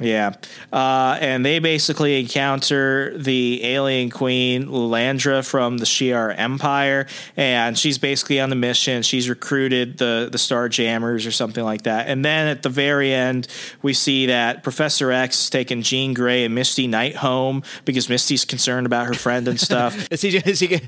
Yeah. 0.00 0.34
Uh, 0.72 1.18
and 1.20 1.44
they 1.44 1.58
basically 1.58 2.18
encounter 2.18 3.16
the 3.16 3.62
alien 3.64 4.10
queen, 4.10 4.66
Landra, 4.66 5.46
from 5.48 5.78
the 5.78 5.84
Shi'ar 5.84 6.36
Empire. 6.36 7.06
And 7.36 7.78
she's 7.78 7.98
basically 7.98 8.40
on 8.40 8.50
the 8.50 8.56
mission. 8.56 9.02
She's 9.02 9.28
recruited 9.28 9.98
the, 9.98 10.28
the 10.30 10.38
Star 10.38 10.68
Jammers 10.68 11.26
or 11.26 11.30
something 11.30 11.62
like 11.62 11.82
that. 11.82 12.08
And 12.08 12.24
then 12.24 12.48
at 12.48 12.62
the 12.62 12.68
very 12.68 13.12
end, 13.12 13.48
we 13.82 13.92
see 13.92 14.26
that 14.26 14.62
Professor 14.62 15.12
X 15.12 15.44
is 15.44 15.50
taking 15.50 15.82
Jean 15.82 16.14
Grey 16.14 16.44
and 16.44 16.54
Misty 16.54 16.86
Knight 16.86 17.16
home 17.16 17.62
because 17.84 18.08
Misty's 18.08 18.44
concerned 18.44 18.86
about 18.86 19.06
her 19.06 19.14
friend 19.14 19.46
and 19.46 19.60
stuff. 19.60 20.08
Is 20.10 20.22
he? 20.22 20.36
Is 20.36 20.60
he? 20.60 20.80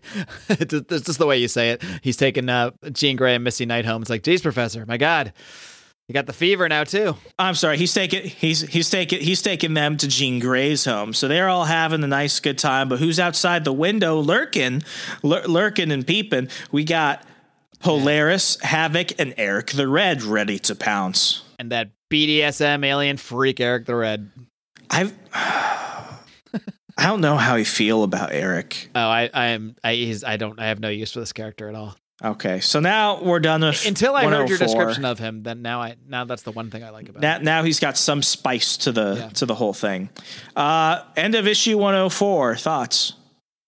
It's 0.48 0.72
just 1.06 1.18
the 1.18 1.26
way 1.26 1.38
you 1.38 1.48
say 1.48 1.70
it. 1.70 1.82
He's 2.02 2.16
taking 2.16 2.48
uh, 2.48 2.70
Jean 2.92 3.16
Grey 3.16 3.34
and 3.34 3.44
Misty 3.44 3.66
Knight 3.66 3.84
home. 3.84 4.02
It's 4.02 4.10
like, 4.10 4.22
geez, 4.22 4.42
Professor, 4.42 4.84
my 4.86 4.96
God, 4.96 5.32
you 6.08 6.12
got 6.12 6.26
the 6.26 6.32
fever 6.34 6.68
now 6.68 6.84
too. 6.84 7.16
I'm 7.38 7.54
sorry. 7.54 7.78
He's 7.78 7.94
taking 7.94 8.28
he's 8.28 8.60
he's 8.60 8.90
taking 8.90 9.20
he's 9.20 9.40
taking 9.40 9.72
them 9.74 9.96
to 9.96 10.08
Jean 10.08 10.38
Grey's 10.38 10.84
home, 10.84 11.14
so 11.14 11.28
they're 11.28 11.48
all 11.48 11.64
having 11.64 12.04
a 12.04 12.06
nice 12.06 12.40
good 12.40 12.58
time. 12.58 12.88
But 12.88 12.98
who's 12.98 13.18
outside 13.18 13.64
the 13.64 13.72
window 13.72 14.20
lurking, 14.20 14.82
lur- 15.22 15.46
lurking 15.46 15.90
and 15.90 16.06
peeping? 16.06 16.48
We 16.70 16.84
got 16.84 17.24
Polaris, 17.80 18.60
Havoc, 18.60 19.18
and 19.18 19.32
Eric 19.38 19.72
the 19.72 19.88
Red 19.88 20.22
ready 20.22 20.58
to 20.60 20.74
pounce. 20.74 21.42
And 21.58 21.72
that 21.72 21.90
BDSM 22.10 22.84
alien 22.84 23.16
freak 23.16 23.58
Eric 23.60 23.86
the 23.86 23.96
Red. 23.96 24.30
I've. 24.90 25.14
I 26.96 27.08
don't 27.08 27.20
know 27.20 27.36
how 27.36 27.56
I 27.56 27.64
feel 27.64 28.04
about 28.04 28.30
Eric. 28.32 28.88
Oh, 28.94 29.00
I 29.00 29.28
I 29.34 29.46
am 29.46 29.74
I 29.82 29.94
he's 29.94 30.22
I 30.22 30.36
don't 30.36 30.60
I 30.60 30.66
have 30.66 30.78
no 30.78 30.90
use 30.90 31.12
for 31.12 31.20
this 31.20 31.32
character 31.32 31.68
at 31.68 31.74
all. 31.74 31.96
Okay, 32.24 32.60
so 32.60 32.80
now 32.80 33.20
we're 33.22 33.38
done 33.40 33.60
with 33.60 33.84
Until 33.86 34.14
I 34.16 34.24
heard 34.24 34.48
your 34.48 34.56
description 34.56 35.04
of 35.04 35.18
him, 35.18 35.42
then 35.42 35.60
now 35.60 35.82
I 35.82 35.96
now 36.08 36.24
that's 36.24 36.42
the 36.42 36.52
one 36.52 36.70
thing 36.70 36.82
I 36.82 36.88
like 36.90 37.08
about 37.10 37.20
Now, 37.20 37.36
him. 37.36 37.44
now 37.44 37.62
he's 37.64 37.78
got 37.80 37.98
some 37.98 38.22
spice 38.22 38.78
to 38.78 38.92
the 38.92 39.16
Yeah. 39.18 39.28
to 39.30 39.46
the 39.46 39.54
whole 39.54 39.74
thing. 39.74 40.08
Uh, 40.56 41.02
end 41.16 41.34
of 41.34 41.46
issue 41.46 41.76
104. 41.76 42.56
Thoughts? 42.56 43.12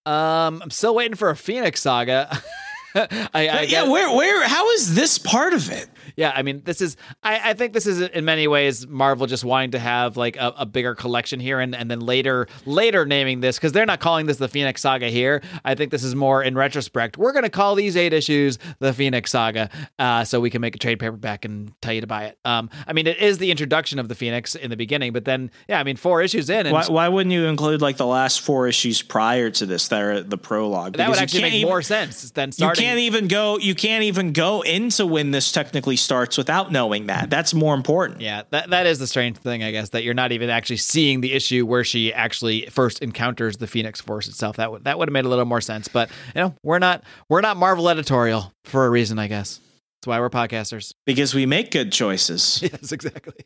Um, 0.06 0.62
I'm 0.62 0.70
still 0.70 0.94
waiting 0.94 1.16
for 1.16 1.28
a 1.30 1.36
Phoenix 1.36 1.82
saga. 1.82 2.28
I, 2.94 3.08
I 3.34 3.42
yeah, 3.42 3.64
guess- 3.66 3.88
where 3.90 4.16
where 4.16 4.48
how 4.48 4.70
is 4.70 4.94
this 4.94 5.18
part 5.18 5.52
of 5.52 5.70
it? 5.70 5.88
Yeah. 6.16 6.32
I 6.34 6.42
mean, 6.42 6.62
this 6.64 6.80
is. 6.80 6.96
I, 7.22 7.50
I 7.50 7.54
think 7.54 7.72
this 7.72 7.86
is 7.86 8.00
in 8.00 8.24
many 8.24 8.48
ways 8.48 8.86
Marvel 8.86 9.26
just 9.26 9.44
wanting 9.44 9.72
to 9.72 9.78
have 9.78 10.16
like 10.16 10.36
a, 10.36 10.52
a 10.58 10.66
bigger 10.66 10.94
collection 10.94 11.38
here, 11.40 11.60
and, 11.60 11.74
and 11.74 11.90
then 11.90 12.00
later 12.00 12.48
later 12.64 13.04
naming 13.06 13.40
this 13.40 13.56
because 13.56 13.72
they're 13.72 13.86
not 13.86 14.00
calling 14.00 14.26
this 14.26 14.38
the 14.38 14.48
Phoenix 14.48 14.80
Saga 14.80 15.08
here. 15.08 15.42
I 15.64 15.74
think 15.74 15.90
this 15.90 16.02
is 16.02 16.14
more 16.14 16.42
in 16.42 16.54
retrospect. 16.54 17.18
We're 17.18 17.32
gonna 17.32 17.50
call 17.50 17.74
these 17.74 17.96
eight 17.96 18.12
issues 18.12 18.58
the 18.78 18.92
Phoenix 18.92 19.30
Saga, 19.30 19.70
uh, 19.98 20.24
so 20.24 20.40
we 20.40 20.50
can 20.50 20.60
make 20.60 20.74
a 20.74 20.78
trade 20.78 20.98
paperback 20.98 21.44
and 21.44 21.72
tell 21.80 21.92
you 21.92 22.00
to 22.00 22.06
buy 22.06 22.24
it. 22.26 22.38
Um, 22.44 22.70
I 22.86 22.92
mean, 22.92 23.06
it 23.06 23.18
is 23.18 23.38
the 23.38 23.50
introduction 23.50 23.98
of 23.98 24.08
the 24.08 24.14
Phoenix 24.14 24.54
in 24.54 24.70
the 24.70 24.76
beginning, 24.76 25.12
but 25.12 25.24
then 25.24 25.50
yeah, 25.68 25.78
I 25.80 25.84
mean, 25.84 25.96
four 25.96 26.22
issues 26.22 26.48
in, 26.50 26.66
and 26.66 26.72
Why, 26.72 26.84
why 26.86 27.08
wouldn't 27.08 27.32
you 27.32 27.44
include 27.46 27.82
like 27.82 27.96
the 27.98 28.06
last 28.06 28.40
four 28.40 28.68
issues 28.68 29.02
prior 29.02 29.50
to 29.50 29.66
this 29.66 29.88
that 29.88 30.00
are 30.02 30.22
the 30.22 30.38
prologue? 30.38 30.96
that 30.96 31.08
would 31.08 31.14
Because 31.14 31.22
actually 31.22 31.42
make 31.42 31.54
even- 31.54 31.68
more 31.68 31.82
sense 31.82 32.30
than 32.30 32.52
starting. 32.52 32.82
You 32.82 32.88
can't 32.88 33.00
even 33.00 33.28
go. 33.28 33.58
You 33.58 33.74
can't 33.74 34.04
even 34.04 34.32
go 34.32 34.62
into 34.62 35.06
when 35.06 35.30
this 35.30 35.52
technically 35.52 35.96
starts 36.06 36.38
without 36.38 36.72
knowing 36.72 37.08
that. 37.08 37.28
That's 37.28 37.52
more 37.52 37.74
important. 37.74 38.22
Yeah, 38.22 38.42
that 38.50 38.70
that 38.70 38.86
is 38.86 38.98
the 38.98 39.06
strange 39.06 39.36
thing, 39.36 39.62
I 39.62 39.72
guess, 39.72 39.90
that 39.90 40.04
you're 40.04 40.14
not 40.14 40.32
even 40.32 40.48
actually 40.48 40.78
seeing 40.78 41.20
the 41.20 41.34
issue 41.34 41.66
where 41.66 41.84
she 41.84 42.14
actually 42.14 42.66
first 42.70 43.02
encounters 43.02 43.58
the 43.58 43.66
Phoenix 43.66 44.00
Force 44.00 44.28
itself. 44.28 44.56
That 44.56 44.72
would 44.72 44.84
that 44.84 44.98
would 44.98 45.08
have 45.08 45.12
made 45.12 45.26
a 45.26 45.28
little 45.28 45.44
more 45.44 45.60
sense. 45.60 45.88
But 45.88 46.08
you 46.34 46.40
know, 46.40 46.54
we're 46.62 46.78
not 46.78 47.04
we're 47.28 47.42
not 47.42 47.58
Marvel 47.58 47.90
editorial 47.90 48.52
for 48.64 48.86
a 48.86 48.90
reason, 48.90 49.18
I 49.18 49.26
guess. 49.26 49.60
That's 50.00 50.06
why 50.06 50.20
we're 50.20 50.30
podcasters. 50.30 50.94
Because 51.04 51.34
we 51.34 51.44
make 51.44 51.70
good 51.70 51.92
choices. 51.92 52.60
yes, 52.62 52.92
exactly. 52.92 53.44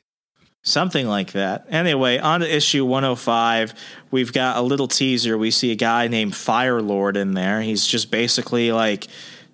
Something 0.62 1.08
like 1.08 1.32
that. 1.32 1.64
Anyway, 1.70 2.18
on 2.18 2.40
to 2.40 2.54
issue 2.56 2.84
105, 2.84 3.72
we've 4.10 4.30
got 4.30 4.58
a 4.58 4.60
little 4.60 4.88
teaser. 4.88 5.38
We 5.38 5.50
see 5.50 5.72
a 5.72 5.74
guy 5.74 6.08
named 6.08 6.36
Fire 6.36 6.82
Lord 6.82 7.16
in 7.16 7.32
there. 7.32 7.62
He's 7.62 7.86
just 7.86 8.10
basically 8.10 8.70
like 8.70 9.06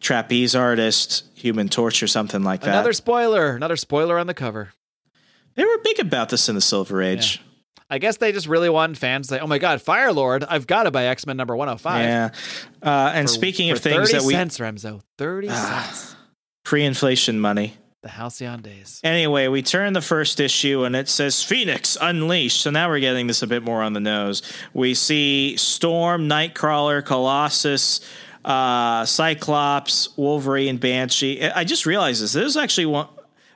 trapeze 0.07 0.54
artist, 0.54 1.24
human 1.34 1.68
torch, 1.68 2.00
or 2.00 2.07
something 2.07 2.44
like 2.44 2.61
that. 2.61 2.68
Another 2.70 2.92
spoiler, 2.92 3.57
another 3.57 3.74
spoiler 3.76 4.18
on 4.18 4.28
the 4.28 4.34
cover. 4.34 4.72
they 5.57 5.64
were 5.64 5.78
big 5.82 5.98
about 5.98 6.28
this 6.28 6.48
in 6.48 6.54
the 6.54 6.61
Silver 6.61 7.02
Age. 7.02 7.42
I 7.90 7.98
guess 7.98 8.16
they 8.16 8.30
just 8.30 8.46
really 8.46 8.68
wanted 8.70 8.98
fans 8.98 9.26
to 9.28 9.34
say, 9.34 9.40
"Oh 9.40 9.46
my 9.48 9.59
God, 9.59 9.82
Fire 9.82 10.12
Lord! 10.12 10.44
I've 10.44 10.66
got 10.68 10.84
to 10.84 10.92
buy 10.92 11.07
X 11.07 11.26
Men 11.26 11.36
number 11.36 11.57
105." 11.57 12.02
Yeah. 12.04 12.30
Uh, 12.82 13.11
and 13.14 13.28
For- 13.28 13.34
speaking 13.34 13.70
for 13.70 13.76
of 13.76 13.82
things 13.82 14.11
30 14.11 14.12
that 14.12 14.22
we 14.24 14.32
cents, 14.34 14.59
Remso, 14.59 15.00
thirty 15.18 15.48
cents. 15.48 16.14
pre-inflation 16.64 17.40
money. 17.40 17.74
The 18.02 18.09
halcyon 18.12 18.62
days. 18.62 19.00
Anyway, 19.02 19.48
we 19.48 19.62
turn 19.62 19.92
the 19.92 20.00
first 20.00 20.38
issue 20.38 20.84
and 20.84 20.94
it 20.94 21.09
says 21.09 21.42
Phoenix 21.42 21.96
Unleashed. 22.00 22.61
So 22.61 22.70
now 22.70 22.88
we're 22.88 23.00
getting 23.00 23.26
this 23.26 23.42
a 23.42 23.48
bit 23.48 23.64
more 23.64 23.82
on 23.82 23.94
the 23.94 24.00
nose. 24.00 24.42
We 24.72 24.94
see 24.94 25.57
Storm, 25.57 26.28
Nightcrawler, 26.28 27.04
Colossus, 27.04 28.00
uh, 28.47 29.05
Cyclops, 29.05 30.16
Wolverine, 30.16 30.68
and 30.68 30.80
Banshee. 30.80 31.42
I 31.42 31.64
just 31.64 31.84
realized 31.84 32.22
this. 32.22 32.36
Is 32.36 32.57
actually 32.57 32.86
one. 32.86 33.09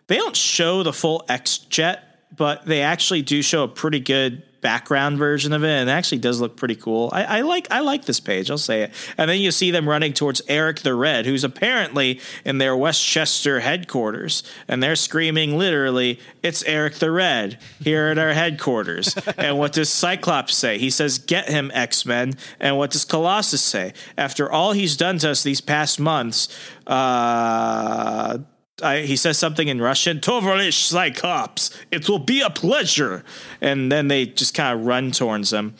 They 0.08 0.16
don't 0.16 0.36
show 0.36 0.82
the 0.82 0.92
full 0.92 1.24
X 1.28 1.58
Jet, 1.58 2.02
but 2.36 2.66
they 2.66 2.82
actually 2.82 3.22
do 3.22 3.40
show 3.40 3.62
a 3.62 3.68
pretty 3.68 4.00
good 4.00 4.42
background 4.60 5.18
version 5.18 5.52
of 5.52 5.64
it, 5.64 5.68
and 5.68 5.88
it 5.88 5.92
actually 5.92 6.18
does 6.18 6.40
look 6.40 6.56
pretty 6.56 6.74
cool. 6.74 7.10
I, 7.12 7.24
I 7.24 7.40
like 7.42 7.66
I 7.70 7.80
like 7.80 8.04
this 8.04 8.20
page. 8.20 8.50
I'll 8.50 8.58
say 8.58 8.82
it. 8.82 8.92
And 9.16 9.30
then 9.30 9.40
you 9.40 9.50
see 9.50 9.70
them 9.70 9.88
running 9.88 10.12
towards 10.12 10.42
Eric 10.48 10.80
the 10.80 10.94
Red, 10.94 11.26
who's 11.26 11.44
apparently 11.44 12.20
in 12.44 12.58
their 12.58 12.76
Westchester 12.76 13.60
headquarters, 13.60 14.42
and 14.68 14.82
they're 14.82 14.96
screaming 14.96 15.58
literally, 15.58 16.18
"It's 16.42 16.62
Eric 16.64 16.94
the 16.94 17.10
Red 17.10 17.58
here 17.82 18.08
at 18.08 18.18
our 18.18 18.32
headquarters." 18.32 19.16
and 19.36 19.58
what 19.58 19.72
does 19.72 19.88
Cyclops 19.88 20.54
say? 20.54 20.78
He 20.78 20.90
says, 20.90 21.18
"Get 21.18 21.48
him, 21.48 21.70
X 21.74 22.04
Men." 22.06 22.34
And 22.58 22.76
what 22.76 22.90
does 22.90 23.04
Colossus 23.04 23.62
say? 23.62 23.92
After 24.16 24.50
all 24.50 24.72
he's 24.72 24.96
done 24.96 25.18
to 25.18 25.30
us 25.30 25.42
these 25.42 25.60
past 25.60 25.98
months, 25.98 26.48
uh, 26.86 28.38
I, 28.82 29.02
he 29.02 29.16
says 29.16 29.38
something 29.38 29.68
in 29.68 29.80
Russian, 29.80 30.20
Tovarish 30.20 30.74
Cyclops, 30.88 31.70
it 31.90 32.08
will 32.08 32.18
be 32.18 32.40
a 32.40 32.50
pleasure. 32.50 33.24
And 33.60 33.90
then 33.90 34.08
they 34.08 34.26
just 34.26 34.54
kind 34.54 34.78
of 34.78 34.86
run 34.86 35.10
towards 35.10 35.52
him. 35.52 35.74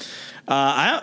Uh, 0.49 0.53
I 0.53 1.03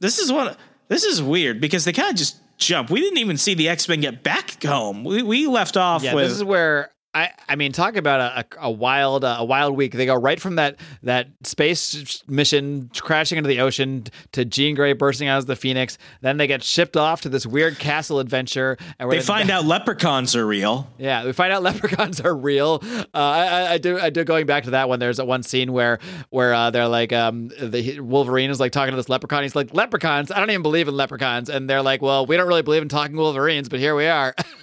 this 0.00 0.18
is 0.18 0.30
one, 0.30 0.54
this 0.88 1.04
is 1.04 1.20
weird 1.22 1.60
because 1.60 1.84
they 1.84 1.92
kind 1.92 2.10
of 2.10 2.16
just 2.16 2.36
jump. 2.56 2.90
We 2.90 3.00
didn't 3.00 3.18
even 3.18 3.36
see 3.36 3.54
the 3.54 3.68
X 3.68 3.88
Men 3.88 4.00
get 4.00 4.22
back 4.22 4.62
home. 4.62 5.04
We, 5.04 5.22
we 5.22 5.46
left 5.46 5.76
off 5.76 6.02
Yeah, 6.02 6.14
with. 6.14 6.28
this 6.28 6.36
is 6.36 6.44
where 6.44 6.90
I 7.24 7.30
I 7.48 7.56
mean 7.56 7.72
talk 7.72 7.96
about 7.96 8.20
a, 8.20 8.40
a, 8.60 8.66
a 8.66 8.70
wild 8.70 9.24
uh, 9.24 9.36
a 9.38 9.44
wild 9.44 9.76
week. 9.76 9.92
They 9.92 10.06
go 10.06 10.14
right 10.14 10.40
from 10.40 10.56
that 10.56 10.76
that 11.02 11.28
space 11.44 12.22
mission 12.28 12.90
crashing 13.00 13.38
into 13.38 13.48
the 13.48 13.60
ocean 13.60 14.04
to 14.32 14.44
Jean 14.44 14.74
Grey 14.74 14.92
bursting 14.92 15.28
out 15.28 15.38
as 15.38 15.46
the 15.46 15.56
Phoenix. 15.56 15.98
Then 16.20 16.36
they 16.36 16.46
get 16.46 16.62
shipped 16.62 16.96
off 16.96 17.22
to 17.22 17.28
this 17.28 17.46
weird 17.46 17.78
castle 17.78 18.18
adventure, 18.20 18.76
and 18.98 19.10
they 19.10 19.20
find 19.20 19.50
out 19.50 19.64
leprechauns 19.64 20.34
are 20.36 20.46
real. 20.46 20.88
Yeah, 20.98 21.24
we 21.24 21.32
find 21.32 21.52
out 21.52 21.62
leprechauns 21.68 22.20
are 22.20 22.34
real. 22.36 22.80
Uh, 22.82 23.06
I, 23.14 23.46
I- 23.46 23.72
I 23.72 23.78
do. 23.78 23.98
I 23.98 24.10
do. 24.10 24.24
Going 24.24 24.46
back 24.46 24.64
to 24.64 24.70
that 24.70 24.88
one, 24.88 24.98
there's 24.98 25.20
one 25.20 25.42
scene 25.42 25.72
where 25.72 25.98
where 26.30 26.54
uh, 26.54 26.70
they're 26.70 26.88
like, 26.88 27.12
um, 27.12 27.48
the 27.60 28.00
Wolverine 28.00 28.50
is 28.50 28.58
like 28.60 28.72
talking 28.72 28.92
to 28.92 28.96
this 28.96 29.08
leprechaun. 29.08 29.42
He's 29.42 29.54
like, 29.56 29.74
leprechauns. 29.74 30.30
I 30.30 30.38
don't 30.40 30.50
even 30.50 30.62
believe 30.62 30.88
in 30.88 30.96
leprechauns, 30.96 31.48
and 31.50 31.68
they're 31.68 31.82
like, 31.82 32.00
well, 32.02 32.26
we 32.26 32.36
don't 32.36 32.48
really 32.48 32.62
believe 32.62 32.82
in 32.82 32.88
talking 32.88 33.16
Wolverines, 33.16 33.68
but 33.68 33.78
here 33.78 33.94
we 33.94 34.06
are. 34.06 34.34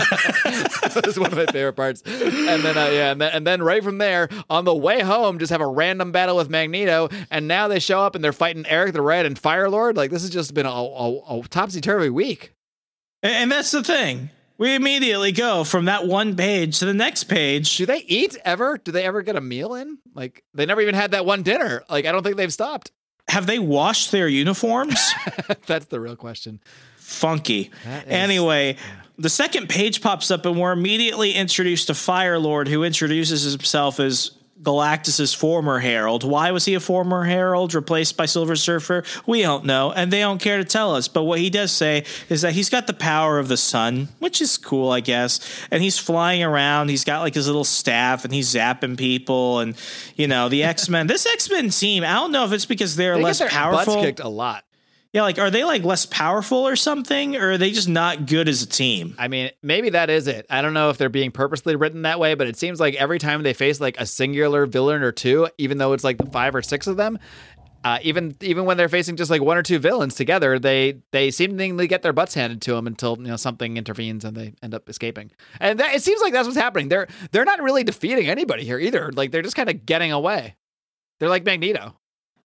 That's 0.00 1.18
one 1.18 1.32
of 1.32 1.36
my 1.36 1.46
favorite 1.46 1.74
parts. 1.76 2.02
And 2.06 2.64
then, 2.64 2.76
uh, 2.76 2.90
yeah, 2.90 3.12
and 3.12 3.20
then, 3.20 3.30
and 3.32 3.46
then 3.46 3.62
right 3.62 3.82
from 3.82 3.98
there, 3.98 4.28
on 4.48 4.64
the 4.64 4.74
way 4.74 5.00
home, 5.00 5.38
just 5.38 5.50
have 5.52 5.60
a 5.60 5.66
random 5.66 6.12
battle 6.12 6.36
with 6.36 6.48
Magneto, 6.50 7.08
and 7.30 7.46
now 7.46 7.68
they 7.68 7.78
show 7.78 8.00
up 8.00 8.14
and 8.14 8.24
they're 8.24 8.32
fighting 8.32 8.64
Eric 8.66 8.92
the 8.92 9.02
Red 9.02 9.26
and 9.26 9.38
Fire 9.38 9.68
Lord. 9.68 9.96
Like 9.96 10.10
this 10.10 10.22
has 10.22 10.30
just 10.30 10.54
been 10.54 10.66
a, 10.66 10.70
a, 10.70 11.38
a 11.38 11.42
topsy 11.48 11.80
turvy 11.80 12.10
week. 12.10 12.52
And, 13.22 13.50
that's 13.50 13.70
the 13.70 13.82
thing. 13.82 14.30
We 14.58 14.74
immediately 14.74 15.32
go 15.32 15.64
from 15.64 15.86
that 15.86 16.06
one 16.06 16.36
page 16.36 16.78
to 16.78 16.84
the 16.86 16.94
next 16.94 17.24
page. 17.24 17.76
Do 17.76 17.86
they 17.86 17.98
eat 18.06 18.36
ever? 18.44 18.78
Do 18.78 18.92
they 18.92 19.04
ever 19.04 19.22
get 19.22 19.36
a 19.36 19.40
meal 19.40 19.74
in? 19.74 19.98
Like 20.14 20.44
they 20.54 20.64
never 20.64 20.80
even 20.80 20.94
had 20.94 21.10
that 21.10 21.26
one 21.26 21.42
dinner. 21.42 21.82
Like 21.90 22.06
I 22.06 22.12
don't 22.12 22.22
think 22.22 22.36
they've 22.36 22.52
stopped. 22.52 22.90
Have 23.28 23.46
they 23.46 23.58
washed 23.58 24.12
their 24.12 24.28
uniforms? 24.28 25.12
That's 25.66 25.86
the 25.86 26.00
real 26.00 26.16
question. 26.16 26.60
funky. 26.96 27.70
Anyway, 28.06 28.76
the 29.18 29.30
second 29.30 29.68
page 29.68 30.00
pops 30.00 30.30
up, 30.30 30.44
and 30.46 30.58
we're 30.58 30.72
immediately 30.72 31.32
introduced 31.32 31.86
to 31.88 31.94
Fire 31.94 32.38
Lord, 32.38 32.68
who 32.68 32.84
introduces 32.84 33.50
himself 33.52 33.98
as 33.98 34.32
Galactus's 34.62 35.34
former 35.34 35.78
herald. 35.78 36.24
Why 36.24 36.50
was 36.50 36.64
he 36.64 36.74
a 36.74 36.80
former 36.80 37.24
herald 37.24 37.74
replaced 37.74 38.16
by 38.16 38.24
Silver 38.24 38.56
Surfer? 38.56 39.04
We 39.26 39.42
don't 39.42 39.64
know, 39.66 39.92
and 39.92 40.10
they 40.10 40.20
don't 40.20 40.40
care 40.40 40.56
to 40.58 40.64
tell 40.64 40.94
us. 40.94 41.08
But 41.08 41.24
what 41.24 41.38
he 41.38 41.50
does 41.50 41.72
say 41.72 42.04
is 42.28 42.40
that 42.42 42.52
he's 42.52 42.70
got 42.70 42.86
the 42.86 42.94
power 42.94 43.38
of 43.38 43.48
the 43.48 43.56
sun, 43.58 44.08
which 44.18 44.40
is 44.40 44.56
cool, 44.56 44.90
I 44.90 45.00
guess. 45.00 45.40
And 45.70 45.82
he's 45.82 45.98
flying 45.98 46.42
around. 46.42 46.88
He's 46.88 47.04
got 47.04 47.20
like 47.20 47.34
his 47.34 47.46
little 47.46 47.64
staff, 47.64 48.24
and 48.24 48.32
he's 48.32 48.54
zapping 48.54 48.96
people. 48.98 49.60
And 49.60 49.76
you 50.16 50.26
know, 50.26 50.48
the 50.48 50.64
X 50.64 50.88
Men. 50.88 51.06
this 51.06 51.26
X 51.26 51.50
Men 51.50 51.68
team. 51.70 52.02
I 52.02 52.14
don't 52.14 52.32
know 52.32 52.44
if 52.44 52.52
it's 52.52 52.66
because 52.66 52.96
they're 52.96 53.16
They 53.16 53.22
less 53.22 53.40
powerful. 53.40 53.94
butts 53.94 54.06
kicked 54.06 54.20
a 54.20 54.28
lot. 54.28 54.64
Yeah, 55.16 55.22
like 55.22 55.38
are 55.38 55.50
they 55.50 55.64
like 55.64 55.82
less 55.82 56.04
powerful 56.04 56.68
or 56.68 56.76
something, 56.76 57.36
or 57.36 57.52
are 57.52 57.56
they 57.56 57.70
just 57.70 57.88
not 57.88 58.26
good 58.26 58.50
as 58.50 58.60
a 58.60 58.66
team? 58.66 59.14
I 59.18 59.28
mean, 59.28 59.50
maybe 59.62 59.88
that 59.88 60.10
is 60.10 60.26
it. 60.26 60.44
I 60.50 60.60
don't 60.60 60.74
know 60.74 60.90
if 60.90 60.98
they're 60.98 61.08
being 61.08 61.30
purposely 61.30 61.74
written 61.74 62.02
that 62.02 62.20
way, 62.20 62.34
but 62.34 62.48
it 62.48 62.58
seems 62.58 62.78
like 62.78 62.96
every 62.96 63.18
time 63.18 63.42
they 63.42 63.54
face 63.54 63.80
like 63.80 63.98
a 63.98 64.04
singular 64.04 64.66
villain 64.66 65.02
or 65.02 65.12
two, 65.12 65.48
even 65.56 65.78
though 65.78 65.94
it's 65.94 66.04
like 66.04 66.18
five 66.32 66.54
or 66.54 66.60
six 66.60 66.86
of 66.86 66.98
them, 66.98 67.18
uh, 67.82 67.98
even 68.02 68.36
even 68.42 68.66
when 68.66 68.76
they're 68.76 68.90
facing 68.90 69.16
just 69.16 69.30
like 69.30 69.40
one 69.40 69.56
or 69.56 69.62
two 69.62 69.78
villains 69.78 70.16
together, 70.16 70.58
they 70.58 71.00
they 71.12 71.30
seemingly 71.30 71.86
get 71.86 72.02
their 72.02 72.12
butts 72.12 72.34
handed 72.34 72.60
to 72.60 72.72
them 72.72 72.86
until 72.86 73.16
you 73.16 73.28
know 73.28 73.36
something 73.36 73.78
intervenes 73.78 74.22
and 74.22 74.36
they 74.36 74.52
end 74.62 74.74
up 74.74 74.86
escaping. 74.86 75.30
And 75.60 75.80
that, 75.80 75.94
it 75.94 76.02
seems 76.02 76.20
like 76.20 76.34
that's 76.34 76.46
what's 76.46 76.60
happening. 76.60 76.90
They're 76.90 77.08
they're 77.30 77.46
not 77.46 77.62
really 77.62 77.84
defeating 77.84 78.28
anybody 78.28 78.64
here 78.64 78.78
either. 78.78 79.10
Like 79.12 79.30
they're 79.30 79.40
just 79.40 79.56
kind 79.56 79.70
of 79.70 79.86
getting 79.86 80.12
away. 80.12 80.56
They're 81.20 81.30
like 81.30 81.46
Magneto. 81.46 81.94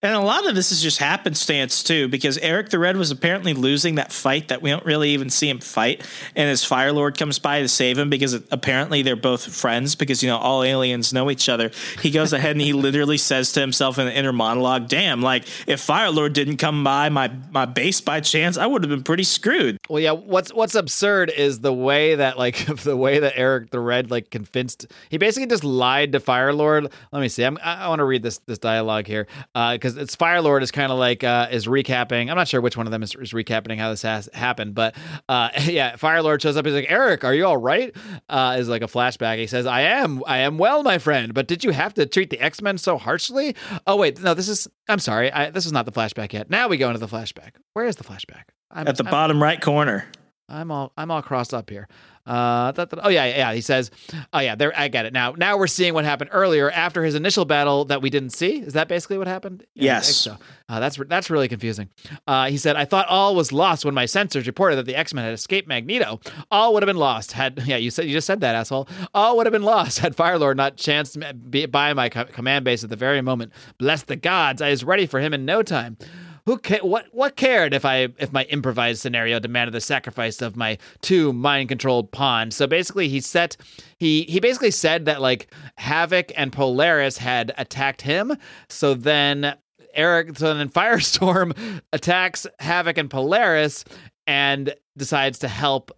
And 0.04 0.14
a 0.14 0.20
lot 0.20 0.48
of 0.48 0.56
this 0.56 0.72
is 0.72 0.82
just 0.82 0.98
happenstance 0.98 1.84
too, 1.84 2.08
because 2.08 2.38
Eric 2.40 2.70
the 2.70 2.80
Red 2.80 2.98
was 2.98 3.12
apparently 3.12 3.54
losing 3.54 3.96
that 3.96 4.12
fight 4.12 4.48
that 4.48 4.62
we 4.62 4.70
don't 4.70 4.86
really 4.86 5.12
even 5.12 5.30
see 5.30 5.50
him 5.50 5.60
fight. 5.60 6.02
And 6.36 6.50
his 6.50 6.64
Fire 6.64 6.92
Lord 6.92 7.18
comes 7.18 7.40
by 7.40 7.62
to 7.62 7.68
save 7.68 7.98
him 7.98 8.10
because 8.10 8.34
apparently 8.52 9.02
they're 9.02 9.16
both 9.16 9.56
friends 9.56 9.96
because, 9.96 10.24
you 10.24 10.30
know, 10.30 10.38
all 10.38 10.64
aliens 10.64 11.14
know 11.14 11.30
each 11.30 11.50
other. 11.50 11.72
He 12.02 12.12
goes 12.12 12.34
ahead 12.34 12.52
and 12.52 12.62
he 12.62 12.74
literally 12.82 13.18
says 13.18 13.52
to 13.54 13.60
himself 13.60 14.00
in 14.00 14.08
the 14.08 14.16
inner 14.16 14.34
monologue, 14.34 14.88
damn, 14.88 15.22
like 15.22 15.46
if 15.68 15.82
Fire 15.82 16.10
Lord 16.10 16.34
didn't 16.34 16.58
come 16.58 16.84
by 16.84 17.10
my, 17.10 17.32
my 17.52 17.66
base 17.66 18.02
by 18.02 18.22
chance, 18.22 18.58
I 18.58 18.66
would 18.66 18.84
have 18.84 18.90
been 18.90 19.04
pretty 19.04 19.24
screwed. 19.24 19.78
Well, 19.90 20.00
yeah. 20.00 20.12
What's 20.12 20.54
what's 20.54 20.76
absurd 20.76 21.30
is 21.30 21.60
the 21.60 21.74
way 21.74 22.16
that 22.16 22.38
like 22.38 22.66
the 22.84 22.96
way 22.98 23.20
that 23.20 23.34
Eric 23.36 23.72
the 23.72 23.80
Red 23.80 24.12
like 24.12 24.30
convinced 24.30 24.88
he 25.10 25.18
basically 25.18 25.48
just 25.48 25.64
lied 25.64 26.14
to 26.14 26.20
Fire 26.20 26.54
Lord. 26.54 26.92
Let 27.12 27.20
me 27.20 27.28
see. 27.28 27.44
I'm, 27.44 27.58
I, 27.64 27.86
I 27.86 27.88
want 27.90 28.00
to 28.00 28.06
read 28.06 28.24
this 28.24 28.40
this 28.48 28.58
dialogue 28.58 29.08
here 29.08 29.28
uh, 29.56 29.74
because 29.74 29.91
it's 29.98 30.16
Fire 30.16 30.42
Lord 30.42 30.64
is 30.64 30.72
kind 30.72 30.92
of 30.92 30.98
like 31.00 31.24
uh, 31.24 31.48
is 31.52 31.68
recapping. 31.68 32.30
I'm 32.30 32.38
not 32.38 32.48
sure 32.48 32.62
which 32.62 32.78
one 32.78 32.88
of 32.88 32.92
them 32.92 33.04
is, 33.04 33.16
is 33.16 33.34
recapping 33.34 33.78
how 33.78 33.90
this 33.90 34.02
has 34.02 34.30
happened, 34.34 34.76
but 34.76 34.96
uh, 35.30 35.50
yeah, 35.64 35.96
Fire 35.96 36.22
Lord 36.22 36.42
shows 36.42 36.58
up. 36.58 36.66
He's 36.66 36.74
like, 36.74 36.88
Eric, 36.90 37.24
are 37.24 37.34
you 37.34 37.46
all 37.46 37.58
right? 37.58 37.96
Uh, 38.30 38.58
is 38.60 38.70
like 38.70 38.82
a 38.82 38.88
flashback. 38.88 39.38
He 39.38 39.48
says, 39.48 39.66
I 39.66 39.82
am. 39.82 40.24
I 40.28 40.40
am 40.40 40.58
well, 40.58 40.84
my 40.84 40.98
friend. 40.98 41.34
But 41.34 41.48
did 41.48 41.64
you 41.64 41.72
have 41.72 41.94
to 41.96 42.06
treat 42.06 42.30
the 42.30 42.40
X 42.40 42.62
Men 42.62 42.78
so 42.78 42.98
harshly? 42.98 43.56
Oh 43.88 43.96
wait, 43.98 44.22
no. 44.22 44.34
This 44.34 44.50
is. 44.50 44.68
I'm 44.88 45.00
sorry. 45.00 45.32
I, 45.32 45.50
this 45.50 45.66
is 45.66 45.72
not 45.72 45.86
the 45.86 45.92
flashback 45.92 46.34
yet. 46.34 46.50
Now 46.50 46.68
we 46.68 46.78
go 46.78 46.88
into 46.90 47.00
the 47.00 47.08
flashback. 47.08 47.52
Where 47.74 47.86
is 47.86 47.96
the 47.96 48.04
flashback? 48.04 48.44
I'm, 48.70 48.88
At 48.88 48.98
the 48.98 49.04
I'm- 49.04 49.12
bottom 49.12 49.42
right 49.42 49.62
corner. 49.62 50.06
I'm 50.50 50.70
all 50.70 50.92
I'm 50.98 51.10
all 51.12 51.22
crossed 51.22 51.54
up 51.54 51.70
here. 51.70 51.88
Uh, 52.26 52.72
da- 52.72 52.86
da- 52.86 53.02
oh 53.04 53.10
yeah, 53.10 53.26
yeah. 53.26 53.54
He 53.54 53.62
says, 53.62 53.90
"Oh 54.32 54.40
yeah, 54.40 54.56
there. 54.56 54.72
I 54.78 54.88
get 54.90 55.06
it 55.06 55.14
now. 55.14 55.34
Now 55.38 55.58
we're 55.58 55.68
seeing 55.68 55.94
what 55.94 56.06
happened 56.06 56.30
earlier 56.34 56.70
after 56.70 57.04
his 57.04 57.16
initial 57.16 57.46
battle 57.46 57.86
that 57.86 58.02
we 58.02 58.10
didn't 58.10 58.30
see. 58.32 58.60
Is 58.60 58.74
that 58.74 58.88
basically 58.88 59.18
what 59.18 59.28
happened? 59.28 59.66
Yeah, 59.74 59.96
Yes. 59.96 60.16
so. 60.16 60.38
Uh, 60.70 60.80
that's 60.80 60.98
that's 61.10 61.30
really 61.30 61.48
confusing. 61.48 61.90
Uh, 62.28 62.48
he 62.48 62.58
said, 62.58 62.76
"I 62.76 62.86
thought 62.86 63.08
all 63.08 63.36
was 63.36 63.52
lost 63.52 63.84
when 63.86 63.94
my 63.94 64.06
sensors 64.06 64.46
reported 64.48 64.76
that 64.78 64.86
the 64.86 64.96
X 64.96 65.14
Men 65.14 65.26
had 65.26 65.34
escaped 65.34 65.68
Magneto. 65.68 66.20
All 66.52 66.74
would 66.74 66.84
have 66.84 66.88
been 66.88 66.96
lost 66.98 67.32
had 67.34 67.62
yeah. 67.66 67.78
You 67.78 67.90
said 67.92 68.06
you 68.06 68.14
just 68.14 68.28
said 68.28 68.42
that 68.42 68.56
asshole. 68.56 68.88
All 69.14 69.36
would 69.38 69.46
have 69.48 69.52
been 69.54 69.64
lost 69.64 70.00
had 70.00 70.16
Firelord 70.16 70.56
not 70.56 70.78
chanced 70.78 71.18
be 71.50 71.66
by 71.66 71.94
my 71.94 72.10
co- 72.10 72.26
command 72.26 72.66
base 72.66 72.84
at 72.84 72.90
the 72.90 72.96
very 72.96 73.22
moment. 73.22 73.52
Bless 73.80 74.04
the 74.04 74.16
gods, 74.16 74.62
I 74.62 74.70
was 74.70 74.84
ready 74.84 75.06
for 75.08 75.20
him 75.20 75.34
in 75.34 75.44
no 75.46 75.64
time." 75.64 75.98
Who 76.46 76.58
ca- 76.58 76.80
what 76.82 77.08
what 77.12 77.36
cared 77.36 77.74
if 77.74 77.86
I 77.86 78.08
if 78.18 78.32
my 78.32 78.44
improvised 78.44 79.02
scenario 79.02 79.40
demanded 79.40 79.74
the 79.74 79.82
sacrifice 79.82 80.42
of 80.42 80.56
my 80.56 80.78
two 81.02 81.34
mind 81.34 81.70
controlled 81.70 82.12
pawns? 82.12 82.56
So 82.56 82.68
basically, 82.68 83.08
he 83.10 83.22
set 83.22 83.58
he 84.00 84.24
he 84.24 84.40
basically 84.40 84.72
said 84.72 85.06
that 85.06 85.22
like 85.22 85.54
Havoc 85.76 86.32
and 86.36 86.52
Polaris 86.52 87.18
had 87.18 87.54
attacked 87.58 88.02
him. 88.02 88.36
So 88.70 88.94
then 88.94 89.56
Eric 89.94 90.38
so 90.38 90.54
then 90.54 90.70
Firestorm 90.72 91.82
attacks 91.94 92.48
Havoc 92.60 92.98
and 92.98 93.10
Polaris 93.10 93.86
and 94.28 94.74
decides 94.98 95.40
to 95.40 95.48
help 95.48 95.92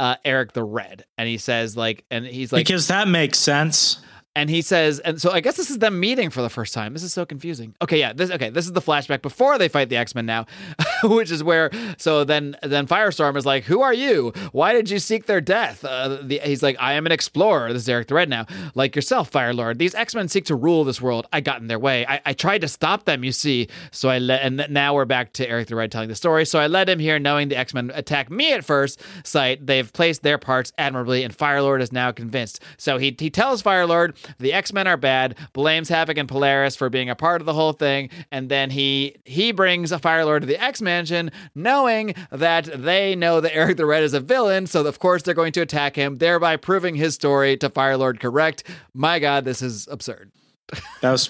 uh, 0.00 0.16
Eric 0.24 0.52
the 0.52 0.64
Red. 0.64 1.04
And 1.18 1.28
he 1.28 1.38
says 1.38 1.76
like 1.76 2.04
and 2.10 2.26
he's 2.26 2.52
like 2.52 2.66
because 2.66 2.88
that 2.88 3.08
makes 3.08 3.38
sense. 3.38 3.98
And 4.36 4.50
he 4.50 4.62
says, 4.62 4.98
and 4.98 5.20
so 5.20 5.30
I 5.30 5.40
guess 5.40 5.56
this 5.56 5.70
is 5.70 5.78
them 5.78 6.00
meeting 6.00 6.28
for 6.28 6.42
the 6.42 6.50
first 6.50 6.74
time. 6.74 6.92
This 6.92 7.04
is 7.04 7.12
so 7.12 7.24
confusing. 7.24 7.74
Okay, 7.80 7.98
yeah, 8.00 8.12
this 8.12 8.30
okay, 8.32 8.50
this 8.50 8.66
is 8.66 8.72
the 8.72 8.80
flashback 8.80 9.22
before 9.22 9.58
they 9.58 9.68
fight 9.68 9.90
the 9.90 9.96
X 9.96 10.14
Men 10.14 10.26
now, 10.26 10.46
which 11.04 11.30
is 11.30 11.44
where 11.44 11.70
so 11.98 12.24
then 12.24 12.56
then 12.62 12.86
Firestorm 12.86 13.36
is 13.36 13.46
like, 13.46 13.64
"Who 13.64 13.80
are 13.82 13.94
you? 13.94 14.32
Why 14.50 14.72
did 14.72 14.90
you 14.90 14.98
seek 14.98 15.26
their 15.26 15.40
death?" 15.40 15.84
Uh, 15.84 16.18
the, 16.20 16.40
he's 16.42 16.62
like, 16.64 16.76
"I 16.80 16.94
am 16.94 17.06
an 17.06 17.12
explorer." 17.12 17.72
This 17.72 17.82
is 17.82 17.88
Eric 17.88 18.08
the 18.08 18.14
Red 18.14 18.28
now, 18.28 18.46
like 18.74 18.96
yourself, 18.96 19.30
Fire 19.30 19.54
Lord. 19.54 19.78
These 19.78 19.94
X 19.94 20.16
Men 20.16 20.26
seek 20.28 20.46
to 20.46 20.56
rule 20.56 20.82
this 20.82 21.00
world. 21.00 21.26
I 21.32 21.40
got 21.40 21.60
in 21.60 21.68
their 21.68 21.78
way. 21.78 22.04
I, 22.06 22.20
I 22.26 22.32
tried 22.32 22.62
to 22.62 22.68
stop 22.68 23.04
them. 23.04 23.22
You 23.22 23.32
see, 23.32 23.68
so 23.92 24.08
I 24.08 24.18
let 24.18 24.42
and 24.42 24.66
now 24.68 24.94
we're 24.94 25.04
back 25.04 25.32
to 25.34 25.48
Eric 25.48 25.68
the 25.68 25.76
Red 25.76 25.92
telling 25.92 26.08
the 26.08 26.16
story. 26.16 26.44
So 26.44 26.58
I 26.58 26.66
led 26.66 26.88
him 26.88 26.98
here, 26.98 27.20
knowing 27.20 27.48
the 27.48 27.56
X 27.56 27.72
Men 27.72 27.92
attack 27.94 28.30
me 28.30 28.52
at 28.52 28.64
first 28.64 29.00
sight. 29.22 29.64
They've 29.64 29.92
placed 29.92 30.24
their 30.24 30.38
parts 30.38 30.72
admirably, 30.76 31.22
and 31.22 31.36
Firelord 31.36 31.80
is 31.80 31.92
now 31.92 32.10
convinced. 32.10 32.60
So 32.78 32.98
he 32.98 33.14
he 33.16 33.30
tells 33.30 33.62
Firelord 33.62 34.16
the 34.38 34.52
X 34.52 34.72
Men 34.72 34.86
are 34.86 34.96
bad, 34.96 35.36
blames 35.52 35.88
Havoc 35.88 36.18
and 36.18 36.28
Polaris 36.28 36.76
for 36.76 36.90
being 36.90 37.10
a 37.10 37.14
part 37.14 37.40
of 37.40 37.46
the 37.46 37.52
whole 37.52 37.72
thing, 37.72 38.10
and 38.30 38.48
then 38.48 38.70
he 38.70 39.16
he 39.24 39.52
brings 39.52 39.92
a 39.92 39.98
Firelord 39.98 40.40
to 40.40 40.46
the 40.46 40.62
X 40.62 40.82
Mansion, 40.82 41.30
knowing 41.54 42.14
that 42.30 42.64
they 42.64 43.14
know 43.14 43.40
that 43.40 43.54
Eric 43.54 43.76
the 43.76 43.86
Red 43.86 44.02
is 44.02 44.14
a 44.14 44.20
villain. 44.20 44.66
So 44.66 44.86
of 44.86 44.98
course 44.98 45.22
they're 45.22 45.34
going 45.34 45.52
to 45.52 45.60
attack 45.60 45.96
him, 45.96 46.16
thereby 46.16 46.56
proving 46.56 46.94
his 46.94 47.14
story 47.14 47.56
to 47.58 47.70
Firelord 47.70 48.20
correct. 48.20 48.64
My 48.92 49.18
God, 49.18 49.44
this 49.44 49.62
is 49.62 49.88
absurd. 49.88 50.30
That 51.02 51.10
was 51.10 51.28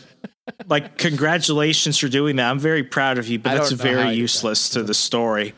like 0.69 0.99
congratulations 0.99 1.99
for 1.99 2.09
doing 2.09 2.37
that. 2.37 2.51
I'm 2.51 2.59
very 2.59 2.85
proud 2.85 3.19
of 3.19 3.27
you, 3.29 3.39
but 3.39 3.55
that's 3.55 3.71
don't 3.71 3.79
know 3.79 3.85
how 3.85 4.05
very 4.05 4.15
useless 4.15 4.69
to 4.71 4.83
the 4.83 4.95
story. 4.95 5.55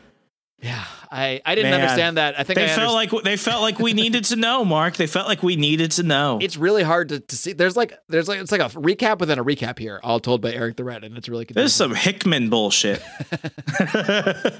Yeah, 0.61 0.83
I 1.11 1.41
I 1.45 1.55
didn't 1.55 1.71
Man. 1.71 1.81
understand 1.81 2.17
that. 2.17 2.39
I 2.39 2.43
think 2.43 2.57
They 2.59 2.65
I 2.65 2.75
felt 2.75 2.91
underst- 2.91 3.13
like 3.13 3.23
they 3.23 3.37
felt 3.37 3.61
like 3.61 3.79
we 3.79 3.93
needed 3.93 4.23
to 4.25 4.35
know, 4.35 4.63
Mark. 4.65 4.95
They 4.97 5.07
felt 5.07 5.27
like 5.27 5.43
we 5.43 5.55
needed 5.55 5.91
to 5.91 6.03
know. 6.03 6.39
it's 6.41 6.57
really 6.57 6.83
hard 6.83 7.09
to, 7.09 7.19
to 7.19 7.35
see. 7.35 7.53
There's 7.53 7.75
like 7.77 7.93
there's 8.09 8.27
like 8.27 8.39
it's 8.39 8.51
like 8.51 8.61
a 8.61 8.69
recap 8.69 9.19
within 9.19 9.39
a 9.39 9.43
recap 9.43 9.79
here, 9.79 9.99
all 10.03 10.19
told 10.19 10.41
by 10.41 10.51
Eric 10.53 10.75
the 10.77 10.83
Red, 10.83 11.03
and 11.03 11.17
it's 11.17 11.29
really 11.29 11.45
This 11.45 11.71
is 11.71 11.75
some 11.75 11.93
Hickman 11.95 12.49
bullshit. 12.49 13.01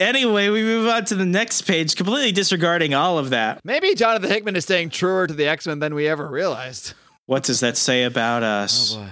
anyway, 0.00 0.48
we 0.48 0.62
move 0.62 0.88
on 0.88 1.04
to 1.06 1.14
the 1.14 1.24
next 1.26 1.62
page, 1.62 1.96
completely 1.96 2.32
disregarding 2.32 2.94
all 2.94 3.18
of 3.18 3.30
that. 3.30 3.60
Maybe 3.64 3.94
Jonathan 3.94 4.30
Hickman 4.30 4.56
is 4.56 4.64
staying 4.64 4.90
truer 4.90 5.26
to 5.26 5.34
the 5.34 5.46
X 5.46 5.66
Men 5.66 5.78
than 5.78 5.94
we 5.94 6.08
ever 6.08 6.28
realized. 6.28 6.94
What 7.26 7.42
does 7.42 7.60
that 7.60 7.76
say 7.76 8.04
about 8.04 8.42
us? 8.42 8.94
Oh, 8.94 8.98
boy. 9.00 9.08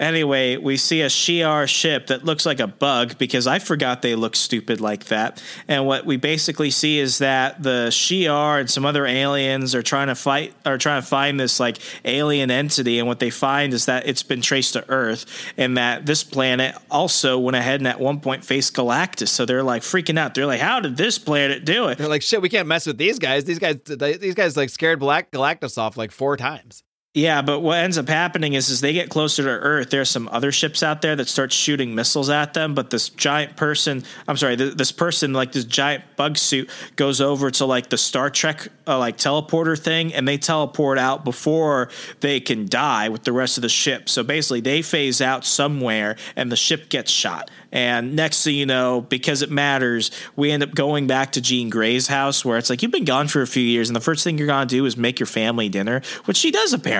Anyway, 0.00 0.56
we 0.56 0.78
see 0.78 1.02
a 1.02 1.08
Shi'ar 1.08 1.68
ship 1.68 2.06
that 2.06 2.24
looks 2.24 2.46
like 2.46 2.58
a 2.58 2.66
bug 2.66 3.18
because 3.18 3.46
I 3.46 3.58
forgot 3.58 4.00
they 4.00 4.14
look 4.14 4.34
stupid 4.34 4.80
like 4.80 5.04
that. 5.04 5.42
And 5.68 5.86
what 5.86 6.06
we 6.06 6.16
basically 6.16 6.70
see 6.70 6.98
is 6.98 7.18
that 7.18 7.62
the 7.62 7.88
Shi'ar 7.90 8.60
and 8.60 8.70
some 8.70 8.86
other 8.86 9.04
aliens 9.04 9.74
are 9.74 9.82
trying 9.82 10.08
to 10.08 10.14
fight 10.14 10.54
are 10.64 10.78
trying 10.78 11.02
to 11.02 11.06
find 11.06 11.38
this 11.38 11.60
like 11.60 11.78
alien 12.06 12.50
entity 12.50 12.98
and 12.98 13.06
what 13.06 13.20
they 13.20 13.28
find 13.28 13.74
is 13.74 13.84
that 13.86 14.08
it's 14.08 14.22
been 14.22 14.40
traced 14.40 14.72
to 14.72 14.88
Earth 14.88 15.26
and 15.58 15.76
that 15.76 16.06
this 16.06 16.24
planet 16.24 16.74
also 16.90 17.38
went 17.38 17.56
ahead 17.56 17.80
and 17.80 17.86
at 17.86 18.00
one 18.00 18.20
point 18.20 18.42
faced 18.42 18.74
Galactus. 18.74 19.28
So 19.28 19.44
they're 19.44 19.62
like 19.62 19.82
freaking 19.82 20.18
out. 20.18 20.34
They're 20.34 20.46
like, 20.46 20.60
"How 20.60 20.80
did 20.80 20.96
this 20.96 21.18
planet 21.18 21.66
do 21.66 21.88
it?" 21.88 21.98
They're 21.98 22.08
like, 22.08 22.22
shit, 22.22 22.40
we 22.40 22.48
can't 22.48 22.66
mess 22.66 22.86
with 22.86 22.96
these 22.96 23.18
guys. 23.18 23.44
These 23.44 23.58
guys, 23.58 23.76
these 23.84 24.34
guys 24.34 24.56
like 24.56 24.70
scared 24.70 24.98
Black 24.98 25.30
Galactus 25.30 25.76
off 25.76 25.98
like 25.98 26.10
four 26.10 26.38
times. 26.38 26.82
Yeah, 27.12 27.42
but 27.42 27.58
what 27.58 27.78
ends 27.78 27.98
up 27.98 28.08
happening 28.08 28.52
is, 28.52 28.68
is 28.70 28.80
they 28.80 28.92
get 28.92 29.08
closer 29.10 29.42
to 29.42 29.48
Earth. 29.48 29.90
There's 29.90 30.08
some 30.08 30.28
other 30.30 30.52
ships 30.52 30.80
out 30.80 31.02
there 31.02 31.16
that 31.16 31.26
start 31.26 31.50
shooting 31.50 31.92
missiles 31.96 32.30
at 32.30 32.54
them. 32.54 32.72
But 32.72 32.90
this 32.90 33.08
giant 33.08 33.56
person, 33.56 34.04
I'm 34.28 34.36
sorry, 34.36 34.56
th- 34.56 34.74
this 34.74 34.92
person, 34.92 35.32
like 35.32 35.50
this 35.50 35.64
giant 35.64 36.04
bug 36.14 36.38
suit, 36.38 36.70
goes 36.94 37.20
over 37.20 37.50
to 37.50 37.64
like 37.64 37.90
the 37.90 37.98
Star 37.98 38.30
Trek 38.30 38.68
uh, 38.86 38.96
like 38.96 39.16
teleporter 39.16 39.76
thing, 39.76 40.14
and 40.14 40.26
they 40.26 40.38
teleport 40.38 40.98
out 40.98 41.24
before 41.24 41.90
they 42.20 42.38
can 42.38 42.66
die 42.66 43.08
with 43.08 43.24
the 43.24 43.32
rest 43.32 43.58
of 43.58 43.62
the 43.62 43.68
ship. 43.68 44.08
So 44.08 44.22
basically, 44.22 44.60
they 44.60 44.80
phase 44.80 45.20
out 45.20 45.44
somewhere, 45.44 46.14
and 46.36 46.52
the 46.52 46.56
ship 46.56 46.90
gets 46.90 47.10
shot. 47.10 47.50
And 47.72 48.14
next 48.14 48.44
thing 48.44 48.54
you 48.54 48.66
know, 48.66 49.00
because 49.00 49.42
it 49.42 49.50
matters, 49.50 50.10
we 50.36 50.50
end 50.50 50.62
up 50.62 50.74
going 50.74 51.06
back 51.08 51.32
to 51.32 51.40
Jean 51.40 51.70
Grey's 51.70 52.06
house, 52.06 52.44
where 52.44 52.58
it's 52.58 52.70
like 52.70 52.82
you've 52.82 52.92
been 52.92 53.04
gone 53.04 53.26
for 53.26 53.42
a 53.42 53.48
few 53.48 53.64
years, 53.64 53.88
and 53.88 53.96
the 53.96 54.00
first 54.00 54.22
thing 54.22 54.38
you're 54.38 54.46
gonna 54.46 54.66
do 54.66 54.86
is 54.86 54.96
make 54.96 55.18
your 55.18 55.26
family 55.26 55.68
dinner, 55.68 56.02
which 56.26 56.36
she 56.36 56.52
does 56.52 56.72
apparently. 56.72 56.99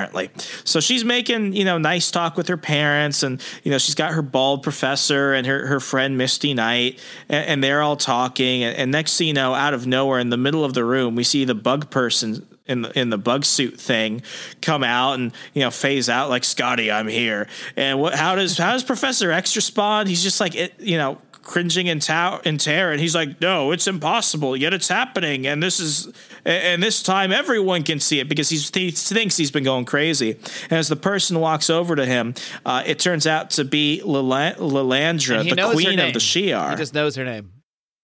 So 0.65 0.81
she's 0.81 1.05
making 1.05 1.55
you 1.55 1.65
know 1.65 1.79
nice 1.79 2.11
talk 2.11 2.37
with 2.37 2.49
her 2.49 2.57
parents, 2.57 3.23
and 3.23 3.43
you 3.63 3.71
know 3.71 3.79
she's 3.79 3.95
got 3.95 4.13
her 4.13 4.23
bald 4.23 4.63
professor 4.63 5.33
and 5.33 5.47
her 5.47 5.67
her 5.67 5.81
friend 5.81 6.17
Misty 6.17 6.55
Knight, 6.55 6.99
and, 7.29 7.47
and 7.47 7.65
they're 7.65 7.83
all 7.83 7.97
talking. 7.97 8.63
And, 8.63 8.77
and 8.77 8.93
next 8.93 9.17
thing 9.17 9.29
you 9.29 9.35
know, 9.35 9.55
out 9.55 9.75
of 9.75 9.87
nowhere, 9.87 10.19
in 10.19 10.31
the 10.31 10.37
middle 10.37 10.65
of 10.65 10.75
the 10.75 10.85
room, 10.85 11.15
we 11.15 11.25
see 11.25 11.45
the 11.45 11.55
bug 11.55 11.91
person 11.91 12.47
in 12.67 12.83
the 12.83 12.99
in 12.99 13.11
the 13.11 13.19
bug 13.19 13.45
suit 13.45 13.79
thing 13.79 14.23
come 14.63 14.85
out 14.85 15.15
and 15.15 15.33
you 15.53 15.61
know 15.61 15.71
phase 15.71 16.09
out 16.09 16.31
like 16.31 16.45
Scotty, 16.45 16.91
I'm 16.91 17.09
here. 17.09 17.49
And 17.77 18.01
what? 18.01 18.15
How 18.15 18.37
does 18.37 18.57
how 18.57 18.73
does 18.73 18.85
Professor 18.85 19.31
X 19.31 19.57
respond? 19.57 20.09
He's 20.09 20.23
just 20.23 20.41
like 20.41 20.55
it, 20.55 20.75
you 20.79 20.97
know 20.97 21.21
cringing 21.43 21.87
in, 21.87 21.99
ta- 22.01 22.41
in 22.45 22.59
terror 22.59 22.93
and 22.93 23.01
he's 23.01 23.15
like 23.15 23.41
no 23.41 23.73
it's 23.73 23.87
impossible 23.87 24.57
yet 24.57 24.73
it's 24.75 24.89
happening 24.89 25.47
and 25.47 25.63
this 25.63 25.81
is 25.81 26.13
and 26.45 26.83
this 26.83 27.03
time 27.03 27.33
everyone 27.33 27.83
can 27.83 27.99
see 27.99 28.21
it 28.21 28.29
because 28.29 28.49
he's, 28.49 28.71
he 28.75 28.91
thinks 28.91 29.37
he's 29.37 29.51
been 29.51 29.65
going 29.65 29.85
crazy 29.85 30.33
and 30.65 30.73
as 30.73 30.89
the 30.89 30.97
person 30.97 31.41
walks 31.41 31.71
over 31.71 31.97
to 31.97 32.05
him 32.07 32.35
uh, 32.67 32.83
it 32.87 32.99
turns 32.99 33.27
out 33.27 33.51
to 33.51 33.65
be 33.65 34.03
Lila- 34.05 34.55
Lilandra 34.59 35.41
And 35.41 35.51
the 35.59 35.71
queen 35.73 35.99
of 35.99 36.13
the 36.13 36.19
Shi'ar 36.21 36.71
He 36.71 36.77
just 36.77 36.95
knows 36.95 37.17
her 37.17 37.25
name. 37.25 37.53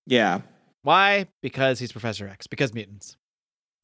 yeah 0.06 0.40
Why? 0.82 1.26
Because 1.42 1.78
he's 1.78 1.92
Professor 1.92 2.28
X. 2.28 2.46
Because 2.46 2.72
mutants. 2.72 3.16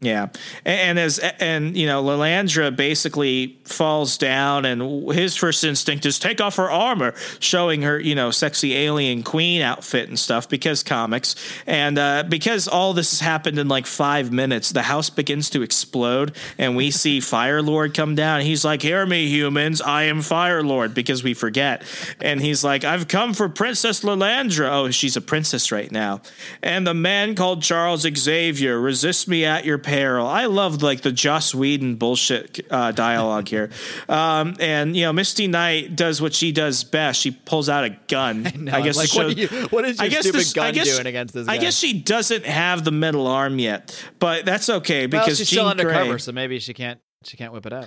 Yeah, 0.03 0.31
and, 0.65 0.81
and 0.81 0.99
as 0.99 1.21
and 1.21 1.77
you 1.77 1.87
know, 1.87 2.03
Lilandra 2.03 2.75
basically 2.75 3.57
falls 3.63 4.19
down, 4.19 4.65
and 4.65 5.13
his 5.13 5.37
first 5.37 5.63
instinct 5.63 6.05
is 6.05 6.19
take 6.19 6.41
off 6.41 6.57
her 6.57 6.69
armor, 6.69 7.15
showing 7.39 7.83
her 7.83 8.01
you 8.01 8.17
know 8.17 8.33
sexy 8.33 8.75
alien 8.75 9.23
queen 9.23 9.63
outfit 9.63 10.09
and 10.09 10.19
stuff 10.19 10.49
because 10.49 10.83
comics, 10.83 11.37
and 11.69 12.01
uh, 12.01 12.25
because 12.29 12.67
all 12.67 12.95
this 12.95 13.13
has 13.13 13.21
happened 13.21 13.61
in 13.61 13.69
like 13.69 13.87
five 13.87 14.33
minutes, 14.33 14.73
the 14.73 14.83
house 14.83 15.09
begins 15.09 15.49
to 15.51 15.63
explode, 15.63 16.35
and 16.59 16.75
we 16.75 16.91
see 16.91 17.21
Fire 17.33 17.63
Lord 17.63 17.95
come 17.95 18.17
down. 18.17 18.41
He's 18.41 18.65
like, 18.65 18.83
"Hear 18.83 19.07
me, 19.07 19.29
humans, 19.29 19.81
I 19.81 20.05
am 20.05 20.21
Fire 20.21 20.65
Lord," 20.65 20.95
because 20.95 21.23
we 21.23 21.33
forget, 21.33 21.85
and 22.21 22.41
he's 22.41 22.65
like, 22.65 22.83
"I've 22.83 23.07
come 23.07 23.35
for 23.35 23.49
Princess 23.49 24.01
Lilandra." 24.01 24.69
Oh, 24.69 24.91
she's 24.91 25.17
a 25.17 25.21
princess 25.21 25.71
right 25.71 25.93
now, 25.93 26.23
and 26.61 26.85
the 26.85 26.93
man 26.93 27.37
called 27.37 27.63
Charles 27.63 28.03
Xavier 28.03 28.81
resist 28.81 29.29
me 29.29 29.45
at 29.45 29.65
your 29.65 29.79
peril. 29.93 30.27
I 30.27 30.47
love 30.47 30.83
like 30.83 31.03
the 31.03 31.13
Joss 31.13 31.55
Whedon 31.55 31.97
bullshit 31.97 32.67
uh, 32.71 32.93
dialogue 32.93 33.49
here. 33.49 33.71
Um, 34.09 34.57
and 34.61 34.97
you 34.97 35.05
know, 35.05 35.13
Misty 35.13 35.47
Knight 35.47 35.95
does 35.97 36.21
what 36.23 36.35
she 36.35 36.53
does 36.53 36.85
best. 36.85 37.21
She 37.21 37.31
pulls 37.31 37.69
out 37.69 37.85
a 37.85 37.91
gun. 38.09 38.43
know, 38.57 38.73
I 38.73 38.81
guess 38.83 38.97
like, 38.97 39.11
to 39.11 39.19
what 39.25 39.37
you- 39.37 39.49
what 39.69 39.85
is 39.85 39.99
your 39.99 40.05
I 40.07 40.09
guess 40.09 40.23
stupid 40.23 40.41
this- 40.41 40.53
I 40.57 40.61
gun 40.67 40.75
guess- 40.75 40.95
doing 40.95 41.07
against 41.07 41.35
this 41.35 41.47
Guy? 41.47 41.53
I 41.55 41.57
guess 41.59 41.77
she 41.77 41.93
doesn't 42.01 42.47
have 42.47 42.85
the 42.85 42.91
metal 42.93 43.27
arm 43.27 43.59
yet, 43.59 44.03
but 44.19 44.45
that's 44.45 44.69
okay 44.69 45.07
Well, 45.07 45.23
because 45.23 45.39
she's 45.39 45.49
Jean 45.51 45.59
still 45.59 45.69
undercover, 45.69 46.11
Grey- 46.13 46.19
so 46.19 46.33
maybe 46.33 46.59
she 46.59 46.73
can't 46.75 46.99
she 47.25 47.37
can't 47.37 47.53
whip 47.53 47.67
it 47.67 47.73
out. 47.73 47.87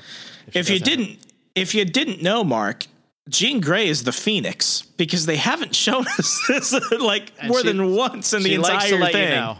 she 0.53 0.59
if 0.59 0.69
you 0.69 0.75
have 0.79 0.81
it. 0.81 0.85
didn't, 0.85 1.17
if 1.55 1.75
you 1.75 1.85
didn't 1.85 2.21
know, 2.21 2.43
Mark. 2.43 2.85
Jean 3.27 3.59
Grey 3.59 3.87
is 3.87 4.03
the 4.03 4.11
Phoenix 4.11 4.83
because 4.97 5.25
they 5.25 5.35
haven't 5.37 5.75
shown 5.75 6.05
us 6.19 6.39
this 6.47 6.71
like 6.99 7.31
And 7.39 7.49
more 7.49 7.61
she- 7.61 7.67
than 7.67 7.95
once 7.95 8.33
in 8.33 8.43
the 8.43 8.53
entire 8.53 8.73
likes 8.75 8.89
to 8.89 8.97
let 8.97 9.11
thing. 9.13 9.29
you 9.29 9.35
know. 9.35 9.57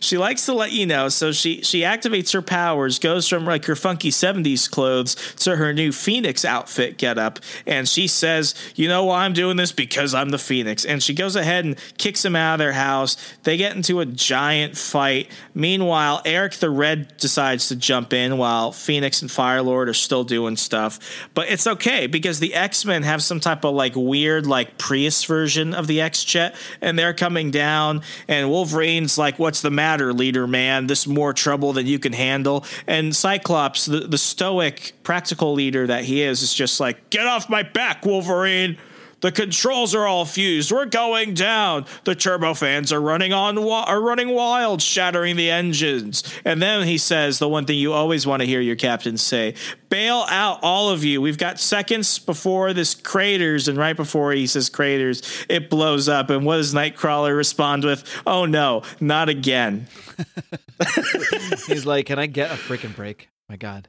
She 0.00 0.18
likes 0.18 0.46
to 0.46 0.52
let 0.52 0.72
you 0.72 0.86
know, 0.86 1.08
so 1.08 1.32
she 1.32 1.62
she 1.62 1.80
activates 1.80 2.32
her 2.32 2.42
powers, 2.42 2.98
goes 2.98 3.28
from 3.28 3.44
like 3.44 3.64
her 3.66 3.76
funky 3.76 4.10
'70s 4.10 4.70
clothes 4.70 5.14
to 5.36 5.56
her 5.56 5.72
new 5.72 5.92
Phoenix 5.92 6.44
outfit 6.44 6.98
get 6.98 7.18
up, 7.18 7.38
and 7.66 7.88
she 7.88 8.06
says, 8.06 8.54
"You 8.74 8.88
know 8.88 9.04
why 9.04 9.24
I'm 9.24 9.32
doing 9.32 9.56
this? 9.56 9.72
Because 9.72 10.14
I'm 10.14 10.30
the 10.30 10.38
Phoenix." 10.38 10.84
And 10.84 11.02
she 11.02 11.14
goes 11.14 11.36
ahead 11.36 11.64
and 11.64 11.76
kicks 11.98 12.24
him 12.24 12.36
out 12.36 12.54
of 12.54 12.58
their 12.58 12.72
house. 12.72 13.16
They 13.44 13.56
get 13.56 13.76
into 13.76 14.00
a 14.00 14.06
giant 14.06 14.76
fight. 14.76 15.30
Meanwhile, 15.54 16.22
Eric 16.24 16.54
the 16.54 16.70
Red 16.70 17.16
decides 17.18 17.68
to 17.68 17.76
jump 17.76 18.12
in 18.12 18.38
while 18.38 18.72
Phoenix 18.72 19.22
and 19.22 19.30
Firelord 19.30 19.88
are 19.88 19.94
still 19.94 20.24
doing 20.24 20.56
stuff. 20.56 20.98
But 21.34 21.48
it's 21.48 21.66
okay 21.66 22.06
because 22.06 22.40
the 22.40 22.54
X 22.54 22.84
Men 22.84 23.02
have 23.02 23.22
some 23.22 23.40
type 23.40 23.64
of 23.64 23.74
like 23.74 23.94
weird 23.96 24.46
like 24.46 24.78
Prius 24.78 25.24
version 25.24 25.74
of 25.74 25.86
the 25.86 26.00
X 26.00 26.24
Jet, 26.24 26.54
and 26.80 26.98
they're 26.98 27.14
coming 27.14 27.50
down. 27.50 28.02
And 28.28 28.50
Wolverine's 28.50 29.18
like, 29.18 29.38
"What's 29.38 29.60
the 29.60 29.70
matter, 29.70 29.85
leader 30.12 30.46
man? 30.46 30.86
This 30.86 31.06
more 31.06 31.32
trouble 31.32 31.72
than 31.72 31.86
you 31.86 31.98
can 31.98 32.12
handle." 32.12 32.64
And 32.86 33.14
Cyclops, 33.14 33.86
the, 33.86 34.00
the 34.00 34.18
stoic, 34.18 34.92
practical 35.02 35.52
leader 35.54 35.86
that 35.86 36.04
he 36.04 36.22
is, 36.22 36.42
is 36.42 36.52
just 36.52 36.80
like, 36.80 37.10
"Get 37.10 37.26
off 37.26 37.48
my 37.48 37.62
back, 37.62 38.04
Wolverine." 38.04 38.78
The 39.20 39.32
controls 39.32 39.94
are 39.94 40.06
all 40.06 40.24
fused. 40.24 40.70
We're 40.70 40.86
going 40.86 41.34
down. 41.34 41.86
The 42.04 42.14
turbofans 42.14 42.92
are 42.92 43.00
running 43.00 43.32
on 43.32 43.58
are 43.58 44.00
running 44.00 44.28
wild, 44.28 44.82
shattering 44.82 45.36
the 45.36 45.50
engines. 45.50 46.22
And 46.44 46.60
then 46.60 46.86
he 46.86 46.98
says 46.98 47.38
the 47.38 47.48
one 47.48 47.64
thing 47.64 47.78
you 47.78 47.92
always 47.92 48.26
want 48.26 48.40
to 48.40 48.46
hear 48.46 48.60
your 48.60 48.76
captain 48.76 49.16
say: 49.16 49.54
"Bail 49.88 50.26
out, 50.28 50.58
all 50.62 50.90
of 50.90 51.02
you. 51.02 51.22
We've 51.22 51.38
got 51.38 51.58
seconds 51.58 52.18
before 52.18 52.72
this 52.72 52.94
craters." 52.94 53.68
And 53.68 53.78
right 53.78 53.96
before 53.96 54.32
he 54.32 54.46
says 54.46 54.68
craters, 54.68 55.22
it 55.48 55.70
blows 55.70 56.08
up. 56.08 56.28
And 56.28 56.44
what 56.44 56.56
does 56.58 56.74
Nightcrawler 56.74 57.34
respond 57.34 57.84
with? 57.84 58.04
"Oh 58.26 58.44
no, 58.44 58.82
not 59.00 59.28
again." 59.28 59.88
He's 61.66 61.86
like, 61.86 62.06
"Can 62.06 62.18
I 62.18 62.26
get 62.26 62.50
a 62.50 62.54
freaking 62.54 62.94
break?" 62.94 63.28
My 63.48 63.56
God. 63.56 63.88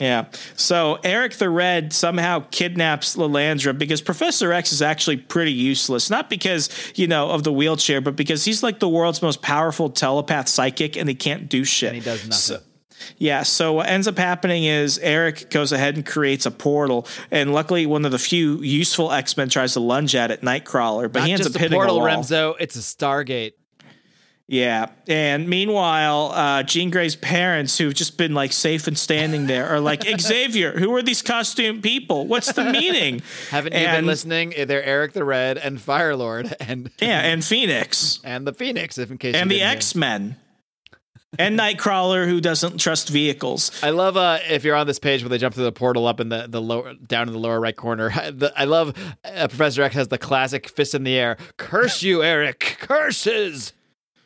Yeah. 0.00 0.26
So 0.56 0.98
Eric 1.04 1.34
the 1.34 1.50
Red 1.50 1.92
somehow 1.92 2.44
kidnaps 2.50 3.16
Lilandra 3.16 3.76
because 3.76 4.00
Professor 4.00 4.52
X 4.52 4.72
is 4.72 4.82
actually 4.82 5.18
pretty 5.18 5.52
useless. 5.52 6.10
Not 6.10 6.30
because, 6.30 6.70
you 6.94 7.06
know, 7.06 7.30
of 7.30 7.44
the 7.44 7.52
wheelchair, 7.52 8.00
but 8.00 8.16
because 8.16 8.44
he's 8.44 8.62
like 8.62 8.80
the 8.80 8.88
world's 8.88 9.20
most 9.22 9.42
powerful 9.42 9.90
telepath 9.90 10.48
psychic 10.48 10.96
and 10.96 11.08
he 11.08 11.14
can't 11.14 11.48
do 11.48 11.64
shit. 11.64 11.90
And 11.90 11.96
he 11.98 12.02
does 12.02 12.24
nothing. 12.26 12.32
So- 12.32 12.60
yeah, 13.16 13.42
so 13.44 13.74
what 13.74 13.88
ends 13.88 14.06
up 14.06 14.18
happening 14.18 14.64
is 14.64 14.98
Eric 14.98 15.48
goes 15.50 15.72
ahead 15.72 15.96
and 15.96 16.04
creates 16.04 16.44
a 16.44 16.50
portal, 16.50 17.06
and 17.30 17.52
luckily 17.52 17.86
one 17.86 18.04
of 18.04 18.12
the 18.12 18.18
few 18.18 18.60
useful 18.60 19.10
X 19.10 19.36
Men 19.38 19.48
tries 19.48 19.72
to 19.72 19.80
lunge 19.80 20.14
at 20.14 20.30
it, 20.30 20.42
Nightcrawler, 20.42 21.10
but 21.10 21.20
Not 21.20 21.26
he 21.26 21.32
ends 21.32 21.46
just 21.46 21.56
up 21.56 21.60
a 21.60 21.62
hitting 21.62 21.76
portal, 21.78 21.96
a 21.96 22.00
wall. 22.00 22.08
Remso. 22.22 22.54
It's 22.60 22.76
a 22.76 22.80
Stargate. 22.80 23.52
Yeah, 24.50 24.90
and 25.06 25.48
meanwhile, 25.48 26.32
uh, 26.34 26.64
Jean 26.64 26.90
Grey's 26.90 27.14
parents, 27.14 27.78
who've 27.78 27.94
just 27.94 28.18
been 28.18 28.34
like 28.34 28.52
safe 28.52 28.88
and 28.88 28.98
standing 28.98 29.46
there, 29.46 29.68
are 29.68 29.78
like, 29.78 30.02
Xavier, 30.20 30.72
who 30.72 30.92
are 30.96 31.02
these 31.02 31.22
costume 31.22 31.80
people? 31.80 32.26
What's 32.26 32.52
the 32.54 32.64
meaning? 32.64 33.22
Haven't 33.50 33.74
you 33.74 33.86
been 33.86 34.06
listening? 34.06 34.54
They're 34.66 34.82
Eric 34.82 35.12
the 35.12 35.22
Red 35.22 35.56
and 35.56 35.78
Firelord 35.78 36.52
and 36.58 36.90
Yeah, 37.00 37.20
and 37.20 37.44
Phoenix 37.44 38.18
and 38.24 38.44
the 38.44 38.52
Phoenix, 38.52 38.98
if 38.98 39.12
in 39.12 39.18
case 39.18 39.36
you 39.36 39.40
and 39.40 39.48
the. 39.48 39.62
X 39.62 39.94
Men 39.94 40.34
and 41.38 41.56
Nightcrawler, 41.56 42.26
who 42.26 42.40
doesn't 42.40 42.78
trust 42.78 43.08
vehicles. 43.08 43.70
I 43.84 43.90
love 43.90 44.16
uh, 44.16 44.40
if 44.48 44.64
you're 44.64 44.74
on 44.74 44.88
this 44.88 44.98
page 44.98 45.22
where 45.22 45.28
they 45.28 45.38
jump 45.38 45.54
through 45.54 45.62
the 45.62 45.70
portal 45.70 46.08
up 46.08 46.18
in 46.18 46.28
the, 46.28 46.46
the 46.48 46.60
lower 46.60 46.94
down 46.94 47.28
in 47.28 47.34
the 47.34 47.38
lower 47.38 47.60
right 47.60 47.76
corner. 47.76 48.10
The, 48.32 48.52
I 48.56 48.64
love 48.64 48.96
uh, 49.24 49.46
Professor 49.46 49.84
X 49.84 49.94
has 49.94 50.08
the 50.08 50.18
classic 50.18 50.68
fist 50.68 50.96
in 50.96 51.04
the 51.04 51.16
air. 51.16 51.36
Curse 51.56 52.02
you, 52.02 52.24
Eric! 52.24 52.78
Curses! 52.80 53.74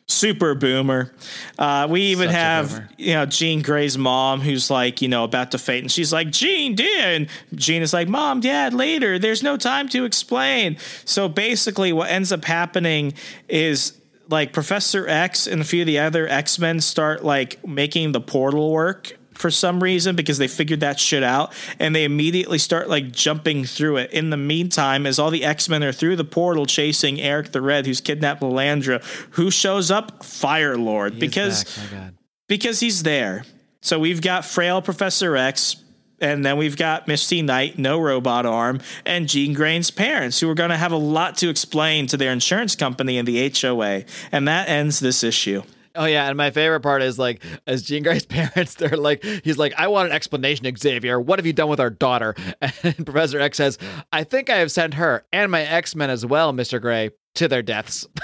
Super 0.07 0.53
boomer. 0.53 1.11
Uh, 1.57 1.87
we 1.89 2.01
even 2.01 2.27
Such 2.27 2.35
have 2.35 2.93
you 2.97 3.15
know 3.15 3.25
Jean 3.25 3.63
Grey's 3.63 3.97
mom, 3.97 4.39
who's 4.39 4.69
like 4.69 5.01
you 5.01 5.07
know 5.07 5.23
about 5.23 5.51
to 5.51 5.57
faint, 5.57 5.83
and 5.83 5.91
she's 5.91 6.13
like 6.13 6.29
Jean, 6.29 6.75
dear, 6.75 7.15
and 7.15 7.27
Jean 7.55 7.81
is 7.81 7.91
like, 7.91 8.07
Mom, 8.07 8.39
Dad, 8.39 8.73
later. 8.73 9.17
There's 9.17 9.41
no 9.41 9.57
time 9.57 9.89
to 9.89 10.05
explain. 10.05 10.77
So 11.05 11.27
basically, 11.27 11.91
what 11.91 12.11
ends 12.11 12.31
up 12.31 12.45
happening 12.45 13.13
is 13.49 13.97
like 14.29 14.53
Professor 14.53 15.07
X 15.07 15.47
and 15.47 15.61
a 15.61 15.65
few 15.65 15.81
of 15.81 15.87
the 15.87 15.99
other 15.99 16.27
X 16.27 16.59
Men 16.59 16.81
start 16.81 17.23
like 17.23 17.65
making 17.67 18.11
the 18.11 18.21
portal 18.21 18.71
work 18.71 19.17
for 19.35 19.51
some 19.51 19.83
reason 19.83 20.15
because 20.15 20.37
they 20.37 20.47
figured 20.47 20.79
that 20.79 20.99
shit 20.99 21.21
out 21.23 21.53
and 21.79 21.95
they 21.95 22.03
immediately 22.05 22.57
start 22.57 22.89
like 22.89 23.11
jumping 23.11 23.65
through 23.65 23.97
it. 23.97 24.11
In 24.11 24.29
the 24.29 24.37
meantime, 24.37 25.05
as 25.05 25.19
all 25.19 25.29
the 25.29 25.45
X 25.45 25.69
Men 25.69 25.83
are 25.83 25.91
through 25.91 26.15
the 26.15 26.23
portal 26.23 26.65
chasing 26.65 27.21
Eric 27.21 27.51
the 27.51 27.61
Red, 27.61 27.85
who's 27.85 28.01
kidnapped 28.01 28.41
Lilandra, 28.41 29.03
who 29.31 29.51
shows 29.51 29.91
up? 29.91 30.23
Fire 30.23 30.77
Lord, 30.77 31.13
He 31.13 31.19
because 31.19 31.63
back, 31.63 31.91
my 31.91 31.97
God. 31.99 32.17
because 32.47 32.79
he's 32.79 33.03
there. 33.03 33.43
So 33.81 33.99
we've 33.99 34.21
got 34.21 34.45
frail 34.45 34.81
Professor 34.81 35.35
X. 35.35 35.77
And 36.21 36.45
then 36.45 36.55
we've 36.55 36.77
got 36.77 37.09
Misty 37.09 37.41
Knight, 37.41 37.77
no 37.77 37.99
robot 37.99 38.45
arm, 38.45 38.79
and 39.05 39.27
Jean 39.27 39.53
Grey's 39.53 39.91
parents, 39.91 40.39
who 40.39 40.49
are 40.49 40.55
going 40.55 40.69
to 40.69 40.77
have 40.77 40.93
a 40.93 40.97
lot 40.97 41.35
to 41.39 41.49
explain 41.49 42.07
to 42.07 42.15
their 42.15 42.31
insurance 42.31 42.73
company 42.73 43.17
and 43.17 43.27
the 43.27 43.51
HOA. 43.53 44.05
And 44.31 44.47
that 44.47 44.69
ends 44.69 45.01
this 45.01 45.25
issue. 45.25 45.63
Oh 45.95 46.05
yeah, 46.05 46.27
and 46.27 46.37
my 46.37 46.51
favorite 46.51 46.81
part 46.81 47.01
is 47.01 47.17
like 47.19 47.43
as 47.67 47.83
Jean 47.83 48.03
Grey's 48.03 48.25
parents, 48.27 48.75
they're 48.75 48.97
like, 48.97 49.23
he's 49.23 49.57
like, 49.57 49.73
I 49.77 49.87
want 49.87 50.09
an 50.09 50.15
explanation, 50.15 50.65
Xavier. 50.75 51.19
What 51.19 51.39
have 51.39 51.45
you 51.45 51.53
done 51.53 51.69
with 51.69 51.79
our 51.79 51.89
daughter? 51.89 52.35
And 52.83 53.05
Professor 53.05 53.39
X 53.39 53.57
says, 53.57 53.77
I 54.11 54.23
think 54.23 54.49
I 54.49 54.57
have 54.57 54.71
sent 54.71 54.95
her 54.95 55.25
and 55.31 55.51
my 55.51 55.61
X 55.61 55.95
Men 55.95 56.09
as 56.09 56.25
well, 56.25 56.53
Mister 56.53 56.79
Grey, 56.79 57.09
to 57.35 57.47
their 57.47 57.61
deaths. 57.61 58.07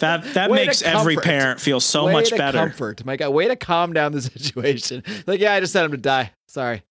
That 0.00 0.24
that 0.32 0.48
Way 0.50 0.64
makes 0.64 0.80
every 0.80 1.16
parent 1.16 1.60
feel 1.60 1.80
so 1.80 2.06
way 2.06 2.14
much 2.14 2.30
to 2.30 2.36
better. 2.36 2.56
Comfort, 2.58 3.04
my 3.04 3.16
God, 3.16 3.30
way 3.30 3.46
to 3.48 3.56
calm 3.56 3.92
down 3.92 4.12
the 4.12 4.22
situation. 4.22 5.02
Like, 5.26 5.38
yeah, 5.38 5.52
I 5.52 5.60
just 5.60 5.74
sent 5.74 5.84
him 5.84 5.90
to 5.90 5.98
die. 5.98 6.32
Sorry. 6.48 6.82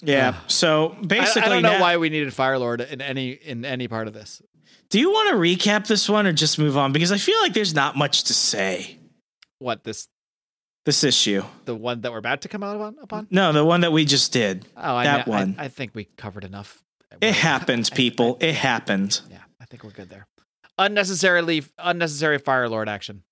Yeah. 0.00 0.36
So 0.46 0.96
I, 0.98 1.04
basically, 1.04 1.42
I 1.42 1.48
don't 1.50 1.62
know 1.62 1.72
now- 1.74 1.80
why 1.80 1.96
we 1.98 2.08
needed 2.08 2.32
Firelord 2.32 2.90
in 2.90 3.02
any 3.02 3.32
in 3.32 3.66
any 3.66 3.86
part 3.86 4.08
of 4.08 4.14
this. 4.14 4.40
Do 4.92 5.00
you 5.00 5.10
want 5.10 5.30
to 5.30 5.36
recap 5.36 5.86
this 5.86 6.06
one 6.06 6.26
or 6.26 6.32
just 6.34 6.58
move 6.58 6.76
on? 6.76 6.92
Because 6.92 7.10
I 7.12 7.16
feel 7.16 7.40
like 7.40 7.54
there's 7.54 7.74
not 7.74 7.96
much 7.96 8.24
to 8.24 8.34
say. 8.34 8.98
What 9.58 9.84
this 9.84 10.06
This 10.84 11.02
issue. 11.02 11.42
the 11.64 11.74
one 11.74 12.02
that 12.02 12.12
we're 12.12 12.18
about 12.18 12.42
to 12.42 12.48
come 12.48 12.62
out 12.62 12.76
upon? 12.76 12.96
upon? 13.02 13.26
No, 13.30 13.52
the 13.52 13.64
one 13.64 13.80
that 13.80 13.92
we 13.92 14.04
just 14.04 14.32
did. 14.34 14.66
Oh, 14.76 14.94
I, 14.96 15.04
That 15.04 15.26
I- 15.26 15.30
one. 15.30 15.56
I, 15.58 15.68
think 15.68 15.94
we 15.94 16.04
covered 16.18 16.44
enough. 16.44 16.82
It 17.22 17.32
happens, 17.34 17.90
I- 17.90 17.94
I- 17.94 17.96
people. 17.96 18.36
I- 18.42 18.44
It 18.46 18.54
happened. 18.54 19.20
Yeah, 19.30 19.38
I 19.60 19.64
think 19.64 19.82
we're 19.82 19.92
good 19.92 20.10
there. 20.10 20.26
Unnecessarily 20.76 21.64
unnecessary 21.78 22.38
Firelord 22.38 22.86
action. 22.88 23.22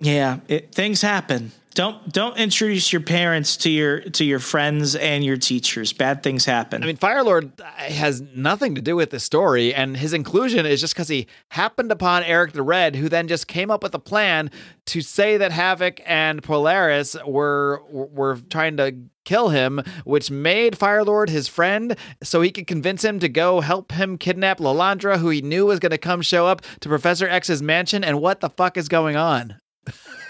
Yeah, 0.00 0.40
it, 0.48 0.74
things 0.74 1.00
happen. 1.00 1.52
Don't 1.76 2.10
don't 2.10 2.38
introduce 2.38 2.90
your 2.90 3.02
parents 3.02 3.58
to 3.58 3.68
your 3.68 4.00
to 4.00 4.24
your 4.24 4.38
friends 4.38 4.96
and 4.96 5.22
your 5.22 5.36
teachers. 5.36 5.92
Bad 5.92 6.22
things 6.22 6.46
happen. 6.46 6.82
I 6.82 6.86
mean, 6.86 6.96
Firelord 6.96 7.60
uh, 7.60 7.64
has 7.64 8.22
nothing 8.34 8.76
to 8.76 8.80
do 8.80 8.96
with 8.96 9.10
the 9.10 9.20
story, 9.20 9.74
and 9.74 9.94
his 9.94 10.14
inclusion 10.14 10.64
is 10.64 10.80
just 10.80 10.94
because 10.94 11.08
he 11.08 11.26
happened 11.50 11.92
upon 11.92 12.22
Eric 12.22 12.52
the 12.52 12.62
Red, 12.62 12.96
who 12.96 13.10
then 13.10 13.28
just 13.28 13.46
came 13.46 13.70
up 13.70 13.82
with 13.82 13.94
a 13.94 13.98
plan 13.98 14.50
to 14.86 15.02
say 15.02 15.36
that 15.36 15.52
Havoc 15.52 16.00
and 16.06 16.42
Polaris 16.42 17.14
were 17.26 17.82
were 17.90 18.38
trying 18.48 18.78
to 18.78 18.96
kill 19.26 19.50
him, 19.50 19.82
which 20.06 20.30
made 20.30 20.78
Firelord 20.78 21.28
his 21.28 21.46
friend, 21.46 21.94
so 22.22 22.40
he 22.40 22.50
could 22.50 22.66
convince 22.66 23.04
him 23.04 23.18
to 23.18 23.28
go 23.28 23.60
help 23.60 23.92
him 23.92 24.16
kidnap 24.16 24.60
Lilandra, 24.60 25.18
who 25.18 25.28
he 25.28 25.42
knew 25.42 25.66
was 25.66 25.78
going 25.78 25.90
to 25.90 25.98
come 25.98 26.22
show 26.22 26.46
up 26.46 26.62
to 26.80 26.88
Professor 26.88 27.28
X's 27.28 27.60
mansion. 27.60 28.02
And 28.02 28.22
what 28.22 28.40
the 28.40 28.48
fuck 28.48 28.78
is 28.78 28.88
going 28.88 29.16
on? 29.16 29.60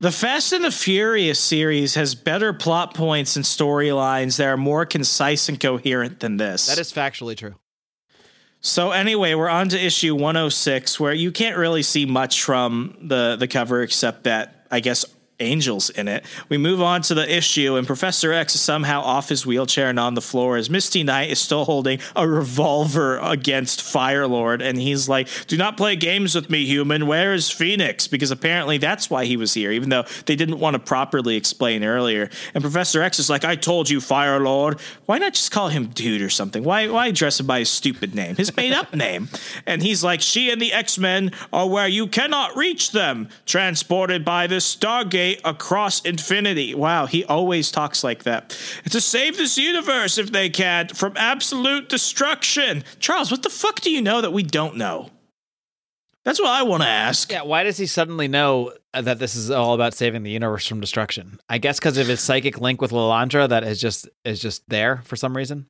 The 0.00 0.12
Fast 0.12 0.52
and 0.52 0.64
the 0.64 0.70
Furious 0.70 1.40
series 1.40 1.96
has 1.96 2.14
better 2.14 2.52
plot 2.52 2.94
points 2.94 3.34
and 3.34 3.44
storylines 3.44 4.36
that 4.36 4.46
are 4.46 4.56
more 4.56 4.86
concise 4.86 5.48
and 5.48 5.58
coherent 5.58 6.20
than 6.20 6.36
this. 6.36 6.68
That 6.68 6.78
is 6.78 6.92
factually 6.92 7.36
true. 7.36 7.56
So 8.60 8.92
anyway, 8.92 9.34
we're 9.34 9.48
on 9.48 9.70
to 9.70 9.84
issue 9.84 10.14
106 10.14 11.00
where 11.00 11.12
you 11.12 11.32
can't 11.32 11.56
really 11.56 11.82
see 11.82 12.06
much 12.06 12.44
from 12.44 12.96
the 13.02 13.34
the 13.34 13.48
cover 13.48 13.82
except 13.82 14.24
that 14.24 14.66
I 14.70 14.78
guess 14.78 15.04
angels 15.40 15.90
in 15.90 16.08
it. 16.08 16.24
We 16.48 16.58
move 16.58 16.80
on 16.80 17.02
to 17.02 17.14
the 17.14 17.36
issue, 17.36 17.76
and 17.76 17.86
Professor 17.86 18.32
X 18.32 18.54
is 18.54 18.60
somehow 18.60 19.00
off 19.00 19.28
his 19.28 19.46
wheelchair 19.46 19.88
and 19.88 19.98
on 19.98 20.14
the 20.14 20.20
floor 20.20 20.56
as 20.56 20.68
Misty 20.68 21.02
Knight 21.02 21.30
is 21.30 21.40
still 21.40 21.64
holding 21.64 22.00
a 22.16 22.26
revolver 22.26 23.18
against 23.18 23.80
Firelord. 23.80 24.62
And 24.62 24.78
he's 24.78 25.08
like, 25.08 25.28
Do 25.46 25.56
not 25.56 25.76
play 25.76 25.96
games 25.96 26.34
with 26.34 26.50
me, 26.50 26.66
human. 26.66 27.06
Where 27.06 27.32
is 27.32 27.50
Phoenix? 27.50 28.08
Because 28.08 28.30
apparently 28.30 28.78
that's 28.78 29.10
why 29.10 29.24
he 29.24 29.36
was 29.36 29.54
here, 29.54 29.70
even 29.70 29.88
though 29.88 30.04
they 30.26 30.36
didn't 30.36 30.58
want 30.58 30.74
to 30.74 30.80
properly 30.80 31.36
explain 31.36 31.84
earlier. 31.84 32.30
And 32.54 32.62
Professor 32.62 33.02
X 33.02 33.18
is 33.18 33.30
like, 33.30 33.44
I 33.44 33.56
told 33.56 33.88
you, 33.88 33.98
Firelord. 33.98 34.80
Why 35.06 35.18
not 35.18 35.34
just 35.34 35.52
call 35.52 35.68
him 35.68 35.88
dude 35.88 36.22
or 36.22 36.30
something? 36.30 36.64
Why, 36.64 36.88
why 36.88 37.08
address 37.08 37.40
him 37.40 37.46
by 37.46 37.60
his 37.60 37.70
stupid 37.70 38.14
name, 38.14 38.36
his 38.36 38.54
made 38.56 38.72
up 38.72 38.94
name? 38.94 39.28
And 39.66 39.82
he's 39.82 40.02
like, 40.02 40.20
She 40.20 40.50
and 40.50 40.60
the 40.60 40.72
X 40.72 40.98
Men 40.98 41.32
are 41.52 41.68
where 41.68 41.88
you 41.88 42.06
cannot 42.06 42.56
reach 42.56 42.92
them, 42.92 43.28
transported 43.46 44.24
by 44.24 44.46
this 44.46 44.74
Stargate 44.74 45.27
across 45.44 46.00
infinity. 46.02 46.74
Wow, 46.74 47.06
he 47.06 47.24
always 47.24 47.70
talks 47.70 48.02
like 48.02 48.24
that. 48.24 48.50
To 48.90 49.00
save 49.00 49.36
this 49.36 49.58
universe 49.58 50.18
if 50.18 50.32
they 50.32 50.50
can 50.50 50.88
from 50.88 51.14
absolute 51.16 51.88
destruction. 51.88 52.84
Charles, 52.98 53.30
what 53.30 53.42
the 53.42 53.50
fuck 53.50 53.80
do 53.80 53.90
you 53.90 54.02
know 54.02 54.20
that 54.20 54.32
we 54.32 54.42
don't 54.42 54.76
know? 54.76 55.10
That's 56.24 56.40
what 56.40 56.50
I 56.50 56.62
want 56.62 56.82
to 56.82 56.88
ask. 56.88 57.30
Yeah, 57.32 57.42
why 57.42 57.62
does 57.62 57.78
he 57.78 57.86
suddenly 57.86 58.28
know 58.28 58.74
that 58.92 59.18
this 59.18 59.34
is 59.34 59.50
all 59.50 59.74
about 59.74 59.94
saving 59.94 60.24
the 60.24 60.30
universe 60.30 60.66
from 60.66 60.80
destruction? 60.80 61.40
I 61.48 61.58
guess 61.58 61.78
because 61.78 61.96
of 61.96 62.06
his 62.06 62.20
psychic 62.20 62.60
link 62.60 62.82
with 62.82 62.90
Lilandra 62.90 63.48
that 63.48 63.64
is 63.64 63.80
just 63.80 64.08
is 64.24 64.40
just 64.40 64.62
there 64.68 65.00
for 65.04 65.16
some 65.16 65.36
reason. 65.36 65.66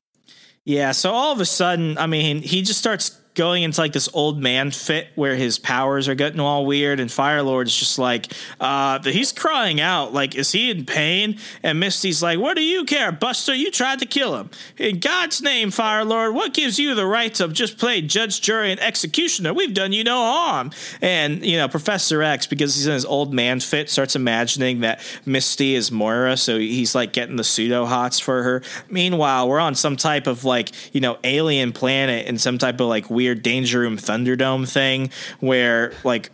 Yeah, 0.65 0.91
so 0.91 1.11
all 1.11 1.31
of 1.31 1.39
a 1.39 1.45
sudden, 1.45 1.97
I 1.97 2.07
mean, 2.07 2.41
he 2.41 2.61
just 2.61 2.79
starts 2.79 3.09
going 3.39 3.63
into 3.63 3.79
like 3.79 3.93
this 3.93 4.09
old 4.13 4.37
man 4.37 4.69
fit 4.69 5.07
where 5.15 5.37
his 5.37 5.57
powers 5.57 6.09
are 6.09 6.13
getting 6.13 6.41
all 6.41 6.65
weird, 6.65 6.99
and 6.99 7.09
Firelord's 7.09 7.73
just 7.73 7.97
like, 7.97 8.33
uh, 8.59 9.01
he's 9.01 9.31
crying 9.31 9.79
out, 9.79 10.11
like, 10.11 10.35
is 10.35 10.51
he 10.51 10.69
in 10.69 10.85
pain? 10.85 11.37
And 11.63 11.79
Misty's 11.79 12.21
like, 12.21 12.37
what 12.37 12.57
do 12.57 12.61
you 12.61 12.83
care, 12.83 13.13
Buster? 13.13 13.55
You 13.55 13.71
tried 13.71 13.99
to 13.99 14.05
kill 14.05 14.35
him. 14.35 14.49
In 14.77 14.99
God's 14.99 15.41
name, 15.41 15.71
Firelord, 15.71 16.33
what 16.33 16.53
gives 16.53 16.77
you 16.79 16.93
the 16.95 17.05
right 17.05 17.33
to 17.35 17.47
just 17.47 17.77
play 17.77 18.01
judge, 18.01 18.41
jury, 18.41 18.71
and 18.71 18.79
executioner? 18.81 19.53
We've 19.53 19.73
done 19.73 19.93
you 19.93 20.03
no 20.03 20.17
harm. 20.17 20.71
And, 21.01 21.45
you 21.45 21.55
know, 21.55 21.69
Professor 21.69 22.21
X, 22.21 22.45
because 22.45 22.75
he's 22.75 22.87
in 22.87 22.93
his 22.93 23.05
old 23.05 23.33
man 23.33 23.61
fit, 23.61 23.89
starts 23.89 24.17
imagining 24.17 24.81
that 24.81 25.01
Misty 25.25 25.75
is 25.75 25.93
Moira, 25.93 26.35
so 26.35 26.59
he's 26.59 26.93
like 26.93 27.13
getting 27.13 27.37
the 27.37 27.45
pseudo 27.45 27.85
hots 27.85 28.19
for 28.19 28.43
her. 28.43 28.61
Meanwhile, 28.89 29.47
we're 29.47 29.61
on 29.61 29.75
some 29.75 29.95
type 29.95 30.27
of 30.27 30.43
like, 30.43 30.71
you 30.93 30.99
know, 30.99 31.17
alien 31.23 31.71
planet 31.71 32.27
and 32.27 32.41
some 32.41 32.57
type 32.57 32.81
of 32.81 32.87
like 32.87 33.09
weird 33.09 33.28
Danger 33.35 33.79
Room 33.79 33.97
Thunderdome 33.97 34.69
thing 34.69 35.11
where 35.39 35.93
like 36.03 36.31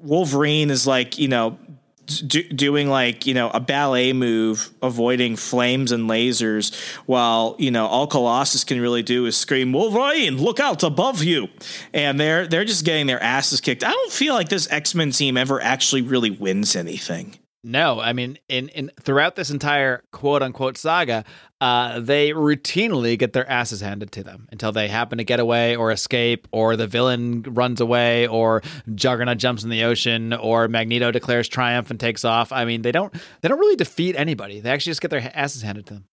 Wolverine 0.00 0.70
is 0.70 0.86
like, 0.86 1.18
you 1.18 1.28
know, 1.28 1.58
do, 2.06 2.42
doing 2.42 2.88
like 2.88 3.26
you 3.26 3.34
know 3.34 3.50
a 3.50 3.60
ballet 3.60 4.12
move 4.12 4.70
avoiding 4.82 5.36
flames 5.36 5.92
and 5.92 6.08
lasers 6.08 6.74
while 7.06 7.56
you 7.58 7.70
know 7.70 7.86
all 7.86 8.06
colossus 8.06 8.64
can 8.64 8.80
really 8.80 9.02
do 9.02 9.26
is 9.26 9.36
scream 9.36 9.72
wolverine 9.72 10.36
look 10.38 10.60
out 10.60 10.82
above 10.82 11.22
you! 11.24 11.48
And 11.92 12.18
they're 12.18 12.46
they're 12.46 12.64
just 12.64 12.84
getting 12.84 13.06
their 13.06 13.22
asses 13.22 13.60
kicked. 13.60 13.82
I 13.82 13.90
don't 13.90 14.12
feel 14.12 14.34
like 14.34 14.48
this 14.48 14.70
x-men 14.70 15.10
team 15.10 15.36
ever 15.36 15.60
actually 15.60 16.02
really 16.02 16.30
wins 16.30 16.76
anything 16.76 17.36
No, 17.68 17.98
I 17.98 18.12
mean, 18.12 18.38
in, 18.48 18.68
in 18.68 18.92
throughout 19.00 19.34
this 19.34 19.50
entire 19.50 20.04
quote 20.12 20.40
unquote 20.40 20.78
saga, 20.78 21.24
uh, 21.60 21.98
they 21.98 22.30
routinely 22.30 23.18
get 23.18 23.32
their 23.32 23.48
asses 23.50 23.80
handed 23.80 24.12
to 24.12 24.22
them 24.22 24.46
until 24.52 24.70
they 24.70 24.86
happen 24.86 25.18
to 25.18 25.24
get 25.24 25.40
away 25.40 25.74
or 25.74 25.90
escape, 25.90 26.46
or 26.52 26.76
the 26.76 26.86
villain 26.86 27.42
runs 27.42 27.80
away, 27.80 28.28
or 28.28 28.62
Juggernaut 28.94 29.38
jumps 29.38 29.64
in 29.64 29.70
the 29.70 29.82
ocean, 29.82 30.32
or 30.32 30.68
Magneto 30.68 31.10
declares 31.10 31.48
triumph 31.48 31.90
and 31.90 31.98
takes 31.98 32.24
off. 32.24 32.52
I 32.52 32.66
mean, 32.66 32.82
they 32.82 32.92
don't 32.92 33.12
they 33.40 33.48
don't 33.48 33.58
really 33.58 33.74
defeat 33.74 34.14
anybody. 34.14 34.60
They 34.60 34.70
actually 34.70 34.90
just 34.90 35.00
get 35.00 35.10
their 35.10 35.28
asses 35.34 35.62
handed 35.62 35.86
to 35.86 35.94
them. 35.94 36.04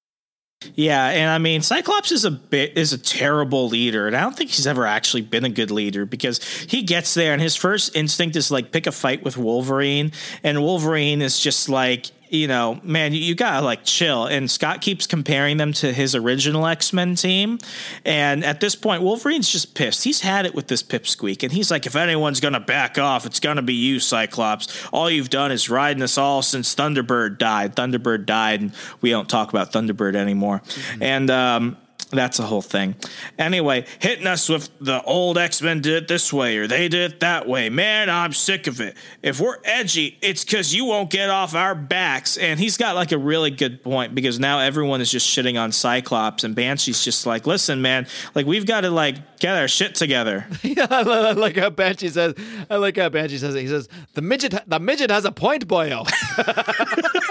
Yeah, 0.75 1.07
and 1.07 1.29
I 1.29 1.37
mean 1.37 1.61
Cyclops 1.61 2.11
is 2.11 2.25
a 2.25 2.31
bit 2.31 2.77
is 2.77 2.93
a 2.93 2.97
terrible 2.97 3.67
leader, 3.67 4.07
and 4.07 4.15
I 4.15 4.21
don't 4.21 4.35
think 4.35 4.49
he's 4.49 4.67
ever 4.67 4.85
actually 4.85 5.21
been 5.21 5.45
a 5.45 5.49
good 5.49 5.71
leader 5.71 6.05
because 6.05 6.43
he 6.43 6.83
gets 6.83 7.13
there 7.13 7.33
and 7.33 7.41
his 7.41 7.55
first 7.55 7.95
instinct 7.95 8.35
is 8.35 8.51
like 8.51 8.71
pick 8.71 8.87
a 8.87 8.91
fight 8.91 9.23
with 9.23 9.37
Wolverine, 9.37 10.11
and 10.43 10.61
Wolverine 10.61 11.21
is 11.21 11.39
just 11.39 11.69
like 11.69 12.11
you 12.33 12.47
know, 12.47 12.81
man, 12.83 13.13
you, 13.13 13.19
you 13.19 13.35
gotta 13.35 13.63
like 13.63 13.83
chill. 13.83 14.25
And 14.25 14.49
Scott 14.49 14.81
keeps 14.81 15.05
comparing 15.05 15.57
them 15.57 15.71
to 15.73 15.93
his 15.93 16.15
original 16.15 16.65
X 16.65 16.91
Men 16.91 17.15
team, 17.15 17.59
and 18.03 18.43
at 18.43 18.59
this 18.59 18.75
point, 18.75 19.03
Wolverine's 19.03 19.49
just 19.49 19.75
pissed. 19.75 20.03
He's 20.03 20.21
had 20.21 20.47
it 20.47 20.55
with 20.55 20.67
this 20.67 20.81
pipsqueak, 20.81 21.43
and 21.43 21.51
he's 21.51 21.69
like, 21.69 21.85
if 21.85 21.95
anyone's 21.95 22.39
gonna 22.39 22.59
back 22.59 22.97
off, 22.97 23.27
it's 23.27 23.39
gonna 23.39 23.61
be 23.61 23.75
you, 23.75 23.99
Cyclops. 23.99 24.85
All 24.91 25.11
you've 25.11 25.29
done 25.29 25.51
is 25.51 25.69
riding 25.69 26.01
us 26.01 26.17
all 26.17 26.41
since 26.41 26.73
Thunderbird 26.73 27.37
died. 27.37 27.75
Thunderbird 27.75 28.25
died, 28.25 28.61
and 28.61 28.71
we 29.01 29.11
don't 29.11 29.29
talk 29.29 29.49
about 29.49 29.71
Thunderbird 29.71 30.15
anymore. 30.15 30.63
And 30.99 31.29
um, 31.29 31.77
that's 32.15 32.39
a 32.39 32.43
whole 32.43 32.61
thing. 32.61 32.95
Anyway, 33.37 33.85
hitting 33.99 34.27
us 34.27 34.49
with 34.49 34.69
the 34.79 35.01
old 35.03 35.37
X 35.37 35.61
Men 35.61 35.81
did 35.81 36.03
it 36.03 36.07
this 36.07 36.31
way 36.31 36.57
or 36.57 36.67
they 36.67 36.87
did 36.87 37.13
it 37.13 37.19
that 37.21 37.47
way. 37.47 37.69
Man, 37.69 38.09
I'm 38.09 38.33
sick 38.33 38.67
of 38.67 38.79
it. 38.81 38.95
If 39.21 39.39
we're 39.39 39.57
edgy, 39.63 40.17
it's 40.21 40.43
because 40.43 40.73
you 40.73 40.85
won't 40.85 41.09
get 41.09 41.29
off 41.29 41.55
our 41.55 41.75
backs. 41.75 42.37
And 42.37 42.59
he's 42.59 42.77
got 42.77 42.95
like 42.95 43.11
a 43.11 43.17
really 43.17 43.51
good 43.51 43.83
point 43.83 44.15
because 44.15 44.39
now 44.39 44.59
everyone 44.59 45.01
is 45.01 45.11
just 45.11 45.27
shitting 45.27 45.59
on 45.59 45.71
Cyclops 45.71 46.43
and 46.43 46.55
Banshee's 46.55 47.03
just 47.03 47.25
like, 47.25 47.47
listen, 47.47 47.81
man, 47.81 48.07
like 48.35 48.45
we've 48.45 48.65
got 48.65 48.81
to 48.81 48.89
like 48.89 49.39
get 49.39 49.57
our 49.57 49.67
shit 49.67 49.95
together. 49.95 50.45
yeah, 50.63 50.87
I 50.89 51.31
like 51.33 51.57
how 51.57 51.69
Banshee 51.69 52.09
says. 52.09 52.33
I 52.69 52.77
like 52.77 52.97
how 52.97 53.09
Banshee 53.09 53.37
says 53.37 53.55
it. 53.55 53.61
He 53.61 53.67
says 53.67 53.89
the 54.13 54.21
midget. 54.21 54.53
The 54.67 54.79
midget 54.79 55.11
has 55.11 55.25
a 55.25 55.31
point, 55.31 55.67
boyo. 55.67 56.07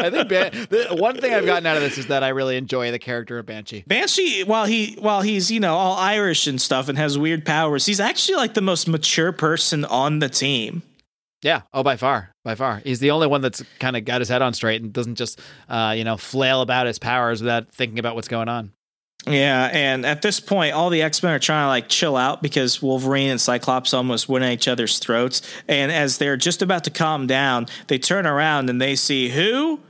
I 0.00 0.10
think 0.10 0.28
Ban- 0.28 0.52
the 0.70 0.96
one 0.98 1.16
thing 1.16 1.32
I've 1.32 1.46
gotten 1.46 1.66
out 1.66 1.76
of 1.76 1.82
this 1.82 1.98
is 1.98 2.06
that 2.08 2.22
I 2.22 2.28
really 2.28 2.56
enjoy 2.56 2.90
the 2.90 2.98
character 2.98 3.38
of 3.38 3.46
Banshee. 3.46 3.84
Banshee, 3.86 4.44
while 4.44 4.64
he 4.64 4.96
while 4.98 5.22
he's 5.22 5.50
you 5.50 5.60
know 5.60 5.76
all 5.76 5.96
Irish 5.96 6.46
and 6.46 6.60
stuff 6.60 6.88
and 6.88 6.98
has 6.98 7.18
weird 7.18 7.44
powers, 7.44 7.86
he's 7.86 8.00
actually 8.00 8.36
like 8.36 8.54
the 8.54 8.60
most 8.60 8.88
mature 8.88 9.32
person 9.32 9.84
on 9.84 10.18
the 10.18 10.28
team. 10.28 10.82
Yeah. 11.42 11.62
Oh, 11.72 11.82
by 11.82 11.96
far, 11.96 12.34
by 12.44 12.54
far, 12.54 12.82
he's 12.84 13.00
the 13.00 13.12
only 13.12 13.26
one 13.26 13.40
that's 13.40 13.62
kind 13.78 13.96
of 13.96 14.04
got 14.04 14.20
his 14.20 14.28
head 14.28 14.42
on 14.42 14.52
straight 14.52 14.82
and 14.82 14.92
doesn't 14.92 15.14
just, 15.14 15.40
uh, 15.68 15.94
you 15.96 16.04
know, 16.04 16.18
flail 16.18 16.60
about 16.60 16.86
his 16.86 16.98
powers 16.98 17.40
without 17.40 17.72
thinking 17.72 17.98
about 17.98 18.14
what's 18.14 18.28
going 18.28 18.48
on. 18.48 18.72
Yeah, 19.26 19.68
and 19.72 20.06
at 20.06 20.22
this 20.22 20.40
point, 20.40 20.72
all 20.74 20.88
the 20.88 21.02
X 21.02 21.22
Men 21.22 21.32
are 21.32 21.38
trying 21.38 21.64
to 21.64 21.68
like 21.68 21.88
chill 21.88 22.16
out 22.16 22.42
because 22.42 22.80
Wolverine 22.80 23.30
and 23.30 23.40
Cyclops 23.40 23.92
almost 23.92 24.28
went 24.28 24.44
at 24.44 24.52
each 24.52 24.68
other's 24.68 24.98
throats. 24.98 25.42
And 25.68 25.92
as 25.92 26.18
they're 26.18 26.38
just 26.38 26.62
about 26.62 26.84
to 26.84 26.90
calm 26.90 27.26
down, 27.26 27.66
they 27.88 27.98
turn 27.98 28.26
around 28.26 28.70
and 28.70 28.80
they 28.80 28.96
see 28.96 29.28
who? 29.28 29.80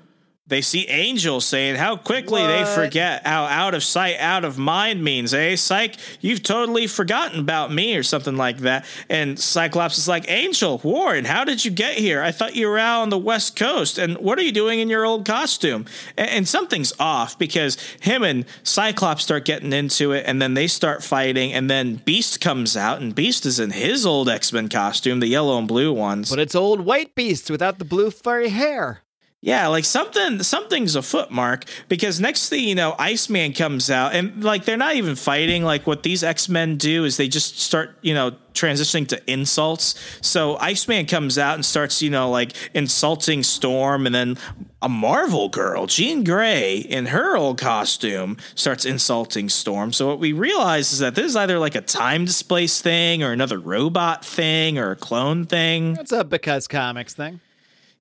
They 0.50 0.62
see 0.62 0.86
Angel 0.88 1.40
saying 1.40 1.76
how 1.76 1.96
quickly 1.96 2.44
they 2.44 2.64
forget 2.64 3.24
how 3.24 3.44
out 3.44 3.72
of 3.72 3.84
sight, 3.84 4.16
out 4.18 4.44
of 4.44 4.58
mind 4.58 5.02
means, 5.02 5.32
eh? 5.32 5.54
Psych, 5.54 5.96
you've 6.20 6.42
totally 6.42 6.88
forgotten 6.88 7.38
about 7.38 7.72
me 7.72 7.96
or 7.96 8.02
something 8.02 8.36
like 8.36 8.58
that. 8.58 8.84
And 9.08 9.38
Cyclops 9.38 9.96
is 9.96 10.08
like, 10.08 10.28
Angel, 10.28 10.78
Warren, 10.82 11.24
how 11.24 11.44
did 11.44 11.64
you 11.64 11.70
get 11.70 11.94
here? 11.94 12.20
I 12.20 12.32
thought 12.32 12.56
you 12.56 12.66
were 12.66 12.78
out 12.78 13.02
on 13.02 13.10
the 13.10 13.18
West 13.18 13.54
Coast. 13.54 13.96
And 13.96 14.18
what 14.18 14.40
are 14.40 14.42
you 14.42 14.50
doing 14.50 14.80
in 14.80 14.88
your 14.88 15.06
old 15.06 15.24
costume? 15.24 15.86
And, 16.16 16.28
and 16.28 16.48
something's 16.48 16.92
off 16.98 17.38
because 17.38 17.78
him 18.00 18.24
and 18.24 18.44
Cyclops 18.64 19.22
start 19.22 19.44
getting 19.44 19.72
into 19.72 20.10
it 20.10 20.24
and 20.26 20.42
then 20.42 20.54
they 20.54 20.66
start 20.66 21.04
fighting. 21.04 21.52
And 21.52 21.70
then 21.70 21.96
Beast 21.96 22.40
comes 22.40 22.76
out 22.76 23.00
and 23.00 23.14
Beast 23.14 23.46
is 23.46 23.60
in 23.60 23.70
his 23.70 24.04
old 24.04 24.28
X 24.28 24.52
Men 24.52 24.68
costume, 24.68 25.20
the 25.20 25.28
yellow 25.28 25.58
and 25.58 25.68
blue 25.68 25.92
ones. 25.92 26.28
But 26.28 26.40
it's 26.40 26.56
old 26.56 26.80
white 26.80 27.14
beast 27.14 27.50
without 27.50 27.78
the 27.78 27.84
blue 27.84 28.10
furry 28.10 28.48
hair. 28.48 29.02
Yeah, 29.42 29.68
like 29.68 29.86
something 29.86 30.42
something's 30.42 30.96
afoot, 30.96 31.30
Mark. 31.30 31.64
Because 31.88 32.20
next 32.20 32.50
thing 32.50 32.64
you 32.64 32.74
know, 32.74 32.94
Iceman 32.98 33.54
comes 33.54 33.90
out, 33.90 34.14
and 34.14 34.44
like 34.44 34.66
they're 34.66 34.76
not 34.76 34.96
even 34.96 35.16
fighting. 35.16 35.64
Like 35.64 35.86
what 35.86 36.02
these 36.02 36.22
X 36.22 36.50
Men 36.50 36.76
do 36.76 37.06
is 37.06 37.16
they 37.16 37.26
just 37.26 37.58
start, 37.58 37.96
you 38.02 38.12
know, 38.12 38.32
transitioning 38.52 39.08
to 39.08 39.30
insults. 39.30 39.94
So 40.20 40.58
Iceman 40.58 41.06
comes 41.06 41.38
out 41.38 41.54
and 41.54 41.64
starts, 41.64 42.02
you 42.02 42.10
know, 42.10 42.28
like 42.28 42.52
insulting 42.74 43.42
Storm, 43.42 44.04
and 44.04 44.14
then 44.14 44.36
a 44.82 44.90
Marvel 44.90 45.48
girl, 45.48 45.86
Jean 45.86 46.22
Grey, 46.22 46.76
in 46.76 47.06
her 47.06 47.34
old 47.34 47.58
costume, 47.58 48.36
starts 48.54 48.84
insulting 48.84 49.48
Storm. 49.48 49.94
So 49.94 50.06
what 50.06 50.18
we 50.18 50.34
realize 50.34 50.92
is 50.92 50.98
that 50.98 51.14
this 51.14 51.24
is 51.24 51.36
either 51.36 51.58
like 51.58 51.74
a 51.74 51.80
time 51.80 52.26
displaced 52.26 52.82
thing, 52.82 53.22
or 53.22 53.32
another 53.32 53.58
robot 53.58 54.22
thing, 54.22 54.76
or 54.76 54.90
a 54.90 54.96
clone 54.96 55.46
thing. 55.46 55.96
It's 55.98 56.12
a 56.12 56.24
because 56.24 56.68
comics 56.68 57.14
thing. 57.14 57.40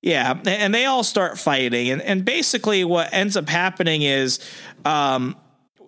Yeah, 0.02 0.38
and 0.46 0.74
they 0.74 0.86
all 0.86 1.04
start 1.04 1.38
fighting, 1.38 1.90
and 1.90 2.00
and 2.00 2.24
basically 2.24 2.84
what 2.84 3.12
ends 3.12 3.36
up 3.36 3.50
happening 3.50 4.00
is, 4.00 4.40
um, 4.86 5.36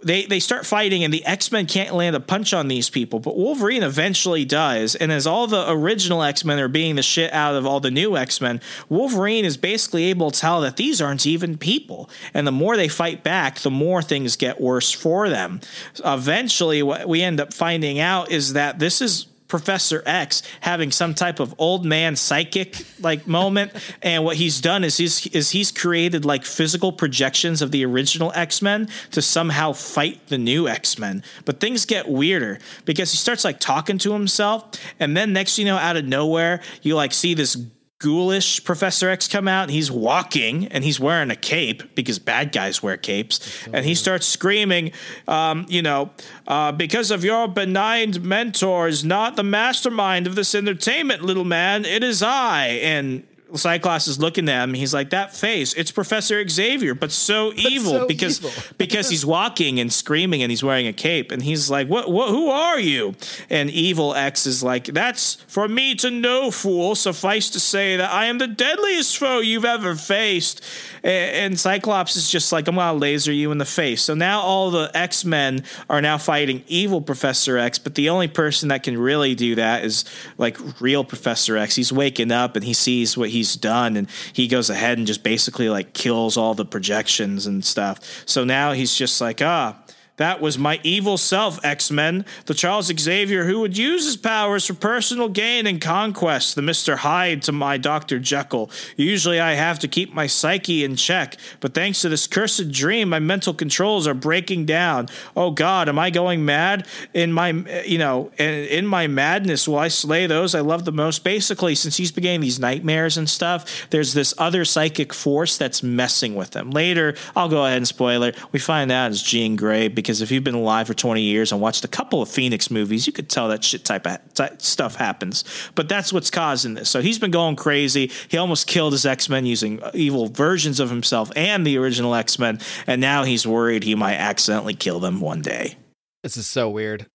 they 0.02 0.26
they 0.26 0.38
start 0.38 0.66
fighting, 0.66 1.02
and 1.02 1.14
the 1.14 1.24
X 1.24 1.50
Men 1.50 1.64
can't 1.64 1.94
land 1.94 2.14
a 2.14 2.20
punch 2.20 2.52
on 2.52 2.68
these 2.68 2.90
people, 2.90 3.20
but 3.20 3.38
Wolverine 3.38 3.82
eventually 3.82 4.44
does, 4.44 4.94
and 4.94 5.10
as 5.10 5.26
all 5.26 5.46
the 5.46 5.64
original 5.70 6.22
X 6.22 6.44
Men 6.44 6.58
are 6.58 6.68
beating 6.68 6.96
the 6.96 7.02
shit 7.02 7.32
out 7.32 7.54
of 7.54 7.64
all 7.64 7.80
the 7.80 7.90
new 7.90 8.14
X 8.14 8.38
Men, 8.38 8.60
Wolverine 8.90 9.46
is 9.46 9.56
basically 9.56 10.04
able 10.04 10.30
to 10.30 10.38
tell 10.38 10.60
that 10.60 10.76
these 10.76 11.00
aren't 11.00 11.26
even 11.26 11.56
people, 11.56 12.10
and 12.34 12.46
the 12.46 12.52
more 12.52 12.76
they 12.76 12.88
fight 12.88 13.22
back, 13.22 13.60
the 13.60 13.70
more 13.70 14.02
things 14.02 14.36
get 14.36 14.60
worse 14.60 14.92
for 14.92 15.30
them. 15.30 15.62
Eventually, 16.04 16.82
what 16.82 17.08
we 17.08 17.22
end 17.22 17.40
up 17.40 17.54
finding 17.54 17.98
out 17.98 18.30
is 18.30 18.52
that 18.52 18.78
this 18.78 19.00
is 19.00 19.26
Professor 19.52 20.02
X 20.06 20.42
having 20.60 20.90
some 20.90 21.12
type 21.12 21.38
of 21.38 21.54
old 21.58 21.84
man 21.84 22.16
psychic 22.16 22.86
like 23.02 23.26
moment, 23.26 23.70
and 24.02 24.24
what 24.24 24.36
he's 24.36 24.62
done 24.62 24.82
is 24.82 24.96
he's 24.96 25.26
is 25.26 25.50
he's 25.50 25.70
created 25.70 26.24
like 26.24 26.46
physical 26.46 26.90
projections 26.90 27.60
of 27.60 27.70
the 27.70 27.84
original 27.84 28.32
X 28.34 28.62
Men 28.62 28.88
to 29.10 29.20
somehow 29.20 29.74
fight 29.74 30.26
the 30.28 30.38
new 30.38 30.68
X 30.68 30.98
Men. 30.98 31.22
But 31.44 31.60
things 31.60 31.84
get 31.84 32.08
weirder 32.08 32.60
because 32.86 33.10
he 33.10 33.18
starts 33.18 33.44
like 33.44 33.60
talking 33.60 33.98
to 33.98 34.14
himself, 34.14 34.70
and 34.98 35.14
then 35.14 35.34
next 35.34 35.58
you 35.58 35.66
know, 35.66 35.76
out 35.76 35.98
of 35.98 36.06
nowhere, 36.06 36.62
you 36.80 36.96
like 36.96 37.12
see 37.12 37.34
this 37.34 37.54
ghoulish 38.02 38.64
Professor 38.64 39.08
X 39.08 39.28
come 39.28 39.46
out 39.46 39.62
and 39.62 39.70
he's 39.70 39.90
walking 39.90 40.66
and 40.66 40.82
he's 40.82 40.98
wearing 40.98 41.30
a 41.30 41.36
cape 41.36 41.94
because 41.94 42.18
bad 42.18 42.52
guys 42.52 42.82
wear 42.82 42.96
capes 42.96 43.66
and 43.72 43.86
he 43.86 43.94
starts 43.94 44.26
screaming, 44.26 44.92
um, 45.28 45.64
you 45.68 45.80
know, 45.80 46.10
uh, 46.48 46.72
because 46.72 47.10
of 47.10 47.24
your 47.24 47.46
benign 47.46 48.14
mentor 48.20 48.88
is 48.88 49.04
not 49.04 49.36
the 49.36 49.44
mastermind 49.44 50.26
of 50.26 50.34
this 50.34 50.54
entertainment, 50.54 51.22
little 51.22 51.44
man. 51.44 51.84
It 51.84 52.02
is 52.02 52.22
I. 52.22 52.66
And 52.82 53.24
Cyclops 53.54 54.08
is 54.08 54.18
looking 54.18 54.48
at 54.48 54.64
him. 54.64 54.74
He's 54.74 54.94
like, 54.94 55.10
"That 55.10 55.34
face, 55.34 55.72
it's 55.74 55.90
Professor 55.90 56.46
Xavier, 56.48 56.94
but 56.94 57.12
so 57.12 57.52
evil 57.54 57.92
so 57.92 58.06
because 58.06 58.38
evil." 58.38 58.52
because 58.78 59.08
he's 59.08 59.26
walking 59.26 59.80
and 59.80 59.92
screaming 59.92 60.42
and 60.42 60.50
he's 60.50 60.62
wearing 60.62 60.86
a 60.86 60.92
cape 60.92 61.30
and 61.32 61.42
he's 61.42 61.70
like, 61.70 61.88
"What? 61.88 62.10
What? 62.10 62.30
Who 62.30 62.48
are 62.48 62.78
you?" 62.78 63.14
And 63.50 63.70
Evil 63.70 64.14
X 64.14 64.46
is 64.46 64.62
like, 64.62 64.86
"That's 64.86 65.34
for 65.46 65.68
me 65.68 65.94
to 65.96 66.10
know, 66.10 66.50
fool. 66.50 66.94
Suffice 66.94 67.50
to 67.50 67.60
say 67.60 67.96
that 67.96 68.10
I 68.10 68.26
am 68.26 68.38
the 68.38 68.48
deadliest 68.48 69.16
foe 69.18 69.40
you've 69.40 69.64
ever 69.64 69.94
faced." 69.94 70.62
And 71.04 71.58
Cyclops 71.58 72.16
is 72.16 72.30
just 72.30 72.52
like, 72.52 72.68
"I'm 72.68 72.76
gonna 72.76 72.96
laser 72.96 73.32
you 73.32 73.50
in 73.50 73.58
the 73.58 73.64
face." 73.64 74.02
So 74.02 74.14
now 74.14 74.40
all 74.40 74.70
the 74.70 74.90
X 74.94 75.24
Men 75.24 75.64
are 75.90 76.00
now 76.00 76.16
fighting 76.16 76.62
evil 76.68 77.00
Professor 77.00 77.58
X, 77.58 77.78
but 77.78 77.96
the 77.96 78.08
only 78.08 78.28
person 78.28 78.68
that 78.68 78.84
can 78.84 78.96
really 78.96 79.34
do 79.34 79.56
that 79.56 79.84
is 79.84 80.04
like 80.38 80.56
real 80.80 81.02
Professor 81.02 81.56
X. 81.56 81.74
He's 81.74 81.92
waking 81.92 82.30
up 82.30 82.54
and 82.54 82.64
he 82.64 82.72
sees 82.72 83.16
what 83.16 83.30
he's 83.30 83.56
done, 83.56 83.96
and 83.96 84.08
he 84.32 84.46
goes 84.46 84.70
ahead 84.70 84.98
and 84.98 85.06
just 85.06 85.22
basically 85.24 85.68
like 85.68 85.92
kills 85.92 86.36
all 86.36 86.54
the 86.54 86.64
projections 86.64 87.46
and 87.46 87.64
stuff. 87.64 87.98
So 88.24 88.44
now 88.44 88.72
he's 88.72 88.94
just 88.94 89.20
like, 89.20 89.42
ah. 89.42 89.76
That 90.16 90.42
was 90.42 90.58
my 90.58 90.78
evil 90.82 91.16
self, 91.16 91.64
X 91.64 91.90
Men. 91.90 92.26
The 92.44 92.54
Charles 92.54 92.86
Xavier 92.86 93.44
who 93.44 93.60
would 93.60 93.78
use 93.78 94.04
his 94.04 94.16
powers 94.16 94.66
for 94.66 94.74
personal 94.74 95.28
gain 95.28 95.66
and 95.66 95.80
conquest. 95.80 96.54
The 96.54 96.60
Mr. 96.60 96.96
Hyde 96.96 97.42
to 97.42 97.52
my 97.52 97.78
Dr. 97.78 98.18
Jekyll. 98.18 98.70
Usually 98.96 99.40
I 99.40 99.54
have 99.54 99.78
to 99.80 99.88
keep 99.88 100.12
my 100.12 100.26
psyche 100.26 100.84
in 100.84 100.96
check, 100.96 101.38
but 101.60 101.72
thanks 101.72 102.02
to 102.02 102.10
this 102.10 102.26
cursed 102.26 102.70
dream, 102.70 103.08
my 103.08 103.20
mental 103.20 103.54
controls 103.54 104.06
are 104.06 104.14
breaking 104.14 104.66
down. 104.66 105.08
Oh 105.34 105.50
God, 105.50 105.88
am 105.88 105.98
I 105.98 106.10
going 106.10 106.44
mad? 106.44 106.86
In 107.14 107.32
my, 107.32 107.50
you 107.86 107.98
know, 107.98 108.30
in, 108.38 108.86
my 108.86 109.06
madness, 109.06 109.66
will 109.66 109.78
I 109.78 109.88
slay 109.88 110.26
those 110.26 110.54
I 110.54 110.60
love 110.60 110.84
the 110.84 110.92
most? 110.92 111.24
Basically, 111.24 111.74
since 111.74 111.96
he's 111.96 112.12
been 112.12 112.22
getting 112.22 112.40
these 112.40 112.60
nightmares 112.60 113.16
and 113.16 113.30
stuff, 113.30 113.88
there's 113.88 114.12
this 114.12 114.34
other 114.36 114.66
psychic 114.66 115.14
force 115.14 115.56
that's 115.56 115.82
messing 115.82 116.34
with 116.34 116.50
them. 116.50 116.70
Later, 116.70 117.14
I'll 117.34 117.48
go 117.48 117.64
ahead 117.64 117.78
and 117.78 117.88
spoiler. 117.88 118.32
We 118.50 118.58
find 118.58 118.92
out 118.92 119.10
it's 119.10 119.22
Jean 119.22 119.56
Grey 119.56 119.88
because 120.02 120.20
if 120.20 120.30
you've 120.30 120.44
been 120.44 120.54
alive 120.54 120.86
for 120.86 120.94
20 120.94 121.22
years 121.22 121.52
and 121.52 121.60
watched 121.60 121.84
a 121.84 121.88
couple 121.88 122.20
of 122.20 122.28
Phoenix 122.28 122.70
movies, 122.70 123.06
you 123.06 123.12
could 123.12 123.28
tell 123.28 123.48
that 123.48 123.64
shit 123.64 123.84
type 123.84 124.06
of 124.06 124.18
type 124.34 124.60
stuff 124.60 124.96
happens. 124.96 125.44
But 125.74 125.88
that's 125.88 126.12
what's 126.12 126.30
causing 126.30 126.74
this. 126.74 126.90
So 126.90 127.00
he's 127.00 127.18
been 127.18 127.30
going 127.30 127.56
crazy. 127.56 128.10
He 128.28 128.36
almost 128.36 128.66
killed 128.66 128.92
his 128.92 129.06
X 129.06 129.28
Men 129.28 129.46
using 129.46 129.80
evil 129.94 130.28
versions 130.28 130.80
of 130.80 130.90
himself 130.90 131.30
and 131.36 131.66
the 131.66 131.78
original 131.78 132.14
X 132.14 132.38
Men, 132.38 132.60
and 132.86 133.00
now 133.00 133.24
he's 133.24 133.46
worried 133.46 133.84
he 133.84 133.94
might 133.94 134.16
accidentally 134.16 134.74
kill 134.74 135.00
them 135.00 135.20
one 135.20 135.40
day. 135.40 135.76
This 136.22 136.36
is 136.36 136.46
so 136.46 136.68
weird. 136.68 137.06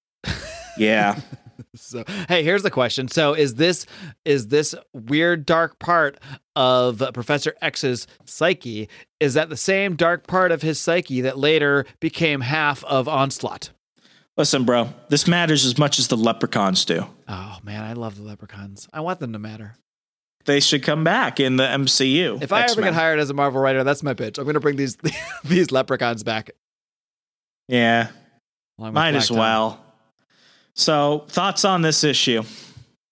Yeah. 0.77 1.19
So, 1.75 2.03
hey, 2.27 2.43
here's 2.43 2.63
the 2.63 2.71
question. 2.71 3.07
So, 3.07 3.33
is 3.33 3.55
this 3.55 3.85
is 4.25 4.47
this 4.47 4.73
weird 4.93 5.45
dark 5.45 5.79
part 5.79 6.19
of 6.55 7.01
Professor 7.13 7.53
X's 7.61 8.07
psyche 8.25 8.89
is 9.19 9.35
that 9.35 9.49
the 9.49 9.57
same 9.57 9.95
dark 9.95 10.27
part 10.27 10.51
of 10.51 10.61
his 10.61 10.79
psyche 10.79 11.21
that 11.21 11.37
later 11.37 11.85
became 11.99 12.41
half 12.41 12.83
of 12.85 13.07
Onslaught? 13.07 13.69
Listen, 14.37 14.65
bro, 14.65 14.93
this 15.09 15.27
matters 15.27 15.65
as 15.65 15.77
much 15.77 15.97
as 15.97 16.07
the 16.07 16.17
leprechauns 16.17 16.85
do. 16.85 17.05
Oh 17.27 17.57
man, 17.63 17.83
I 17.83 17.93
love 17.93 18.17
the 18.17 18.23
leprechauns. 18.23 18.87
I 18.93 19.01
want 19.01 19.19
them 19.19 19.33
to 19.33 19.39
matter. 19.39 19.75
They 20.45 20.59
should 20.59 20.83
come 20.83 21.03
back 21.03 21.39
in 21.39 21.57
the 21.57 21.63
MCU. 21.63 22.41
If 22.41 22.53
I 22.53 22.63
ever 22.63 22.81
get 22.81 22.93
hired 22.93 23.19
as 23.19 23.29
a 23.29 23.33
Marvel 23.33 23.59
writer, 23.59 23.83
that's 23.83 24.01
my 24.01 24.13
pitch. 24.13 24.37
I'm 24.37 24.45
going 24.45 24.53
to 24.53 24.59
bring 24.59 24.77
these 24.77 24.97
these 25.43 25.71
leprechauns 25.71 26.23
back. 26.23 26.51
Yeah, 27.67 28.09
might 28.77 29.15
as 29.15 29.29
well. 29.29 29.83
So, 30.77 31.25
thoughts 31.27 31.65
on 31.65 31.81
this 31.81 32.03
issue? 32.03 32.43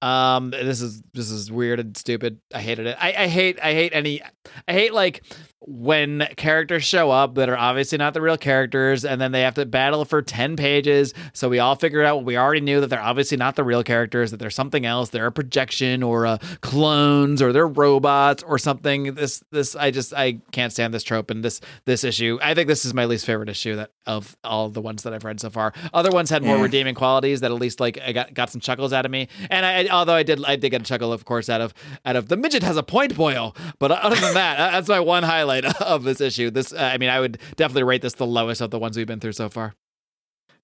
Um, 0.02 0.52
this 0.52 0.82
is 0.82 1.02
this 1.14 1.32
is 1.32 1.52
weird 1.52 1.80
and 1.80 1.98
stupid. 1.98 2.40
I 2.54 2.62
hated 2.62 2.86
it. 2.86 2.96
I, 3.00 3.24
I 3.24 3.28
hate 3.28 3.60
I 3.60 3.74
hate 3.74 3.92
any 3.94 4.22
I 4.68 4.74
hate 4.74 4.94
like 4.94 5.24
when 5.62 6.28
characters 6.38 6.84
show 6.84 7.10
up 7.10 7.34
that 7.36 7.50
are 7.50 7.58
obviously 7.58 7.98
not 7.98 8.14
the 8.14 8.22
real 8.22 8.38
characters, 8.38 9.04
and 9.04 9.20
then 9.20 9.32
they 9.32 9.42
have 9.42 9.56
to 9.56 9.66
battle 9.66 10.06
for 10.06 10.22
ten 10.22 10.58
pages. 10.58 11.16
So 11.34 11.50
we 11.50 11.58
all 11.58 11.76
figured 11.76 12.06
out 12.06 12.18
what 12.18 12.26
we 12.26 12.38
already 12.38 12.62
knew 12.62 12.82
that 12.82 12.88
they're 12.88 13.02
obviously 13.02 13.38
not 13.38 13.56
the 13.56 13.64
real 13.64 13.82
characters, 13.82 14.30
that 14.30 14.38
they're 14.38 14.52
something 14.52 14.86
else. 14.86 15.10
They're 15.10 15.26
a 15.26 15.32
projection 15.32 16.04
or 16.04 16.26
a 16.26 16.40
clones 16.62 17.42
or 17.42 17.52
they're 17.52 17.68
robots 17.68 18.44
or 18.44 18.60
something. 18.60 19.16
This 19.16 19.44
this 19.52 19.76
I 19.76 19.90
just 19.90 20.14
I 20.14 20.40
can't 20.52 20.72
stand 20.72 20.94
this 20.94 21.04
trope 21.04 21.32
and 21.32 21.44
this 21.44 21.62
this 21.86 22.04
issue. 22.04 22.38
I 22.44 22.54
think 22.54 22.68
this 22.68 22.86
is 22.86 22.94
my 22.94 23.06
least 23.06 23.26
favorite 23.26 23.50
issue 23.50 23.78
that 23.78 23.90
of 24.08 24.36
all 24.44 24.70
the 24.70 24.82
ones 24.82 25.04
that 25.04 25.14
I've 25.14 25.24
read 25.24 25.40
so 25.40 25.50
far. 25.50 25.74
Other 25.94 26.12
ones 26.12 26.30
had 26.30 26.44
more 26.44 26.58
Yeah. 26.58 26.64
redeeming 26.64 26.96
qualities 26.96 27.42
that 27.42 27.52
at 27.52 27.58
least 27.60 27.80
like 27.80 27.98
I 28.06 28.12
got 28.12 28.34
got 28.34 28.50
some 28.50 28.62
chuckles 28.62 28.94
out 28.94 29.06
of 29.06 29.12
me. 29.12 29.28
And 29.50 29.66
I 29.66 29.88
although 29.88 30.14
I 30.14 30.24
did 30.24 30.44
I 30.46 30.56
did 30.56 30.70
get 30.70 30.82
a 30.82 30.86
chuckle 30.86 31.12
of 31.14 31.26
course 31.26 31.50
out 31.50 31.62
of 31.62 31.74
out 32.06 32.16
of 32.16 32.28
the 32.28 32.38
midget 32.38 32.64
has 32.64 32.78
a 32.78 32.84
point 32.84 33.16
boil. 33.16 33.56
But 33.80 33.92
other 33.92 34.16
than 34.16 34.34
that, 34.36 34.58
that's 34.72 34.88
my 34.90 35.00
one 35.00 35.24
highlight 35.24 35.66
of 35.82 36.04
this 36.04 36.22
issue. 36.22 36.50
This 36.52 36.74
uh, 36.74 36.78
I 36.94 36.98
mean 36.98 37.10
I 37.10 37.20
would 37.20 37.40
definitely 37.56 37.84
rate 37.84 38.02
this 38.02 38.14
the 38.14 38.28
lowest 38.28 38.62
of 38.62 38.72
the 38.72 38.80
ones 38.80 38.98
we've 38.98 39.08
been 39.08 39.20
through 39.20 39.34
so 39.34 39.50
far. 39.50 39.74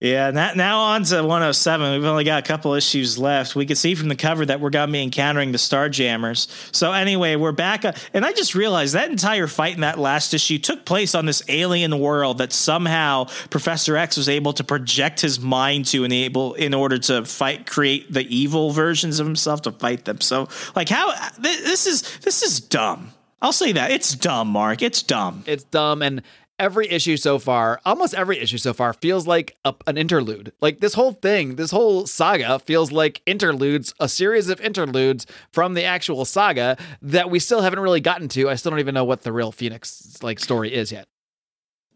Yeah, 0.01 0.31
now, 0.31 0.53
now 0.55 0.79
on 0.79 1.03
to 1.03 1.21
107. 1.21 1.91
We've 1.91 2.05
only 2.05 2.23
got 2.23 2.43
a 2.43 2.47
couple 2.47 2.73
issues 2.73 3.19
left. 3.19 3.55
We 3.55 3.67
can 3.67 3.75
see 3.75 3.93
from 3.93 4.07
the 4.07 4.15
cover 4.15 4.43
that 4.43 4.59
we're 4.59 4.71
going 4.71 4.87
to 4.87 4.91
be 4.91 5.03
encountering 5.03 5.51
the 5.51 5.59
Starjammers. 5.59 6.47
So, 6.75 6.91
anyway, 6.91 7.35
we're 7.35 7.51
back. 7.51 7.85
And 8.11 8.25
I 8.25 8.33
just 8.33 8.55
realized 8.55 8.95
that 8.95 9.11
entire 9.11 9.45
fight 9.45 9.75
in 9.75 9.81
that 9.81 9.99
last 9.99 10.33
issue 10.33 10.57
took 10.57 10.85
place 10.85 11.13
on 11.13 11.27
this 11.27 11.43
alien 11.49 11.99
world 11.99 12.39
that 12.39 12.51
somehow 12.51 13.25
Professor 13.51 13.95
X 13.95 14.17
was 14.17 14.27
able 14.27 14.53
to 14.53 14.63
project 14.63 15.21
his 15.21 15.39
mind 15.39 15.85
to 15.89 16.03
enable 16.03 16.55
in 16.55 16.73
order 16.73 16.97
to 16.97 17.23
fight, 17.23 17.67
create 17.67 18.11
the 18.11 18.23
evil 18.35 18.71
versions 18.71 19.19
of 19.19 19.27
himself 19.27 19.61
to 19.61 19.71
fight 19.71 20.05
them. 20.05 20.19
So, 20.19 20.49
like, 20.75 20.89
how 20.89 21.11
th- 21.11 21.63
this 21.63 21.85
is 21.85 22.01
this 22.21 22.41
is 22.41 22.59
dumb. 22.59 23.13
I'll 23.39 23.53
say 23.53 23.71
that 23.71 23.91
it's 23.91 24.13
dumb, 24.13 24.49
Mark. 24.49 24.81
It's 24.83 25.01
dumb. 25.01 25.43
It's 25.47 25.63
dumb 25.63 26.01
and 26.03 26.21
every 26.61 26.87
issue 26.89 27.17
so 27.17 27.39
far, 27.39 27.81
almost 27.85 28.13
every 28.13 28.37
issue 28.37 28.59
so 28.59 28.71
far 28.71 28.93
feels 28.93 29.25
like 29.25 29.57
a, 29.65 29.73
an 29.87 29.97
interlude. 29.97 30.53
Like 30.61 30.79
this 30.79 30.93
whole 30.93 31.13
thing, 31.13 31.55
this 31.55 31.71
whole 31.71 32.05
saga 32.05 32.59
feels 32.59 32.91
like 32.91 33.21
interludes, 33.25 33.93
a 33.99 34.07
series 34.07 34.47
of 34.47 34.61
interludes 34.61 35.25
from 35.51 35.73
the 35.73 35.83
actual 35.83 36.23
saga 36.23 36.77
that 37.01 37.31
we 37.31 37.39
still 37.39 37.61
haven't 37.61 37.79
really 37.79 37.99
gotten 37.99 38.27
to. 38.29 38.49
I 38.49 38.55
still 38.55 38.69
don't 38.69 38.79
even 38.79 38.93
know 38.93 39.03
what 39.03 39.23
the 39.23 39.33
real 39.33 39.51
Phoenix 39.51 40.19
like 40.21 40.39
story 40.39 40.71
is 40.71 40.91
yet. 40.91 41.07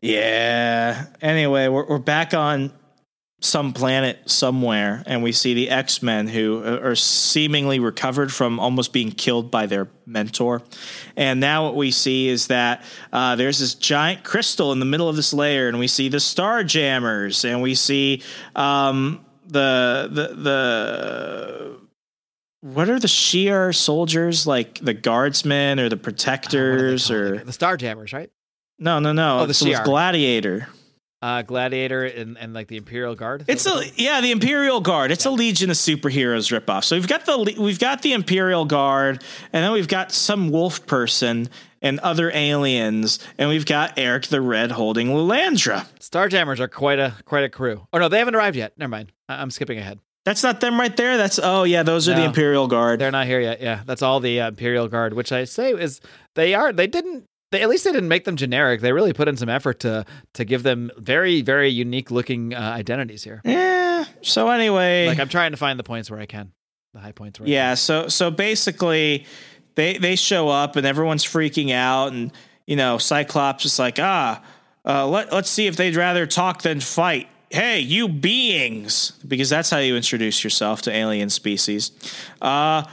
Yeah. 0.01 1.05
Anyway, 1.21 1.67
we're, 1.67 1.87
we're 1.87 1.99
back 1.99 2.33
on 2.33 2.73
some 3.41 3.73
planet 3.73 4.29
somewhere, 4.29 5.03
and 5.05 5.21
we 5.21 5.31
see 5.31 5.53
the 5.53 5.69
X 5.69 6.01
Men 6.01 6.27
who 6.27 6.63
are 6.63 6.95
seemingly 6.95 7.79
recovered 7.79 8.31
from 8.33 8.59
almost 8.59 8.93
being 8.93 9.11
killed 9.11 9.51
by 9.51 9.65
their 9.65 9.87
mentor. 10.05 10.61
And 11.15 11.39
now 11.39 11.65
what 11.65 11.75
we 11.75 11.91
see 11.91 12.27
is 12.27 12.47
that 12.47 12.83
uh, 13.11 13.35
there's 13.35 13.59
this 13.59 13.75
giant 13.75 14.23
crystal 14.23 14.71
in 14.71 14.79
the 14.79 14.85
middle 14.85 15.09
of 15.09 15.15
this 15.15 15.33
layer, 15.33 15.67
and 15.67 15.77
we 15.79 15.87
see 15.87 16.09
the 16.09 16.19
Star 16.19 16.63
Jammers, 16.63 17.45
and 17.45 17.61
we 17.61 17.75
see 17.75 18.23
um, 18.55 19.25
the 19.45 20.09
the 20.11 20.35
the. 20.35 21.79
What 22.61 22.89
are 22.89 22.99
the 22.99 23.07
Shi'ar 23.07 23.75
soldiers 23.75 24.47
like? 24.47 24.79
The 24.79 24.95
guardsmen 24.95 25.79
or 25.79 25.87
the 25.87 25.89
What 25.89 25.91
are 25.93 25.97
they 25.97 26.03
protectors 26.03 27.11
or 27.11 27.37
the 27.43 27.53
Star 27.53 27.77
Jammers, 27.77 28.11
right? 28.11 28.31
no 28.79 28.99
no 28.99 29.11
no? 29.13 29.41
Oh, 29.41 29.45
the 29.45 29.51
it's 29.51 29.61
Shi'ar. 29.61 29.83
Gladiator. 29.83 30.67
Uh, 31.25 31.41
Gladiator 31.41 32.05
and, 32.05 32.37
and 32.37 32.53
like 32.53 32.67
the 32.67 32.77
Imperial 32.77 33.15
Guard. 33.15 33.45
It's 33.47 33.65
a 33.65 33.81
yeah, 33.95 34.21
the 34.21 34.29
Imperial 34.29 34.79
Guard. 34.79 35.09
It's 35.09 35.25
a 35.25 35.31
Legion 35.31 35.71
of 35.71 35.75
Superheroes 35.75 36.55
ripoff. 36.55 36.83
So 36.83 36.95
we've 36.95 37.07
got 37.07 37.25
the 37.25 37.55
we've 37.57 37.79
got 37.79 38.03
the 38.03 38.13
Imperial 38.13 38.63
Guard, 38.65 39.23
and 39.51 39.63
then 39.63 39.71
we've 39.71 39.87
got 39.87 40.11
some 40.11 40.51
wolf 40.51 40.85
person 40.85 41.49
and 41.81 41.99
other 42.01 42.29
aliens, 42.31 43.17
and 43.39 43.49
we've 43.49 43.65
got 43.65 43.97
Eric 43.97 44.27
the 44.27 44.39
Red 44.39 44.71
holding 44.71 45.07
Lilandra. 45.07 45.87
Star 45.99 46.29
Jammers 46.29 46.59
are 46.59 46.67
quite 46.67 46.99
a 46.99 47.15
quite 47.25 47.43
a 47.43 47.49
crew. 47.49 47.87
Oh 47.91 47.97
no, 47.97 48.07
they 48.07 48.19
haven't 48.19 48.35
arrived 48.35 48.55
yet. 48.55 48.73
Never 48.77 48.91
mind. 48.91 49.11
I- 49.27 49.41
I'm 49.41 49.49
skipping 49.49 49.79
ahead. 49.79 49.97
That's 50.25 50.43
not 50.43 50.61
them 50.61 50.79
right 50.79 50.95
there. 50.95 51.17
That's 51.17 51.39
oh 51.41 51.63
yeah, 51.63 51.81
those 51.81 52.07
are 52.07 52.13
the 52.13 52.23
Imperial 52.23 52.67
Guard. 52.67 52.99
They're 52.99 53.09
not 53.09 53.25
here 53.25 53.39
yet. 53.39 53.61
Yeah, 53.61 53.81
that's 53.83 54.03
all 54.03 54.19
the 54.19 54.41
uh, 54.41 54.49
Imperial 54.49 54.87
Guard, 54.87 55.15
which 55.15 55.31
I 55.31 55.45
say 55.45 55.71
is 55.71 56.01
they 56.35 56.53
are. 56.53 56.71
They 56.71 56.85
didn't. 56.85 57.25
They, 57.55 57.61
at 57.61 57.69
least 57.69 57.85
they 57.85 57.93
didn't 57.93 58.09
make 58.09 58.25
them 58.25 58.35
generic. 58.35 58.81
They 58.81 58.91
really 58.91 59.13
put 59.13 59.29
in 59.29 59.37
some 59.37 59.47
effort 59.47 59.79
to 59.81 60.05
to 60.33 60.43
give 60.43 60.63
them 60.63 60.91
very 60.97 61.41
very 61.41 61.69
unique 61.69 62.11
looking 62.11 62.53
uh, 62.53 62.59
identities 62.59 63.23
here. 63.23 63.41
Yeah. 63.45 64.03
So 64.21 64.49
anyway, 64.49 65.07
Like 65.07 65.19
I'm 65.19 65.29
trying 65.29 65.51
to 65.51 65.57
find 65.57 65.79
the 65.79 65.83
points 65.83 66.11
where 66.11 66.19
I 66.19 66.25
can, 66.25 66.51
the 66.93 66.99
high 66.99 67.13
points 67.13 67.39
where 67.39 67.47
I 67.47 67.51
Yeah, 67.51 67.75
so 67.75 68.09
so 68.09 68.29
basically 68.29 69.25
they 69.75 69.97
they 69.97 70.17
show 70.17 70.49
up 70.49 70.75
and 70.75 70.85
everyone's 70.85 71.23
freaking 71.23 71.71
out 71.71 72.11
and 72.11 72.33
you 72.67 72.75
know, 72.75 72.97
Cyclops 72.97 73.63
is 73.63 73.79
like, 73.79 73.99
"Ah, 73.99 74.43
uh, 74.83 75.07
let 75.07 75.31
let's 75.31 75.49
see 75.49 75.67
if 75.67 75.77
they'd 75.77 75.95
rather 75.95 76.25
talk 76.25 76.61
than 76.61 76.81
fight." 76.81 77.29
Hey, 77.51 77.79
you 77.79 78.09
beings, 78.09 79.11
because 79.25 79.49
that's 79.49 79.69
how 79.69 79.77
you 79.77 79.95
introduce 79.95 80.43
yourself 80.43 80.81
to 80.81 80.91
alien 80.91 81.29
species. 81.29 81.91
Uh 82.41 82.83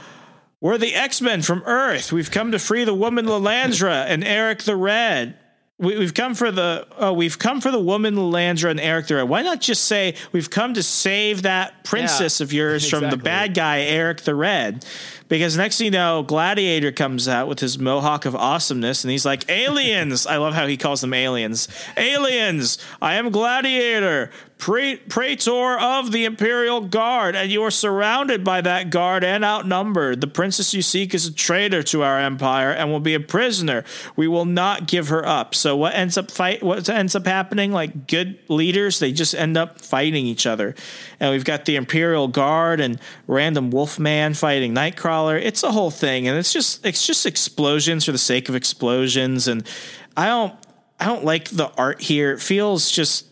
we're 0.63 0.77
the 0.77 0.95
X-Men 0.95 1.41
from 1.41 1.61
Earth. 1.65 2.13
We've 2.13 2.31
come 2.31 2.53
to 2.53 2.57
free 2.57 2.85
the 2.85 2.93
woman 2.93 3.25
Lilandra 3.25 4.05
and 4.07 4.23
Eric 4.23 4.63
the 4.63 4.77
Red. 4.77 5.37
We, 5.77 5.97
we've 5.97 6.13
come 6.13 6.35
for 6.35 6.51
the 6.51 6.87
oh, 6.97 7.11
we've 7.11 7.37
come 7.37 7.59
for 7.59 7.69
the 7.69 7.81
woman 7.81 8.15
Lilandra 8.15 8.71
and 8.71 8.79
Eric 8.79 9.07
the 9.07 9.15
Red. 9.15 9.23
Why 9.23 9.41
not 9.41 9.59
just 9.59 9.83
say 9.83 10.15
we've 10.31 10.49
come 10.49 10.73
to 10.75 10.81
save 10.81 11.41
that 11.41 11.83
princess 11.83 12.39
of 12.39 12.53
yours 12.53 12.89
from 12.89 13.09
the 13.09 13.17
bad 13.17 13.55
guy 13.55 13.81
Eric 13.81 14.21
the 14.21 14.35
Red? 14.35 14.85
Because 15.27 15.57
next 15.57 15.79
thing 15.79 15.85
you 15.85 15.91
know, 15.91 16.23
Gladiator 16.23 16.93
comes 16.93 17.27
out 17.27 17.49
with 17.49 17.59
his 17.59 17.77
mohawk 17.77 18.23
of 18.23 18.33
awesomeness, 18.33 19.03
and 19.03 19.11
he's 19.11 19.25
like, 19.25 19.49
"Aliens!" 19.49 20.25
I 20.27 20.37
love 20.37 20.53
how 20.53 20.65
he 20.65 20.77
calls 20.77 21.01
them 21.01 21.13
aliens. 21.13 21.67
Aliens! 21.97 22.77
I 23.01 23.15
am 23.15 23.31
Gladiator, 23.31 24.31
praetor 24.57 25.77
of 25.77 26.11
the 26.11 26.25
Imperial 26.25 26.81
Guard, 26.81 27.35
and 27.35 27.51
you 27.51 27.63
are 27.63 27.71
surrounded 27.71 28.43
by 28.43 28.61
that 28.61 28.89
guard 28.89 29.23
and 29.23 29.43
outnumbered. 29.43 30.21
The 30.21 30.27
princess 30.27 30.73
you 30.73 30.81
seek 30.81 31.13
is 31.13 31.25
a 31.25 31.33
traitor 31.33 31.83
to 31.83 32.03
our 32.03 32.19
empire 32.19 32.71
and 32.71 32.91
will 32.91 32.99
be 32.99 33.13
a 33.13 33.19
prisoner. 33.19 33.83
We 34.15 34.27
will 34.27 34.45
not 34.45 34.87
give 34.87 35.09
her 35.09 35.25
up. 35.25 35.53
So 35.53 35.75
what 35.75 35.93
ends 35.93 36.17
up 36.17 36.31
fight? 36.31 36.63
What 36.63 36.87
ends 36.87 37.15
up 37.15 37.25
happening? 37.25 37.71
Like 37.71 38.07
good 38.07 38.39
leaders, 38.47 38.99
they 38.99 39.11
just 39.11 39.35
end 39.35 39.57
up 39.57 39.81
fighting 39.81 40.25
each 40.25 40.45
other. 40.45 40.75
And 41.19 41.31
we've 41.31 41.45
got 41.45 41.65
the 41.65 41.75
Imperial 41.75 42.27
Guard 42.27 42.79
and 42.79 42.99
random 43.27 43.69
Wolfman 43.69 44.33
fighting 44.33 44.73
Nightcrawler. 44.73 45.41
It's 45.41 45.63
a 45.63 45.71
whole 45.71 45.91
thing, 45.91 46.27
and 46.27 46.37
it's 46.37 46.53
just 46.53 46.85
it's 46.85 47.05
just 47.05 47.25
explosions 47.25 48.05
for 48.05 48.11
the 48.11 48.17
sake 48.17 48.49
of 48.49 48.55
explosions. 48.55 49.47
And 49.47 49.67
I 50.15 50.27
don't 50.27 50.53
I 50.99 51.05
don't 51.05 51.25
like 51.25 51.49
the 51.49 51.69
art 51.77 52.01
here. 52.01 52.31
It 52.31 52.39
feels 52.39 52.89
just 52.89 53.25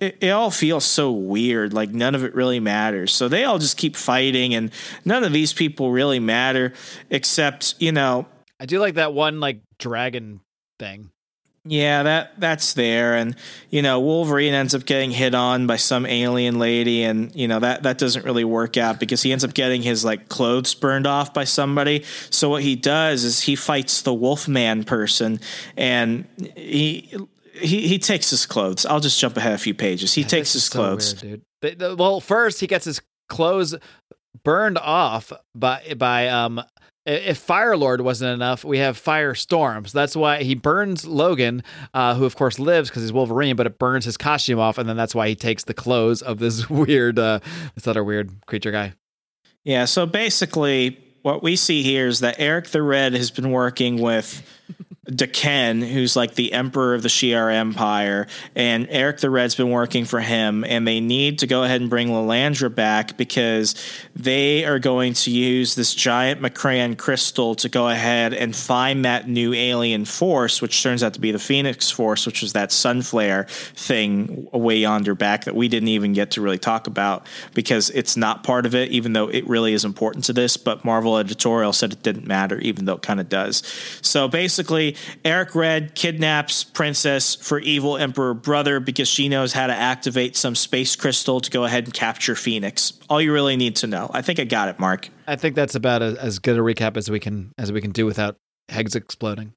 it, 0.00 0.18
it 0.20 0.30
all 0.30 0.50
feels 0.50 0.84
so 0.84 1.12
weird. 1.12 1.72
Like 1.72 1.90
none 1.90 2.14
of 2.14 2.24
it 2.24 2.34
really 2.34 2.60
matters. 2.60 3.12
So 3.12 3.28
they 3.28 3.44
all 3.44 3.58
just 3.58 3.76
keep 3.76 3.96
fighting, 3.96 4.54
and 4.54 4.70
none 5.04 5.24
of 5.24 5.32
these 5.32 5.52
people 5.52 5.90
really 5.92 6.18
matter, 6.20 6.72
except 7.10 7.74
you 7.78 7.92
know, 7.92 8.26
I 8.60 8.66
do 8.66 8.78
like 8.78 8.94
that 8.94 9.12
one 9.12 9.40
like 9.40 9.60
dragon 9.78 10.40
thing. 10.78 11.10
yeah, 11.66 12.02
that 12.02 12.38
that's 12.38 12.74
there, 12.74 13.16
and 13.16 13.36
you 13.70 13.80
know, 13.80 13.98
Wolverine 14.00 14.52
ends 14.52 14.74
up 14.74 14.84
getting 14.84 15.10
hit 15.10 15.34
on 15.34 15.66
by 15.66 15.76
some 15.76 16.04
alien 16.04 16.58
lady, 16.58 17.02
and 17.04 17.34
you 17.34 17.48
know 17.48 17.58
that 17.60 17.84
that 17.84 17.96
doesn't 17.96 18.24
really 18.24 18.44
work 18.44 18.76
out 18.76 19.00
because 19.00 19.22
he 19.22 19.32
ends 19.32 19.44
up 19.44 19.54
getting 19.54 19.80
his 19.80 20.04
like 20.04 20.28
clothes 20.28 20.74
burned 20.74 21.06
off 21.06 21.32
by 21.32 21.44
somebody. 21.44 22.04
So 22.28 22.50
what 22.50 22.62
he 22.62 22.76
does 22.76 23.24
is 23.24 23.40
he 23.40 23.56
fights 23.56 24.02
the 24.02 24.12
Wolfman 24.12 24.84
person, 24.84 25.40
and 25.76 26.26
he. 26.56 27.16
He, 27.54 27.86
he 27.88 27.98
takes 27.98 28.30
his 28.30 28.46
clothes. 28.46 28.84
I'll 28.84 29.00
just 29.00 29.18
jump 29.20 29.36
ahead 29.36 29.52
a 29.52 29.58
few 29.58 29.74
pages. 29.74 30.14
He 30.14 30.24
takes 30.24 30.52
his 30.52 30.62
is 30.62 30.68
so 30.68 30.78
clothes. 30.78 31.22
weird, 31.22 31.42
dude. 31.60 31.98
Well, 31.98 32.20
first 32.20 32.60
he 32.60 32.66
gets 32.66 32.84
his 32.84 33.00
clothes 33.28 33.74
burned 34.42 34.78
off 34.78 35.32
by 35.54 35.94
by 35.96 36.28
um. 36.28 36.62
If 37.06 37.36
Fire 37.36 37.76
Lord 37.76 38.00
wasn't 38.00 38.32
enough, 38.32 38.64
we 38.64 38.78
have 38.78 38.98
Firestorm. 38.98 39.86
So 39.86 39.98
that's 39.98 40.16
why 40.16 40.42
he 40.42 40.54
burns 40.54 41.04
Logan, 41.04 41.62
uh, 41.92 42.14
who 42.14 42.24
of 42.24 42.34
course 42.34 42.58
lives 42.58 42.88
because 42.88 43.02
he's 43.02 43.12
Wolverine, 43.12 43.56
but 43.56 43.66
it 43.66 43.78
burns 43.78 44.06
his 44.06 44.16
costume 44.16 44.58
off, 44.58 44.78
and 44.78 44.88
then 44.88 44.96
that's 44.96 45.14
why 45.14 45.28
he 45.28 45.34
takes 45.34 45.64
the 45.64 45.74
clothes 45.74 46.22
of 46.22 46.38
this 46.38 46.70
weird, 46.70 47.18
uh, 47.18 47.40
this 47.74 47.86
other 47.86 48.02
weird 48.02 48.30
creature 48.46 48.70
guy. 48.70 48.94
Yeah, 49.64 49.84
so 49.84 50.06
basically, 50.06 50.98
what 51.20 51.42
we 51.42 51.56
see 51.56 51.82
here 51.82 52.06
is 52.06 52.20
that 52.20 52.36
Eric 52.38 52.68
the 52.68 52.82
Red 52.82 53.12
has 53.12 53.30
been 53.30 53.50
working 53.50 54.00
with 54.00 54.42
D'Ken, 55.04 55.82
who's 55.82 56.16
like 56.16 56.34
the 56.34 56.52
emperor 56.52 56.94
of 56.94 57.02
the 57.02 57.08
Shi'ar 57.08 57.52
Empire, 57.52 58.26
and 58.54 58.86
Eric 58.90 59.20
the 59.20 59.28
Red's 59.28 59.54
been 59.54 59.70
working 59.70 60.06
for 60.06 60.20
him, 60.20 60.64
and 60.64 60.86
they 60.86 61.00
need 61.00 61.40
to 61.40 61.46
go 61.46 61.62
ahead 61.62 61.80
and 61.80 61.90
bring 61.90 62.08
Lilandra 62.08 62.74
back 62.74 63.16
because 63.16 63.74
they 64.16 64.64
are 64.64 64.78
going 64.78 65.12
to 65.14 65.30
use 65.30 65.74
this 65.74 65.94
giant 65.94 66.40
M'Kraan 66.40 66.96
crystal 66.96 67.54
to 67.56 67.68
go 67.68 67.88
ahead 67.88 68.32
and 68.32 68.56
find 68.56 69.04
that 69.04 69.28
new 69.28 69.52
alien 69.52 70.06
force, 70.06 70.62
which 70.62 70.82
turns 70.82 71.02
out 71.02 71.14
to 71.14 71.20
be 71.20 71.32
the 71.32 71.38
Phoenix 71.38 71.90
Force, 71.90 72.24
which 72.24 72.40
was 72.40 72.54
that 72.54 72.72
Sunflare 72.72 73.44
thing 73.48 74.48
way 74.52 74.78
yonder 74.78 75.14
back 75.14 75.44
that 75.44 75.54
we 75.54 75.68
didn't 75.68 75.88
even 75.88 76.14
get 76.14 76.32
to 76.32 76.40
really 76.40 76.58
talk 76.58 76.86
about 76.86 77.26
because 77.52 77.90
it's 77.90 78.16
not 78.16 78.42
part 78.42 78.64
of 78.64 78.74
it, 78.74 78.90
even 78.90 79.12
though 79.12 79.28
it 79.28 79.46
really 79.46 79.74
is 79.74 79.84
important 79.84 80.24
to 80.24 80.32
this. 80.32 80.56
But 80.56 80.84
Marvel 80.84 81.18
editorial 81.18 81.74
said 81.74 81.92
it 81.92 82.02
didn't 82.02 82.26
matter, 82.26 82.58
even 82.60 82.86
though 82.86 82.94
it 82.94 83.02
kind 83.02 83.20
of 83.20 83.28
does. 83.28 83.62
So 84.00 84.28
basically, 84.28 84.93
Eric 85.24 85.54
Red 85.54 85.94
kidnaps 85.94 86.64
Princess 86.64 87.34
for 87.34 87.58
evil 87.58 87.96
Emperor 87.96 88.34
Brother 88.34 88.80
because 88.80 89.08
she 89.08 89.28
knows 89.28 89.52
how 89.52 89.66
to 89.66 89.74
activate 89.74 90.36
some 90.36 90.54
space 90.54 90.96
crystal 90.96 91.40
to 91.40 91.50
go 91.50 91.64
ahead 91.64 91.84
and 91.84 91.94
capture 91.94 92.34
Phoenix. 92.34 92.92
All 93.08 93.20
you 93.20 93.32
really 93.32 93.56
need 93.56 93.76
to 93.76 93.86
know. 93.86 94.10
I 94.12 94.22
think 94.22 94.38
I 94.38 94.44
got 94.44 94.68
it, 94.68 94.78
Mark. 94.78 95.08
I 95.26 95.36
think 95.36 95.54
that's 95.54 95.74
about 95.74 96.02
a, 96.02 96.16
as 96.20 96.38
good 96.38 96.56
a 96.58 96.60
recap 96.60 96.96
as 96.96 97.10
we 97.10 97.20
can 97.20 97.52
as 97.58 97.72
we 97.72 97.80
can 97.80 97.92
do 97.92 98.06
without 98.06 98.36
Hegs 98.68 98.94
exploding. 98.94 99.52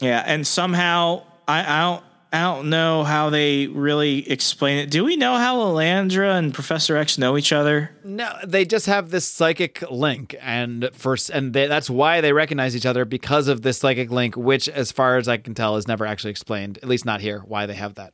Yeah, 0.00 0.22
and 0.24 0.46
somehow 0.46 1.22
I, 1.46 1.60
I 1.60 1.80
don't 1.80 2.04
I 2.32 2.42
don't 2.42 2.70
know 2.70 3.02
how 3.02 3.30
they 3.30 3.66
really 3.66 4.30
explain 4.30 4.78
it. 4.78 4.90
Do 4.90 5.04
we 5.04 5.16
know 5.16 5.36
how 5.36 5.58
Lilandra 5.58 6.38
and 6.38 6.54
Professor 6.54 6.96
X 6.96 7.18
know 7.18 7.36
each 7.36 7.52
other? 7.52 7.90
No, 8.04 8.32
they 8.46 8.64
just 8.64 8.86
have 8.86 9.10
this 9.10 9.26
psychic 9.26 9.82
link, 9.90 10.36
and 10.40 10.90
first, 10.92 11.30
and 11.30 11.52
they, 11.52 11.66
that's 11.66 11.90
why 11.90 12.20
they 12.20 12.32
recognize 12.32 12.76
each 12.76 12.86
other 12.86 13.04
because 13.04 13.48
of 13.48 13.62
this 13.62 13.78
psychic 13.78 14.10
link, 14.10 14.36
which, 14.36 14.68
as 14.68 14.92
far 14.92 15.16
as 15.16 15.26
I 15.26 15.38
can 15.38 15.54
tell, 15.54 15.76
is 15.76 15.88
never 15.88 16.06
actually 16.06 16.30
explained. 16.30 16.78
At 16.82 16.88
least 16.88 17.04
not 17.04 17.20
here. 17.20 17.40
Why 17.40 17.66
they 17.66 17.74
have 17.74 17.96
that? 17.96 18.12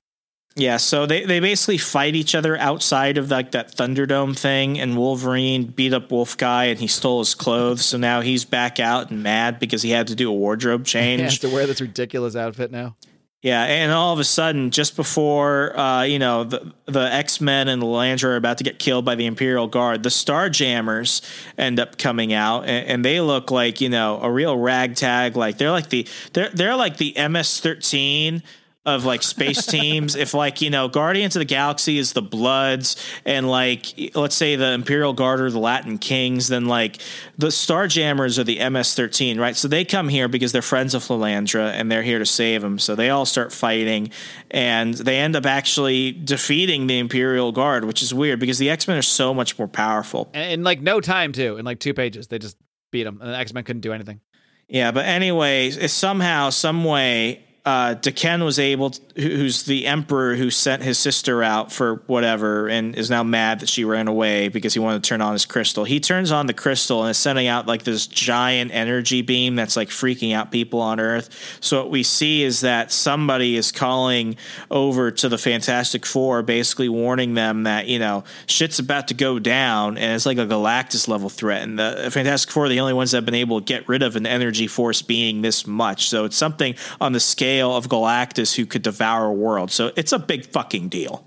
Yeah, 0.59 0.79
so 0.79 1.05
they, 1.05 1.27
they 1.27 1.39
basically 1.39 1.77
fight 1.77 2.15
each 2.15 2.35
other 2.35 2.57
outside 2.57 3.19
of 3.19 3.31
like 3.31 3.51
that 3.51 3.77
Thunderdome 3.77 4.37
thing, 4.37 4.81
and 4.81 4.97
Wolverine 4.97 5.67
beat 5.67 5.93
up 5.93 6.11
Wolf 6.11 6.39
Guy 6.39 6.65
and 6.65 6.81
he 6.81 6.87
stole 6.87 7.19
his 7.19 7.35
clothes. 7.35 7.85
So 7.85 7.99
now 7.99 8.23
he's 8.23 8.47
back 8.47 8.81
out 8.81 9.11
and 9.11 9.23
mad 9.23 9.59
because 9.59 9.83
he 9.83 9.91
had 9.91 10.07
to 10.07 10.15
do 10.15 10.31
a 10.31 10.35
wardrobe 10.35 10.85
change. 10.87 11.21
He 11.21 11.25
has 11.25 11.39
to 11.41 11.51
wear 11.51 11.67
this 11.67 11.83
ridiculous 11.83 12.35
outfit 12.35 12.71
now. 12.71 12.97
Yeah, 13.43 13.63
and 13.63 13.93
all 13.93 14.13
of 14.13 14.19
a 14.19 14.25
sudden, 14.25 14.71
just 14.71 14.97
before 14.97 15.79
uh, 15.79 16.03
you 16.03 16.19
know 16.19 16.45
the 16.45 16.73
the 16.87 17.13
X 17.13 17.41
Men 17.41 17.69
and 17.69 17.83
Lilandra 17.83 18.25
are 18.25 18.37
about 18.37 18.59
to 18.59 18.65
get 18.65 18.79
killed 18.79 19.05
by 19.05 19.15
the 19.15 19.27
Imperial 19.27 19.69
Guard, 19.69 20.03
the 20.03 20.11
Star 20.11 20.49
Jammers 20.49 21.23
end 21.57 21.79
up 21.79 21.99
coming 21.99 22.33
out, 22.33 22.63
and, 22.63 22.89
and 22.89 23.05
they 23.05 23.21
look 23.21 23.51
like 23.51 23.81
you 23.81 23.89
know 23.89 24.19
a 24.23 24.31
real 24.31 24.59
ragtag. 24.59 25.37
Like 25.37 25.59
they're 25.59 25.71
like 25.71 25.91
the 25.91 26.09
they're 26.33 26.49
they're 26.51 26.77
like 26.77 26.97
the 26.97 27.15
MS 27.17 27.61
thirteen 27.61 28.43
of 28.87 29.05
like 29.05 29.23
space 29.23 29.67
teams. 29.67 30.15
If 30.15 30.33
like 30.33 30.63
you 30.63 30.71
know, 30.71 30.89
Guardians 30.89 31.37
of 31.37 31.41
the 31.41 31.45
Galaxy 31.45 31.99
is 31.99 32.13
the 32.13 32.23
Bloods, 32.23 32.97
and 33.27 33.51
like 33.51 34.15
let's 34.15 34.37
say 34.37 34.57
the 34.57 34.73
Imperial 34.73 35.13
Guard 35.13 35.41
are 35.41 35.51
the 35.51 35.59
Latin 35.59 35.99
Kings, 35.99 36.49
then 36.49 36.67
like 36.67 36.99
the 37.37 37.49
Starjammers 37.49 38.39
are 38.39 38.45
the 38.45 38.59
MS-13, 38.59 39.39
right? 39.39 39.57
So 39.57 39.69
they 39.69 39.85
come 39.85 40.09
here 40.09 40.29
because 40.29 40.53
they're 40.53 40.63
friends 40.63 40.95
of 40.95 41.03
Lilandra 41.05 41.73
and 41.73 41.91
they're 41.91 42.03
here 42.03 42.21
to 42.21 42.27
save 42.27 42.63
them. 42.63 42.79
So 42.79 42.95
they 42.95 43.11
all 43.11 43.27
start 43.27 43.53
fighting, 43.53 44.11
and 44.51 44.95
they 44.95 45.19
end 45.19 45.37
up 45.37 45.45
actually 45.45 46.13
defeating 46.13 46.87
the 46.87 46.99
Imperial 46.99 47.53
Guard, 47.53 47.85
which 47.85 48.03
is 48.03 48.15
weird 48.15 48.39
because 48.39 48.59
the 48.59 48.71
X 48.71 48.87
Men 48.87 48.97
are 48.97 49.03
so 49.03 49.35
much 49.35 49.59
more 49.59 49.69
powerful. 49.69 50.31
And 50.33 50.53
in 50.53 50.65
like 50.65 50.81
no 50.81 51.01
time 51.01 51.33
too. 51.33 51.57
In 51.57 51.65
like 51.65 51.81
two 51.81 51.93
pages, 51.93 52.29
they 52.29 52.39
just 52.39 52.57
beat 52.93 53.03
them, 53.03 53.21
and 53.21 53.31
the 53.31 53.37
X 53.37 53.53
Men 53.53 53.65
couldn't 53.65 53.83
do 53.83 53.93
anything. 53.93 54.21
Yeah, 54.69 54.91
but 54.91 55.07
anyway, 55.07 55.71
somehow, 55.71 56.51
some 56.51 56.83
way, 56.83 57.46
uh, 57.67 57.95
D'Ken 57.95 58.45
was 58.45 58.61
able, 58.61 58.91
to, 58.91 59.01
who's 59.21 59.65
the 59.65 59.89
emperor 59.89 60.37
who 60.37 60.51
sent 60.51 60.85
his 60.85 61.01
sister 61.01 61.43
out 61.43 61.73
for 61.73 61.97
whatever, 62.07 62.69
and 62.69 62.95
is 62.95 63.11
now 63.11 63.25
mad 63.25 63.59
that 63.59 63.69
she 63.69 63.85
ran 63.85 64.07
away 64.07 64.47
because 64.47 64.73
he 64.73 64.79
wanted 64.79 65.03
to 65.03 65.09
turn 65.09 65.21
on 65.21 65.33
his 65.33 65.45
crystal. 65.45 65.83
He 65.83 65.99
turns 65.99 66.31
on 66.31 66.47
the 66.47 66.55
crystal 66.55 67.03
and 67.03 67.11
is 67.11 67.19
sending 67.19 67.49
out 67.49 67.67
like 67.67 67.83
this 67.83 68.07
giant 68.07 68.71
energy 68.73 69.21
beam 69.21 69.57
that's 69.57 69.77
like 69.77 69.89
freaking 69.89 70.33
out 70.33 70.53
people 70.53 70.81
on 70.81 71.01
Earth. 71.01 71.29
So 71.61 71.83
what 71.83 71.91
we 71.91 72.05
see 72.05 72.45
is 72.45 72.61
that 72.61 72.93
somebody 72.93 73.57
is 73.57 73.73
calling 73.73 74.37
over 74.71 75.11
to 75.11 75.29
the 75.29 75.37
Fantastic 75.37 76.07
Four, 76.07 76.43
basically 76.43 76.89
warning 76.89 77.35
them 77.35 77.65
that 77.65 77.89
you 77.89 77.99
know 77.99 78.23
shit's 78.47 78.79
about 78.79 79.09
to 79.09 79.15
go 79.15 79.41
down, 79.41 79.99
and 79.99 80.15
it's 80.15 80.25
like 80.25 80.39
a 80.39 80.47
Galactus 80.47 81.09
level 81.09 81.29
threat. 81.29 81.63
And 81.63 81.81
the 81.81 82.11
Fantastic 82.13 82.53
Four 82.53 82.67
are 82.67 82.69
the 82.69 82.79
only 82.79 82.95
ones 82.95 83.11
that 83.11 83.17
have 83.17 83.27
been 83.27 83.35
able 83.35 83.61
to 83.61 83.65
get 83.65 83.89
rid 83.89 84.05
of 84.05 84.15
an 84.15 84.25
energy 84.25 84.69
force 84.69 85.03
being 85.03 85.43
this 85.43 85.67
much. 85.67 86.09
So 86.09 86.27
it's 86.27 86.37
something 86.37 86.77
on 87.01 87.11
the 87.11 87.19
scale 87.19 87.56
of 87.63 87.89
Galactus 87.89 88.55
who 88.55 88.67
could 88.67 88.83
devour 88.83 89.27
a 89.27 89.33
world. 89.33 89.71
So 89.71 89.93
it's 89.97 90.13
a 90.13 90.19
big 90.19 90.47
fucking 90.47 90.89
deal. 90.89 91.27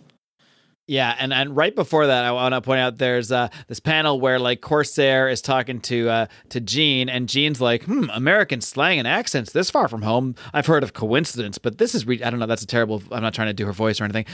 Yeah, 0.89 1.15
and, 1.19 1.31
and 1.31 1.55
right 1.55 1.75
before 1.75 2.07
that, 2.07 2.25
I 2.25 2.31
want 2.31 2.55
to 2.55 2.61
point 2.61 2.79
out 2.79 2.97
there's 2.97 3.31
uh, 3.31 3.49
this 3.67 3.79
panel 3.79 4.19
where 4.19 4.39
like 4.39 4.61
Corsair 4.61 5.29
is 5.29 5.39
talking 5.39 5.81
to 5.81 6.09
uh, 6.09 6.25
to 6.49 6.59
Jean, 6.59 7.09
and 7.09 7.29
Jean's 7.29 7.61
like, 7.61 7.83
"Hmm, 7.83 8.09
American 8.11 8.59
slang 8.59 8.97
and 8.97 9.07
accents 9.07 9.51
this 9.51 9.69
far 9.69 9.87
from 9.87 10.01
home. 10.01 10.33
I've 10.51 10.65
heard 10.65 10.81
of 10.81 10.93
coincidence, 10.93 11.59
but 11.59 11.77
this 11.77 11.93
is 11.93 12.07
re- 12.07 12.23
I 12.23 12.31
don't 12.31 12.39
know. 12.39 12.47
That's 12.47 12.63
a 12.63 12.65
terrible. 12.65 13.03
I'm 13.11 13.21
not 13.21 13.35
trying 13.35 13.49
to 13.49 13.53
do 13.53 13.67
her 13.67 13.71
voice 13.71 14.01
or 14.01 14.05
anything. 14.05 14.25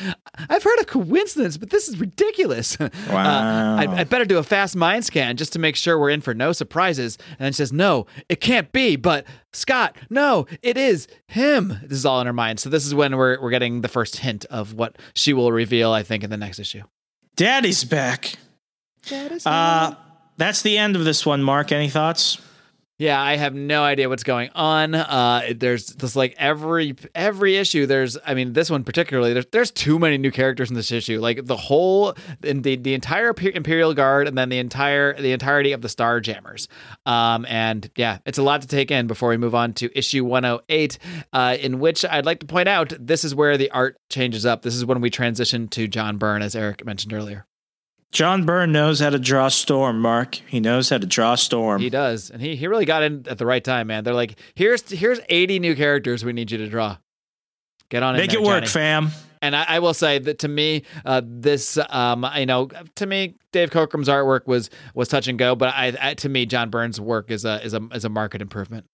I've 0.50 0.64
heard 0.64 0.80
of 0.80 0.88
coincidence, 0.88 1.58
but 1.58 1.72
this 1.72 1.90
is 1.90 2.00
ridiculous. 2.00 2.80
Wow. 2.80 2.88
uh, 3.10 3.76
I, 3.82 3.88
I 3.90 4.04
better 4.06 4.24
do 4.24 4.38
a 4.38 4.44
fast 4.44 4.78
mind 4.78 5.04
scan 5.04 5.36
just 5.36 5.52
to 5.54 5.60
make 5.60 5.76
sure 5.76 6.00
we're 6.00 6.10
in 6.10 6.22
for 6.22 6.34
no 6.34 6.54
surprises. 6.54 7.18
And 7.32 7.40
then 7.40 7.52
she 7.52 7.58
says, 7.58 7.74
"No, 7.74 8.06
it 8.30 8.40
can't 8.40 8.72
be." 8.72 8.96
But 8.96 9.26
Scott, 9.56 9.96
no, 10.10 10.48
it 10.62 10.78
is 10.78 11.08
him. 11.28 11.80
This 11.84 11.98
is 12.00 12.06
all 12.06 12.22
in 12.22 12.28
her 12.28 12.34
mind. 12.34 12.60
So 12.60 12.70
this 12.70 12.86
is 12.86 12.94
when 12.94 13.16
we're 13.18 13.42
we're 13.42 13.52
getting 13.52 13.82
the 13.82 13.88
first 13.88 14.18
hint 14.18 14.46
of 14.46 14.74
what 14.74 14.98
she 15.14 15.34
will 15.34 15.52
reveal. 15.52 15.92
I 15.92 16.04
think 16.04 16.24
in 16.24 16.30
the 16.30 16.38
next 16.38 16.60
issue. 16.60 16.84
Daddy's 17.36 17.84
back. 17.84 18.36
Uh, 19.46 19.96
that's 20.38 20.62
the 20.62 20.78
end 20.78 20.96
of 20.96 21.06
this 21.06 21.26
one. 21.26 21.44
Mark, 21.44 21.72
any 21.72 21.90
thoughts? 21.90 22.40
Yeah, 22.98 23.22
I 23.22 23.36
have 23.36 23.54
no 23.54 23.84
idea 23.84 24.08
what's 24.08 24.24
going 24.24 24.52
on. 24.56 24.96
Uh, 24.96 25.52
there's 25.54 25.88
just 25.88 26.16
like 26.16 26.34
every 26.38 26.96
every 27.14 27.58
issue. 27.58 27.86
There's, 27.86 28.18
I 28.26 28.36
mean, 28.36 28.54
this 28.54 28.70
one 28.70 28.86
particularly. 28.86 29.34
There's 29.34 29.48
there's 29.52 29.72
too 29.72 30.00
many 30.00 30.18
new 30.18 30.32
characters 30.32 30.70
in 30.70 30.78
this 30.78 30.94
issue. 30.94 31.20
Like 31.20 31.46
the 31.46 31.58
whole, 31.58 32.16
the 32.40 32.78
the 32.78 32.94
entire 32.94 33.34
Imperial 33.38 33.94
Guard, 33.94 34.30
and 34.30 34.38
then 34.38 34.48
the 34.48 34.60
entire 34.60 35.20
the 35.20 35.34
entirety 35.34 35.74
of 35.74 35.82
the 35.82 35.90
Starjammers. 35.90 36.70
Um, 37.06 37.46
and 37.50 37.92
yeah, 37.98 38.20
it's 38.26 38.38
a 38.38 38.44
lot 38.44 38.62
to 38.62 38.68
take 38.68 38.92
in 38.92 39.08
before 39.08 39.28
we 39.28 39.38
move 39.38 39.56
on 39.56 39.74
to 39.74 39.90
issue 39.98 40.24
108, 40.24 40.98
uh, 41.34 41.58
in 41.60 41.80
which 41.80 42.06
I'd 42.06 42.26
like 42.26 42.40
to 42.40 42.46
point 42.46 42.70
out 42.70 42.94
this 42.98 43.26
is 43.26 43.36
where 43.36 43.58
the 43.58 43.72
art 43.72 44.00
changes 44.10 44.46
up. 44.46 44.62
This 44.62 44.76
is 44.76 44.86
when 44.86 45.02
we 45.02 45.10
transition 45.10 45.68
to 45.70 45.90
John 45.90 46.18
Byrne, 46.18 46.42
as 46.42 46.56
Eric 46.56 46.86
mentioned 46.86 47.12
earlier. 47.12 47.46
John 48.16 48.46
Byrne 48.46 48.72
knows 48.72 49.02
how 49.02 49.10
to 49.10 49.20
draw 49.20 49.50
storm, 49.50 50.00
Mark. 50.00 50.36
He 50.36 50.62
knows 50.62 50.90
how 50.90 51.00
to 51.00 51.06
draw 51.06 51.36
storm. 51.36 51.82
He 51.82 51.90
does, 51.90 52.30
and 52.30 52.42
he 52.42 52.56
he 52.56 52.68
really 52.68 52.86
got 52.86 53.04
in 53.04 53.26
at 53.28 53.38
the 53.38 53.46
right 53.46 53.62
time, 53.62 53.88
man. 53.88 54.06
They're 54.06 54.14
like, 54.14 54.40
here's 54.56 54.90
here's 54.90 55.20
80 55.28 55.60
new 55.60 55.76
characters 55.76 56.24
we 56.24 56.32
need 56.32 56.50
you 56.50 56.58
to 56.60 56.70
draw. 56.70 56.96
Get 57.90 58.04
on 58.04 58.16
it. 58.16 58.20
Make 58.20 58.30
in 58.34 58.40
it 58.40 58.44
there, 58.44 58.48
work, 58.48 58.64
Johnny. 58.64 58.68
fam. 58.68 59.10
And 59.42 59.54
I, 59.54 59.66
I 59.68 59.80
will 59.80 59.94
say 59.94 60.18
that 60.18 60.40
to 60.40 60.48
me, 60.48 60.84
uh, 61.04 61.22
this, 61.26 61.78
um, 61.90 62.26
you 62.38 62.46
know, 62.46 62.70
to 62.96 63.06
me, 63.06 63.36
Dave 63.52 63.70
Cockrum's 63.70 64.08
artwork 64.08 64.48
was 64.48 64.70
was 64.94 65.10
touch 65.10 65.28
and 65.28 65.38
go, 65.38 65.54
but 65.54 65.74
I, 65.76 65.94
I 66.00 66.14
to 66.14 66.30
me, 66.30 66.46
John 66.46 66.70
Byrne's 66.70 67.02
work 67.02 67.30
is 67.30 67.44
a 67.44 67.62
is 67.66 67.74
a 67.74 67.86
is 67.94 68.06
a 68.06 68.10
market 68.10 68.42
improvement. 68.42 68.86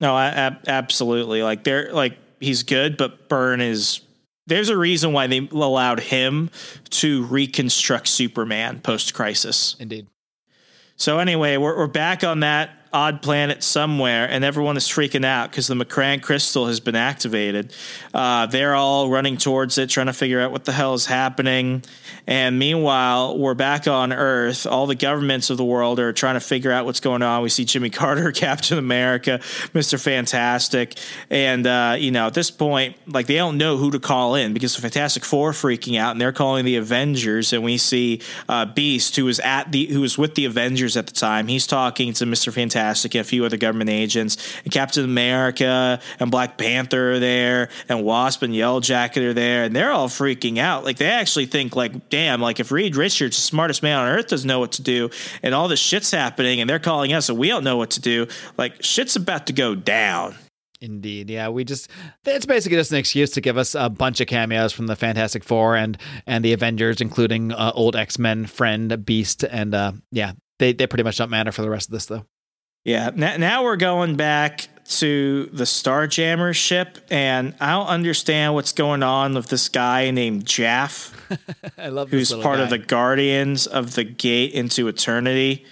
No, 0.00 0.16
I, 0.16 0.26
ab- 0.26 0.64
absolutely. 0.66 1.44
Like 1.44 1.62
they're 1.62 1.92
like 1.92 2.18
he's 2.40 2.64
good, 2.64 2.96
but 2.96 3.28
Byrne 3.28 3.60
is. 3.60 4.00
There's 4.46 4.68
a 4.68 4.76
reason 4.76 5.12
why 5.12 5.26
they 5.26 5.48
allowed 5.50 6.00
him 6.00 6.50
to 6.90 7.24
reconstruct 7.24 8.08
Superman 8.08 8.80
post 8.80 9.12
crisis. 9.14 9.76
Indeed. 9.80 10.06
So 10.96 11.18
anyway, 11.18 11.56
we're, 11.56 11.76
we're 11.76 11.88
back 11.88 12.24
on 12.24 12.40
that 12.40 12.70
odd 12.92 13.20
planet 13.20 13.62
somewhere, 13.62 14.28
and 14.28 14.44
everyone 14.44 14.76
is 14.76 14.84
freaking 14.84 15.24
out 15.24 15.50
because 15.50 15.66
the 15.66 15.74
M'Kraan 15.74 16.22
crystal 16.22 16.66
has 16.66 16.80
been 16.80 16.96
activated. 16.96 17.72
Uh, 18.14 18.46
they're 18.46 18.74
all 18.74 19.10
running 19.10 19.36
towards 19.36 19.76
it, 19.78 19.90
trying 19.90 20.06
to 20.06 20.12
figure 20.12 20.40
out 20.40 20.52
what 20.52 20.64
the 20.64 20.72
hell 20.72 20.94
is 20.94 21.06
happening. 21.06 21.82
And 22.26 22.58
meanwhile, 22.58 23.38
we're 23.38 23.54
back 23.54 23.86
on 23.86 24.12
Earth. 24.12 24.66
All 24.66 24.86
the 24.86 24.94
governments 24.94 25.50
of 25.50 25.56
the 25.56 25.64
world 25.64 26.00
are 26.00 26.12
trying 26.12 26.34
to 26.34 26.40
figure 26.40 26.72
out 26.72 26.84
what's 26.84 27.00
going 27.00 27.22
on. 27.22 27.42
We 27.42 27.48
see 27.48 27.64
Jimmy 27.64 27.90
Carter, 27.96 28.32
Captain 28.32 28.78
America, 28.78 29.40
Mister 29.74 29.98
Fantastic, 29.98 30.98
and 31.30 31.66
uh, 31.66 31.96
you 31.98 32.10
know 32.10 32.28
at 32.28 32.34
this 32.34 32.50
point, 32.50 32.96
like 33.06 33.26
they 33.26 33.36
don't 33.36 33.58
know 33.58 33.76
who 33.76 33.90
to 33.90 34.00
call 34.00 34.34
in 34.34 34.52
because 34.54 34.74
the 34.74 34.82
Fantastic 34.82 35.24
Four 35.24 35.50
are 35.50 35.52
freaking 35.52 35.98
out, 35.98 36.12
and 36.12 36.20
they're 36.20 36.32
calling 36.32 36.64
the 36.64 36.76
Avengers. 36.76 37.52
And 37.52 37.62
we 37.62 37.78
see 37.78 38.22
uh, 38.48 38.64
Beast, 38.64 39.16
who 39.16 39.24
was 39.24 39.40
at 39.40 39.72
the 39.72 39.86
who 39.86 40.00
was 40.00 40.16
with 40.16 40.34
the 40.34 40.44
Avengers 40.44 40.96
at 40.96 41.06
the 41.06 41.14
time. 41.14 41.48
He's 41.48 41.66
talking 41.66 42.12
to 42.14 42.26
Mister 42.26 42.52
Fantastic 42.52 42.75
and 42.76 43.14
a 43.16 43.24
few 43.24 43.44
other 43.44 43.56
government 43.56 43.90
agents, 43.90 44.36
and 44.64 44.72
Captain 44.72 45.04
America 45.04 46.00
and 46.20 46.30
Black 46.30 46.58
Panther 46.58 47.12
are 47.12 47.18
there, 47.18 47.68
and 47.88 48.04
Wasp 48.04 48.42
and 48.42 48.54
Yellow 48.54 48.80
Jacket 48.80 49.22
are 49.22 49.34
there, 49.34 49.64
and 49.64 49.74
they're 49.74 49.92
all 49.92 50.08
freaking 50.08 50.58
out. 50.58 50.84
Like 50.84 50.98
they 50.98 51.06
actually 51.06 51.46
think, 51.46 51.74
like, 51.74 52.08
damn, 52.08 52.40
like 52.40 52.60
if 52.60 52.70
Reed 52.70 52.96
Richards, 52.96 53.36
the 53.36 53.42
smartest 53.42 53.82
man 53.82 53.98
on 53.98 54.08
earth, 54.08 54.28
doesn't 54.28 54.46
know 54.46 54.60
what 54.60 54.72
to 54.72 54.82
do, 54.82 55.10
and 55.42 55.54
all 55.54 55.68
this 55.68 55.80
shit's 55.80 56.10
happening, 56.10 56.60
and 56.60 56.68
they're 56.68 56.78
calling 56.78 57.12
us, 57.12 57.28
and 57.28 57.38
we 57.38 57.48
don't 57.48 57.64
know 57.64 57.76
what 57.76 57.90
to 57.90 58.00
do. 58.00 58.26
Like 58.56 58.82
shit's 58.82 59.16
about 59.16 59.46
to 59.46 59.52
go 59.52 59.74
down. 59.74 60.34
Indeed, 60.80 61.30
yeah. 61.30 61.48
We 61.48 61.64
just 61.64 61.90
it's 62.24 62.46
basically 62.46 62.76
just 62.76 62.92
an 62.92 62.98
excuse 62.98 63.30
to 63.30 63.40
give 63.40 63.56
us 63.56 63.74
a 63.74 63.88
bunch 63.88 64.20
of 64.20 64.26
cameos 64.26 64.72
from 64.72 64.86
the 64.86 64.96
Fantastic 64.96 65.44
Four 65.44 65.76
and 65.76 65.98
and 66.26 66.44
the 66.44 66.52
Avengers, 66.52 67.00
including 67.00 67.52
uh, 67.52 67.72
old 67.74 67.96
X 67.96 68.18
Men 68.18 68.46
friend 68.46 69.04
Beast, 69.04 69.42
and 69.42 69.74
uh, 69.74 69.92
yeah, 70.10 70.32
they 70.58 70.72
they 70.72 70.86
pretty 70.86 71.04
much 71.04 71.18
don't 71.18 71.30
matter 71.30 71.52
for 71.52 71.62
the 71.62 71.70
rest 71.70 71.88
of 71.88 71.92
this 71.92 72.06
though. 72.06 72.24
Yeah. 72.86 73.10
Now, 73.12 73.36
now 73.36 73.64
we're 73.64 73.76
going 73.76 74.14
back 74.14 74.68
to 74.84 75.46
the 75.46 75.64
Starjammer 75.64 76.54
ship, 76.54 76.98
and 77.10 77.52
I 77.58 77.72
don't 77.72 77.88
understand 77.88 78.54
what's 78.54 78.70
going 78.70 79.02
on 79.02 79.34
with 79.34 79.48
this 79.48 79.68
guy 79.68 80.12
named 80.12 80.44
Jahf. 80.44 81.12
I 81.78 81.88
love 81.88 82.10
who's 82.10 82.32
part 82.32 82.60
of 82.60 82.70
the 82.70 82.78
Guardians 82.78 83.66
of 83.66 83.96
the 83.96 84.04
Gate 84.04 84.52
into 84.52 84.86
Eternity, 84.86 85.66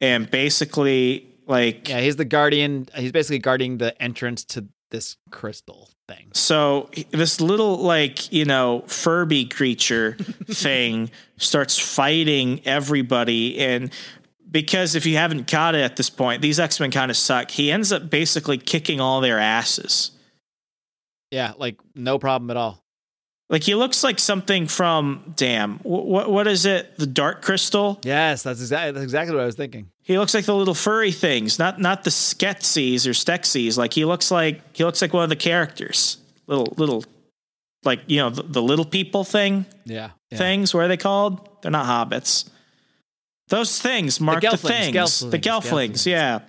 and 0.00 0.30
basically 0.30 1.28
like 1.46 1.90
yeah. 1.90 2.00
He's 2.00 2.16
the 2.16 2.24
guardian. 2.24 2.88
He's 2.94 3.12
basically 3.12 3.38
guarding 3.38 3.76
the 3.76 4.00
entrance 4.02 4.42
to 4.44 4.64
this 4.90 5.18
crystal 5.30 5.90
thing. 6.08 6.28
so 6.34 6.90
this 7.12 7.40
little 7.40 7.78
like 7.78 8.32
you 8.32 8.44
know 8.44 8.84
Furby 8.86 9.46
creature 9.46 10.12
thing 10.46 11.10
starts 11.36 11.78
fighting 11.78 12.60
everybody 12.66 13.58
and 13.58 13.90
because 14.52 14.94
if 14.94 15.04
you 15.06 15.16
haven't 15.16 15.50
caught 15.50 15.74
it 15.74 15.80
at 15.80 15.96
this 15.96 16.10
point 16.10 16.42
these 16.42 16.60
x-men 16.60 16.90
kind 16.92 17.10
of 17.10 17.16
suck 17.16 17.50
he 17.50 17.72
ends 17.72 17.90
up 17.92 18.08
basically 18.10 18.58
kicking 18.58 19.00
all 19.00 19.20
their 19.20 19.38
asses 19.38 20.12
Yeah, 21.30 21.52
like 21.58 21.76
no 21.94 22.18
problem 22.18 22.50
at 22.50 22.56
all. 22.56 22.82
like 23.48 23.62
he 23.62 23.74
looks 23.74 24.04
like 24.04 24.18
something 24.18 24.66
from 24.66 25.32
damn 25.36 25.78
what 25.78 26.30
what 26.30 26.46
is 26.46 26.66
it 26.66 26.96
the 26.98 27.06
dark 27.06 27.42
crystal 27.42 27.98
Yes, 28.04 28.42
that's 28.42 28.60
exactly 28.60 28.92
that's 28.92 29.04
exactly 29.04 29.34
what 29.34 29.42
I 29.42 29.46
was 29.46 29.56
thinking. 29.56 29.88
He 30.04 30.18
looks 30.18 30.34
like 30.34 30.44
the 30.46 30.54
little 30.54 30.74
furry 30.74 31.12
things, 31.12 31.58
not 31.60 31.80
not 31.80 32.02
the 32.04 32.10
Skeksis 32.10 33.06
or 33.06 33.10
Stexies. 33.14 33.78
Like 33.78 33.92
he 33.94 34.04
looks 34.04 34.30
like 34.32 34.60
he 34.76 34.84
looks 34.84 35.00
like 35.00 35.12
one 35.12 35.22
of 35.22 35.28
the 35.30 35.36
characters. 35.36 36.16
Little 36.48 36.74
little 36.76 37.04
like 37.84 38.00
you 38.08 38.18
know 38.18 38.30
the, 38.30 38.42
the 38.42 38.62
little 38.62 38.84
people 38.84 39.22
thing 39.22 39.64
Yeah, 39.84 40.10
yeah. 40.30 40.38
things. 40.38 40.74
What 40.74 40.84
are 40.84 40.88
they 40.88 40.96
called? 40.96 41.48
They're 41.62 41.70
not 41.70 41.86
hobbits. 41.86 42.48
Those 43.52 43.78
things 43.78 44.18
mark 44.18 44.40
the, 44.40 44.46
Gelflings, 44.46 44.68
things. 44.68 44.96
Gelflings, 44.96 45.30
the 45.30 45.38
Gelflings, 45.38 45.90
Gelflings. 45.90 46.06
yeah. 46.06 46.40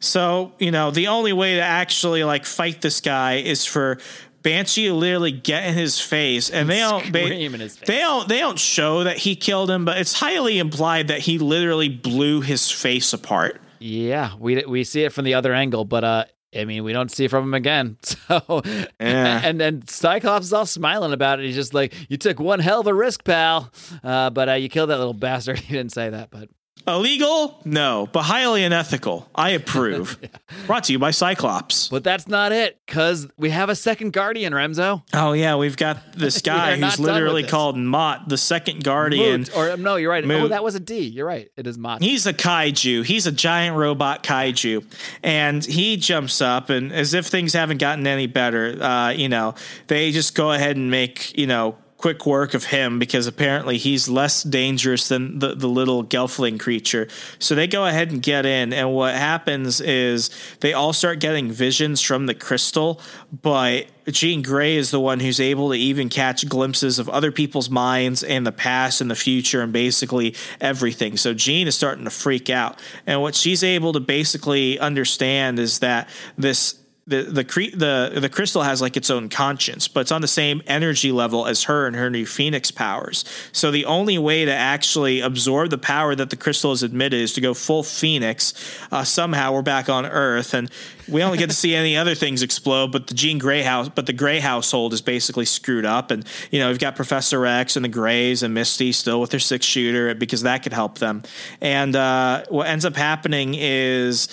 So 0.00 0.52
you 0.58 0.72
know 0.72 0.90
the 0.90 1.06
only 1.06 1.32
way 1.32 1.54
to 1.54 1.62
actually 1.62 2.24
like 2.24 2.44
fight 2.44 2.80
this 2.80 3.00
guy 3.00 3.36
is 3.36 3.64
for 3.64 3.98
Banshee 4.42 4.90
literally 4.90 5.30
get 5.30 5.64
in 5.68 5.74
his 5.74 6.00
face, 6.00 6.50
and 6.50 6.68
they 6.68 6.80
don't 6.80 7.12
they, 7.12 7.48
his 7.48 7.76
face. 7.76 7.86
they 7.86 7.98
don't 7.98 8.28
they 8.28 8.40
don't 8.40 8.58
show 8.58 9.04
that 9.04 9.16
he 9.18 9.36
killed 9.36 9.70
him, 9.70 9.84
but 9.84 9.96
it's 9.98 10.12
highly 10.12 10.58
implied 10.58 11.06
that 11.06 11.20
he 11.20 11.38
literally 11.38 11.88
blew 11.88 12.40
his 12.40 12.68
face 12.68 13.12
apart. 13.12 13.60
Yeah, 13.78 14.32
we 14.36 14.64
we 14.66 14.82
see 14.82 15.04
it 15.04 15.12
from 15.12 15.24
the 15.24 15.34
other 15.34 15.54
angle, 15.54 15.84
but 15.84 16.02
uh, 16.02 16.24
I 16.56 16.64
mean, 16.64 16.84
we 16.84 16.92
don't 16.92 17.10
see 17.10 17.28
from 17.28 17.44
him 17.44 17.54
again. 17.54 17.96
So, 18.28 18.62
Yeah. 19.00 19.40
and 19.44 19.60
then 19.60 19.86
Cyclops 19.86 20.46
is 20.46 20.52
all 20.52 20.66
smiling 20.66 21.12
about 21.12 21.40
it. 21.40 21.44
He's 21.46 21.54
just 21.54 21.74
like, 21.74 21.92
"You 22.08 22.16
took 22.16 22.38
one 22.40 22.58
hell 22.60 22.80
of 22.80 22.86
a 22.86 22.94
risk, 22.94 23.22
pal, 23.24 23.70
uh, 24.02 24.30
but 24.30 24.48
uh, 24.48 24.52
you 24.52 24.68
killed 24.68 24.90
that 24.90 24.98
little 24.98 25.12
bastard." 25.14 25.58
He 25.64 25.74
didn't 25.74 25.92
say 25.92 26.08
that, 26.10 26.30
but 26.30 26.48
Illegal? 26.86 27.60
No, 27.64 28.08
but 28.12 28.22
highly 28.22 28.62
unethical. 28.64 29.28
I 29.34 29.50
approve. 29.50 30.18
Brought 30.66 30.84
to 30.84 30.92
you 30.92 30.98
by 30.98 31.12
Cyclops. 31.12 31.88
but 31.88 32.04
that's 32.04 32.28
not 32.28 32.52
it, 32.52 32.78
because 32.86 33.26
we 33.38 33.50
have 33.50 33.68
a 33.70 33.74
second 33.74 34.12
Guardian, 34.12 34.52
Remso. 34.52 35.02
Oh 35.14 35.32
yeah, 35.32 35.56
we've 35.56 35.76
got 35.76 36.12
this 36.12 36.40
guy 36.42 36.76
who's 36.76 36.98
literally 36.98 37.42
called 37.42 37.76
Mott, 37.76 38.28
the 38.28 38.36
second 38.36 38.84
guardian. 38.84 39.40
Moot, 39.40 39.56
or 39.56 39.76
no, 39.76 39.96
you're 39.96 40.10
right. 40.10 40.24
Oh, 40.30 40.48
that 40.48 40.62
was 40.62 40.74
a 40.74 40.80
D. 40.80 41.00
You're 41.00 41.26
right. 41.26 41.48
It 41.56 41.66
is 41.66 41.78
Mott. 41.78 42.02
He's 42.02 42.26
a 42.26 42.34
kaiju. 42.34 43.04
He's 43.04 43.26
a 43.26 43.32
giant 43.32 43.76
robot 43.76 44.22
kaiju, 44.22 44.84
and 45.22 45.64
he 45.64 45.96
jumps 45.96 46.40
up 46.42 46.70
and, 46.70 46.92
as 46.92 47.14
if 47.14 47.26
things 47.26 47.52
haven't 47.54 47.78
gotten 47.78 48.06
any 48.06 48.26
better, 48.26 48.82
uh, 48.82 49.10
you 49.10 49.28
know, 49.28 49.54
they 49.86 50.10
just 50.12 50.34
go 50.34 50.52
ahead 50.52 50.76
and 50.76 50.90
make 50.90 51.36
you 51.36 51.46
know 51.46 51.76
quick 52.04 52.26
work 52.26 52.52
of 52.52 52.64
him 52.64 52.98
because 52.98 53.26
apparently 53.26 53.78
he's 53.78 54.10
less 54.10 54.42
dangerous 54.42 55.08
than 55.08 55.38
the, 55.38 55.54
the 55.54 55.66
little 55.66 56.04
gelfling 56.04 56.60
creature. 56.60 57.08
So 57.38 57.54
they 57.54 57.66
go 57.66 57.86
ahead 57.86 58.10
and 58.10 58.22
get 58.22 58.44
in, 58.44 58.74
and 58.74 58.92
what 58.92 59.14
happens 59.14 59.80
is 59.80 60.28
they 60.60 60.74
all 60.74 60.92
start 60.92 61.18
getting 61.18 61.50
visions 61.50 62.02
from 62.02 62.26
the 62.26 62.34
crystal, 62.34 63.00
but 63.40 63.86
Jean 64.08 64.42
Grey 64.42 64.76
is 64.76 64.90
the 64.90 65.00
one 65.00 65.18
who's 65.18 65.40
able 65.40 65.70
to 65.70 65.78
even 65.78 66.10
catch 66.10 66.46
glimpses 66.46 66.98
of 66.98 67.08
other 67.08 67.32
people's 67.32 67.70
minds 67.70 68.22
and 68.22 68.46
the 68.46 68.52
past 68.52 69.00
and 69.00 69.10
the 69.10 69.14
future 69.14 69.62
and 69.62 69.72
basically 69.72 70.34
everything. 70.60 71.16
So 71.16 71.32
Jean 71.32 71.66
is 71.66 71.74
starting 71.74 72.04
to 72.04 72.10
freak 72.10 72.50
out. 72.50 72.82
And 73.06 73.22
what 73.22 73.34
she's 73.34 73.64
able 73.64 73.94
to 73.94 74.00
basically 74.00 74.78
understand 74.78 75.58
is 75.58 75.78
that 75.78 76.10
this 76.36 76.83
the 77.06 77.22
the 77.22 77.44
cre- 77.44 77.74
the 77.74 78.12
the 78.16 78.30
crystal 78.30 78.62
has 78.62 78.80
like 78.80 78.96
its 78.96 79.10
own 79.10 79.28
conscience, 79.28 79.88
but 79.88 80.00
it's 80.00 80.12
on 80.12 80.22
the 80.22 80.28
same 80.28 80.62
energy 80.66 81.12
level 81.12 81.46
as 81.46 81.64
her 81.64 81.86
and 81.86 81.94
her 81.94 82.08
new 82.08 82.24
phoenix 82.24 82.70
powers. 82.70 83.24
So 83.52 83.70
the 83.70 83.84
only 83.84 84.16
way 84.16 84.46
to 84.46 84.52
actually 84.52 85.20
absorb 85.20 85.68
the 85.68 85.78
power 85.78 86.14
that 86.14 86.30
the 86.30 86.36
crystal 86.36 86.70
has 86.70 86.82
admitted 86.82 87.20
is 87.20 87.34
to 87.34 87.42
go 87.42 87.52
full 87.52 87.82
phoenix. 87.82 88.54
Uh, 88.90 89.04
somehow 89.04 89.52
we're 89.52 89.62
back 89.62 89.90
on 89.90 90.06
Earth, 90.06 90.54
and 90.54 90.70
we 91.06 91.22
only 91.22 91.36
get 91.36 91.50
to 91.50 91.56
see 91.56 91.74
any 91.74 91.94
other 91.94 92.14
things 92.14 92.42
explode. 92.42 92.90
But 92.90 93.08
the 93.08 93.14
Jean 93.14 93.38
Grey 93.38 93.60
house, 93.60 93.90
but 93.90 94.06
the 94.06 94.14
Grey 94.14 94.40
household 94.40 94.94
is 94.94 95.02
basically 95.02 95.44
screwed 95.44 95.84
up, 95.84 96.10
and 96.10 96.24
you 96.50 96.58
know 96.58 96.68
we've 96.68 96.78
got 96.78 96.96
Professor 96.96 97.44
X 97.44 97.76
and 97.76 97.84
the 97.84 97.90
Greys 97.90 98.42
and 98.42 98.54
Misty 98.54 98.92
still 98.92 99.20
with 99.20 99.30
their 99.30 99.40
six 99.40 99.66
shooter 99.66 100.14
because 100.14 100.42
that 100.42 100.62
could 100.62 100.72
help 100.72 100.98
them. 101.00 101.22
And 101.60 101.94
uh, 101.94 102.44
what 102.48 102.66
ends 102.66 102.86
up 102.86 102.96
happening 102.96 103.54
is. 103.54 104.28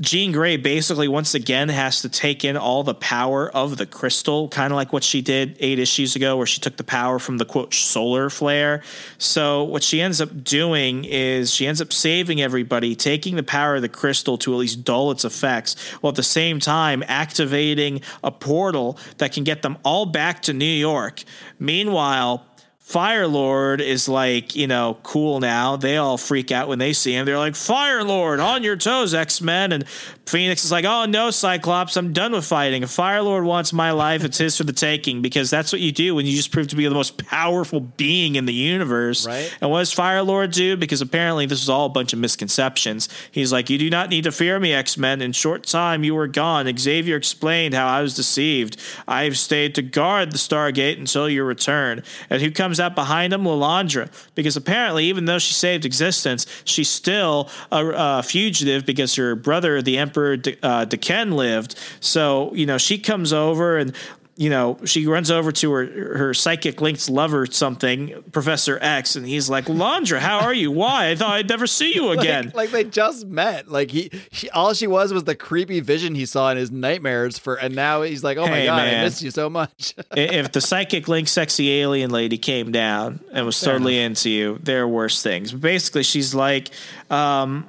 Jean 0.00 0.30
Grey 0.30 0.56
basically 0.56 1.08
once 1.08 1.34
again 1.34 1.68
has 1.68 2.02
to 2.02 2.08
take 2.08 2.44
in 2.44 2.56
all 2.56 2.84
the 2.84 2.94
power 2.94 3.50
of 3.50 3.78
the 3.78 3.86
crystal, 3.86 4.48
kind 4.48 4.72
of 4.72 4.76
like 4.76 4.92
what 4.92 5.02
she 5.02 5.20
did 5.20 5.56
eight 5.58 5.80
issues 5.80 6.14
ago, 6.14 6.36
where 6.36 6.46
she 6.46 6.60
took 6.60 6.76
the 6.76 6.84
power 6.84 7.18
from 7.18 7.38
the 7.38 7.44
quote 7.44 7.74
solar 7.74 8.30
flare. 8.30 8.82
So, 9.18 9.64
what 9.64 9.82
she 9.82 10.00
ends 10.00 10.20
up 10.20 10.44
doing 10.44 11.04
is 11.04 11.52
she 11.52 11.66
ends 11.66 11.80
up 11.80 11.92
saving 11.92 12.40
everybody, 12.40 12.94
taking 12.94 13.34
the 13.34 13.42
power 13.42 13.76
of 13.76 13.82
the 13.82 13.88
crystal 13.88 14.38
to 14.38 14.52
at 14.52 14.58
least 14.58 14.84
dull 14.84 15.10
its 15.10 15.24
effects, 15.24 15.76
while 16.00 16.10
at 16.10 16.16
the 16.16 16.22
same 16.22 16.60
time 16.60 17.02
activating 17.08 18.00
a 18.22 18.30
portal 18.30 18.98
that 19.16 19.32
can 19.32 19.42
get 19.42 19.62
them 19.62 19.78
all 19.82 20.06
back 20.06 20.42
to 20.42 20.52
New 20.52 20.64
York. 20.64 21.24
Meanwhile, 21.58 22.44
Fire 22.88 23.26
Lord 23.26 23.82
is 23.82 24.08
like, 24.08 24.56
you 24.56 24.66
know, 24.66 24.96
cool 25.02 25.40
now. 25.40 25.76
They 25.76 25.98
all 25.98 26.16
freak 26.16 26.50
out 26.50 26.68
when 26.68 26.78
they 26.78 26.94
see 26.94 27.12
him. 27.12 27.26
They're 27.26 27.36
like, 27.36 27.54
Fire 27.54 28.02
Lord, 28.02 28.40
on 28.40 28.62
your 28.62 28.76
toes, 28.76 29.12
X 29.12 29.42
Men. 29.42 29.72
And 29.72 29.84
Phoenix 30.28 30.64
is 30.64 30.72
like, 30.72 30.86
oh 30.86 31.04
no, 31.04 31.30
Cyclops, 31.30 31.98
I'm 31.98 32.14
done 32.14 32.32
with 32.32 32.46
fighting. 32.46 32.82
If 32.82 32.90
Fire 32.90 33.20
Lord 33.20 33.44
wants 33.44 33.74
my 33.74 33.90
life, 33.90 34.24
it's 34.24 34.38
his 34.38 34.56
for 34.56 34.64
the 34.64 34.72
taking 34.72 35.20
because 35.20 35.50
that's 35.50 35.70
what 35.70 35.82
you 35.82 35.92
do 35.92 36.14
when 36.14 36.24
you 36.24 36.34
just 36.34 36.50
prove 36.50 36.68
to 36.68 36.76
be 36.76 36.86
the 36.86 36.94
most 36.94 37.18
powerful 37.26 37.80
being 37.80 38.36
in 38.36 38.46
the 38.46 38.54
universe. 38.54 39.26
Right. 39.26 39.54
And 39.60 39.70
what 39.70 39.80
does 39.80 39.92
Fire 39.92 40.22
Lord 40.22 40.52
do? 40.52 40.74
Because 40.76 41.02
apparently 41.02 41.44
this 41.44 41.62
is 41.62 41.68
all 41.68 41.86
a 41.86 41.90
bunch 41.90 42.14
of 42.14 42.18
misconceptions. 42.18 43.10
He's 43.30 43.52
like, 43.52 43.68
You 43.68 43.76
do 43.76 43.90
not 43.90 44.08
need 44.08 44.24
to 44.24 44.32
fear 44.32 44.58
me, 44.58 44.72
X 44.72 44.96
Men. 44.96 45.20
In 45.20 45.32
short 45.32 45.64
time, 45.64 46.04
you 46.04 46.14
were 46.14 46.26
gone. 46.26 46.74
Xavier 46.74 47.16
explained 47.16 47.74
how 47.74 47.86
I 47.86 48.00
was 48.00 48.14
deceived. 48.14 48.80
I've 49.06 49.36
stayed 49.36 49.74
to 49.74 49.82
guard 49.82 50.32
the 50.32 50.38
Stargate 50.38 50.98
until 50.98 51.28
your 51.28 51.44
return. 51.44 52.02
And 52.30 52.40
who 52.40 52.50
comes 52.50 52.77
out 52.80 52.94
behind 52.94 53.32
him? 53.32 53.44
Lilandra. 53.44 54.10
Because 54.34 54.56
apparently, 54.56 55.06
even 55.06 55.24
though 55.24 55.38
she 55.38 55.54
saved 55.54 55.84
existence, 55.84 56.46
she's 56.64 56.88
still 56.88 57.48
a, 57.70 58.18
a 58.18 58.22
fugitive 58.22 58.86
because 58.86 59.14
her 59.16 59.34
brother, 59.34 59.82
the 59.82 59.98
Emperor 59.98 60.36
De, 60.36 60.56
uh, 60.62 60.84
D'Ken, 60.84 61.32
lived. 61.32 61.78
So, 62.00 62.52
you 62.54 62.66
know, 62.66 62.78
she 62.78 62.98
comes 62.98 63.32
over 63.32 63.78
and 63.78 63.94
you 64.38 64.50
know, 64.50 64.78
she 64.84 65.04
runs 65.04 65.32
over 65.32 65.50
to 65.50 65.72
her 65.72 66.16
her 66.16 66.32
psychic 66.32 66.80
linked 66.80 67.10
lover 67.10 67.44
something, 67.46 68.22
Professor 68.30 68.78
X, 68.80 69.16
and 69.16 69.26
he's 69.26 69.50
like, 69.50 69.64
Landra, 69.64 70.20
how 70.20 70.38
are 70.38 70.54
you? 70.54 70.70
Why? 70.70 71.10
I 71.10 71.16
thought 71.16 71.32
I'd 71.32 71.48
never 71.48 71.66
see 71.66 71.92
you 71.92 72.10
again. 72.18 72.44
Like, 72.46 72.54
like 72.54 72.70
they 72.70 72.84
just 72.84 73.26
met. 73.26 73.66
Like 73.68 73.90
he, 73.90 74.12
she, 74.30 74.48
all 74.50 74.74
she 74.74 74.86
was 74.86 75.12
was 75.12 75.24
the 75.24 75.34
creepy 75.34 75.80
vision 75.80 76.14
he 76.14 76.24
saw 76.24 76.52
in 76.52 76.56
his 76.56 76.70
nightmares. 76.70 77.36
For 77.36 77.56
and 77.56 77.74
now 77.74 78.02
he's 78.02 78.22
like, 78.22 78.38
oh 78.38 78.46
my 78.46 78.60
Hey, 78.60 78.66
god, 78.66 78.76
man. 78.76 79.00
I 79.00 79.04
missed 79.04 79.22
you 79.22 79.32
so 79.32 79.50
much. 79.50 79.96
if 80.12 80.52
the 80.52 80.60
psychic 80.60 81.08
link 81.08 81.26
sexy 81.26 81.72
alien 81.80 82.12
lady 82.12 82.38
came 82.38 82.70
down 82.70 83.18
and 83.32 83.44
was 83.44 83.60
totally 83.60 83.98
into 83.98 84.30
you, 84.30 84.60
there 84.62 84.82
are 84.82 84.88
worse 84.88 85.20
things. 85.20 85.50
But 85.50 85.62
basically, 85.62 86.04
she's 86.04 86.32
like, 86.32 86.70
um, 87.10 87.68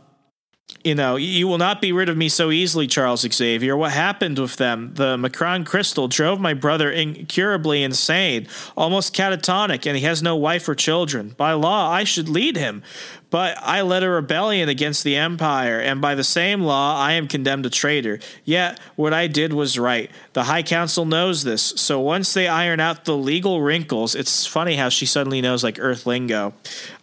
you 0.84 0.96
know, 0.96 1.18
you 1.18 1.48
will 1.48 1.58
not 1.58 1.82
be 1.82 1.92
rid 1.92 2.08
of 2.10 2.16
me 2.16 2.30
so 2.30 2.52
easily, 2.52 2.88
Charles 2.88 3.22
Xavier. 3.22 3.76
What 3.76 3.92
happened 3.92 4.40
with 4.40 4.56
them? 4.56 4.92
The 4.94 5.18
M'Kraan 5.18 5.66
crystal 5.66 6.08
drove 6.08 6.40
my 6.40 6.54
brother 6.54 6.90
incurably 6.90 7.84
insane, 7.84 8.48
almost 8.78 9.16
catatonic, 9.16 9.86
and 9.86 9.98
he 9.98 10.04
has 10.04 10.24
no 10.24 10.36
wife 10.36 10.70
or 10.70 10.76
children. 10.76 11.36
By 11.38 11.54
law, 11.54 11.90
I 11.92 12.06
should 12.06 12.30
lead 12.30 12.56
him. 12.56 12.84
But 13.30 13.58
I 13.62 13.82
led 13.82 14.02
a 14.02 14.10
rebellion 14.10 14.70
against 14.70 15.04
the 15.04 15.16
Empire, 15.16 15.80
and 15.80 16.02
by 16.02 16.16
the 16.16 16.24
same 16.24 16.62
law, 16.62 17.00
I 17.00 17.12
am 17.12 17.28
condemned 17.28 17.66
a 17.66 17.70
traitor. 17.70 18.20
Yet, 18.44 18.80
what 18.96 19.14
I 19.14 19.28
did 19.28 19.54
was 19.54 19.78
right. 19.78 20.10
The 20.34 20.46
High 20.46 20.64
Council 20.64 21.06
knows 21.06 21.44
this, 21.44 21.62
so 21.62 22.00
once 22.00 22.34
they 22.34 22.48
iron 22.48 22.80
out 22.80 23.06
the 23.06 23.16
legal 23.16 23.62
wrinkles, 23.62 24.16
it's 24.16 24.48
funny 24.48 24.78
how 24.78 24.90
she 24.90 25.06
suddenly 25.06 25.42
knows 25.42 25.64
like 25.64 25.78
Earth 25.80 26.08
lingo, 26.08 26.54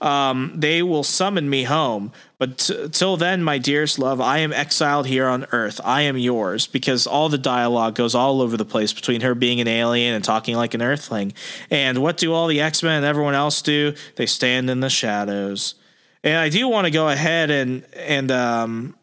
um, 0.00 0.52
they 0.56 0.82
will 0.82 1.04
summon 1.04 1.48
me 1.48 1.62
home. 1.62 2.12
But 2.38 2.58
t- 2.58 2.88
till 2.90 3.16
then, 3.16 3.42
my 3.42 3.56
dearest 3.56 3.98
love, 3.98 4.20
I 4.20 4.38
am 4.38 4.52
exiled 4.52 5.06
here 5.06 5.26
on 5.26 5.46
Earth. 5.52 5.80
I 5.82 6.02
am 6.02 6.18
yours 6.18 6.66
because 6.66 7.06
all 7.06 7.30
the 7.30 7.38
dialogue 7.38 7.94
goes 7.94 8.14
all 8.14 8.42
over 8.42 8.58
the 8.58 8.64
place 8.64 8.92
between 8.92 9.22
her 9.22 9.34
being 9.34 9.60
an 9.60 9.68
alien 9.68 10.14
and 10.14 10.22
talking 10.22 10.54
like 10.54 10.74
an 10.74 10.82
Earthling. 10.82 11.32
And 11.70 11.98
what 11.98 12.18
do 12.18 12.34
all 12.34 12.46
the 12.46 12.60
X 12.60 12.82
Men 12.82 12.98
and 12.98 13.06
everyone 13.06 13.34
else 13.34 13.62
do? 13.62 13.94
They 14.16 14.26
stand 14.26 14.68
in 14.68 14.80
the 14.80 14.90
shadows. 14.90 15.76
And 16.22 16.36
I 16.36 16.48
do 16.50 16.68
want 16.68 16.86
to 16.86 16.90
go 16.90 17.08
ahead 17.08 17.50
and 17.50 17.86
and 17.94 18.30
um, 18.30 18.96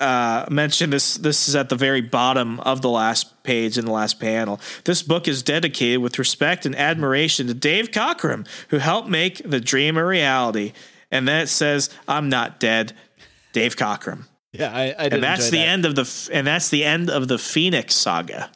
uh, 0.00 0.46
mention 0.50 0.90
this. 0.90 1.14
This 1.16 1.48
is 1.48 1.56
at 1.56 1.68
the 1.68 1.76
very 1.76 2.00
bottom 2.00 2.60
of 2.60 2.82
the 2.82 2.90
last 2.90 3.42
page 3.42 3.78
in 3.78 3.84
the 3.84 3.92
last 3.92 4.18
panel. 4.18 4.60
This 4.84 5.02
book 5.02 5.28
is 5.28 5.42
dedicated 5.42 6.00
with 6.00 6.18
respect 6.18 6.66
and 6.66 6.74
admiration 6.76 7.46
to 7.46 7.54
Dave 7.54 7.90
Cockrum, 7.90 8.46
who 8.68 8.78
helped 8.78 9.08
make 9.08 9.40
the 9.48 9.60
dream 9.60 9.96
a 9.96 10.04
reality. 10.04 10.72
And 11.10 11.26
then 11.26 11.42
it 11.42 11.48
says, 11.48 11.90
"I'm 12.08 12.28
not 12.28 12.60
dead." 12.60 12.92
Dave 13.52 13.76
Cockrum. 13.76 14.26
yeah, 14.52 14.72
I, 14.72 14.94
I 14.96 15.02
did. 15.04 15.14
and 15.14 15.22
that's 15.24 15.50
the 15.50 15.58
that. 15.58 15.68
end 15.68 15.84
of 15.84 15.94
the 15.96 16.28
and 16.32 16.46
that's 16.46 16.68
the 16.68 16.84
end 16.84 17.10
of 17.10 17.28
the 17.28 17.38
Phoenix 17.38 17.94
saga. 17.94 18.50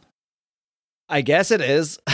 I 1.09 1.21
guess 1.21 1.51
it 1.51 1.61
is. 1.61 1.99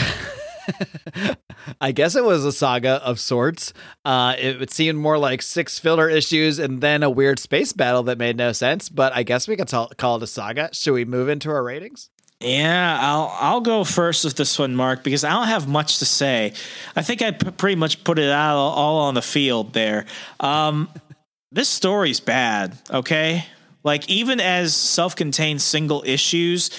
I 1.81 1.91
guess 1.91 2.15
it 2.15 2.23
was 2.23 2.43
a 2.45 2.51
saga 2.51 3.01
of 3.03 3.19
sorts. 3.19 3.73
Uh, 4.03 4.35
it, 4.37 4.61
it 4.61 4.71
seemed 4.71 4.97
more 4.97 5.17
like 5.17 5.41
six 5.41 5.79
filler 5.79 6.09
issues 6.09 6.59
and 6.59 6.81
then 6.81 7.03
a 7.03 7.09
weird 7.09 7.39
space 7.39 7.73
battle 7.73 8.03
that 8.03 8.17
made 8.17 8.37
no 8.37 8.51
sense. 8.51 8.89
But 8.89 9.13
I 9.15 9.23
guess 9.23 9.47
we 9.47 9.55
could 9.55 9.67
tell, 9.67 9.89
call 9.97 10.17
it 10.17 10.23
a 10.23 10.27
saga. 10.27 10.69
Should 10.73 10.93
we 10.93 11.05
move 11.05 11.29
into 11.29 11.49
our 11.49 11.63
ratings? 11.63 12.09
Yeah, 12.41 12.97
I'll 12.99 13.35
I'll 13.39 13.61
go 13.61 13.83
first 13.83 14.25
with 14.25 14.35
this 14.35 14.57
one, 14.57 14.75
Mark, 14.75 15.03
because 15.03 15.23
I 15.23 15.29
don't 15.31 15.47
have 15.47 15.67
much 15.67 15.99
to 15.99 16.05
say. 16.05 16.53
I 16.95 17.01
think 17.01 17.21
I 17.21 17.31
p- 17.31 17.51
pretty 17.51 17.75
much 17.75 18.03
put 18.03 18.17
it 18.17 18.31
out 18.31 18.57
all 18.57 19.01
on 19.01 19.13
the 19.13 19.21
field 19.21 19.73
there. 19.73 20.05
Um, 20.39 20.89
this 21.51 21.69
story's 21.69 22.19
bad. 22.19 22.77
Okay, 22.89 23.45
like 23.83 24.09
even 24.09 24.39
as 24.39 24.75
self-contained 24.75 25.61
single 25.61 26.03
issues. 26.05 26.69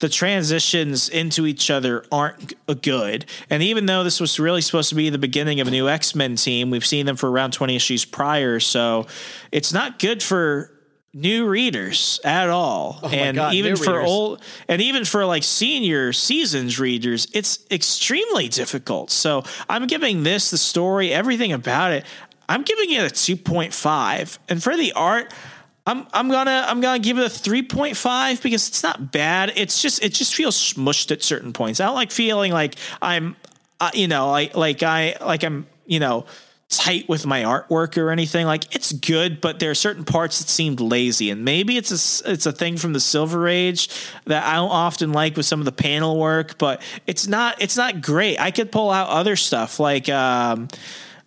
The 0.00 0.08
transitions 0.08 1.08
into 1.08 1.44
each 1.44 1.72
other 1.72 2.04
aren't 2.12 2.50
g- 2.50 2.74
good. 2.82 3.24
And 3.50 3.64
even 3.64 3.86
though 3.86 4.04
this 4.04 4.20
was 4.20 4.38
really 4.38 4.60
supposed 4.60 4.90
to 4.90 4.94
be 4.94 5.10
the 5.10 5.18
beginning 5.18 5.58
of 5.58 5.66
a 5.66 5.72
new 5.72 5.88
X 5.88 6.14
Men 6.14 6.36
team, 6.36 6.70
we've 6.70 6.86
seen 6.86 7.04
them 7.04 7.16
for 7.16 7.28
around 7.28 7.52
20 7.52 7.74
issues 7.74 8.04
prior. 8.04 8.60
So 8.60 9.08
it's 9.50 9.72
not 9.72 9.98
good 9.98 10.22
for 10.22 10.70
new 11.14 11.46
readers 11.46 12.20
at 12.24 12.48
all. 12.48 13.00
Oh 13.02 13.08
and 13.08 13.36
God, 13.36 13.54
even 13.54 13.76
for 13.76 13.94
readers. 13.94 14.08
old 14.08 14.42
and 14.68 14.82
even 14.82 15.04
for 15.04 15.24
like 15.24 15.42
senior 15.42 16.12
seasons 16.12 16.78
readers, 16.78 17.26
it's 17.32 17.64
extremely 17.70 18.48
difficult. 18.48 19.10
So 19.10 19.44
I'm 19.68 19.86
giving 19.86 20.22
this 20.22 20.50
the 20.50 20.58
story, 20.58 21.12
everything 21.12 21.52
about 21.52 21.92
it. 21.92 22.04
I'm 22.48 22.62
giving 22.62 22.90
it 22.90 23.00
a 23.00 23.14
2.5. 23.14 24.38
And 24.48 24.62
for 24.62 24.76
the 24.76 24.92
art, 24.92 25.32
I'm 25.88 26.06
I'm 26.12 26.30
gonna 26.30 26.66
I'm 26.68 26.82
gonna 26.82 26.98
give 26.98 27.16
it 27.18 27.24
a 27.24 27.30
three 27.30 27.62
point 27.62 27.96
five 27.96 28.42
because 28.42 28.68
it's 28.68 28.82
not 28.82 29.10
bad. 29.10 29.52
It's 29.56 29.80
just 29.80 30.04
it 30.04 30.12
just 30.12 30.34
feels 30.34 30.54
smushed 30.54 31.10
at 31.10 31.22
certain 31.22 31.54
points. 31.54 31.80
I 31.80 31.86
don't 31.86 31.94
like 31.94 32.10
feeling 32.10 32.52
like 32.52 32.74
I'm, 33.00 33.36
uh, 33.80 33.90
you 33.94 34.06
know, 34.06 34.30
like 34.30 34.54
like 34.54 34.82
I 34.82 35.16
like 35.22 35.44
I'm 35.44 35.66
you 35.86 35.98
know 35.98 36.26
tight 36.68 37.08
with 37.08 37.24
my 37.24 37.42
artwork 37.42 37.96
or 37.96 38.10
anything. 38.10 38.46
Like 38.46 38.74
it's 38.74 38.92
good, 38.92 39.40
but 39.40 39.58
there 39.58 39.70
are 39.70 39.74
certain 39.74 40.04
parts 40.04 40.38
that 40.38 40.48
seemed 40.48 40.80
lazy, 40.80 41.30
and 41.30 41.44
maybe 41.44 41.76
it's 41.76 41.90
a 41.90 42.30
it's 42.32 42.46
a 42.46 42.52
thing 42.52 42.76
from 42.76 42.92
the 42.92 43.00
Silver 43.00 43.48
Age 43.48 43.88
that 44.26 44.44
I 44.44 44.56
don't 44.56 44.70
often 44.70 45.12
like 45.12 45.36
with 45.36 45.46
some 45.46 45.60
of 45.60 45.64
the 45.64 45.72
panel 45.72 46.18
work. 46.18 46.58
But 46.58 46.82
it's 47.06 47.26
not 47.26 47.60
it's 47.62 47.76
not 47.76 48.02
great. 48.02 48.38
I 48.38 48.50
could 48.50 48.70
pull 48.70 48.90
out 48.90 49.08
other 49.08 49.36
stuff 49.36 49.80
like 49.80 50.08
um 50.08 50.68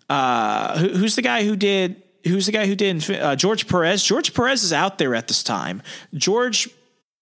uh 0.09 0.77
who, 0.77 0.89
who's 0.89 1.15
the 1.15 1.21
guy 1.21 1.43
who 1.43 1.55
did 1.55 2.01
who's 2.23 2.45
the 2.45 2.51
guy 2.51 2.67
who 2.67 2.75
did 2.75 3.09
uh, 3.09 3.35
George 3.35 3.67
Perez. 3.67 4.03
George 4.03 4.33
Perez 4.33 4.63
is 4.63 4.73
out 4.73 4.99
there 4.99 5.15
at 5.15 5.27
this 5.27 5.41
time. 5.41 5.81
George 6.13 6.69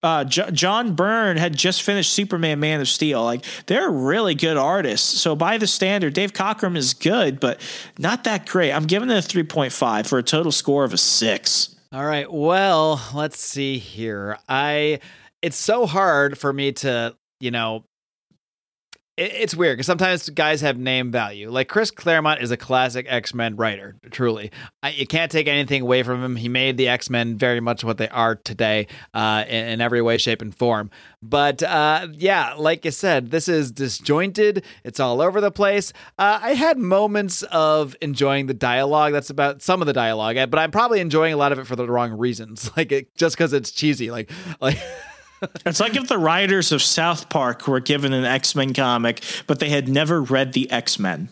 uh, 0.02 0.24
J- 0.24 0.50
John 0.52 0.94
Byrne 0.94 1.36
had 1.36 1.56
just 1.56 1.82
finished 1.82 2.12
Superman 2.12 2.60
Man 2.60 2.80
of 2.80 2.88
Steel. 2.88 3.22
Like 3.22 3.44
they're 3.66 3.90
really 3.90 4.34
good 4.34 4.56
artists. 4.56 5.20
So 5.20 5.36
by 5.36 5.58
the 5.58 5.66
standard, 5.66 6.14
Dave 6.14 6.32
Cockrum 6.32 6.76
is 6.76 6.94
good, 6.94 7.40
but 7.40 7.60
not 7.98 8.24
that 8.24 8.46
great. 8.46 8.72
I'm 8.72 8.86
giving 8.86 9.10
it 9.10 9.24
a 9.24 9.28
3.5 9.28 10.06
for 10.06 10.18
a 10.18 10.22
total 10.22 10.52
score 10.52 10.84
of 10.84 10.92
a 10.92 10.98
six. 10.98 11.74
All 11.92 12.04
right. 12.04 12.30
Well, 12.32 13.02
let's 13.14 13.40
see 13.40 13.78
here. 13.78 14.38
I 14.48 15.00
it's 15.42 15.56
so 15.56 15.86
hard 15.86 16.38
for 16.38 16.52
me 16.52 16.72
to, 16.72 17.16
you 17.40 17.50
know, 17.50 17.84
it's 19.20 19.54
weird 19.54 19.76
because 19.76 19.86
sometimes 19.86 20.30
guys 20.30 20.62
have 20.62 20.78
name 20.78 21.10
value. 21.10 21.50
Like 21.50 21.68
Chris 21.68 21.90
Claremont 21.90 22.40
is 22.40 22.50
a 22.50 22.56
classic 22.56 23.04
X 23.08 23.34
Men 23.34 23.54
writer, 23.56 23.96
truly. 24.10 24.50
I, 24.82 24.90
you 24.90 25.06
can't 25.06 25.30
take 25.30 25.46
anything 25.46 25.82
away 25.82 26.02
from 26.02 26.24
him. 26.24 26.36
He 26.36 26.48
made 26.48 26.78
the 26.78 26.88
X 26.88 27.10
Men 27.10 27.36
very 27.36 27.60
much 27.60 27.84
what 27.84 27.98
they 27.98 28.08
are 28.08 28.36
today, 28.36 28.86
uh, 29.12 29.44
in, 29.46 29.68
in 29.68 29.80
every 29.82 30.00
way, 30.00 30.16
shape, 30.16 30.40
and 30.40 30.54
form. 30.54 30.90
But 31.22 31.62
uh, 31.62 32.08
yeah, 32.12 32.54
like 32.54 32.86
you 32.86 32.90
said, 32.90 33.30
this 33.30 33.46
is 33.46 33.70
disjointed. 33.70 34.64
It's 34.84 34.98
all 34.98 35.20
over 35.20 35.42
the 35.42 35.50
place. 35.50 35.92
Uh, 36.18 36.38
I 36.42 36.54
had 36.54 36.78
moments 36.78 37.42
of 37.42 37.94
enjoying 38.00 38.46
the 38.46 38.54
dialogue. 38.54 39.12
That's 39.12 39.30
about 39.30 39.60
some 39.60 39.82
of 39.82 39.86
the 39.86 39.92
dialogue, 39.92 40.36
but 40.50 40.58
I'm 40.58 40.70
probably 40.70 41.00
enjoying 41.00 41.34
a 41.34 41.36
lot 41.36 41.52
of 41.52 41.58
it 41.58 41.66
for 41.66 41.76
the 41.76 41.86
wrong 41.86 42.12
reasons. 42.12 42.70
Like 42.80 42.92
it, 42.92 43.14
just 43.14 43.36
because 43.36 43.52
it's 43.52 43.70
cheesy. 43.72 44.10
Like 44.10 44.30
like. 44.60 44.78
It's 45.64 45.80
like 45.80 45.96
if 45.96 46.08
the 46.08 46.18
writers 46.18 46.72
of 46.72 46.82
South 46.82 47.28
Park 47.28 47.66
were 47.66 47.80
given 47.80 48.12
an 48.12 48.24
X 48.24 48.54
Men 48.54 48.74
comic, 48.74 49.22
but 49.46 49.58
they 49.58 49.70
had 49.70 49.88
never 49.88 50.20
read 50.20 50.52
the 50.52 50.70
X 50.70 50.98
Men. 50.98 51.28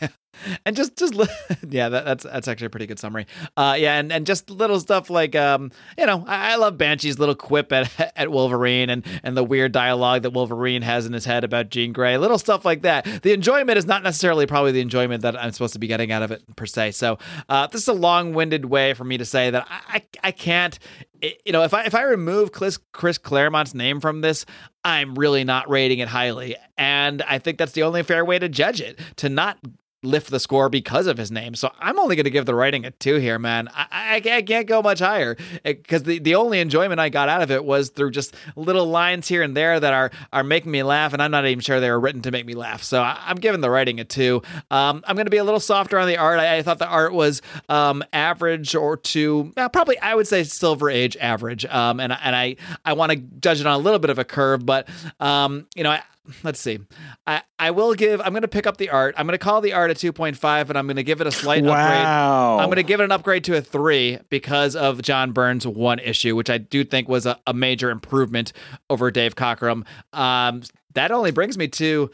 Yeah. 0.00 0.08
and 0.64 0.76
just 0.76 0.96
just 0.96 1.14
yeah 1.68 1.88
that, 1.88 2.04
that's 2.04 2.24
that's 2.24 2.48
actually 2.48 2.66
a 2.66 2.70
pretty 2.70 2.86
good 2.86 2.98
summary 2.98 3.26
uh 3.56 3.76
yeah 3.78 3.98
and 3.98 4.12
and 4.12 4.26
just 4.26 4.50
little 4.50 4.78
stuff 4.80 5.10
like 5.10 5.34
um 5.34 5.70
you 5.96 6.06
know 6.06 6.24
i, 6.26 6.52
I 6.52 6.56
love 6.56 6.78
banshee's 6.78 7.18
little 7.18 7.34
quip 7.34 7.72
at 7.72 8.12
at 8.16 8.30
wolverine 8.30 8.90
and 8.90 9.04
and 9.22 9.36
the 9.36 9.44
weird 9.44 9.72
dialogue 9.72 10.22
that 10.22 10.30
wolverine 10.30 10.82
has 10.82 11.06
in 11.06 11.12
his 11.12 11.24
head 11.24 11.44
about 11.44 11.70
jean 11.70 11.92
grey 11.92 12.16
little 12.18 12.38
stuff 12.38 12.64
like 12.64 12.82
that 12.82 13.04
the 13.22 13.32
enjoyment 13.32 13.78
is 13.78 13.86
not 13.86 14.02
necessarily 14.02 14.46
probably 14.46 14.72
the 14.72 14.80
enjoyment 14.80 15.22
that 15.22 15.36
i'm 15.36 15.52
supposed 15.52 15.72
to 15.72 15.78
be 15.78 15.86
getting 15.86 16.12
out 16.12 16.22
of 16.22 16.30
it 16.30 16.42
per 16.56 16.66
se 16.66 16.92
so 16.92 17.18
uh 17.48 17.66
this 17.68 17.82
is 17.82 17.88
a 17.88 17.92
long-winded 17.92 18.64
way 18.64 18.94
for 18.94 19.04
me 19.04 19.18
to 19.18 19.24
say 19.24 19.50
that 19.50 19.66
i 19.68 19.98
i, 19.98 20.02
I 20.24 20.30
can't 20.32 20.78
you 21.22 21.52
know 21.52 21.62
if 21.62 21.74
i 21.74 21.84
if 21.84 21.94
i 21.94 22.02
remove 22.02 22.52
chris 22.52 22.78
chris 22.92 23.18
claremont's 23.18 23.74
name 23.74 24.00
from 24.00 24.20
this 24.20 24.46
i'm 24.84 25.14
really 25.14 25.44
not 25.44 25.68
rating 25.68 25.98
it 25.98 26.08
highly. 26.08 26.56
And 26.76 27.22
i 27.22 27.38
think 27.38 27.58
that's 27.58 27.72
the 27.72 27.82
only 27.82 28.02
fair 28.02 28.24
way 28.24 28.38
to 28.38 28.48
judge 28.48 28.80
it 28.80 28.98
to 29.16 29.28
not 29.28 29.58
lift 30.02 30.30
the 30.30 30.38
score 30.38 30.68
because 30.68 31.06
of 31.06 31.18
his 31.18 31.30
name. 31.30 31.54
So 31.54 31.72
I'm 31.80 31.98
only 31.98 32.14
going 32.14 32.24
to 32.24 32.30
give 32.30 32.46
the 32.46 32.54
writing 32.54 32.84
a 32.84 32.90
two 32.92 33.16
here, 33.16 33.38
man. 33.38 33.68
I, 33.74 34.20
I, 34.24 34.36
I 34.36 34.42
can't 34.42 34.66
go 34.66 34.80
much 34.80 35.00
higher 35.00 35.36
because 35.64 36.04
the, 36.04 36.18
the 36.20 36.36
only 36.36 36.60
enjoyment 36.60 37.00
I 37.00 37.08
got 37.08 37.28
out 37.28 37.42
of 37.42 37.50
it 37.50 37.64
was 37.64 37.90
through 37.90 38.12
just 38.12 38.34
little 38.54 38.86
lines 38.86 39.26
here 39.26 39.42
and 39.42 39.56
there 39.56 39.80
that 39.80 39.92
are 39.92 40.10
are 40.32 40.44
making 40.44 40.70
me 40.70 40.82
laugh, 40.82 41.12
and 41.12 41.22
I'm 41.22 41.30
not 41.30 41.46
even 41.46 41.60
sure 41.60 41.80
they 41.80 41.90
were 41.90 41.98
written 41.98 42.22
to 42.22 42.30
make 42.30 42.46
me 42.46 42.54
laugh. 42.54 42.82
So 42.82 43.02
I, 43.02 43.18
I'm 43.26 43.36
giving 43.36 43.60
the 43.60 43.70
writing 43.70 43.98
a 43.98 44.04
two. 44.04 44.42
Um, 44.70 45.02
I'm 45.06 45.16
going 45.16 45.26
to 45.26 45.30
be 45.30 45.38
a 45.38 45.44
little 45.44 45.60
softer 45.60 45.98
on 45.98 46.06
the 46.06 46.16
art. 46.16 46.38
I, 46.38 46.58
I 46.58 46.62
thought 46.62 46.78
the 46.78 46.88
art 46.88 47.12
was 47.12 47.42
um, 47.68 48.04
average 48.12 48.74
or 48.74 48.96
two, 48.96 49.52
uh, 49.56 49.68
probably 49.68 49.98
I 49.98 50.14
would 50.14 50.28
say 50.28 50.44
Silver 50.44 50.90
Age 50.90 51.16
average. 51.16 51.64
Um, 51.66 51.98
and 52.00 52.12
and 52.12 52.36
I 52.36 52.56
I 52.84 52.92
want 52.92 53.12
to 53.12 53.16
judge 53.18 53.60
it 53.60 53.66
on 53.66 53.74
a 53.74 53.78
little 53.78 53.98
bit 53.98 54.10
of 54.10 54.18
a 54.18 54.24
curve, 54.24 54.64
but 54.64 54.88
um, 55.20 55.66
you 55.74 55.82
know. 55.82 55.90
I, 55.90 56.02
let's 56.42 56.60
see. 56.60 56.78
I, 57.26 57.42
I 57.58 57.70
will 57.70 57.94
give, 57.94 58.20
I'm 58.20 58.32
going 58.32 58.42
to 58.42 58.48
pick 58.48 58.66
up 58.66 58.76
the 58.76 58.90
art. 58.90 59.14
I'm 59.16 59.26
going 59.26 59.38
to 59.38 59.42
call 59.42 59.60
the 59.60 59.72
art 59.72 59.90
a 59.90 59.94
2.5 59.94 60.68
and 60.68 60.78
I'm 60.78 60.86
going 60.86 60.96
to 60.96 61.02
give 61.02 61.20
it 61.20 61.26
a 61.26 61.30
slight 61.30 61.58
upgrade. 61.58 62.04
Wow. 62.04 62.58
I'm 62.58 62.66
going 62.66 62.76
to 62.76 62.82
give 62.82 63.00
it 63.00 63.04
an 63.04 63.12
upgrade 63.12 63.44
to 63.44 63.56
a 63.56 63.60
three 63.62 64.18
because 64.28 64.76
of 64.76 65.02
John 65.02 65.32
Byrne's 65.32 65.66
one 65.66 65.98
issue, 65.98 66.36
which 66.36 66.50
I 66.50 66.58
do 66.58 66.84
think 66.84 67.08
was 67.08 67.26
a, 67.26 67.38
a 67.46 67.54
major 67.54 67.90
improvement 67.90 68.52
over 68.90 69.10
Dave 69.10 69.34
Cockrum. 69.34 69.86
Um, 70.12 70.62
that 70.94 71.10
only 71.10 71.30
brings 71.30 71.56
me 71.56 71.68
to 71.68 72.10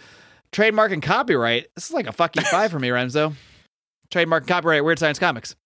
trademark 0.53 0.93
and 0.93 1.03
copyright. 1.03 1.69
This 1.75 1.87
is 1.87 1.93
like 1.93 2.07
a 2.07 2.13
fuck 2.13 2.37
you 2.37 2.43
five 2.51 2.71
for 2.71 2.79
me, 2.79 2.89
Remso. 2.89 3.35
Trademark 4.11 4.43
and 4.43 4.49
copyright, 4.49 4.85
Weird 4.85 4.99
Science 4.99 5.19
Comics. 5.19 5.57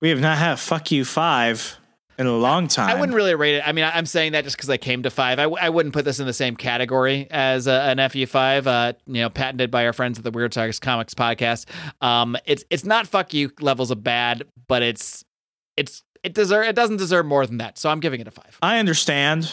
We 0.00 0.10
have 0.10 0.20
not 0.20 0.38
had 0.38 0.52
a 0.52 0.56
fuck 0.56 0.90
you 0.90 1.04
five 1.04 1.78
in 2.18 2.26
a 2.26 2.32
long 2.36 2.66
time. 2.68 2.88
I 2.88 2.98
wouldn't 2.98 3.14
really 3.14 3.34
rate 3.34 3.56
it. 3.56 3.62
I 3.66 3.72
mean, 3.72 3.84
I'm 3.84 4.06
saying 4.06 4.32
that 4.32 4.44
just 4.44 4.56
because 4.56 4.70
I 4.70 4.76
came 4.76 5.02
to 5.02 5.10
five. 5.10 5.38
I, 5.38 5.42
w- 5.44 5.58
I 5.60 5.68
wouldn't 5.68 5.92
put 5.92 6.04
this 6.04 6.18
in 6.20 6.26
the 6.26 6.32
same 6.32 6.56
category 6.56 7.26
as 7.30 7.68
uh, 7.68 7.72
an 7.90 7.98
FU5. 7.98 8.66
Uh, 8.66 8.92
you 9.06 9.20
know, 9.22 9.30
patented 9.30 9.70
by 9.70 9.86
our 9.86 9.92
friends 9.92 10.18
at 10.18 10.24
the 10.24 10.30
Weird 10.30 10.54
Science 10.54 10.78
Comics 10.78 11.14
podcast. 11.14 11.66
Um, 12.00 12.36
it's 12.46 12.64
it's 12.70 12.84
not 12.84 13.06
fuck 13.06 13.34
you 13.34 13.50
levels 13.60 13.90
of 13.90 14.02
bad, 14.02 14.44
but 14.68 14.82
it's 14.82 15.24
it's 15.76 16.02
it 16.22 16.32
deserve 16.34 16.66
it 16.66 16.74
doesn't 16.76 16.96
deserve 16.96 17.26
more 17.26 17.46
than 17.46 17.58
that. 17.58 17.78
So 17.78 17.90
I'm 17.90 18.00
giving 18.00 18.20
it 18.20 18.28
a 18.28 18.30
five. 18.30 18.58
I 18.62 18.78
understand. 18.78 19.52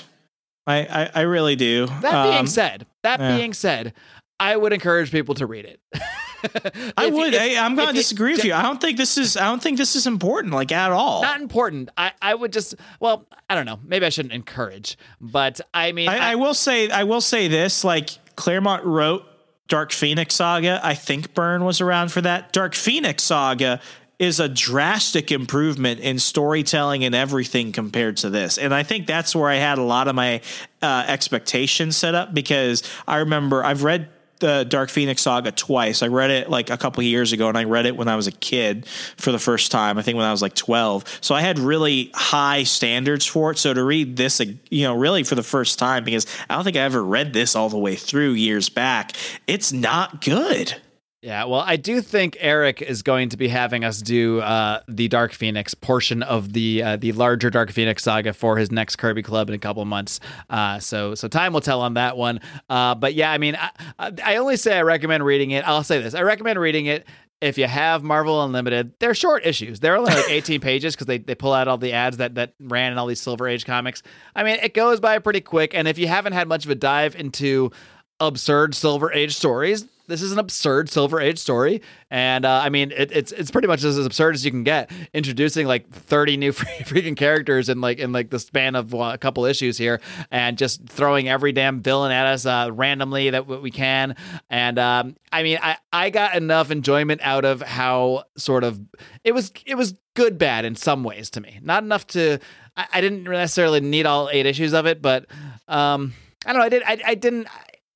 I, 0.65 0.85
I, 0.85 1.11
I 1.15 1.21
really 1.23 1.57
do. 1.57 1.87
That 2.01 2.23
being 2.23 2.37
Um, 2.39 2.47
said, 2.47 2.85
that 3.03 3.19
yeah. 3.19 3.35
being 3.35 3.51
said, 3.53 3.91
I 4.39 4.55
would 4.55 4.71
encourage 4.71 5.11
people 5.11 5.35
to 5.35 5.45
read 5.45 5.65
it. 5.65 5.81
I 6.97 7.05
If 7.07 7.13
would. 7.13 7.33
if- 7.33 7.41
I, 7.41 7.57
I'm 7.65 7.75
gonna 7.75 7.93
disagree 7.93 8.33
with 8.33 8.43
you. 8.45 8.53
I 8.53 8.61
don't 8.61 8.79
think 8.81 8.97
this 8.97 9.17
is. 9.17 9.37
I 9.37 9.45
don't 9.45 9.61
think 9.61 9.77
this 9.77 9.95
is 9.95 10.07
important, 10.07 10.53
like 10.53 10.71
at 10.71 10.91
all. 10.91 11.21
Not 11.21 11.41
important. 11.41 11.89
I, 11.97 12.11
I 12.21 12.35
would 12.35 12.53
just 12.53 12.75
well, 12.99 13.25
I 13.49 13.55
don't 13.55 13.65
know. 13.65 13.79
Maybe 13.85 14.05
I 14.05 14.09
shouldn't 14.09 14.33
encourage, 14.33 14.97
but 15.21 15.61
I 15.73 15.91
mean, 15.91 16.09
I, 16.09 16.31
I 16.33 16.35
will 16.35 16.53
say. 16.53 16.89
I 16.89 17.03
will 17.03 17.21
say 17.21 17.47
this. 17.47 17.83
Like 17.83 18.09
Claremont 18.35 18.83
wrote 18.85 19.23
Dark 19.67 19.91
Phoenix 19.91 20.35
Saga. 20.35 20.79
I 20.83 20.93
think 20.93 21.33
Byrne 21.33 21.63
was 21.63 21.81
around 21.81 22.11
for 22.11 22.21
that. 22.21 22.51
Dark 22.53 22.75
Phoenix 22.75 23.23
Saga 23.23 23.79
is 24.19 24.39
a 24.39 24.47
drastic 24.47 25.31
improvement 25.31 25.99
in 25.99 26.19
storytelling 26.19 27.03
and 27.03 27.15
everything 27.15 27.71
compared 27.71 28.15
to 28.15 28.29
this. 28.29 28.57
And 28.57 28.73
I 28.73 28.83
think 28.83 29.07
that's 29.07 29.35
where 29.35 29.49
I 29.49 29.55
had 29.55 29.79
a 29.79 29.81
lot 29.83 30.07
of 30.07 30.15
my 30.15 30.39
uh, 30.81 31.03
expectations 31.07 31.97
set 31.97 32.13
up 32.15 32.33
because 32.33 32.83
I 33.07 33.17
remember 33.17 33.65
I've 33.65 33.83
read 33.83 34.09
the 34.43 34.65
Dark 34.65 34.89
Phoenix 34.89 35.21
Saga 35.21 35.53
twice. 35.53 36.03
I 36.03 36.07
read 36.07 36.29
it 36.29 36.49
like 36.49 36.69
a 36.69 36.77
couple 36.77 37.01
years 37.01 37.31
ago 37.31 37.47
and 37.47 37.57
I 37.57 37.63
read 37.63 37.85
it 37.85 37.95
when 37.95 38.09
I 38.09 38.17
was 38.17 38.27
a 38.27 38.31
kid 38.31 38.85
for 39.15 39.31
the 39.31 39.39
first 39.39 39.71
time. 39.71 39.97
I 39.97 40.01
think 40.01 40.17
when 40.17 40.25
I 40.25 40.31
was 40.31 40.41
like 40.41 40.53
12. 40.53 41.19
So 41.21 41.33
I 41.33 41.39
had 41.39 41.59
really 41.59 42.11
high 42.13 42.63
standards 42.63 43.25
for 43.25 43.51
it. 43.51 43.57
So 43.57 43.73
to 43.73 43.81
read 43.81 44.17
this, 44.17 44.41
you 44.69 44.83
know, 44.83 44.97
really 44.97 45.23
for 45.23 45.35
the 45.35 45.43
first 45.43 45.79
time 45.79 46.03
because 46.03 46.27
I 46.49 46.55
don't 46.55 46.65
think 46.65 46.75
I 46.75 46.81
ever 46.81 47.01
read 47.01 47.31
this 47.31 47.55
all 47.55 47.69
the 47.69 47.77
way 47.77 47.95
through 47.95 48.31
years 48.31 48.67
back, 48.67 49.13
it's 49.47 49.71
not 49.71 50.19
good. 50.19 50.75
Yeah, 51.23 51.45
well, 51.45 51.61
I 51.61 51.77
do 51.77 52.01
think 52.01 52.35
Eric 52.41 52.81
is 52.81 53.01
going 53.01 53.29
to 53.29 53.37
be 53.37 53.47
having 53.47 53.85
us 53.85 54.01
do 54.01 54.41
uh, 54.41 54.81
the 54.89 55.07
Dark 55.07 55.31
Phoenix 55.31 55.73
portion 55.73 56.21
of 56.21 56.51
the 56.51 56.83
uh, 56.83 56.97
the 56.97 57.13
larger 57.13 57.49
Dark 57.49 57.71
Phoenix 57.71 58.03
saga 58.03 58.33
for 58.33 58.57
his 58.57 58.73
next 58.73 58.97
Kirby 58.97 59.21
Club 59.21 59.47
in 59.47 59.55
a 59.55 59.57
couple 59.57 59.85
months. 59.85 60.19
Uh, 60.49 60.79
so 60.79 61.15
so 61.15 61.29
time 61.29 61.53
will 61.53 61.61
tell 61.61 61.79
on 61.79 61.93
that 61.93 62.17
one. 62.17 62.41
Uh, 62.69 62.95
but 62.95 63.13
yeah, 63.13 63.31
I 63.31 63.37
mean, 63.37 63.55
I, 63.57 64.11
I 64.21 64.35
only 64.35 64.57
say 64.57 64.77
I 64.77 64.81
recommend 64.81 65.23
reading 65.23 65.51
it. 65.51 65.65
I'll 65.65 65.85
say 65.85 66.01
this: 66.01 66.13
I 66.13 66.23
recommend 66.23 66.59
reading 66.59 66.87
it. 66.87 67.07
If 67.39 67.57
you 67.57 67.67
have 67.67 68.03
Marvel 68.03 68.43
Unlimited, 68.43 68.91
they're 68.99 69.15
short 69.15 69.45
issues. 69.45 69.79
They're 69.79 69.95
only 69.95 70.13
like 70.13 70.25
18 70.29 70.59
pages 70.59 70.93
because 70.93 71.07
they, 71.07 71.19
they 71.19 71.35
pull 71.35 71.53
out 71.53 71.69
all 71.69 71.77
the 71.77 71.93
ads 71.93 72.17
that, 72.17 72.35
that 72.35 72.53
ran 72.59 72.91
in 72.91 72.97
all 72.97 73.07
these 73.07 73.21
Silver 73.21 73.47
Age 73.47 73.65
comics. 73.65 74.03
I 74.35 74.43
mean, 74.43 74.59
it 74.61 74.73
goes 74.73 74.99
by 75.01 75.19
pretty 75.19 75.41
quick. 75.41 75.73
And 75.73 75.87
if 75.87 75.97
you 75.97 76.07
haven't 76.07 76.33
had 76.33 76.47
much 76.49 76.63
of 76.63 76.71
a 76.71 76.75
dive 76.75 77.15
into 77.17 77.71
absurd 78.19 78.75
Silver 78.75 79.11
Age 79.11 79.35
stories. 79.35 79.85
This 80.07 80.21
is 80.21 80.31
an 80.31 80.39
absurd 80.39 80.89
Silver 80.89 81.19
Age 81.21 81.39
story, 81.39 81.81
and 82.09 82.45
uh, 82.45 82.61
I 82.63 82.69
mean 82.69 82.91
it, 82.91 83.11
it's 83.11 83.31
it's 83.31 83.51
pretty 83.51 83.67
much 83.67 83.83
as 83.83 83.97
absurd 83.97 84.35
as 84.35 84.43
you 84.43 84.51
can 84.51 84.63
get. 84.63 84.91
Introducing 85.13 85.67
like 85.67 85.89
thirty 85.89 86.37
new 86.37 86.51
freaking 86.53 87.15
characters 87.15 87.69
in 87.69 87.81
like 87.81 87.99
in 87.99 88.11
like 88.11 88.29
the 88.29 88.39
span 88.39 88.75
of 88.75 88.93
uh, 88.93 89.11
a 89.13 89.17
couple 89.17 89.45
issues 89.45 89.77
here, 89.77 90.01
and 90.31 90.57
just 90.57 90.87
throwing 90.87 91.29
every 91.29 91.51
damn 91.51 91.81
villain 91.81 92.11
at 92.11 92.25
us 92.25 92.45
uh, 92.45 92.69
randomly 92.71 93.29
that 93.29 93.47
we 93.47 93.71
can. 93.71 94.15
And 94.49 94.77
um, 94.79 95.15
I 95.31 95.43
mean, 95.43 95.59
I 95.61 95.77
I 95.91 96.09
got 96.09 96.35
enough 96.35 96.71
enjoyment 96.71 97.21
out 97.23 97.45
of 97.45 97.61
how 97.61 98.25
sort 98.37 98.63
of 98.63 98.79
it 99.23 99.33
was 99.33 99.51
it 99.65 99.75
was 99.75 99.95
good 100.15 100.37
bad 100.37 100.65
in 100.65 100.75
some 100.75 101.03
ways 101.03 101.29
to 101.31 101.41
me. 101.41 101.59
Not 101.61 101.83
enough 101.83 102.05
to 102.07 102.39
I, 102.75 102.87
I 102.93 103.01
didn't 103.01 103.23
necessarily 103.23 103.81
need 103.81 104.05
all 104.05 104.29
eight 104.31 104.45
issues 104.45 104.73
of 104.73 104.85
it, 104.85 105.01
but 105.01 105.25
um, 105.67 106.13
I 106.45 106.53
don't 106.53 106.59
know. 106.59 106.65
I 106.65 106.69
did. 106.69 106.83
I, 106.83 107.01
I 107.05 107.15
didn't. 107.15 107.47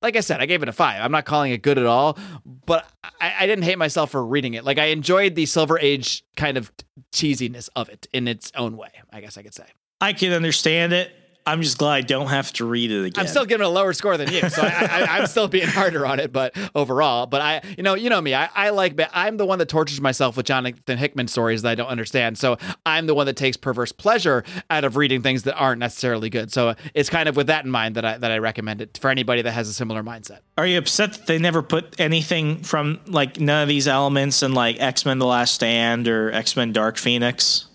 Like 0.02 0.16
I 0.16 0.20
said, 0.20 0.40
I 0.40 0.46
gave 0.46 0.62
it 0.62 0.68
a 0.68 0.72
five. 0.72 1.02
I'm 1.02 1.12
not 1.12 1.24
calling 1.24 1.52
it 1.52 1.62
good 1.62 1.78
at 1.78 1.86
all, 1.86 2.18
but 2.66 2.88
I, 3.20 3.34
I 3.40 3.46
didn't 3.46 3.64
hate 3.64 3.78
myself 3.78 4.10
for 4.10 4.24
reading 4.24 4.54
it. 4.54 4.64
Like 4.64 4.78
I 4.78 4.86
enjoyed 4.86 5.34
the 5.34 5.46
Silver 5.46 5.78
Age 5.78 6.24
kind 6.36 6.56
of 6.56 6.72
cheesiness 7.12 7.68
of 7.74 7.88
it 7.88 8.06
in 8.12 8.28
its 8.28 8.52
own 8.56 8.76
way. 8.76 8.90
I 9.12 9.20
guess 9.20 9.36
I 9.36 9.42
could 9.42 9.54
say. 9.54 9.64
I 10.00 10.12
can 10.12 10.32
understand 10.32 10.92
it. 10.92 11.12
I'm 11.48 11.62
just 11.62 11.78
glad 11.78 11.94
I 11.94 12.00
don't 12.02 12.26
have 12.26 12.52
to 12.54 12.66
read 12.66 12.90
it 12.90 13.06
again. 13.06 13.22
I'm 13.22 13.28
still 13.28 13.46
giving 13.46 13.64
a 13.64 13.70
lower 13.70 13.94
score 13.94 14.18
than 14.18 14.30
you, 14.30 14.48
so 14.50 14.62
I, 14.62 14.66
I, 14.68 15.18
I'm 15.18 15.26
still 15.26 15.48
being 15.48 15.66
harder 15.66 16.04
on 16.04 16.20
it. 16.20 16.30
But 16.32 16.54
overall, 16.74 17.26
but 17.26 17.40
I, 17.40 17.62
you 17.76 17.82
know, 17.82 17.94
you 17.94 18.10
know 18.10 18.20
me, 18.20 18.34
I, 18.34 18.50
I 18.54 18.70
like. 18.70 19.00
I'm 19.12 19.38
the 19.38 19.46
one 19.46 19.58
that 19.58 19.68
tortures 19.68 20.00
myself 20.00 20.36
with 20.36 20.44
Jonathan 20.44 20.98
Hickman 20.98 21.28
stories 21.28 21.62
that 21.62 21.70
I 21.70 21.74
don't 21.74 21.88
understand. 21.88 22.36
So 22.36 22.58
I'm 22.84 23.06
the 23.06 23.14
one 23.14 23.26
that 23.26 23.36
takes 23.36 23.56
perverse 23.56 23.92
pleasure 23.92 24.44
out 24.68 24.84
of 24.84 24.96
reading 24.96 25.22
things 25.22 25.44
that 25.44 25.54
aren't 25.54 25.78
necessarily 25.80 26.28
good. 26.28 26.52
So 26.52 26.74
it's 26.92 27.08
kind 27.08 27.28
of 27.28 27.36
with 27.36 27.46
that 27.46 27.64
in 27.64 27.70
mind 27.70 27.94
that 27.94 28.04
I 28.04 28.18
that 28.18 28.30
I 28.30 28.38
recommend 28.38 28.82
it 28.82 28.98
for 28.98 29.08
anybody 29.08 29.40
that 29.42 29.52
has 29.52 29.68
a 29.68 29.72
similar 29.72 30.02
mindset. 30.02 30.40
Are 30.58 30.66
you 30.66 30.76
upset 30.76 31.14
that 31.14 31.26
they 31.26 31.38
never 31.38 31.62
put 31.62 31.98
anything 31.98 32.62
from 32.62 33.00
like 33.06 33.40
none 33.40 33.62
of 33.62 33.68
these 33.68 33.88
elements 33.88 34.42
in 34.42 34.52
like 34.52 34.80
X 34.80 35.06
Men: 35.06 35.18
The 35.18 35.26
Last 35.26 35.54
Stand 35.54 36.08
or 36.08 36.30
X 36.30 36.56
Men: 36.56 36.72
Dark 36.72 36.98
Phoenix? 36.98 37.67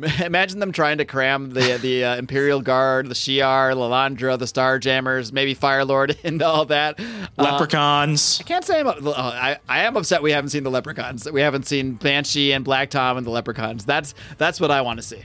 Imagine 0.24 0.60
them 0.60 0.70
trying 0.72 0.98
to 0.98 1.04
cram 1.04 1.50
the 1.50 1.78
the 1.80 2.04
uh, 2.04 2.16
Imperial 2.16 2.60
Guard, 2.60 3.08
the 3.08 3.14
Shi'ar, 3.14 3.72
Lilandra, 3.74 4.38
the 4.38 4.44
Starjammers, 4.44 5.32
maybe 5.32 5.54
Fire 5.54 5.84
Lord 5.84 6.16
into 6.24 6.46
all 6.46 6.64
that. 6.66 7.00
Uh, 7.00 7.26
Leprechauns. 7.42 8.38
I 8.40 8.44
can't 8.44 8.64
say 8.64 8.80
I'm. 8.80 8.86
Oh, 8.86 9.12
I 9.16 9.58
I 9.68 9.80
am 9.84 9.96
upset 9.96 10.22
we 10.22 10.30
haven't 10.32 10.50
seen 10.50 10.62
the 10.62 10.70
Leprechauns. 10.70 11.30
We 11.30 11.40
haven't 11.40 11.66
seen 11.66 11.94
Banshee 11.94 12.52
and 12.52 12.64
Black 12.64 12.90
Tom 12.90 13.16
and 13.16 13.26
the 13.26 13.30
Leprechauns. 13.30 13.84
That's 13.84 14.14
that's 14.36 14.60
what 14.60 14.70
I 14.70 14.80
want 14.82 14.98
to 14.98 15.02
see 15.02 15.22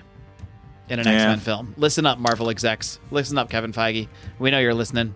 in 0.90 1.00
an 1.00 1.06
Yeah. 1.06 1.14
X 1.14 1.24
Men 1.26 1.40
film. 1.40 1.74
Listen 1.78 2.06
up, 2.06 2.18
Marvel 2.20 2.50
execs. 2.50 3.00
Listen 3.12 3.38
up, 3.38 3.50
Kevin 3.50 3.74
Feige. 3.74 4.08
We 4.40 4.50
know 4.52 4.60
you're 4.60 4.74
listening. 4.74 5.14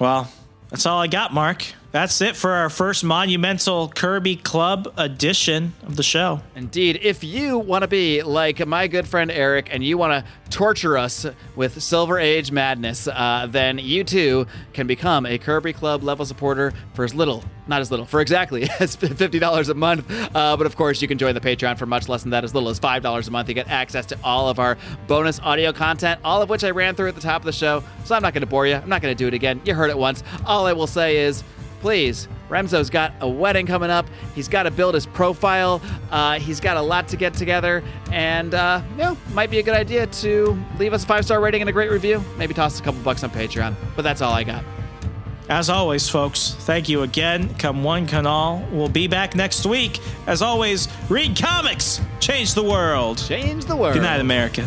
Well, 0.00 0.30
that's 0.70 0.86
all 0.86 0.98
I 1.00 1.06
got, 1.08 1.34
Mark. 1.34 1.64
That's 1.92 2.22
it 2.22 2.36
for 2.36 2.52
our 2.52 2.70
first 2.70 3.04
monumental 3.04 3.88
Kirby 3.88 4.36
Club 4.36 4.90
edition 4.96 5.74
of 5.82 5.96
the 5.96 6.02
show. 6.02 6.40
Indeed, 6.56 7.00
if 7.02 7.22
you 7.22 7.58
want 7.58 7.82
to 7.82 7.88
be 7.88 8.22
like 8.22 8.66
my 8.66 8.88
good 8.88 9.06
friend 9.06 9.30
Eric 9.30 9.68
and 9.70 9.84
you 9.84 9.98
want 9.98 10.24
to 10.24 10.48
torture 10.48 10.96
us 10.96 11.26
with 11.54 11.82
Silver 11.82 12.18
Age 12.18 12.50
madness, 12.50 13.08
uh, 13.08 13.46
then 13.50 13.76
you 13.76 14.04
too 14.04 14.46
can 14.72 14.86
become 14.86 15.26
a 15.26 15.36
Kirby 15.36 15.74
Club 15.74 16.02
level 16.02 16.24
supporter 16.24 16.72
for 16.94 17.04
as 17.04 17.14
little, 17.14 17.44
not 17.66 17.82
as 17.82 17.90
little, 17.90 18.06
for 18.06 18.22
exactly 18.22 18.62
as 18.80 18.96
$50 18.96 19.68
a 19.68 19.74
month. 19.74 20.10
Uh, 20.34 20.56
but 20.56 20.64
of 20.64 20.76
course, 20.76 21.02
you 21.02 21.08
can 21.08 21.18
join 21.18 21.34
the 21.34 21.42
Patreon 21.42 21.76
for 21.76 21.84
much 21.84 22.08
less 22.08 22.22
than 22.22 22.30
that, 22.30 22.42
as 22.42 22.54
little 22.54 22.70
as 22.70 22.80
$5 22.80 23.28
a 23.28 23.30
month. 23.30 23.48
You 23.50 23.54
get 23.54 23.68
access 23.68 24.06
to 24.06 24.18
all 24.24 24.48
of 24.48 24.58
our 24.58 24.78
bonus 25.08 25.40
audio 25.40 25.74
content, 25.74 26.20
all 26.24 26.40
of 26.40 26.48
which 26.48 26.64
I 26.64 26.70
ran 26.70 26.94
through 26.94 27.08
at 27.08 27.16
the 27.16 27.20
top 27.20 27.42
of 27.42 27.44
the 27.44 27.52
show. 27.52 27.84
So 28.06 28.14
I'm 28.14 28.22
not 28.22 28.32
going 28.32 28.40
to 28.40 28.46
bore 28.46 28.66
you. 28.66 28.76
I'm 28.76 28.88
not 28.88 29.02
going 29.02 29.14
to 29.14 29.18
do 29.18 29.28
it 29.28 29.34
again. 29.34 29.60
You 29.66 29.74
heard 29.74 29.90
it 29.90 29.98
once. 29.98 30.22
All 30.46 30.66
I 30.66 30.72
will 30.72 30.86
say 30.86 31.18
is, 31.18 31.44
please. 31.82 32.28
Remso's 32.48 32.88
got 32.88 33.12
a 33.20 33.28
wedding 33.28 33.66
coming 33.66 33.90
up. 33.90 34.06
He's 34.34 34.48
got 34.48 34.62
to 34.62 34.70
build 34.70 34.94
his 34.94 35.04
profile. 35.04 35.82
Uh, 36.10 36.38
he's 36.38 36.60
got 36.60 36.76
a 36.76 36.80
lot 36.80 37.08
to 37.08 37.16
get 37.16 37.34
together, 37.34 37.82
and 38.10 38.54
uh, 38.54 38.82
you 38.92 38.98
know, 38.98 39.16
might 39.32 39.50
be 39.50 39.58
a 39.58 39.62
good 39.62 39.74
idea 39.74 40.06
to 40.06 40.56
leave 40.78 40.92
us 40.92 41.04
a 41.04 41.06
five 41.06 41.24
star 41.24 41.40
rating 41.40 41.60
and 41.60 41.68
a 41.68 41.72
great 41.72 41.90
review. 41.90 42.24
Maybe 42.38 42.54
toss 42.54 42.80
a 42.80 42.82
couple 42.82 43.00
bucks 43.02 43.22
on 43.24 43.30
Patreon. 43.30 43.74
But 43.96 44.02
that's 44.02 44.22
all 44.22 44.32
I 44.32 44.44
got. 44.44 44.64
As 45.48 45.68
always, 45.68 46.08
folks, 46.08 46.54
thank 46.60 46.88
you 46.88 47.02
again. 47.02 47.52
Come 47.56 47.82
one, 47.82 48.06
can 48.06 48.26
all. 48.26 48.66
We'll 48.70 48.88
be 48.88 49.08
back 49.08 49.34
next 49.34 49.66
week. 49.66 49.98
As 50.26 50.40
always, 50.40 50.88
read 51.10 51.36
comics, 51.36 52.00
change 52.20 52.54
the 52.54 52.62
world. 52.62 53.18
Change 53.18 53.64
the 53.64 53.76
world. 53.76 53.94
Good 53.94 54.02
night, 54.02 54.20
America. 54.20 54.66